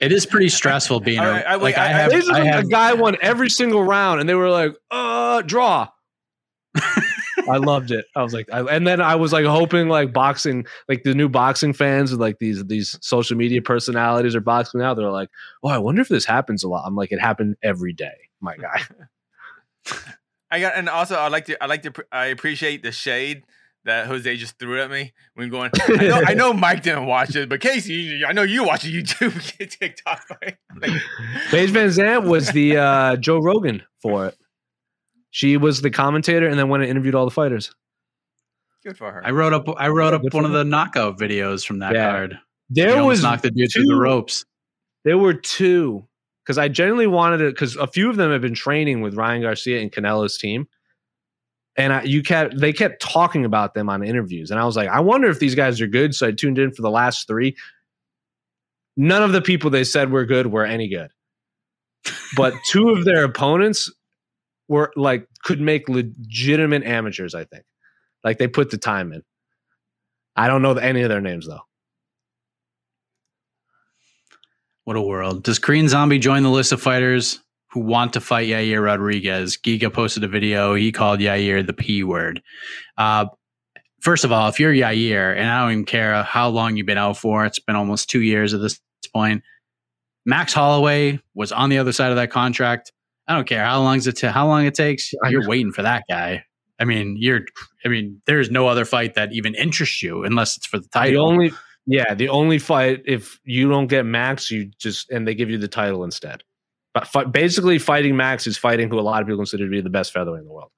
It 0.00 0.12
is 0.12 0.24
pretty 0.24 0.48
stressful 0.48 1.00
being 1.00 1.18
All 1.18 1.26
a, 1.26 1.30
right, 1.32 1.44
I- 1.46 1.54
like 1.56 1.76
I, 1.76 1.82
I- 1.82 1.86
I- 1.86 1.90
have, 1.90 2.12
I 2.30 2.44
have 2.44 2.64
a 2.64 2.68
guy 2.68 2.92
won 2.94 3.16
every 3.20 3.50
single 3.50 3.84
round, 3.84 4.20
and 4.20 4.28
they 4.28 4.34
were 4.34 4.48
like, 4.50 4.74
"Uh, 4.90 5.42
draw." 5.42 5.88
I 7.48 7.56
loved 7.56 7.90
it. 7.90 8.04
I 8.14 8.22
was 8.22 8.32
like, 8.32 8.48
I, 8.52 8.60
and 8.62 8.86
then 8.86 9.00
I 9.00 9.14
was 9.14 9.32
like 9.32 9.44
hoping 9.44 9.88
like 9.88 10.12
boxing, 10.12 10.66
like 10.88 11.02
the 11.02 11.14
new 11.14 11.28
boxing 11.28 11.72
fans 11.72 12.10
with 12.10 12.20
like 12.20 12.38
these 12.38 12.64
these 12.66 12.98
social 13.02 13.36
media 13.36 13.62
personalities 13.62 14.34
are 14.34 14.40
boxing 14.40 14.80
now. 14.80 14.94
They're 14.94 15.10
like, 15.10 15.30
oh, 15.62 15.68
I 15.68 15.78
wonder 15.78 16.00
if 16.00 16.08
this 16.08 16.24
happens 16.24 16.64
a 16.64 16.68
lot. 16.68 16.84
I'm 16.86 16.96
like, 16.96 17.12
it 17.12 17.20
happened 17.20 17.56
every 17.62 17.92
day, 17.92 18.14
my 18.40 18.56
guy. 18.56 18.82
I 20.50 20.60
got, 20.60 20.74
and 20.76 20.88
also 20.88 21.16
I 21.16 21.28
like 21.28 21.46
to, 21.46 21.62
I 21.62 21.66
like 21.66 21.82
to, 21.82 21.92
I 22.12 22.26
appreciate 22.26 22.82
the 22.82 22.92
shade 22.92 23.44
that 23.84 24.06
Jose 24.06 24.36
just 24.36 24.58
threw 24.58 24.80
at 24.80 24.90
me 24.90 25.12
when 25.34 25.48
going. 25.48 25.70
I 25.88 26.06
know, 26.06 26.22
I 26.26 26.34
know 26.34 26.52
Mike 26.52 26.82
didn't 26.82 27.06
watch 27.06 27.34
it, 27.34 27.48
but 27.48 27.60
Casey, 27.60 28.24
I 28.24 28.32
know 28.32 28.42
you 28.42 28.64
watch 28.64 28.84
YouTube 28.84 29.40
TikTok. 29.78 30.22
Right? 30.30 30.56
Like, 30.80 31.00
Paige 31.50 31.70
VanZant 31.70 32.28
was 32.28 32.50
the 32.52 32.76
uh, 32.76 33.16
Joe 33.16 33.38
Rogan 33.38 33.82
for 34.00 34.26
it. 34.26 34.36
She 35.32 35.56
was 35.56 35.80
the 35.82 35.90
commentator, 35.90 36.46
and 36.46 36.56
then 36.58 36.68
went 36.68 36.84
and 36.84 36.90
interviewed 36.90 37.14
all 37.16 37.24
the 37.24 37.30
fighters. 37.32 37.74
good 38.84 38.96
for 38.98 39.10
her. 39.12 39.24
I 39.26 39.30
wrote 39.30 39.52
up 39.52 39.66
I 39.78 39.88
wrote 39.88 40.12
up 40.14 40.22
Good 40.22 40.34
one 40.34 40.44
of 40.44 40.52
the 40.52 40.62
knockout 40.64 41.18
videos 41.18 41.64
from 41.66 41.78
that 41.80 41.94
Yeah. 41.94 42.10
card. 42.10 42.38
There 42.70 42.88
He 42.88 42.92
almost 42.94 43.08
was 43.08 43.22
knocked 43.22 43.42
the 43.44 43.50
dude 43.50 43.70
through 43.72 43.84
the 43.84 43.90
two- 43.92 43.98
ropes. 43.98 44.44
There 45.04 45.18
were 45.18 45.34
two 45.34 46.06
because 46.44 46.58
I 46.58 46.68
genuinely 46.68 47.06
wanted 47.06 47.40
it 47.40 47.54
because 47.54 47.76
a 47.76 47.86
few 47.86 48.10
of 48.10 48.16
them 48.16 48.30
have 48.32 48.40
been 48.40 48.54
training 48.54 49.00
with 49.00 49.14
Ryan 49.14 49.42
Garcia 49.42 49.80
and 49.80 49.90
Canelo's 49.92 50.36
team. 50.38 50.68
and 51.76 51.92
I, 51.92 52.02
you 52.02 52.22
kept 52.22 52.58
they 52.58 52.72
kept 52.72 53.00
talking 53.00 53.44
about 53.46 53.72
them 53.74 53.88
on 53.88 54.02
interviews, 54.04 54.50
and 54.50 54.60
I 54.60 54.64
was 54.66 54.76
like, 54.76 54.88
I 54.90 55.00
wonder 55.00 55.30
if 55.30 55.38
these 55.38 55.54
guys 55.54 55.80
are 55.80 55.86
good. 55.86 56.14
So 56.14 56.26
I 56.28 56.32
tuned 56.32 56.58
in 56.58 56.70
for 56.72 56.82
the 56.82 56.90
last 56.90 57.26
three. 57.26 57.56
None 58.98 59.22
of 59.22 59.32
the 59.32 59.40
people 59.40 59.70
they 59.70 59.84
said 59.84 60.10
were 60.12 60.26
good 60.26 60.48
were 60.48 60.66
any 60.66 60.88
good, 60.88 61.10
but 62.36 62.52
two 62.66 62.90
of 62.90 63.04
their 63.06 63.24
opponents 63.24 63.90
were 64.72 64.92
like 64.96 65.28
could 65.44 65.60
make 65.60 65.88
legitimate 65.88 66.82
amateurs. 66.82 67.34
I 67.34 67.44
think, 67.44 67.64
like 68.24 68.38
they 68.38 68.48
put 68.48 68.70
the 68.70 68.78
time 68.78 69.12
in. 69.12 69.22
I 70.34 70.48
don't 70.48 70.62
know 70.62 70.72
any 70.72 71.02
of 71.02 71.10
their 71.10 71.20
names 71.20 71.46
though. 71.46 71.60
What 74.84 74.96
a 74.96 75.02
world. 75.02 75.44
Does 75.44 75.58
Korean 75.58 75.88
Zombie 75.88 76.18
join 76.18 76.42
the 76.42 76.50
list 76.50 76.72
of 76.72 76.82
fighters 76.82 77.38
who 77.70 77.80
want 77.80 78.14
to 78.14 78.20
fight 78.20 78.48
Yair 78.48 78.82
Rodriguez? 78.82 79.56
Giga 79.56 79.92
posted 79.92 80.24
a 80.24 80.28
video. 80.28 80.74
He 80.74 80.90
called 80.90 81.20
Yair 81.20 81.64
the 81.64 81.72
P 81.72 82.02
word. 82.02 82.42
Uh, 82.96 83.26
first 84.00 84.24
of 84.24 84.32
all, 84.32 84.48
if 84.48 84.58
you're 84.58 84.72
Yair, 84.72 85.36
and 85.36 85.48
I 85.48 85.62
don't 85.62 85.72
even 85.72 85.84
care 85.84 86.22
how 86.24 86.48
long 86.48 86.76
you've 86.76 86.86
been 86.86 86.98
out 86.98 87.18
for, 87.18 87.44
it's 87.44 87.60
been 87.60 87.76
almost 87.76 88.10
two 88.10 88.22
years 88.22 88.54
at 88.54 88.60
this 88.60 88.80
point. 89.14 89.42
Max 90.24 90.52
Holloway 90.52 91.20
was 91.34 91.52
on 91.52 91.68
the 91.68 91.78
other 91.78 91.92
side 91.92 92.10
of 92.10 92.16
that 92.16 92.30
contract. 92.30 92.92
I 93.28 93.34
don't 93.34 93.46
care 93.46 93.64
how 93.64 93.80
long 93.80 93.96
it 93.98 94.16
t- 94.16 94.26
how 94.26 94.46
long 94.46 94.64
it 94.66 94.74
takes. 94.74 95.12
You're 95.28 95.46
waiting 95.48 95.72
for 95.72 95.82
that 95.82 96.04
guy. 96.08 96.44
I 96.80 96.84
mean, 96.84 97.16
you're. 97.18 97.42
I 97.84 97.88
mean, 97.88 98.20
there's 98.26 98.50
no 98.50 98.66
other 98.66 98.84
fight 98.84 99.14
that 99.14 99.32
even 99.32 99.54
interests 99.54 100.02
you 100.02 100.24
unless 100.24 100.56
it's 100.56 100.66
for 100.66 100.78
the 100.78 100.88
title. 100.88 101.26
The 101.28 101.32
only 101.32 101.52
yeah, 101.86 102.14
the 102.14 102.28
only 102.28 102.58
fight 102.58 103.02
if 103.06 103.38
you 103.44 103.68
don't 103.68 103.86
get 103.86 104.04
Max, 104.04 104.50
you 104.50 104.70
just 104.78 105.10
and 105.10 105.26
they 105.26 105.34
give 105.34 105.50
you 105.50 105.58
the 105.58 105.68
title 105.68 106.02
instead. 106.04 106.42
But 106.94 107.06
fi- 107.06 107.24
basically, 107.24 107.78
fighting 107.78 108.16
Max 108.16 108.46
is 108.46 108.58
fighting 108.58 108.90
who 108.90 108.98
a 108.98 109.02
lot 109.02 109.22
of 109.22 109.26
people 109.28 109.38
consider 109.38 109.64
to 109.64 109.70
be 109.70 109.80
the 109.80 109.90
best 109.90 110.12
featherweight 110.12 110.40
in 110.40 110.46
the 110.46 110.52
world. 110.52 110.70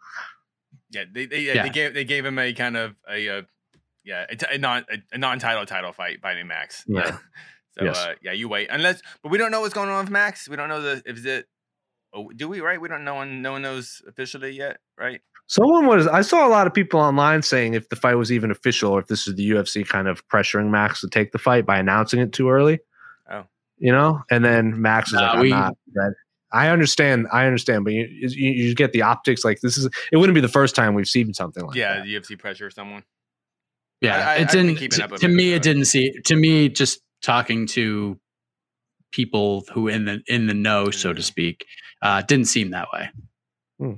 Yeah, 0.91 1.05
they 1.11 1.27
they, 1.27 1.41
yeah, 1.41 1.55
Yeah. 1.55 1.63
they 1.65 1.71
gave 1.71 1.95
they 1.95 2.05
gave 2.05 2.25
him 2.25 2.39
a 2.39 2.53
kind 2.53 2.77
of 2.77 2.95
a, 3.11 3.29
uh 3.39 3.43
yeah 4.05 4.27
a, 4.29 4.37
t- 4.37 4.47
a 4.53 4.59
non 4.59 4.85
a, 4.93 4.99
a 5.13 5.19
non 5.19 5.39
title 5.39 5.65
title 5.67 5.93
fight 5.93 6.21
fighting 6.21 6.47
Max. 6.47 6.85
Yeah. 6.87 7.17
so 7.79 7.85
Yes. 7.85 7.97
uh, 7.99 8.15
yeah, 8.23 8.33
you 8.33 8.49
wait 8.49 8.69
unless, 8.71 9.03
but 9.23 9.33
we 9.33 9.39
don't 9.39 9.51
know 9.51 9.61
what's 9.63 9.75
going 9.75 9.89
on 9.89 10.05
with 10.05 10.11
Max. 10.13 10.49
We 10.49 10.57
don't 10.57 10.69
know 10.69 10.83
the 10.83 11.03
if 11.07 11.25
it. 11.25 11.47
Oh, 12.15 12.31
do 12.35 12.49
we 12.49 12.61
right? 12.61 12.81
We 12.81 12.89
don't 12.89 13.05
know. 13.05 13.15
One, 13.17 13.43
no 13.43 13.53
one 13.53 13.63
knows 13.63 14.01
officially 14.07 14.53
yet, 14.53 14.79
right? 14.99 15.21
Someone 15.47 15.87
was 15.87 16.07
I 16.07 16.23
saw 16.23 16.47
a 16.47 16.49
lot 16.49 16.67
of 16.67 16.73
people 16.73 17.01
online 17.01 17.43
saying 17.43 17.75
if 17.75 17.89
the 17.89 17.97
fight 17.97 18.15
was 18.15 18.31
even 18.33 18.51
official 18.51 18.93
or 18.93 19.01
if 19.01 19.09
this 19.09 19.27
is 19.27 19.35
the 19.35 19.51
UFC 19.51 19.87
kind 19.87 20.09
of 20.09 20.27
pressuring 20.29 20.71
Max 20.71 21.01
to 21.03 21.09
take 21.09 21.33
the 21.33 21.39
fight 21.39 21.67
by 21.67 21.79
announcing 21.79 22.21
it 22.21 22.33
too 22.33 22.49
early. 22.49 22.79
Oh. 23.31 23.45
You 23.79 23.93
know, 23.93 24.23
and 24.31 24.45
then 24.45 24.81
Max 24.81 25.09
is 25.09 25.15
Nah, 25.15 25.21
like, 25.23 25.35
I'm 25.35 25.41
we- 25.41 25.51
not 25.51 25.75
ready. 25.95 26.15
I 26.53 26.69
understand, 26.69 27.27
I 27.33 27.47
understand, 27.47 27.83
but 27.83 27.95
you, 27.95 28.07
you 28.09 28.51
you 28.53 28.75
get 28.77 28.93
the 28.93 29.03
optics. 29.03 29.45
Like 29.45 29.61
this 29.61 29.77
is, 29.77 29.87
it 30.13 30.19
wouldn't 30.19 30.35
be 30.37 30.41
the 30.41 30.47
first 30.47 30.77
time 30.77 30.95
we've 30.95 31.09
seen 31.09 31.35
something 31.35 31.65
like 31.65 31.73
that. 31.75 31.79
yeah, 31.81 31.95
that. 31.97 32.05
the 32.05 32.15
UFC 32.15 32.39
pressure 32.39 32.71
someone. 32.71 33.03
Yeah, 34.01 34.17
I- 34.17 34.33
I- 34.33 34.35
it 34.37 34.43
I've 34.43 34.51
didn't. 34.53 34.77
keeping 34.77 34.99
To, 35.01 35.05
up 35.07 35.17
to 35.17 35.27
me, 35.29 35.53
it 35.55 35.63
didn't 35.63 35.87
see. 35.87 36.13
To 36.27 36.37
me, 36.37 36.69
just 36.69 37.01
talking 37.23 37.67
to 37.69 38.21
people 39.15 39.65
who 39.73 39.87
in 39.87 40.05
the 40.05 40.23
in 40.27 40.47
the 40.49 40.55
know, 40.55 40.91
so 40.91 41.13
to 41.13 41.23
speak, 41.23 41.65
uh, 42.03 42.21
didn't 42.23 42.47
seem 42.47 42.71
that 42.71 42.89
way. 42.93 43.09
Hmm. 43.79 43.93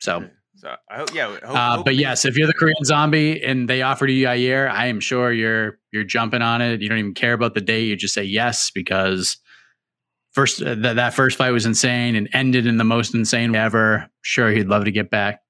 So, 0.00 0.28
So 0.56 0.76
I 0.90 0.96
hope 0.98 1.14
yeah. 1.14 1.34
Hope, 1.44 1.56
uh, 1.56 1.82
but 1.82 1.96
yes, 1.96 2.24
if 2.24 2.36
you're 2.36 2.46
the 2.46 2.52
Korean 2.52 2.84
Zombie 2.84 3.42
and 3.42 3.68
they 3.68 3.82
offered 3.82 4.10
you 4.10 4.26
Yair, 4.26 4.70
I 4.70 4.86
am 4.86 5.00
sure 5.00 5.32
you're 5.32 5.78
you're 5.92 6.04
jumping 6.04 6.42
on 6.42 6.60
it. 6.60 6.82
You 6.82 6.88
don't 6.88 6.98
even 6.98 7.14
care 7.14 7.32
about 7.32 7.54
the 7.54 7.60
date. 7.62 7.86
You 7.86 7.96
just 7.96 8.14
say 8.14 8.24
yes 8.24 8.70
because 8.70 9.38
first 10.32 10.60
uh, 10.60 10.74
th- 10.74 10.96
that 10.96 11.14
first 11.14 11.38
fight 11.38 11.52
was 11.52 11.64
insane 11.64 12.14
and 12.14 12.28
ended 12.34 12.66
in 12.66 12.76
the 12.76 12.84
most 12.84 13.14
insane 13.14 13.52
way 13.52 13.58
ever. 13.58 14.08
Sure, 14.20 14.50
he'd 14.50 14.68
love 14.68 14.84
to 14.84 14.92
get 14.92 15.10
back, 15.10 15.40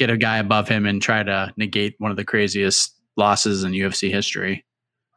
get 0.00 0.10
a 0.10 0.16
guy 0.16 0.38
above 0.38 0.68
him, 0.68 0.84
and 0.84 1.00
try 1.00 1.22
to 1.22 1.52
negate 1.56 1.94
one 1.98 2.10
of 2.10 2.16
the 2.16 2.24
craziest 2.24 2.92
losses 3.16 3.62
in 3.62 3.72
UFC 3.72 4.10
history. 4.10 4.64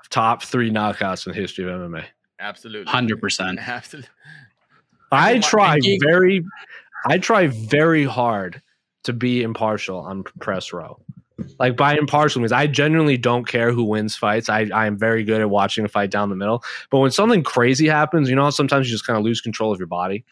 Top 0.09 0.43
three 0.43 0.69
knockouts 0.69 1.25
in 1.25 1.33
the 1.33 1.39
history 1.39 1.63
of 1.63 1.79
MMA. 1.79 2.05
Absolutely, 2.41 2.91
Hundred 2.91 3.21
percent. 3.21 3.59
absolutely. 3.67 4.09
I 5.11 5.39
try 5.39 5.79
very, 6.01 6.43
I 7.05 7.17
try 7.17 7.47
very 7.47 8.05
hard 8.05 8.61
to 9.03 9.13
be 9.13 9.43
impartial 9.43 9.99
on 9.99 10.23
press 10.23 10.73
row. 10.73 10.99
Like 11.59 11.75
by 11.75 11.97
impartial 11.97 12.41
means 12.41 12.51
I 12.51 12.67
genuinely 12.67 13.17
don't 13.17 13.47
care 13.47 13.71
who 13.71 13.83
wins 13.83 14.15
fights. 14.15 14.49
I 14.49 14.69
I 14.73 14.85
am 14.85 14.97
very 14.97 15.23
good 15.23 15.41
at 15.41 15.49
watching 15.49 15.85
a 15.85 15.87
fight 15.87 16.11
down 16.11 16.29
the 16.29 16.35
middle. 16.35 16.63
But 16.89 16.99
when 16.99 17.11
something 17.11 17.43
crazy 17.43 17.87
happens, 17.87 18.29
you 18.29 18.35
know, 18.35 18.49
sometimes 18.49 18.87
you 18.87 18.93
just 18.93 19.07
kind 19.07 19.17
of 19.17 19.25
lose 19.25 19.41
control 19.41 19.71
of 19.71 19.79
your 19.79 19.87
body. 19.87 20.23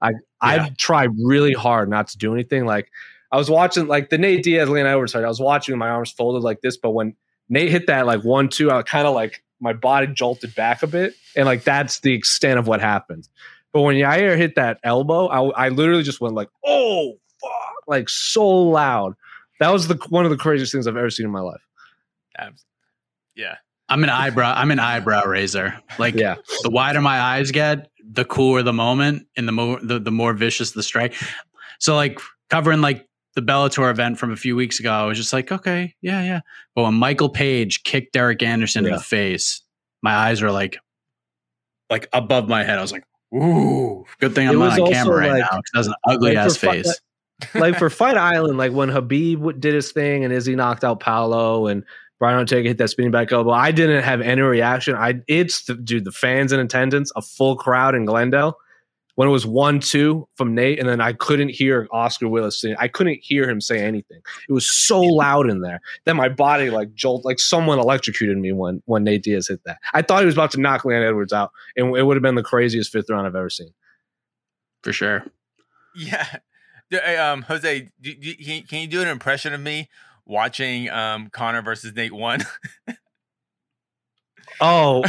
I 0.00 0.10
Yeah. 0.10 0.16
I've 0.40 0.76
tried 0.76 1.10
really 1.18 1.54
hard 1.54 1.88
not 1.88 2.08
to 2.08 2.18
do 2.18 2.32
anything. 2.32 2.66
Like 2.66 2.90
I 3.32 3.36
was 3.36 3.50
watching 3.50 3.86
like 3.88 4.10
the 4.10 4.18
Nate 4.18 4.44
Diaz 4.44 4.68
Leon 4.68 4.86
Edwards 4.86 5.12
fight. 5.12 5.24
I 5.24 5.28
was 5.28 5.40
watching 5.40 5.76
my 5.76 5.88
arms 5.88 6.12
folded 6.12 6.42
like 6.42 6.60
this, 6.60 6.76
but 6.76 6.90
when 6.90 7.16
Nate 7.48 7.70
hit 7.70 7.86
that 7.88 8.06
like 8.06 8.22
one 8.22 8.48
two, 8.48 8.70
I 8.70 8.82
kind 8.82 9.06
of 9.06 9.14
like 9.14 9.42
my 9.64 9.72
body 9.72 10.06
jolted 10.06 10.54
back 10.54 10.82
a 10.82 10.86
bit, 10.86 11.14
and 11.34 11.46
like 11.46 11.64
that's 11.64 12.00
the 12.00 12.12
extent 12.12 12.58
of 12.58 12.68
what 12.68 12.80
happened. 12.80 13.26
But 13.72 13.80
when 13.80 13.96
Yair 13.96 14.36
hit 14.36 14.54
that 14.54 14.78
elbow, 14.84 15.26
I, 15.26 15.66
I 15.66 15.68
literally 15.70 16.04
just 16.04 16.20
went 16.20 16.34
like, 16.34 16.48
"Oh 16.64 17.14
fuck!" 17.40 17.88
like 17.88 18.08
so 18.08 18.46
loud. 18.46 19.14
That 19.58 19.72
was 19.72 19.88
the 19.88 19.96
one 20.10 20.24
of 20.24 20.30
the 20.30 20.36
craziest 20.36 20.70
things 20.70 20.86
I've 20.86 20.96
ever 20.96 21.10
seen 21.10 21.26
in 21.26 21.32
my 21.32 21.40
life. 21.40 21.62
Yeah, 23.34 23.56
I'm 23.88 24.04
an 24.04 24.10
eyebrow. 24.10 24.54
I'm 24.54 24.70
an 24.70 24.78
eyebrow 24.78 25.24
raiser. 25.24 25.80
Like 25.98 26.14
Yeah, 26.14 26.36
the 26.62 26.70
wider 26.70 27.00
my 27.00 27.18
eyes 27.18 27.50
get, 27.50 27.90
the 28.06 28.24
cooler 28.24 28.62
the 28.62 28.72
moment, 28.72 29.26
and 29.36 29.48
the 29.48 29.52
more 29.52 29.80
the, 29.82 29.98
the 29.98 30.12
more 30.12 30.34
vicious 30.34 30.72
the 30.72 30.82
strike. 30.82 31.14
So 31.80 31.96
like 31.96 32.20
covering 32.50 32.80
like 32.80 33.08
the 33.34 33.42
Bellator 33.42 33.90
event 33.90 34.18
from 34.18 34.32
a 34.32 34.36
few 34.36 34.54
weeks 34.54 34.78
ago, 34.78 34.90
I 34.92 35.04
was 35.04 35.18
just 35.18 35.32
like, 35.32 35.50
okay, 35.50 35.94
yeah, 36.00 36.22
yeah. 36.22 36.40
But 36.74 36.84
when 36.84 36.94
Michael 36.94 37.28
Page 37.28 37.82
kicked 37.82 38.12
Derek 38.12 38.42
Anderson 38.42 38.86
in 38.86 38.92
the 38.92 39.00
face, 39.00 39.62
my 40.02 40.14
eyes 40.14 40.40
were 40.40 40.52
like, 40.52 40.78
like 41.90 42.08
above 42.12 42.48
my 42.48 42.62
head. 42.62 42.78
I 42.78 42.82
was 42.82 42.92
like, 42.92 43.04
ooh, 43.34 44.04
good 44.20 44.34
thing 44.34 44.48
I'm 44.48 44.58
not 44.58 44.78
on 44.78 44.92
camera 44.92 45.16
right 45.16 45.30
like- 45.32 45.40
now 45.40 45.58
because 45.58 45.70
that's 45.74 45.86
an 45.88 45.94
ugly 46.06 46.34
like, 46.34 46.38
ass 46.38 46.56
for 46.56 46.70
face. 46.70 47.00
like 47.54 47.76
for 47.78 47.90
Fight 47.90 48.16
Island, 48.34 48.58
like 48.58 48.72
when 48.72 48.88
Habib 48.88 49.60
did 49.60 49.74
his 49.74 49.90
thing 49.92 50.24
and 50.24 50.32
Izzy 50.32 50.54
knocked 50.54 50.84
out 50.84 51.00
Paulo 51.00 51.66
and 51.66 51.84
Brian 52.20 52.38
Ortega 52.38 52.68
hit 52.68 52.78
that 52.78 52.88
spinning 52.88 53.10
back 53.10 53.32
elbow, 53.32 53.50
I 53.50 53.72
didn't 53.72 54.04
have 54.04 54.20
any 54.20 54.40
reaction. 54.40 54.94
I 54.94 55.20
it's 55.26 55.64
the, 55.64 55.74
dude, 55.74 56.04
the 56.04 56.12
fans 56.12 56.52
in 56.52 56.60
attendance, 56.60 57.10
a 57.16 57.22
full 57.22 57.56
crowd 57.56 57.94
in 57.94 58.04
Glendale. 58.04 58.56
When 59.16 59.28
it 59.28 59.30
was 59.30 59.46
one 59.46 59.78
two 59.78 60.26
from 60.34 60.54
Nate, 60.56 60.80
and 60.80 60.88
then 60.88 61.00
I 61.00 61.12
couldn't 61.12 61.50
hear 61.50 61.86
Oscar 61.92 62.28
Willis 62.28 62.60
sing. 62.60 62.74
I 62.78 62.88
couldn't 62.88 63.20
hear 63.22 63.48
him 63.48 63.60
say 63.60 63.78
anything. 63.80 64.20
It 64.48 64.52
was 64.52 64.68
so 64.70 65.00
loud 65.00 65.48
in 65.48 65.60
there 65.60 65.80
that 66.04 66.16
my 66.16 66.28
body 66.28 66.70
like 66.70 66.94
jolt, 66.94 67.24
like 67.24 67.38
someone 67.38 67.78
electrocuted 67.78 68.36
me 68.38 68.50
when 68.52 68.82
when 68.86 69.04
Nate 69.04 69.22
Diaz 69.22 69.46
hit 69.48 69.62
that. 69.64 69.78
I 69.92 70.02
thought 70.02 70.20
he 70.20 70.26
was 70.26 70.34
about 70.34 70.50
to 70.52 70.60
knock 70.60 70.84
Leon 70.84 71.02
Edwards 71.04 71.32
out, 71.32 71.52
and 71.76 71.96
it 71.96 72.02
would 72.02 72.16
have 72.16 72.22
been 72.22 72.34
the 72.34 72.42
craziest 72.42 72.90
fifth 72.90 73.08
round 73.08 73.26
I've 73.26 73.36
ever 73.36 73.50
seen. 73.50 73.72
for 74.82 74.92
sure. 74.92 75.24
yeah. 75.94 76.38
Hey, 76.90 77.16
Um, 77.16 77.42
Jose, 77.42 77.90
do, 78.00 78.14
do, 78.14 78.34
can, 78.34 78.62
can 78.64 78.80
you 78.80 78.86
do 78.88 79.00
an 79.00 79.08
impression 79.08 79.54
of 79.54 79.60
me 79.60 79.88
watching 80.26 80.90
um 80.90 81.28
Conor 81.30 81.62
versus 81.62 81.94
Nate 81.94 82.12
one? 82.12 82.40
Oh, 84.60 85.04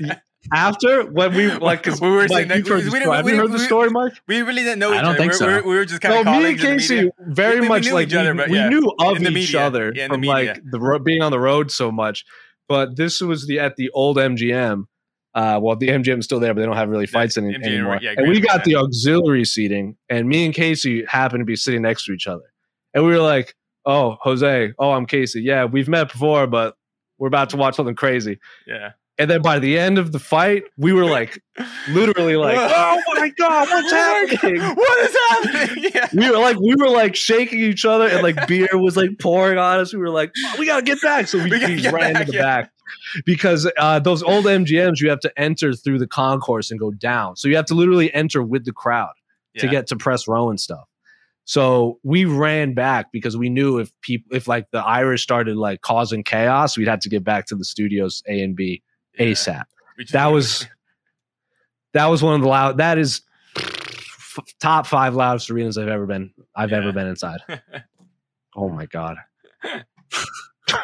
after 0.52 1.04
when 1.04 1.34
we 1.34 1.52
like, 1.58 1.82
'cause 1.82 2.00
We 2.00 2.08
were 2.10 2.20
Mike, 2.22 2.28
saying 2.30 2.48
that- 2.48 2.58
you've 2.58 2.68
we- 2.68 2.74
we 2.90 2.98
didn't- 2.98 3.12
Have 3.12 3.24
we 3.24 3.36
heard 3.36 3.52
the 3.52 3.58
story, 3.58 3.90
Mike? 3.90 4.14
we 4.26 4.42
really 4.42 4.62
didn't 4.62 4.78
know 4.80 4.92
I 4.92 4.96
don't 4.96 5.04
other. 5.10 5.18
think 5.18 5.32
we, 5.32 5.38
so. 5.38 5.46
we, 5.46 5.60
we 5.70 5.76
were 5.76 5.84
just 5.84 6.00
kind 6.00 6.14
No, 6.14 6.20
of 6.22 6.26
me 6.26 6.32
and 6.32 6.58
colleagues 6.60 6.90
in 6.90 6.96
the 6.98 7.02
Casey 7.04 7.10
very 7.28 7.54
We- 7.56 7.60
we 7.62 7.68
much 7.68 7.84
knew 7.84 7.92
like 7.94 8.08
each 8.08 8.14
other, 8.14 8.32
we, 8.32 8.38
but 8.38 8.48
we 8.50 8.56
yeah, 8.58 8.68
knew 8.68 8.92
of 9.00 9.18
the 9.18 9.28
each 9.28 9.34
media. 9.34 9.60
other 9.60 9.92
Yeah, 9.94 10.04
in 10.06 10.10
the 10.10 10.14
from 10.14 10.22
like 10.22 10.60
the 10.70 10.80
ro- 10.80 10.98
being 10.98 11.22
on 11.22 11.30
the 11.30 11.38
road 11.40 11.70
so 11.70 11.92
much. 11.92 12.24
But 12.68 12.96
this 12.96 13.20
was 13.20 13.46
the 13.46 13.60
at 13.60 13.76
the 13.76 13.90
old 13.90 14.16
MGM. 14.16 14.84
Uh, 15.34 15.58
well, 15.62 15.76
the 15.76 15.88
MGM 15.88 16.18
is 16.18 16.24
still 16.26 16.40
there, 16.40 16.52
but 16.52 16.60
they 16.60 16.66
don't 16.66 16.76
have 16.76 16.88
really 16.90 17.06
fights 17.06 17.38
any, 17.38 17.54
MGM, 17.54 17.64
anymore. 17.64 17.98
yeah, 18.02 18.10
and 18.16 18.28
we 18.28 18.38
Grand 18.40 18.44
got 18.58 18.64
the 18.64 18.76
auxiliary 18.76 19.44
seating, 19.46 19.96
and 20.10 20.28
me 20.28 20.44
and 20.44 20.54
Casey 20.54 21.04
happened 21.06 21.40
to 21.40 21.44
be 21.46 21.56
sitting 21.56 21.80
next 21.82 22.04
to 22.04 22.12
each 22.12 22.26
other, 22.26 22.42
and 22.92 23.02
we 23.04 23.12
were 23.12 23.18
like, 23.22 23.54
"Oh, 23.86 24.18
Jose, 24.20 24.72
oh, 24.78 24.90
I'm 24.90 25.06
Casey. 25.06 25.40
Yeah, 25.40 25.64
we've 25.64 25.88
met 25.88 26.12
before, 26.12 26.46
but 26.46 26.76
we're 27.18 27.28
about 27.28 27.48
to 27.50 27.56
watch 27.56 27.76
something 27.76 27.94
crazy." 27.94 28.38
Yeah. 28.66 28.90
And 29.22 29.30
then 29.30 29.40
by 29.40 29.60
the 29.60 29.78
end 29.78 29.98
of 29.98 30.10
the 30.10 30.18
fight, 30.18 30.64
we 30.76 30.92
were 30.92 31.04
like, 31.04 31.40
literally 31.90 32.34
like, 32.34 32.56
"Oh 32.60 33.00
my 33.14 33.30
god, 33.38 33.68
what's 33.68 33.92
happening?" 34.40 34.60
What 34.60 34.98
is 34.98 35.16
happening? 35.28 35.90
Yeah. 35.94 36.08
we 36.12 36.28
were 36.28 36.38
like 36.38 36.58
we 36.58 36.74
were 36.74 36.88
like 36.88 37.14
shaking 37.14 37.60
each 37.60 37.84
other 37.84 38.08
and 38.08 38.20
like 38.22 38.48
beer 38.48 38.68
was 38.72 38.96
like 38.96 39.10
pouring 39.20 39.58
on 39.58 39.78
us 39.78 39.92
we 39.92 40.00
were 40.00 40.10
like 40.10 40.32
"Oh, 40.46 40.56
we 40.58 40.66
gotta 40.66 40.82
get 40.82 41.00
back 41.02 41.28
so 41.28 41.38
we, 41.38 41.50
We 41.50 41.58
gotta 41.60 41.90
ran 41.94 42.14
back, 42.14 42.26
to 42.26 42.32
the 42.32 42.38
yeah. 42.38 42.42
back 42.42 42.70
because 43.24 43.70
uh, 43.78 43.98
those 44.00 44.22
old 44.24 44.44
mgms 44.46 45.00
you 45.00 45.08
have 45.10 45.20
to 45.20 45.32
enter 45.38 45.72
through 45.74 45.98
the 46.00 46.06
concourse 46.08 46.70
and 46.72 46.80
go 46.80 46.90
down 46.90 47.36
so 47.36 47.46
you 47.48 47.54
have 47.56 47.66
to 47.66 47.74
literally 47.74 48.12
enter 48.14 48.42
with 48.42 48.64
the 48.64 48.72
crowd 48.72 49.12
to 49.58 49.68
get 49.68 49.86
to 49.88 49.96
press 49.96 50.26
row 50.26 50.48
and 50.50 50.58
stuff 50.58 50.88
so 51.44 51.98
we 52.02 52.24
ran 52.24 52.72
back 52.74 53.12
because 53.12 53.36
we 53.36 53.48
knew 53.50 53.78
if 53.78 53.92
people 54.00 54.34
if 54.34 54.48
like 54.48 54.66
the 54.72 54.78
irish 54.80 55.22
started 55.22 55.56
like 55.56 55.80
causing 55.82 56.22
chaos 56.24 56.76
we'd 56.78 56.88
have 56.88 57.00
to 57.00 57.08
get 57.10 57.22
back 57.24 57.44
to 57.46 57.54
the 57.54 57.64
studios 57.64 58.22
a 58.28 58.40
and 58.42 58.56
b 58.56 58.82
Yeah. 58.82 58.91
Asap 59.18 59.64
We 59.98 60.04
that 60.12 60.26
was 60.26 60.66
that 61.94 62.06
was 62.06 62.22
one 62.22 62.34
of 62.36 62.40
the 62.42 62.48
loud 62.48 62.78
that 62.78 62.98
is 62.98 63.22
f- 63.56 64.38
top 64.60 64.86
five 64.86 65.14
loudest 65.14 65.50
arenas 65.50 65.76
I've 65.78 65.88
ever 65.88 66.06
been. 66.06 66.32
I've 66.56 66.70
Yeah. 66.70 66.78
ever 66.78 66.92
been 66.92 67.06
inside. 67.06 67.40
Oh 68.54 68.68
my 68.68 68.84
god. 68.84 69.16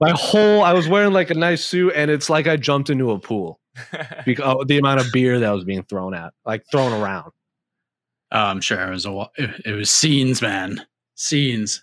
my 0.00 0.10
whole 0.12 0.62
I 0.62 0.72
was 0.72 0.88
wearing 0.88 1.12
like 1.12 1.30
a 1.30 1.34
nice 1.34 1.64
suit 1.64 1.92
and 1.96 2.10
it's 2.10 2.30
like 2.30 2.46
I 2.46 2.56
jumped 2.56 2.90
into 2.90 3.10
a 3.10 3.18
pool 3.18 3.58
because 4.24 4.44
oh, 4.46 4.64
the 4.64 4.78
amount 4.78 5.00
of 5.00 5.06
beer 5.12 5.38
that 5.40 5.50
was 5.50 5.64
being 5.64 5.82
thrown 5.84 6.14
at, 6.14 6.32
like 6.44 6.62
thrown 6.70 6.92
around. 6.92 7.32
Oh, 8.32 8.38
I'm 8.38 8.60
sure 8.60 8.80
it 8.86 8.90
was 8.90 9.06
a 9.06 9.26
it, 9.36 9.50
it 9.66 9.72
was 9.72 9.90
scenes, 9.90 10.40
man. 10.40 10.80
Scenes. 11.16 11.82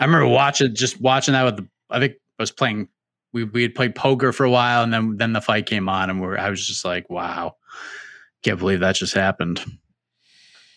I 0.00 0.04
remember 0.04 0.28
watching 0.28 0.74
just 0.74 1.00
watching 1.00 1.32
that 1.32 1.42
with 1.44 1.56
the 1.56 1.68
I 1.90 1.98
think 1.98 2.12
I 2.38 2.42
was 2.42 2.52
playing 2.52 2.88
we 3.32 3.44
we 3.44 3.62
had 3.62 3.74
played 3.74 3.94
poker 3.94 4.32
for 4.32 4.44
a 4.44 4.50
while 4.50 4.82
and 4.82 4.92
then 4.92 5.16
then 5.16 5.32
the 5.32 5.40
fight 5.40 5.66
came 5.66 5.88
on 5.88 6.10
and 6.10 6.20
we're 6.20 6.38
I 6.38 6.50
was 6.50 6.66
just 6.66 6.84
like, 6.84 7.08
wow. 7.10 7.56
Can't 8.42 8.58
believe 8.58 8.80
that 8.80 8.94
just 8.94 9.14
happened. 9.14 9.64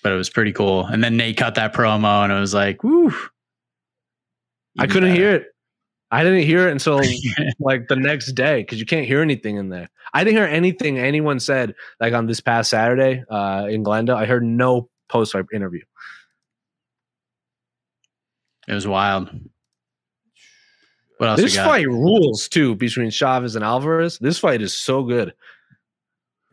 But 0.04 0.14
it 0.14 0.16
was 0.16 0.30
pretty 0.30 0.52
cool. 0.52 0.86
And 0.86 1.04
then 1.04 1.16
Nate 1.16 1.38
cut 1.38 1.56
that 1.56 1.74
promo 1.74 2.24
and 2.24 2.34
it 2.34 2.40
was 2.40 2.54
like, 2.54 2.84
woo. 2.84 3.14
I 4.80 4.88
couldn't 4.88 5.14
hear 5.14 5.32
it. 5.32 5.48
I 6.10 6.24
didn't 6.24 6.44
hear 6.44 6.68
it 6.68 6.72
until 6.72 7.02
like 7.60 7.88
the 7.88 7.96
next 7.96 8.34
day 8.34 8.62
because 8.62 8.80
you 8.80 8.86
can't 8.86 9.06
hear 9.06 9.22
anything 9.22 9.56
in 9.58 9.70
there. 9.70 9.90
I 10.14 10.24
didn't 10.24 10.38
hear 10.38 10.46
anything 10.46 11.00
anyone 11.00 11.40
said 11.40 11.74
like 12.00 12.14
on 12.14 12.26
this 12.26 12.42
past 12.42 12.70
Saturday 12.70 13.24
uh, 13.30 13.68
in 13.70 13.84
Glendale. 13.84 14.18
I 14.18 14.26
heard 14.26 14.44
no 14.44 14.90
post 15.08 15.34
fight 15.34 15.46
interview. 15.54 15.84
It 18.68 18.74
was 18.74 18.88
wild. 18.88 19.30
What 21.22 21.30
else 21.30 21.40
This 21.42 21.56
fight 21.56 21.88
rules 21.88 22.48
too 22.50 22.74
between 22.74 23.12
Chavez 23.12 23.56
and 23.56 23.64
Alvarez. 23.64 24.18
This 24.18 24.40
fight 24.40 24.60
is 24.60 24.74
so 24.74 25.04
good. 25.04 25.36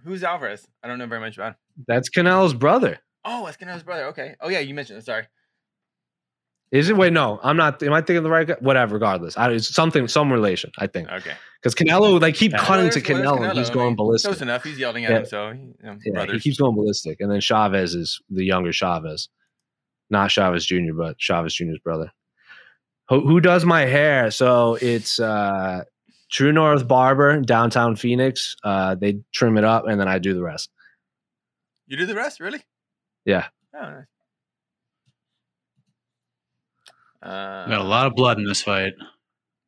Who's 0.05 0.23
Alvarez? 0.23 0.69
I 0.83 0.89
don't 0.89 0.99
know 0.99 1.07
very 1.07 1.23
much 1.23 1.39
about 1.39 1.53
him. 1.53 1.57
That's 1.87 2.11
Canelo's 2.11 2.53
brother. 2.53 2.99
Oh, 3.25 3.49
Escanelo's 3.51 3.83
brother. 3.83 4.05
Okay. 4.09 4.37
Oh 4.43 4.51
yeah, 4.51 4.59
you 4.59 4.75
mentioned 4.75 4.99
it. 4.99 5.07
Sorry. 5.07 5.27
Is 6.71 6.91
it? 6.91 6.99
Wait, 6.99 7.15
no, 7.15 7.41
I'm 7.43 7.57
not. 7.57 7.83
Am 7.83 7.95
I 7.95 8.03
thinking 8.03 8.23
the 8.23 8.29
right 8.29 8.47
guy? 8.47 8.57
Whatever. 8.61 8.93
Regardless, 8.97 9.39
I, 9.39 9.51
it's 9.53 9.75
something, 9.75 10.07
some 10.07 10.31
relation. 10.31 10.71
I 10.77 10.87
think 10.87 11.09
Okay. 11.11 11.33
because 11.63 11.75
Canelo, 11.75 12.21
like, 12.21 12.35
keep 12.35 12.53
Yeah. 12.53 12.59
cutting 12.59 12.85
Well, 12.85 12.93
to 12.93 13.01
there's- 13.01 13.25
well, 13.25 13.37
Canelo, 13.39 13.49
and 13.49 13.59
he's 13.59 13.69
Canelo. 13.69 13.71
I 13.71 13.75
going 13.75 13.87
mean, 13.87 13.97
ballistic. 13.97 14.29
Close 14.33 14.43
enough. 14.43 14.65
He's 14.65 14.79
yelling 14.79 15.07
at 15.07 15.11
Yeah. 15.13 15.19
him, 15.21 15.25
so 15.25 15.49
you 15.49 15.75
know, 15.83 15.97
Yeah, 16.05 16.13
brothers. 16.13 16.35
he 16.35 16.41
keeps 16.41 16.59
going 16.59 16.75
ballistic, 16.77 17.21
and 17.23 17.33
then 17.33 17.41
Chavez 17.41 17.95
is 17.95 18.21
the 18.29 18.45
younger 18.45 18.71
Chavez, 18.75 19.31
not 20.11 20.31
Chavez 20.31 20.67
Jr., 20.67 20.93
but 20.95 21.17
Chavez 21.19 21.55
Jr.'s 21.55 21.79
brother. 21.79 22.13
Who, 23.09 23.27
who 23.27 23.41
does 23.41 23.65
my 23.65 23.83
hair? 23.83 24.31
So 24.31 24.77
it's 24.81 25.19
uh, 25.19 25.85
True 26.31 26.53
North 26.53 26.87
Barber, 26.87 27.41
downtown 27.41 27.97
Phoenix. 27.97 28.57
Uh, 28.63 28.95
they 28.95 29.21
trim 29.33 29.57
it 29.57 29.65
up, 29.65 29.87
and 29.87 30.01
then 30.01 30.09
I 30.09 30.19
do 30.19 30.35
the 30.35 30.43
rest. 30.43 30.71
You 31.87 31.97
do 31.97 32.07
the 32.07 32.15
rest, 32.15 32.39
really? 32.41 32.61
Yeah. 33.25 33.47
Oh, 33.75 33.81
nice. 33.81 34.05
Uh, 37.23 37.69
got 37.69 37.81
a 37.81 37.85
lot 37.85 38.07
of 38.07 38.15
blood 38.15 38.39
in 38.39 38.45
this 38.45 38.63
fight. 38.63 38.93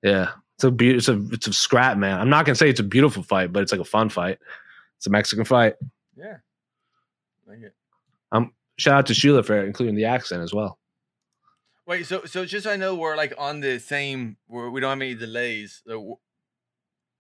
Yeah, 0.03 0.31
it's 0.55 0.65
a 0.65 0.71
be- 0.71 0.95
it's 0.95 1.09
a 1.09 1.21
it's 1.33 1.47
a 1.49 1.53
scrap, 1.53 1.99
man. 1.99 2.19
I'm 2.21 2.29
not 2.31 2.47
gonna 2.47 2.55
say 2.55 2.71
it's 2.71 2.81
a 2.81 2.85
beautiful 2.85 3.23
fight, 3.23 3.53
but 3.53 3.63
it's 3.63 3.73
like 3.73 3.81
a 3.81 3.85
fun 3.85 4.09
fight. 4.09 4.39
It's 4.99 5.07
a 5.07 5.11
Mexican 5.11 5.45
fight. 5.45 5.75
Yeah. 6.17 6.37
Like 7.47 7.59
it. 7.61 7.75
Shout 8.81 8.95
out 8.95 9.07
to 9.07 9.15
Sheila 9.15 9.43
for 9.43 9.63
including 9.63 9.95
the 9.95 10.07
accent 10.07 10.43
as 10.43 10.55
well. 10.55 10.79
Wait, 11.91 12.07
so 12.07 12.25
so 12.25 12.45
just 12.45 12.63
so 12.65 12.71
I 12.71 12.77
know 12.77 12.95
we're 12.95 13.17
like 13.17 13.35
on 13.37 13.59
the 13.59 13.81
same. 13.81 14.37
Where 14.47 14.71
we 14.71 14.81
don't 14.81 14.91
have 14.91 15.01
any 15.03 15.17
delays. 15.17 15.83
So 15.85 16.21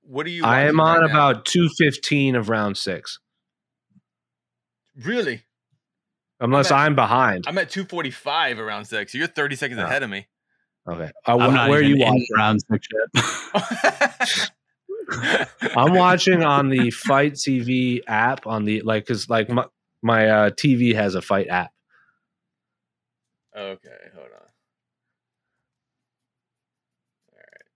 what 0.03 0.27
are 0.27 0.31
you? 0.31 0.45
I 0.45 0.61
am 0.63 0.79
on 0.79 1.01
right 1.01 1.11
about 1.11 1.45
two 1.45 1.69
fifteen 1.77 2.37
of 2.37 2.49
round 2.49 2.79
six, 2.79 3.19
Really? 4.97 5.43
unless 6.39 6.71
at- 6.71 6.79
I'm 6.79 6.95
behind. 6.95 7.47
I'm 7.49 7.59
at 7.59 7.69
245 7.69 8.61
around 8.61 8.85
six. 8.85 9.11
So 9.11 9.19
you're 9.19 9.27
30 9.27 9.57
seconds 9.57 9.81
Oh. 9.81 9.87
ahead 9.87 10.05
of 10.05 10.11
me. 10.11 10.29
Okay, 10.89 11.11
uh, 11.27 11.37
I'm 11.37 11.51
wh- 11.51 11.55
not 11.55 11.69
where 11.69 11.81
are 11.81 11.83
you 11.83 11.97
in 11.97 12.01
watching? 12.03 12.27
round 12.37 12.61
six 12.71 12.87
yet. 12.95 14.53
I'm 15.77 15.95
watching 15.95 16.45
on 16.45 16.69
the 16.69 16.93
Fight 16.93 17.33
TV 17.35 18.03
app 18.07 18.47
on 18.47 18.65
the 18.67 18.83
like 18.83 19.05
because 19.05 19.29
like 19.29 19.49
my 19.49 19.65
my 20.01 20.29
uh, 20.29 20.51
TV 20.51 20.95
has 20.95 21.17
a 21.17 21.23
fight 21.23 21.49
app. 21.49 21.73
Okay, 23.57 23.91
hold 24.15 24.27
on. 24.27 24.47
All 27.33 27.37
right, 27.37 27.67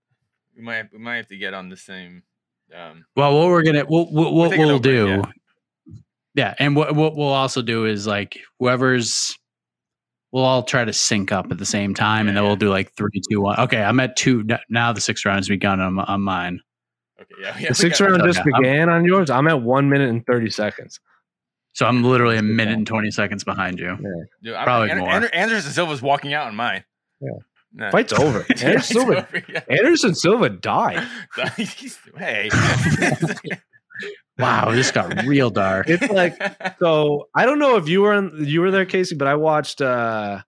we 0.65 0.73
might 0.73 0.93
we 0.93 0.99
might 0.99 1.17
have 1.17 1.29
to 1.29 1.37
get 1.37 1.53
on 1.55 1.69
the 1.69 1.77
same. 1.77 2.23
Um, 2.75 3.05
Well, 3.17 3.39
what 3.39 3.49
we're 3.49 3.63
gonna 3.63 3.85
we'll, 3.87 4.09
we'll, 4.11 4.35
what 4.35 4.51
take 4.51 4.61
it 4.61 4.63
we'll 4.65 4.71
over, 4.77 4.83
do, 4.83 5.07
yeah. 5.07 5.95
yeah. 6.35 6.55
and 6.59 6.75
what 6.75 6.95
what 6.95 7.17
we'll 7.17 7.29
also 7.29 7.61
do 7.61 7.85
is 7.85 8.07
like 8.07 8.39
whoever's, 8.59 9.39
we'll 10.33 10.45
all 10.45 10.63
try 10.63 10.85
to 10.85 10.93
sync 10.93 11.31
up 11.33 11.53
at 11.53 11.59
the 11.59 11.67
same 11.67 11.95
time, 11.95 12.27
and 12.29 12.37
then 12.37 12.43
Yeah, 12.43 12.49
we'll 12.49 12.57
do 12.57 12.71
like 12.71 12.93
three, 12.97 13.21
two, 13.31 13.43
one. 13.43 13.61
Okay, 13.61 13.83
I'm 13.83 14.01
at 14.01 14.17
two 14.17 14.45
now. 14.71 14.93
The 14.93 15.01
sixth 15.03 15.25
round 15.27 15.39
has 15.41 15.49
begun 15.49 15.81
on, 15.81 15.99
on 15.99 16.21
mine. 16.23 16.61
okay, 17.21 17.35
yeah, 17.41 17.49
yeah. 17.59 17.63
The 17.65 17.69
we 17.69 17.75
sixth 17.75 18.01
got- 18.01 18.09
round 18.11 18.23
okay, 18.23 18.29
just 18.31 18.39
I'm- 18.41 18.63
began 18.63 18.89
on 18.89 19.05
yours. 19.05 19.29
I'm 19.29 19.47
at 19.49 19.61
one 19.61 19.91
minute 19.91 20.09
and 20.09 20.25
thirty 20.25 20.49
seconds. 20.51 20.99
So 21.75 21.87
I'm 21.87 22.03
literally 22.05 22.39
a 22.39 22.43
minute 22.43 22.75
and 22.79 22.87
twenty 22.87 23.11
seconds 23.11 23.45
behind 23.45 23.79
you. 23.79 23.99
Dude, 24.43 24.55
I'm, 24.55 24.65
probably 24.65 24.91
Ander- 24.91 25.03
more. 25.03 25.11
Ander- 25.11 25.35
Anderson 25.35 25.73
Silva's 25.73 26.01
walking 26.01 26.33
out 26.33 26.47
on 26.47 26.55
mine. 26.57 26.85
Yeah. 27.21 27.31
No. 27.77 27.91
Fight's 27.91 28.13
over. 28.13 28.47
Anderson 28.51 28.73
it's 28.77 28.87
Silva, 28.89 29.17
over, 29.29 29.43
yeah. 29.49 29.61
Anderson 29.69 30.15
Silva 30.15 30.49
died. 30.51 31.07
Hey. 32.17 32.49
Wow, 34.37 34.73
this 34.73 34.91
got 34.91 35.25
real 35.25 35.49
dark. 35.51 35.89
It's 35.89 36.09
like 36.11 36.37
so. 36.81 37.29
I 37.37 37.47
don't 37.47 37.61
know 37.61 37.77
if 37.77 37.89
you 37.89 38.01
were 38.03 38.15
in, 38.15 38.33
you 38.45 38.61
were 38.63 38.73
there, 38.73 38.85
Casey, 38.85 39.15
but 39.15 39.29
I 39.29 39.37
watched 39.37 39.81
uh 39.81 40.41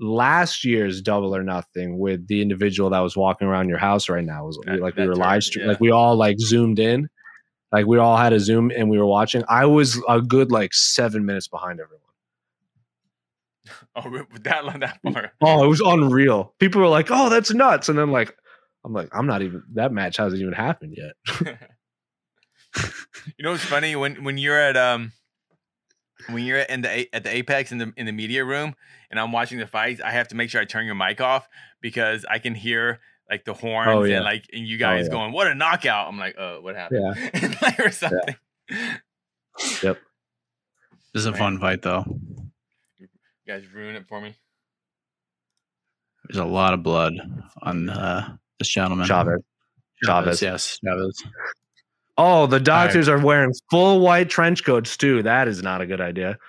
last 0.00 0.64
year's 0.64 1.00
Double 1.02 1.34
or 1.34 1.44
Nothing 1.44 1.98
with 2.00 2.26
the 2.26 2.42
individual 2.42 2.90
that 2.90 2.98
was 3.00 3.16
walking 3.16 3.46
around 3.46 3.68
your 3.68 3.78
house 3.78 4.08
right 4.08 4.24
now. 4.24 4.42
It 4.42 4.46
was 4.46 4.58
That- 4.66 4.80
like 4.80 4.96
we 4.96 5.06
were 5.06 5.14
live 5.14 5.36
turd, 5.36 5.42
stream, 5.44 5.64
yeah. 5.66 5.70
like 5.72 5.80
we 5.80 5.92
all 5.92 6.16
like 6.16 6.36
zoomed 6.40 6.80
in, 6.80 7.08
like 7.70 7.86
we 7.86 7.98
all 7.98 8.16
had 8.16 8.32
a 8.32 8.40
zoom 8.40 8.72
and 8.76 8.90
we 8.90 8.98
were 8.98 9.06
watching. 9.06 9.44
I 9.48 9.66
was 9.66 10.02
a 10.08 10.20
good 10.20 10.50
like 10.50 10.74
seven 10.74 11.24
minutes 11.24 11.46
behind 11.46 11.78
everyone. 11.78 12.02
oh, 13.96 14.24
that 14.42 14.64
long, 14.64 14.80
that 14.80 15.00
far. 15.02 15.32
Oh, 15.42 15.64
it 15.64 15.68
was 15.68 15.80
unreal. 15.80 16.54
People 16.58 16.80
were 16.80 16.88
like, 16.88 17.08
"Oh, 17.10 17.28
that's 17.28 17.52
nuts," 17.52 17.88
and 17.88 17.98
then 17.98 18.10
like, 18.10 18.36
I'm 18.84 18.92
like, 18.92 19.08
I'm 19.12 19.26
not 19.26 19.42
even. 19.42 19.62
That 19.74 19.92
match 19.92 20.16
hasn't 20.16 20.40
even 20.40 20.54
happened 20.54 20.96
yet. 20.96 21.14
you 23.36 23.42
know 23.42 23.52
what's 23.52 23.64
funny 23.64 23.96
when 23.96 24.22
when 24.24 24.38
you're 24.38 24.58
at 24.58 24.76
um 24.76 25.12
when 26.28 26.44
you're 26.44 26.58
in 26.58 26.82
the 26.82 27.14
at 27.14 27.24
the 27.24 27.34
apex 27.34 27.72
in 27.72 27.78
the 27.78 27.92
in 27.96 28.06
the 28.06 28.12
media 28.12 28.44
room 28.44 28.74
and 29.10 29.18
I'm 29.18 29.32
watching 29.32 29.58
the 29.58 29.66
fights, 29.66 30.00
I 30.00 30.10
have 30.10 30.28
to 30.28 30.34
make 30.36 30.50
sure 30.50 30.60
I 30.60 30.64
turn 30.64 30.84
your 30.86 30.94
mic 30.94 31.20
off 31.20 31.48
because 31.80 32.24
I 32.28 32.38
can 32.38 32.54
hear 32.54 33.00
like 33.30 33.44
the 33.44 33.54
horns 33.54 33.88
Oh, 33.90 34.04
yeah. 34.04 34.16
and 34.16 34.24
like 34.24 34.44
and 34.52 34.66
you 34.66 34.76
guys 34.78 35.06
yeah. 35.06 35.12
going, 35.12 35.32
"What 35.32 35.46
a 35.46 35.54
knockout!" 35.54 36.08
I'm 36.08 36.18
like, 36.18 36.36
"Oh, 36.38 36.60
what 36.60 36.76
happened?" 36.76 37.16
Yeah. 37.34 37.72
or 37.84 37.90
something. 37.90 38.36
Yep. 39.82 39.98
This 41.14 41.20
is 41.20 41.26
a 41.26 41.32
fun 41.32 41.58
fight 41.58 41.82
though. 41.82 42.04
You 43.46 43.54
guys 43.54 43.64
ruin 43.72 43.94
it 43.94 44.06
for 44.08 44.20
me. 44.20 44.34
There's 46.28 46.38
a 46.38 46.44
lot 46.44 46.74
of 46.74 46.82
blood 46.82 47.14
on 47.62 47.88
uh, 47.88 48.36
this 48.58 48.68
gentleman. 48.68 49.06
Chavez. 49.06 49.40
Chavez. 50.04 50.42
yes, 50.42 50.78
Chavez. 50.84 51.22
Oh, 52.18 52.46
the 52.46 52.58
doctors 52.58 53.08
are 53.08 53.18
wearing 53.18 53.52
full 53.70 54.00
white 54.00 54.28
trench 54.28 54.64
coats 54.64 54.96
too. 54.96 55.22
That 55.22 55.48
is 55.48 55.62
not 55.62 55.80
a 55.80 55.86
good 55.86 56.00
idea. 56.00 56.38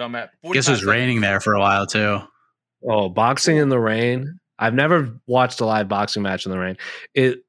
So 0.00 0.04
I'm 0.04 0.14
at. 0.14 0.30
Guess 0.44 0.68
it 0.68 0.70
was 0.70 0.80
45 0.80 0.86
raining 0.86 1.20
there 1.20 1.40
for 1.40 1.52
a 1.52 1.60
while 1.60 1.84
too. 1.84 2.20
Oh, 2.88 3.10
boxing 3.10 3.58
in 3.58 3.68
the 3.68 3.78
rain. 3.78 4.38
I've 4.58 4.72
never 4.72 5.20
watched 5.26 5.60
a 5.60 5.66
live 5.66 5.88
boxing 5.88 6.22
match 6.22 6.46
in 6.46 6.52
the 6.52 6.58
rain. 6.58 6.78
It 7.12 7.40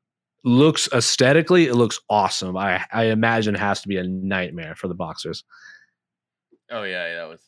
looks 0.44 0.90
aesthetically, 0.92 1.68
it 1.68 1.76
looks 1.76 2.02
awesome. 2.10 2.58
I, 2.58 2.84
I 2.92 3.06
imagine 3.06 3.56
it 3.56 3.60
has 3.60 3.82
to 3.84 3.88
be 3.88 3.96
a 3.98 4.04
nightmare 4.04 4.76
for 4.76 4.90
the 4.90 4.96
boxers. 4.96 5.46
Oh 6.72 6.84
yeah, 6.84 7.08
yeah, 7.08 7.16
that 7.18 7.30
was. 7.30 7.42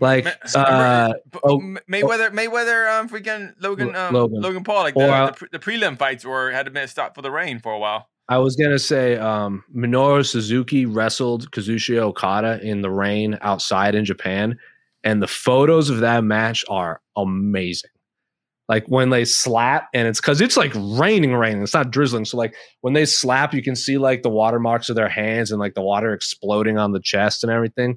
Like, 0.00 0.24
Ma- 0.24 0.60
uh, 0.60 1.12
oh, 1.44 1.58
Mayweather, 1.90 2.30
Mayweather, 2.30 3.00
um, 3.00 3.08
freaking 3.08 3.54
Logan, 3.60 3.94
um, 3.94 4.14
Logan. 4.14 4.40
Logan. 4.40 4.64
Paul, 4.64 4.82
like 4.82 4.94
the, 4.94 5.12
uh, 5.12 5.26
the, 5.26 5.32
pre- 5.32 5.48
the 5.52 5.58
prelim 5.58 5.96
fights 5.96 6.24
were 6.24 6.50
had 6.50 6.66
to 6.66 6.72
be 6.72 6.86
stopped 6.86 7.14
for 7.14 7.22
the 7.22 7.30
rain 7.30 7.58
for 7.58 7.72
a 7.72 7.78
while. 7.78 8.08
I 8.28 8.38
was 8.38 8.56
gonna 8.56 8.78
say 8.78 9.16
um, 9.16 9.64
Minoru 9.74 10.26
Suzuki 10.26 10.84
wrestled 10.84 11.50
Kazuchika 11.50 11.98
Okada 12.00 12.60
in 12.62 12.82
the 12.82 12.90
rain 12.90 13.38
outside 13.40 13.94
in 13.94 14.04
Japan, 14.04 14.58
and 15.02 15.22
the 15.22 15.26
photos 15.26 15.90
of 15.90 16.00
that 16.00 16.24
match 16.24 16.64
are 16.68 17.00
amazing. 17.16 17.90
Like 18.68 18.84
when 18.86 19.08
they 19.08 19.24
slap, 19.24 19.88
and 19.94 20.06
it's 20.06 20.20
because 20.20 20.42
it's 20.42 20.58
like 20.58 20.72
raining, 20.76 21.34
raining. 21.34 21.62
It's 21.62 21.72
not 21.72 21.90
drizzling. 21.90 22.26
So 22.26 22.36
like 22.36 22.54
when 22.82 22.92
they 22.92 23.06
slap, 23.06 23.54
you 23.54 23.62
can 23.62 23.74
see 23.74 23.96
like 23.96 24.22
the 24.22 24.28
watermarks 24.28 24.90
of 24.90 24.96
their 24.96 25.08
hands 25.08 25.50
and 25.50 25.58
like 25.58 25.74
the 25.74 25.80
water 25.80 26.12
exploding 26.12 26.76
on 26.76 26.92
the 26.92 27.00
chest 27.00 27.42
and 27.42 27.50
everything. 27.50 27.96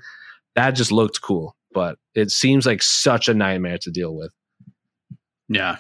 That 0.56 0.72
just 0.72 0.92
looked 0.92 1.22
cool, 1.22 1.56
but 1.74 1.98
it 2.16 2.32
seems 2.32 2.66
like 2.66 2.82
such 2.84 3.28
a 3.30 3.34
nightmare 3.34 3.78
to 3.80 3.92
deal 3.92 4.16
with. 4.16 4.32
Yeah. 5.48 5.78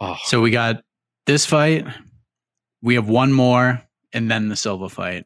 Oh, 0.00 0.16
So 0.24 0.40
we 0.40 0.50
got 0.50 0.82
this 1.26 1.46
fight. 1.46 1.86
We 2.82 2.94
have 2.96 3.08
one 3.08 3.32
more, 3.32 3.82
and 4.12 4.30
then 4.30 4.48
the 4.48 4.56
Silva 4.56 4.88
fight. 4.88 5.24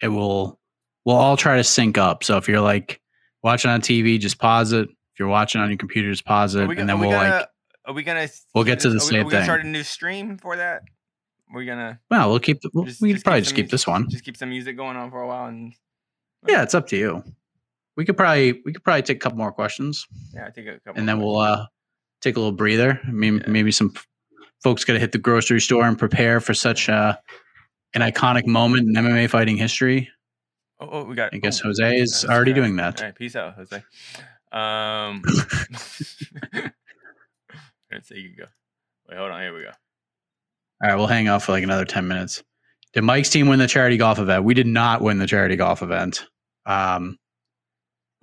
it 0.00 0.08
will 0.08 0.58
we'll 1.04 1.16
all 1.16 1.36
try 1.36 1.56
to 1.56 1.64
sync 1.64 1.98
up. 1.98 2.22
So 2.24 2.36
if 2.36 2.48
you're 2.48 2.60
like 2.60 3.00
watching 3.42 3.70
on 3.70 3.80
TV, 3.80 4.18
just 4.18 4.38
pause 4.38 4.72
it. 4.72 4.88
If 4.88 5.18
you're 5.18 5.28
watching 5.28 5.60
on 5.60 5.68
your 5.70 5.78
computer, 5.78 6.10
just 6.10 6.24
pause 6.24 6.54
it, 6.54 6.62
Are 6.64 6.66
we, 6.68 6.76
and 6.78 6.88
then 6.88 6.96
are 6.96 7.00
we 7.00 7.06
we'll 7.08 7.18
gonna, 7.18 7.30
like 7.38 7.48
Are 7.86 7.94
we 7.94 8.02
gonna? 8.02 8.28
we'll 8.54 8.64
get 8.64 8.80
to 8.80 8.88
the 8.90 8.96
are 8.96 8.98
we, 8.98 9.00
same 9.00 9.20
are 9.22 9.24
we 9.26 9.30
gonna 9.30 9.40
thing. 9.42 9.44
start 9.46 9.64
a 9.64 9.68
new 9.68 9.82
stream 9.82 10.38
for 10.38 10.56
that? 10.56 10.82
We're 11.52 11.64
gonna. 11.64 12.00
well, 12.10 12.30
we'll 12.30 12.40
keep 12.40 12.60
the, 12.62 12.70
we'll, 12.74 12.86
we 13.00 13.14
could 13.14 13.24
probably 13.24 13.40
keep 13.40 13.44
just 13.44 13.54
keep 13.56 13.66
mu- 13.66 13.70
this 13.70 13.86
one. 13.86 14.08
Just 14.10 14.24
keep 14.24 14.36
some 14.36 14.48
music 14.50 14.76
going 14.76 14.96
on 14.96 15.10
for 15.10 15.20
a 15.22 15.26
while, 15.26 15.46
and 15.46 15.72
Yeah, 16.48 16.62
it's 16.62 16.74
up 16.74 16.86
to 16.88 16.96
you. 16.96 17.22
We 17.96 18.04
could 18.04 18.16
probably 18.16 18.60
we 18.64 18.72
could 18.72 18.82
probably 18.82 19.02
take 19.02 19.18
a 19.18 19.20
couple 19.20 19.38
more 19.38 19.52
questions, 19.52 20.06
yeah, 20.32 20.46
I 20.46 20.50
think 20.50 20.68
a 20.68 20.80
couple. 20.80 20.98
and 20.98 21.08
then 21.08 21.20
we'll 21.20 21.38
uh 21.38 21.66
take 22.20 22.36
a 22.36 22.40
little 22.40 22.52
breather. 22.52 23.00
I 23.06 23.10
mean, 23.10 23.44
maybe 23.46 23.70
some 23.70 23.92
folks 24.62 24.84
got 24.84 24.94
to 24.94 24.98
hit 24.98 25.12
the 25.12 25.18
grocery 25.18 25.60
store 25.60 25.84
and 25.84 25.96
prepare 25.98 26.40
for 26.40 26.54
such 26.54 26.88
uh, 26.88 27.16
an 27.92 28.00
iconic 28.00 28.46
moment 28.46 28.88
in 28.88 28.94
MMA 28.94 29.28
fighting 29.30 29.56
history. 29.56 30.10
Oh, 30.80 30.88
oh, 30.90 31.04
we 31.04 31.14
got. 31.14 31.32
I 31.32 31.38
guess 31.38 31.60
oh, 31.60 31.68
Jose 31.68 31.96
is 31.96 32.24
already 32.24 32.52
right. 32.52 32.56
doing 32.56 32.76
that. 32.76 33.00
All 33.00 33.06
right, 33.06 33.14
peace 33.14 33.36
out, 33.36 33.54
Jose. 33.54 33.76
Um, 34.50 35.22
let's 37.92 38.08
see. 38.08 38.16
You 38.16 38.30
can 38.30 38.36
go. 38.38 38.46
Wait, 39.08 39.18
hold 39.18 39.30
on. 39.30 39.40
Here 39.40 39.54
we 39.54 39.62
go. 39.62 39.70
All 40.82 40.90
right, 40.90 40.96
we'll 40.96 41.06
hang 41.06 41.28
out 41.28 41.42
for 41.42 41.52
like 41.52 41.62
another 41.62 41.84
10 41.84 42.08
minutes. 42.08 42.42
Did 42.92 43.02
Mike's 43.02 43.28
team 43.28 43.48
win 43.48 43.58
the 43.58 43.66
charity 43.66 43.96
golf 43.96 44.18
event? 44.18 44.44
We 44.44 44.54
did 44.54 44.66
not 44.66 45.02
win 45.02 45.18
the 45.18 45.26
charity 45.26 45.56
golf 45.56 45.82
event. 45.82 46.26
Um, 46.66 47.18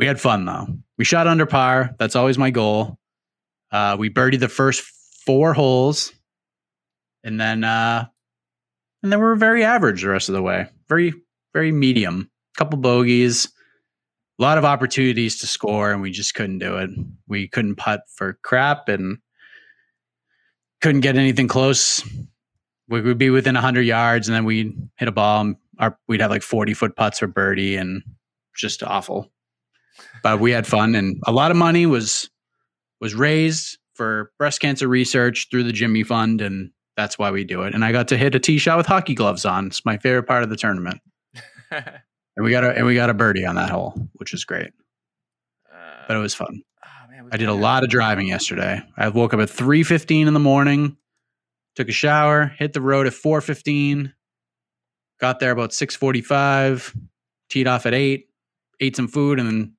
we 0.01 0.07
had 0.07 0.19
fun 0.19 0.45
though. 0.45 0.67
We 0.97 1.05
shot 1.05 1.27
under 1.27 1.45
par. 1.45 1.91
That's 1.97 2.15
always 2.15 2.37
my 2.37 2.49
goal. 2.49 2.97
Uh, 3.71 3.95
we 3.97 4.09
birdied 4.09 4.41
the 4.41 4.49
first 4.49 4.83
four 5.25 5.53
holes, 5.53 6.11
and 7.23 7.39
then 7.39 7.63
uh, 7.63 8.05
and 9.03 9.11
then 9.11 9.19
we 9.19 9.25
were 9.25 9.35
very 9.35 9.63
average 9.63 10.01
the 10.01 10.09
rest 10.09 10.27
of 10.27 10.35
the 10.35 10.41
way. 10.41 10.67
Very 10.89 11.13
very 11.53 11.71
medium. 11.71 12.29
A 12.55 12.57
couple 12.57 12.79
bogeys, 12.79 13.45
a 14.39 14.41
lot 14.41 14.57
of 14.57 14.65
opportunities 14.65 15.39
to 15.39 15.47
score, 15.47 15.91
and 15.93 16.01
we 16.01 16.11
just 16.11 16.33
couldn't 16.33 16.59
do 16.59 16.77
it. 16.77 16.89
We 17.27 17.47
couldn't 17.47 17.75
putt 17.75 18.01
for 18.13 18.39
crap, 18.43 18.89
and 18.89 19.19
couldn't 20.81 21.01
get 21.01 21.15
anything 21.15 21.47
close 21.47 22.03
we 22.91 22.99
would 22.99 23.17
be 23.17 23.29
within 23.29 23.55
100 23.55 23.81
yards 23.81 24.27
and 24.27 24.35
then 24.35 24.43
we'd 24.43 24.75
hit 24.97 25.07
a 25.07 25.13
ball 25.13 25.41
and 25.41 25.55
our, 25.79 25.97
we'd 26.07 26.19
have 26.19 26.29
like 26.29 26.41
40 26.41 26.73
foot 26.73 26.95
putts 26.95 27.19
for 27.19 27.27
birdie 27.27 27.77
and 27.77 28.03
just 28.53 28.83
awful 28.83 29.31
but 30.23 30.39
we 30.39 30.51
had 30.51 30.67
fun 30.67 30.95
and 30.95 31.21
a 31.25 31.31
lot 31.31 31.51
of 31.51 31.57
money 31.57 31.85
was 31.85 32.29
was 32.99 33.15
raised 33.15 33.77
for 33.93 34.31
breast 34.37 34.61
cancer 34.61 34.87
research 34.87 35.47
through 35.49 35.63
the 35.63 35.73
jimmy 35.73 36.03
fund 36.03 36.41
and 36.41 36.71
that's 36.97 37.17
why 37.17 37.31
we 37.31 37.43
do 37.43 37.63
it. 37.63 37.73
And 37.73 37.83
i 37.85 37.91
got 37.91 38.09
to 38.09 38.17
hit 38.17 38.35
a 38.35 38.39
tee 38.39 38.57
shot 38.57 38.77
with 38.77 38.85
hockey 38.85 39.15
gloves 39.15 39.45
on. 39.45 39.67
It's 39.67 39.85
my 39.85 39.97
favorite 39.97 40.23
part 40.23 40.43
of 40.43 40.49
the 40.49 40.57
tournament. 40.57 40.99
And 42.37 42.45
we 42.45 42.51
got 42.51 42.63
a 42.63 42.75
and 42.75 42.85
we 42.85 42.95
got 42.95 43.09
a 43.09 43.13
birdie 43.13 43.45
on 43.45 43.55
that 43.55 43.69
hole 43.69 43.93
which 44.13 44.33
is 44.33 44.45
great. 44.45 44.71
Uh, 45.69 46.03
but 46.07 46.15
it 46.15 46.19
was 46.19 46.33
fun. 46.33 46.61
oh, 46.85 47.11
man, 47.11 47.27
I 47.31 47.37
did 47.37 47.49
a 47.49 47.53
lot 47.53 47.83
of 47.83 47.89
driving 47.89 48.27
yesterday. 48.27 48.81
I 48.97 49.09
woke 49.09 49.33
up 49.33 49.39
at 49.39 49.49
3:15 49.49 50.27
in 50.27 50.33
the 50.33 50.39
morning, 50.39 50.97
took 51.75 51.89
a 51.89 51.91
shower, 51.91 52.47
hit 52.57 52.73
the 52.73 52.81
road 52.81 53.05
at 53.05 53.13
4:15, 53.13 54.13
got 55.19 55.39
there 55.39 55.51
about 55.51 55.71
6:45, 55.71 56.95
teed 57.49 57.67
off 57.67 57.85
at 57.85 57.93
8, 57.93 58.27
ate 58.79 58.95
some 58.95 59.07
food 59.07 59.39
and 59.39 59.47
then 59.47 59.73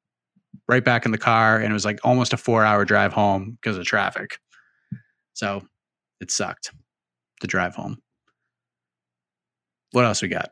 right 0.69 0.85
back 0.85 1.05
in 1.07 1.12
the 1.12 1.19
car 1.19 1.57
and 1.57 1.66
it 1.70 1.73
was 1.73 1.85
like 1.85 1.99
almost 2.05 2.33
a 2.33 2.37
4-hour 2.37 2.85
drive 2.85 3.12
home 3.12 3.59
because 3.61 3.77
of 3.79 3.85
traffic. 3.85 4.39
So, 5.35 5.62
it 6.20 6.31
sucked 6.31 6.73
to 7.41 7.47
drive 7.47 7.74
home. 7.74 7.99
What 9.93 10.05
else 10.05 10.23
we 10.23 10.29
got? 10.29 10.51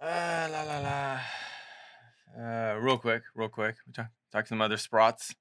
Uh, 0.00 0.48
la 0.52 0.62
la 0.62 0.78
la. 0.80 1.20
Uh, 2.38 2.74
real 2.78 2.96
quick, 2.98 3.22
real 3.34 3.48
quick. 3.48 3.76
Talk, 3.92 4.06
talk 4.32 4.46
some 4.46 4.60
other 4.62 4.76
sprots. 4.76 5.34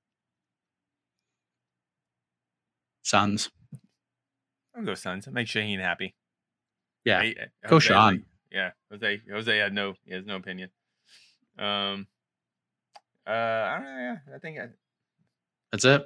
Sons. 3.04 3.50
I'll 4.76 4.84
go 4.84 4.94
Suns. 4.96 5.28
Make 5.28 5.48
Shaheen 5.48 5.80
happy. 5.80 6.16
Yeah. 7.06 7.20
I- 7.20 7.36
I- 7.64 7.68
Go 7.68 7.76
Jose, 7.78 7.88
Sean. 7.88 8.26
yeah, 8.52 8.72
Jose. 8.92 9.22
Jose 9.30 9.58
had 9.58 9.74
no. 9.74 9.96
He 10.06 10.14
has 10.14 10.26
no 10.26 10.36
opinion. 10.36 10.70
Um. 11.58 12.08
Uh, 13.30 13.32
I 13.32 13.76
don't 13.76 13.86
know. 13.86 14.00
Yeah, 14.02 14.36
I 14.36 14.40
think. 14.40 14.60
I, 14.60 14.68
That's 15.72 15.86
it. 15.86 16.04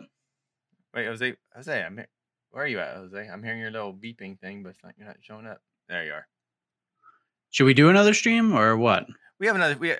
wait, 0.93 1.05
Jose. 1.07 1.35
Jose, 1.55 1.83
I'm. 1.83 1.97
he- 1.97 2.03
Where 2.51 2.63
are 2.63 2.67
you 2.67 2.79
at, 2.79 2.95
Jose? 2.97 3.29
I'm 3.31 3.43
hearing 3.43 3.59
your 3.59 3.71
little 3.71 3.93
beeping 3.93 4.39
thing, 4.39 4.61
but 4.63 4.69
it's 4.69 4.83
not, 4.83 4.93
you're 4.97 5.07
not 5.07 5.17
showing 5.21 5.47
up. 5.47 5.61
There 5.87 6.03
you 6.05 6.11
are. 6.13 6.27
Should 7.51 7.65
we 7.65 7.73
do 7.73 7.89
another 7.89 8.13
stream 8.13 8.53
or 8.53 8.75
what? 8.77 9.05
We 9.39 9.47
have 9.47 9.55
another. 9.55 9.77
We. 9.77 9.93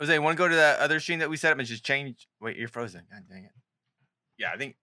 Jose, 0.00 0.18
want 0.18 0.36
to 0.36 0.38
go 0.38 0.48
to 0.48 0.54
that 0.56 0.80
other 0.80 1.00
stream 1.00 1.18
that 1.20 1.30
we 1.30 1.36
set 1.36 1.52
up 1.52 1.58
and 1.58 1.66
just 1.66 1.84
change? 1.84 2.26
Wait, 2.40 2.56
you're 2.56 2.68
frozen. 2.68 3.02
God 3.10 3.22
dang 3.28 3.44
it. 3.44 3.50
Yeah, 4.38 4.50
I 4.52 4.56
think. 4.56 4.76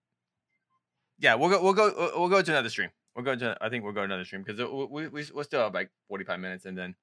Yeah, 1.18 1.34
we'll 1.34 1.50
go. 1.50 1.62
We'll 1.62 1.74
go. 1.74 2.12
We'll 2.16 2.28
go 2.28 2.42
to 2.42 2.50
another 2.50 2.68
stream. 2.70 2.90
We'll 3.14 3.24
go 3.24 3.36
to. 3.36 3.56
I 3.60 3.68
think 3.68 3.84
we'll 3.84 3.92
go 3.92 4.00
to 4.00 4.04
another 4.04 4.24
stream 4.24 4.42
because 4.42 4.58
we, 4.90 5.08
we 5.08 5.24
we'll 5.32 5.44
still 5.44 5.60
have 5.62 5.74
like 5.74 5.90
45 6.08 6.40
minutes 6.40 6.64
and 6.66 6.76
then 6.76 6.94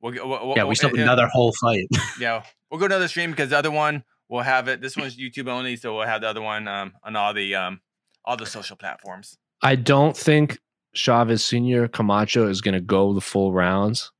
we'll 0.00 0.12
get. 0.12 0.26
We'll, 0.26 0.54
Yeah, 0.56 0.64
we'll- 0.64 0.74
still 0.74 0.90
have 0.90 0.98
another 0.98 1.28
whole 1.28 1.52
fight. 1.60 1.86
Yeah, 2.20 2.42
we'll 2.70 2.80
go 2.80 2.88
to 2.88 2.94
another 2.94 3.08
stream 3.08 3.30
because 3.30 3.50
the 3.50 3.58
other 3.58 3.70
one 3.70 4.04
we'll 4.28 4.42
have 4.42 4.68
it. 4.68 4.80
This 4.80 4.96
one's 4.96 5.16
YouTube 5.16 5.48
only, 5.48 5.76
so 5.76 5.96
we'll 5.96 6.06
have 6.06 6.20
the 6.20 6.28
other 6.28 6.42
one 6.42 6.68
um 6.68 6.92
on 7.02 7.16
all 7.16 7.32
the 7.34 7.54
um 7.54 7.80
all 8.24 8.36
the 8.36 8.46
social 8.46 8.76
platforms. 8.76 9.36
I 9.62 9.76
don't 9.76 10.16
think 10.16 10.58
Chavez 10.94 11.44
Senior 11.44 11.88
Camacho 11.88 12.48
is 12.48 12.60
going 12.60 12.74
to 12.74 12.80
go 12.80 13.12
the 13.12 13.20
full 13.20 13.52
rounds. 13.52 14.10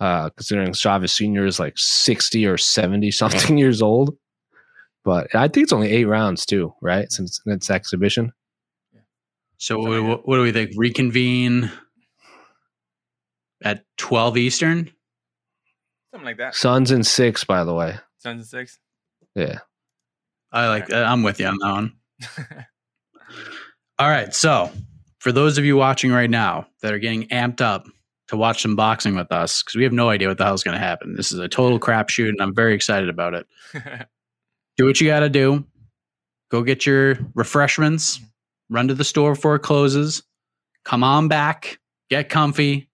Uh, 0.00 0.30
considering 0.30 0.72
Chavez 0.72 1.12
Senior 1.12 1.46
is 1.46 1.60
like 1.60 1.74
sixty 1.78 2.44
or 2.44 2.56
seventy 2.56 3.10
something 3.12 3.56
years 3.56 3.80
old, 3.80 4.16
but 5.04 5.32
I 5.34 5.46
think 5.48 5.64
it's 5.64 5.72
only 5.72 5.92
eight 5.92 6.06
rounds 6.06 6.44
too, 6.44 6.74
right? 6.82 7.10
Since 7.10 7.40
it's 7.46 7.70
exhibition. 7.70 8.32
So 9.58 9.78
what, 9.78 10.02
what, 10.02 10.28
what 10.28 10.36
do 10.36 10.42
we 10.42 10.50
think? 10.50 10.72
Reconvene 10.76 11.70
at 13.62 13.84
twelve 13.96 14.36
Eastern. 14.36 14.90
Something 16.10 16.26
like 16.26 16.38
that. 16.38 16.56
Suns 16.56 16.90
in 16.90 17.04
six, 17.04 17.44
by 17.44 17.62
the 17.62 17.72
way. 17.72 17.96
Suns 18.18 18.40
and 18.40 18.46
six. 18.46 18.80
Yeah. 19.34 19.58
I 20.52 20.68
like. 20.68 20.88
that. 20.88 21.04
I'm 21.04 21.22
with 21.22 21.40
you 21.40 21.46
on 21.46 21.58
that 21.58 21.72
one. 21.72 21.92
All 23.98 24.08
right. 24.08 24.34
So 24.34 24.70
for 25.18 25.32
those 25.32 25.58
of 25.58 25.64
you 25.64 25.76
watching 25.76 26.12
right 26.12 26.30
now 26.30 26.66
that 26.82 26.92
are 26.92 26.98
getting 26.98 27.28
amped 27.28 27.60
up 27.60 27.86
to 28.28 28.36
watch 28.36 28.62
some 28.62 28.76
boxing 28.76 29.14
with 29.14 29.32
us, 29.32 29.62
because 29.62 29.76
we 29.76 29.84
have 29.84 29.92
no 29.92 30.10
idea 30.10 30.28
what 30.28 30.38
the 30.38 30.44
hell's 30.44 30.62
going 30.62 30.74
to 30.74 30.84
happen. 30.84 31.14
This 31.14 31.32
is 31.32 31.38
a 31.38 31.48
total 31.48 31.78
crapshoot, 31.78 32.28
and 32.28 32.40
I'm 32.40 32.54
very 32.54 32.74
excited 32.74 33.08
about 33.08 33.34
it. 33.34 33.46
do 34.76 34.86
what 34.86 35.00
you 35.00 35.06
got 35.06 35.20
to 35.20 35.28
do. 35.28 35.64
Go 36.50 36.62
get 36.62 36.84
your 36.84 37.18
refreshments. 37.34 38.18
Mm-hmm. 38.18 38.74
Run 38.74 38.88
to 38.88 38.94
the 38.94 39.04
store 39.04 39.34
before 39.34 39.56
it 39.56 39.60
closes. 39.60 40.22
Come 40.84 41.04
on 41.04 41.28
back. 41.28 41.78
Get 42.10 42.28
comfy. 42.28 42.88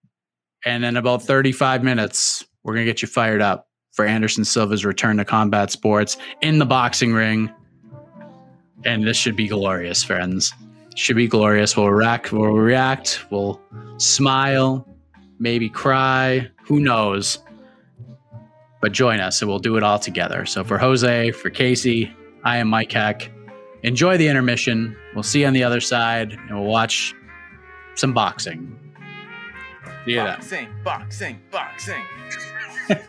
And 0.65 0.85
in 0.85 0.97
about 0.97 1.23
35 1.23 1.85
minutes, 1.85 2.45
we're 2.63 2.75
going 2.75 2.85
to 2.85 2.91
get 2.91 3.01
you 3.01 3.09
fired 3.09 3.41
up 3.41 3.68
for 3.99 4.07
Anderson 4.07 4.45
Silva's 4.45 4.85
return 4.85 5.17
to 5.17 5.25
combat 5.25 5.73
sports 5.73 6.19
in 6.41 6.61
the 6.61 6.65
boxing 6.65 7.13
ring. 7.13 7.53
And 8.85 9.05
this 9.05 9.17
should 9.17 9.35
be 9.35 9.49
glorious, 9.49 10.05
friends. 10.05 10.55
Should 10.95 11.17
be 11.17 11.27
glorious. 11.27 11.77
We'll 11.77 11.91
react. 11.91 12.33
We'll 12.33 12.53
react. 12.53 13.27
We'll 13.29 13.61
smile. 13.97 14.87
Maybe 15.41 15.69
cry. 15.69 16.49
Who 16.63 16.79
knows? 16.79 17.41
But 18.81 18.93
join 18.93 19.19
us 19.19 19.43
and 19.43 19.51
we'll 19.51 19.59
do 19.59 19.77
it 19.77 19.83
all 19.83 19.99
together. 19.99 20.47
So 20.47 20.63
for 20.63 20.79
Jose, 20.79 21.33
for 21.33 21.51
Casey, 21.51 22.15
I 22.45 22.59
am 22.59 22.69
Mike 22.69 22.93
Heck. 22.93 23.33
Enjoy 23.83 24.17
the 24.17 24.29
intermission. 24.29 24.97
We'll 25.13 25.25
see 25.25 25.41
you 25.41 25.49
on 25.49 25.55
the 25.55 25.65
other 25.65 25.81
side 25.81 26.35
and 26.35 26.51
we'll 26.57 26.71
watch 26.71 27.17
some 27.97 28.15
boxing. 28.15 28.79
See 30.05 30.13
you 30.13 30.19
then. 30.19 30.37
boxing, 30.37 30.69
boxing, 30.85 31.41
boxing. 31.51 32.05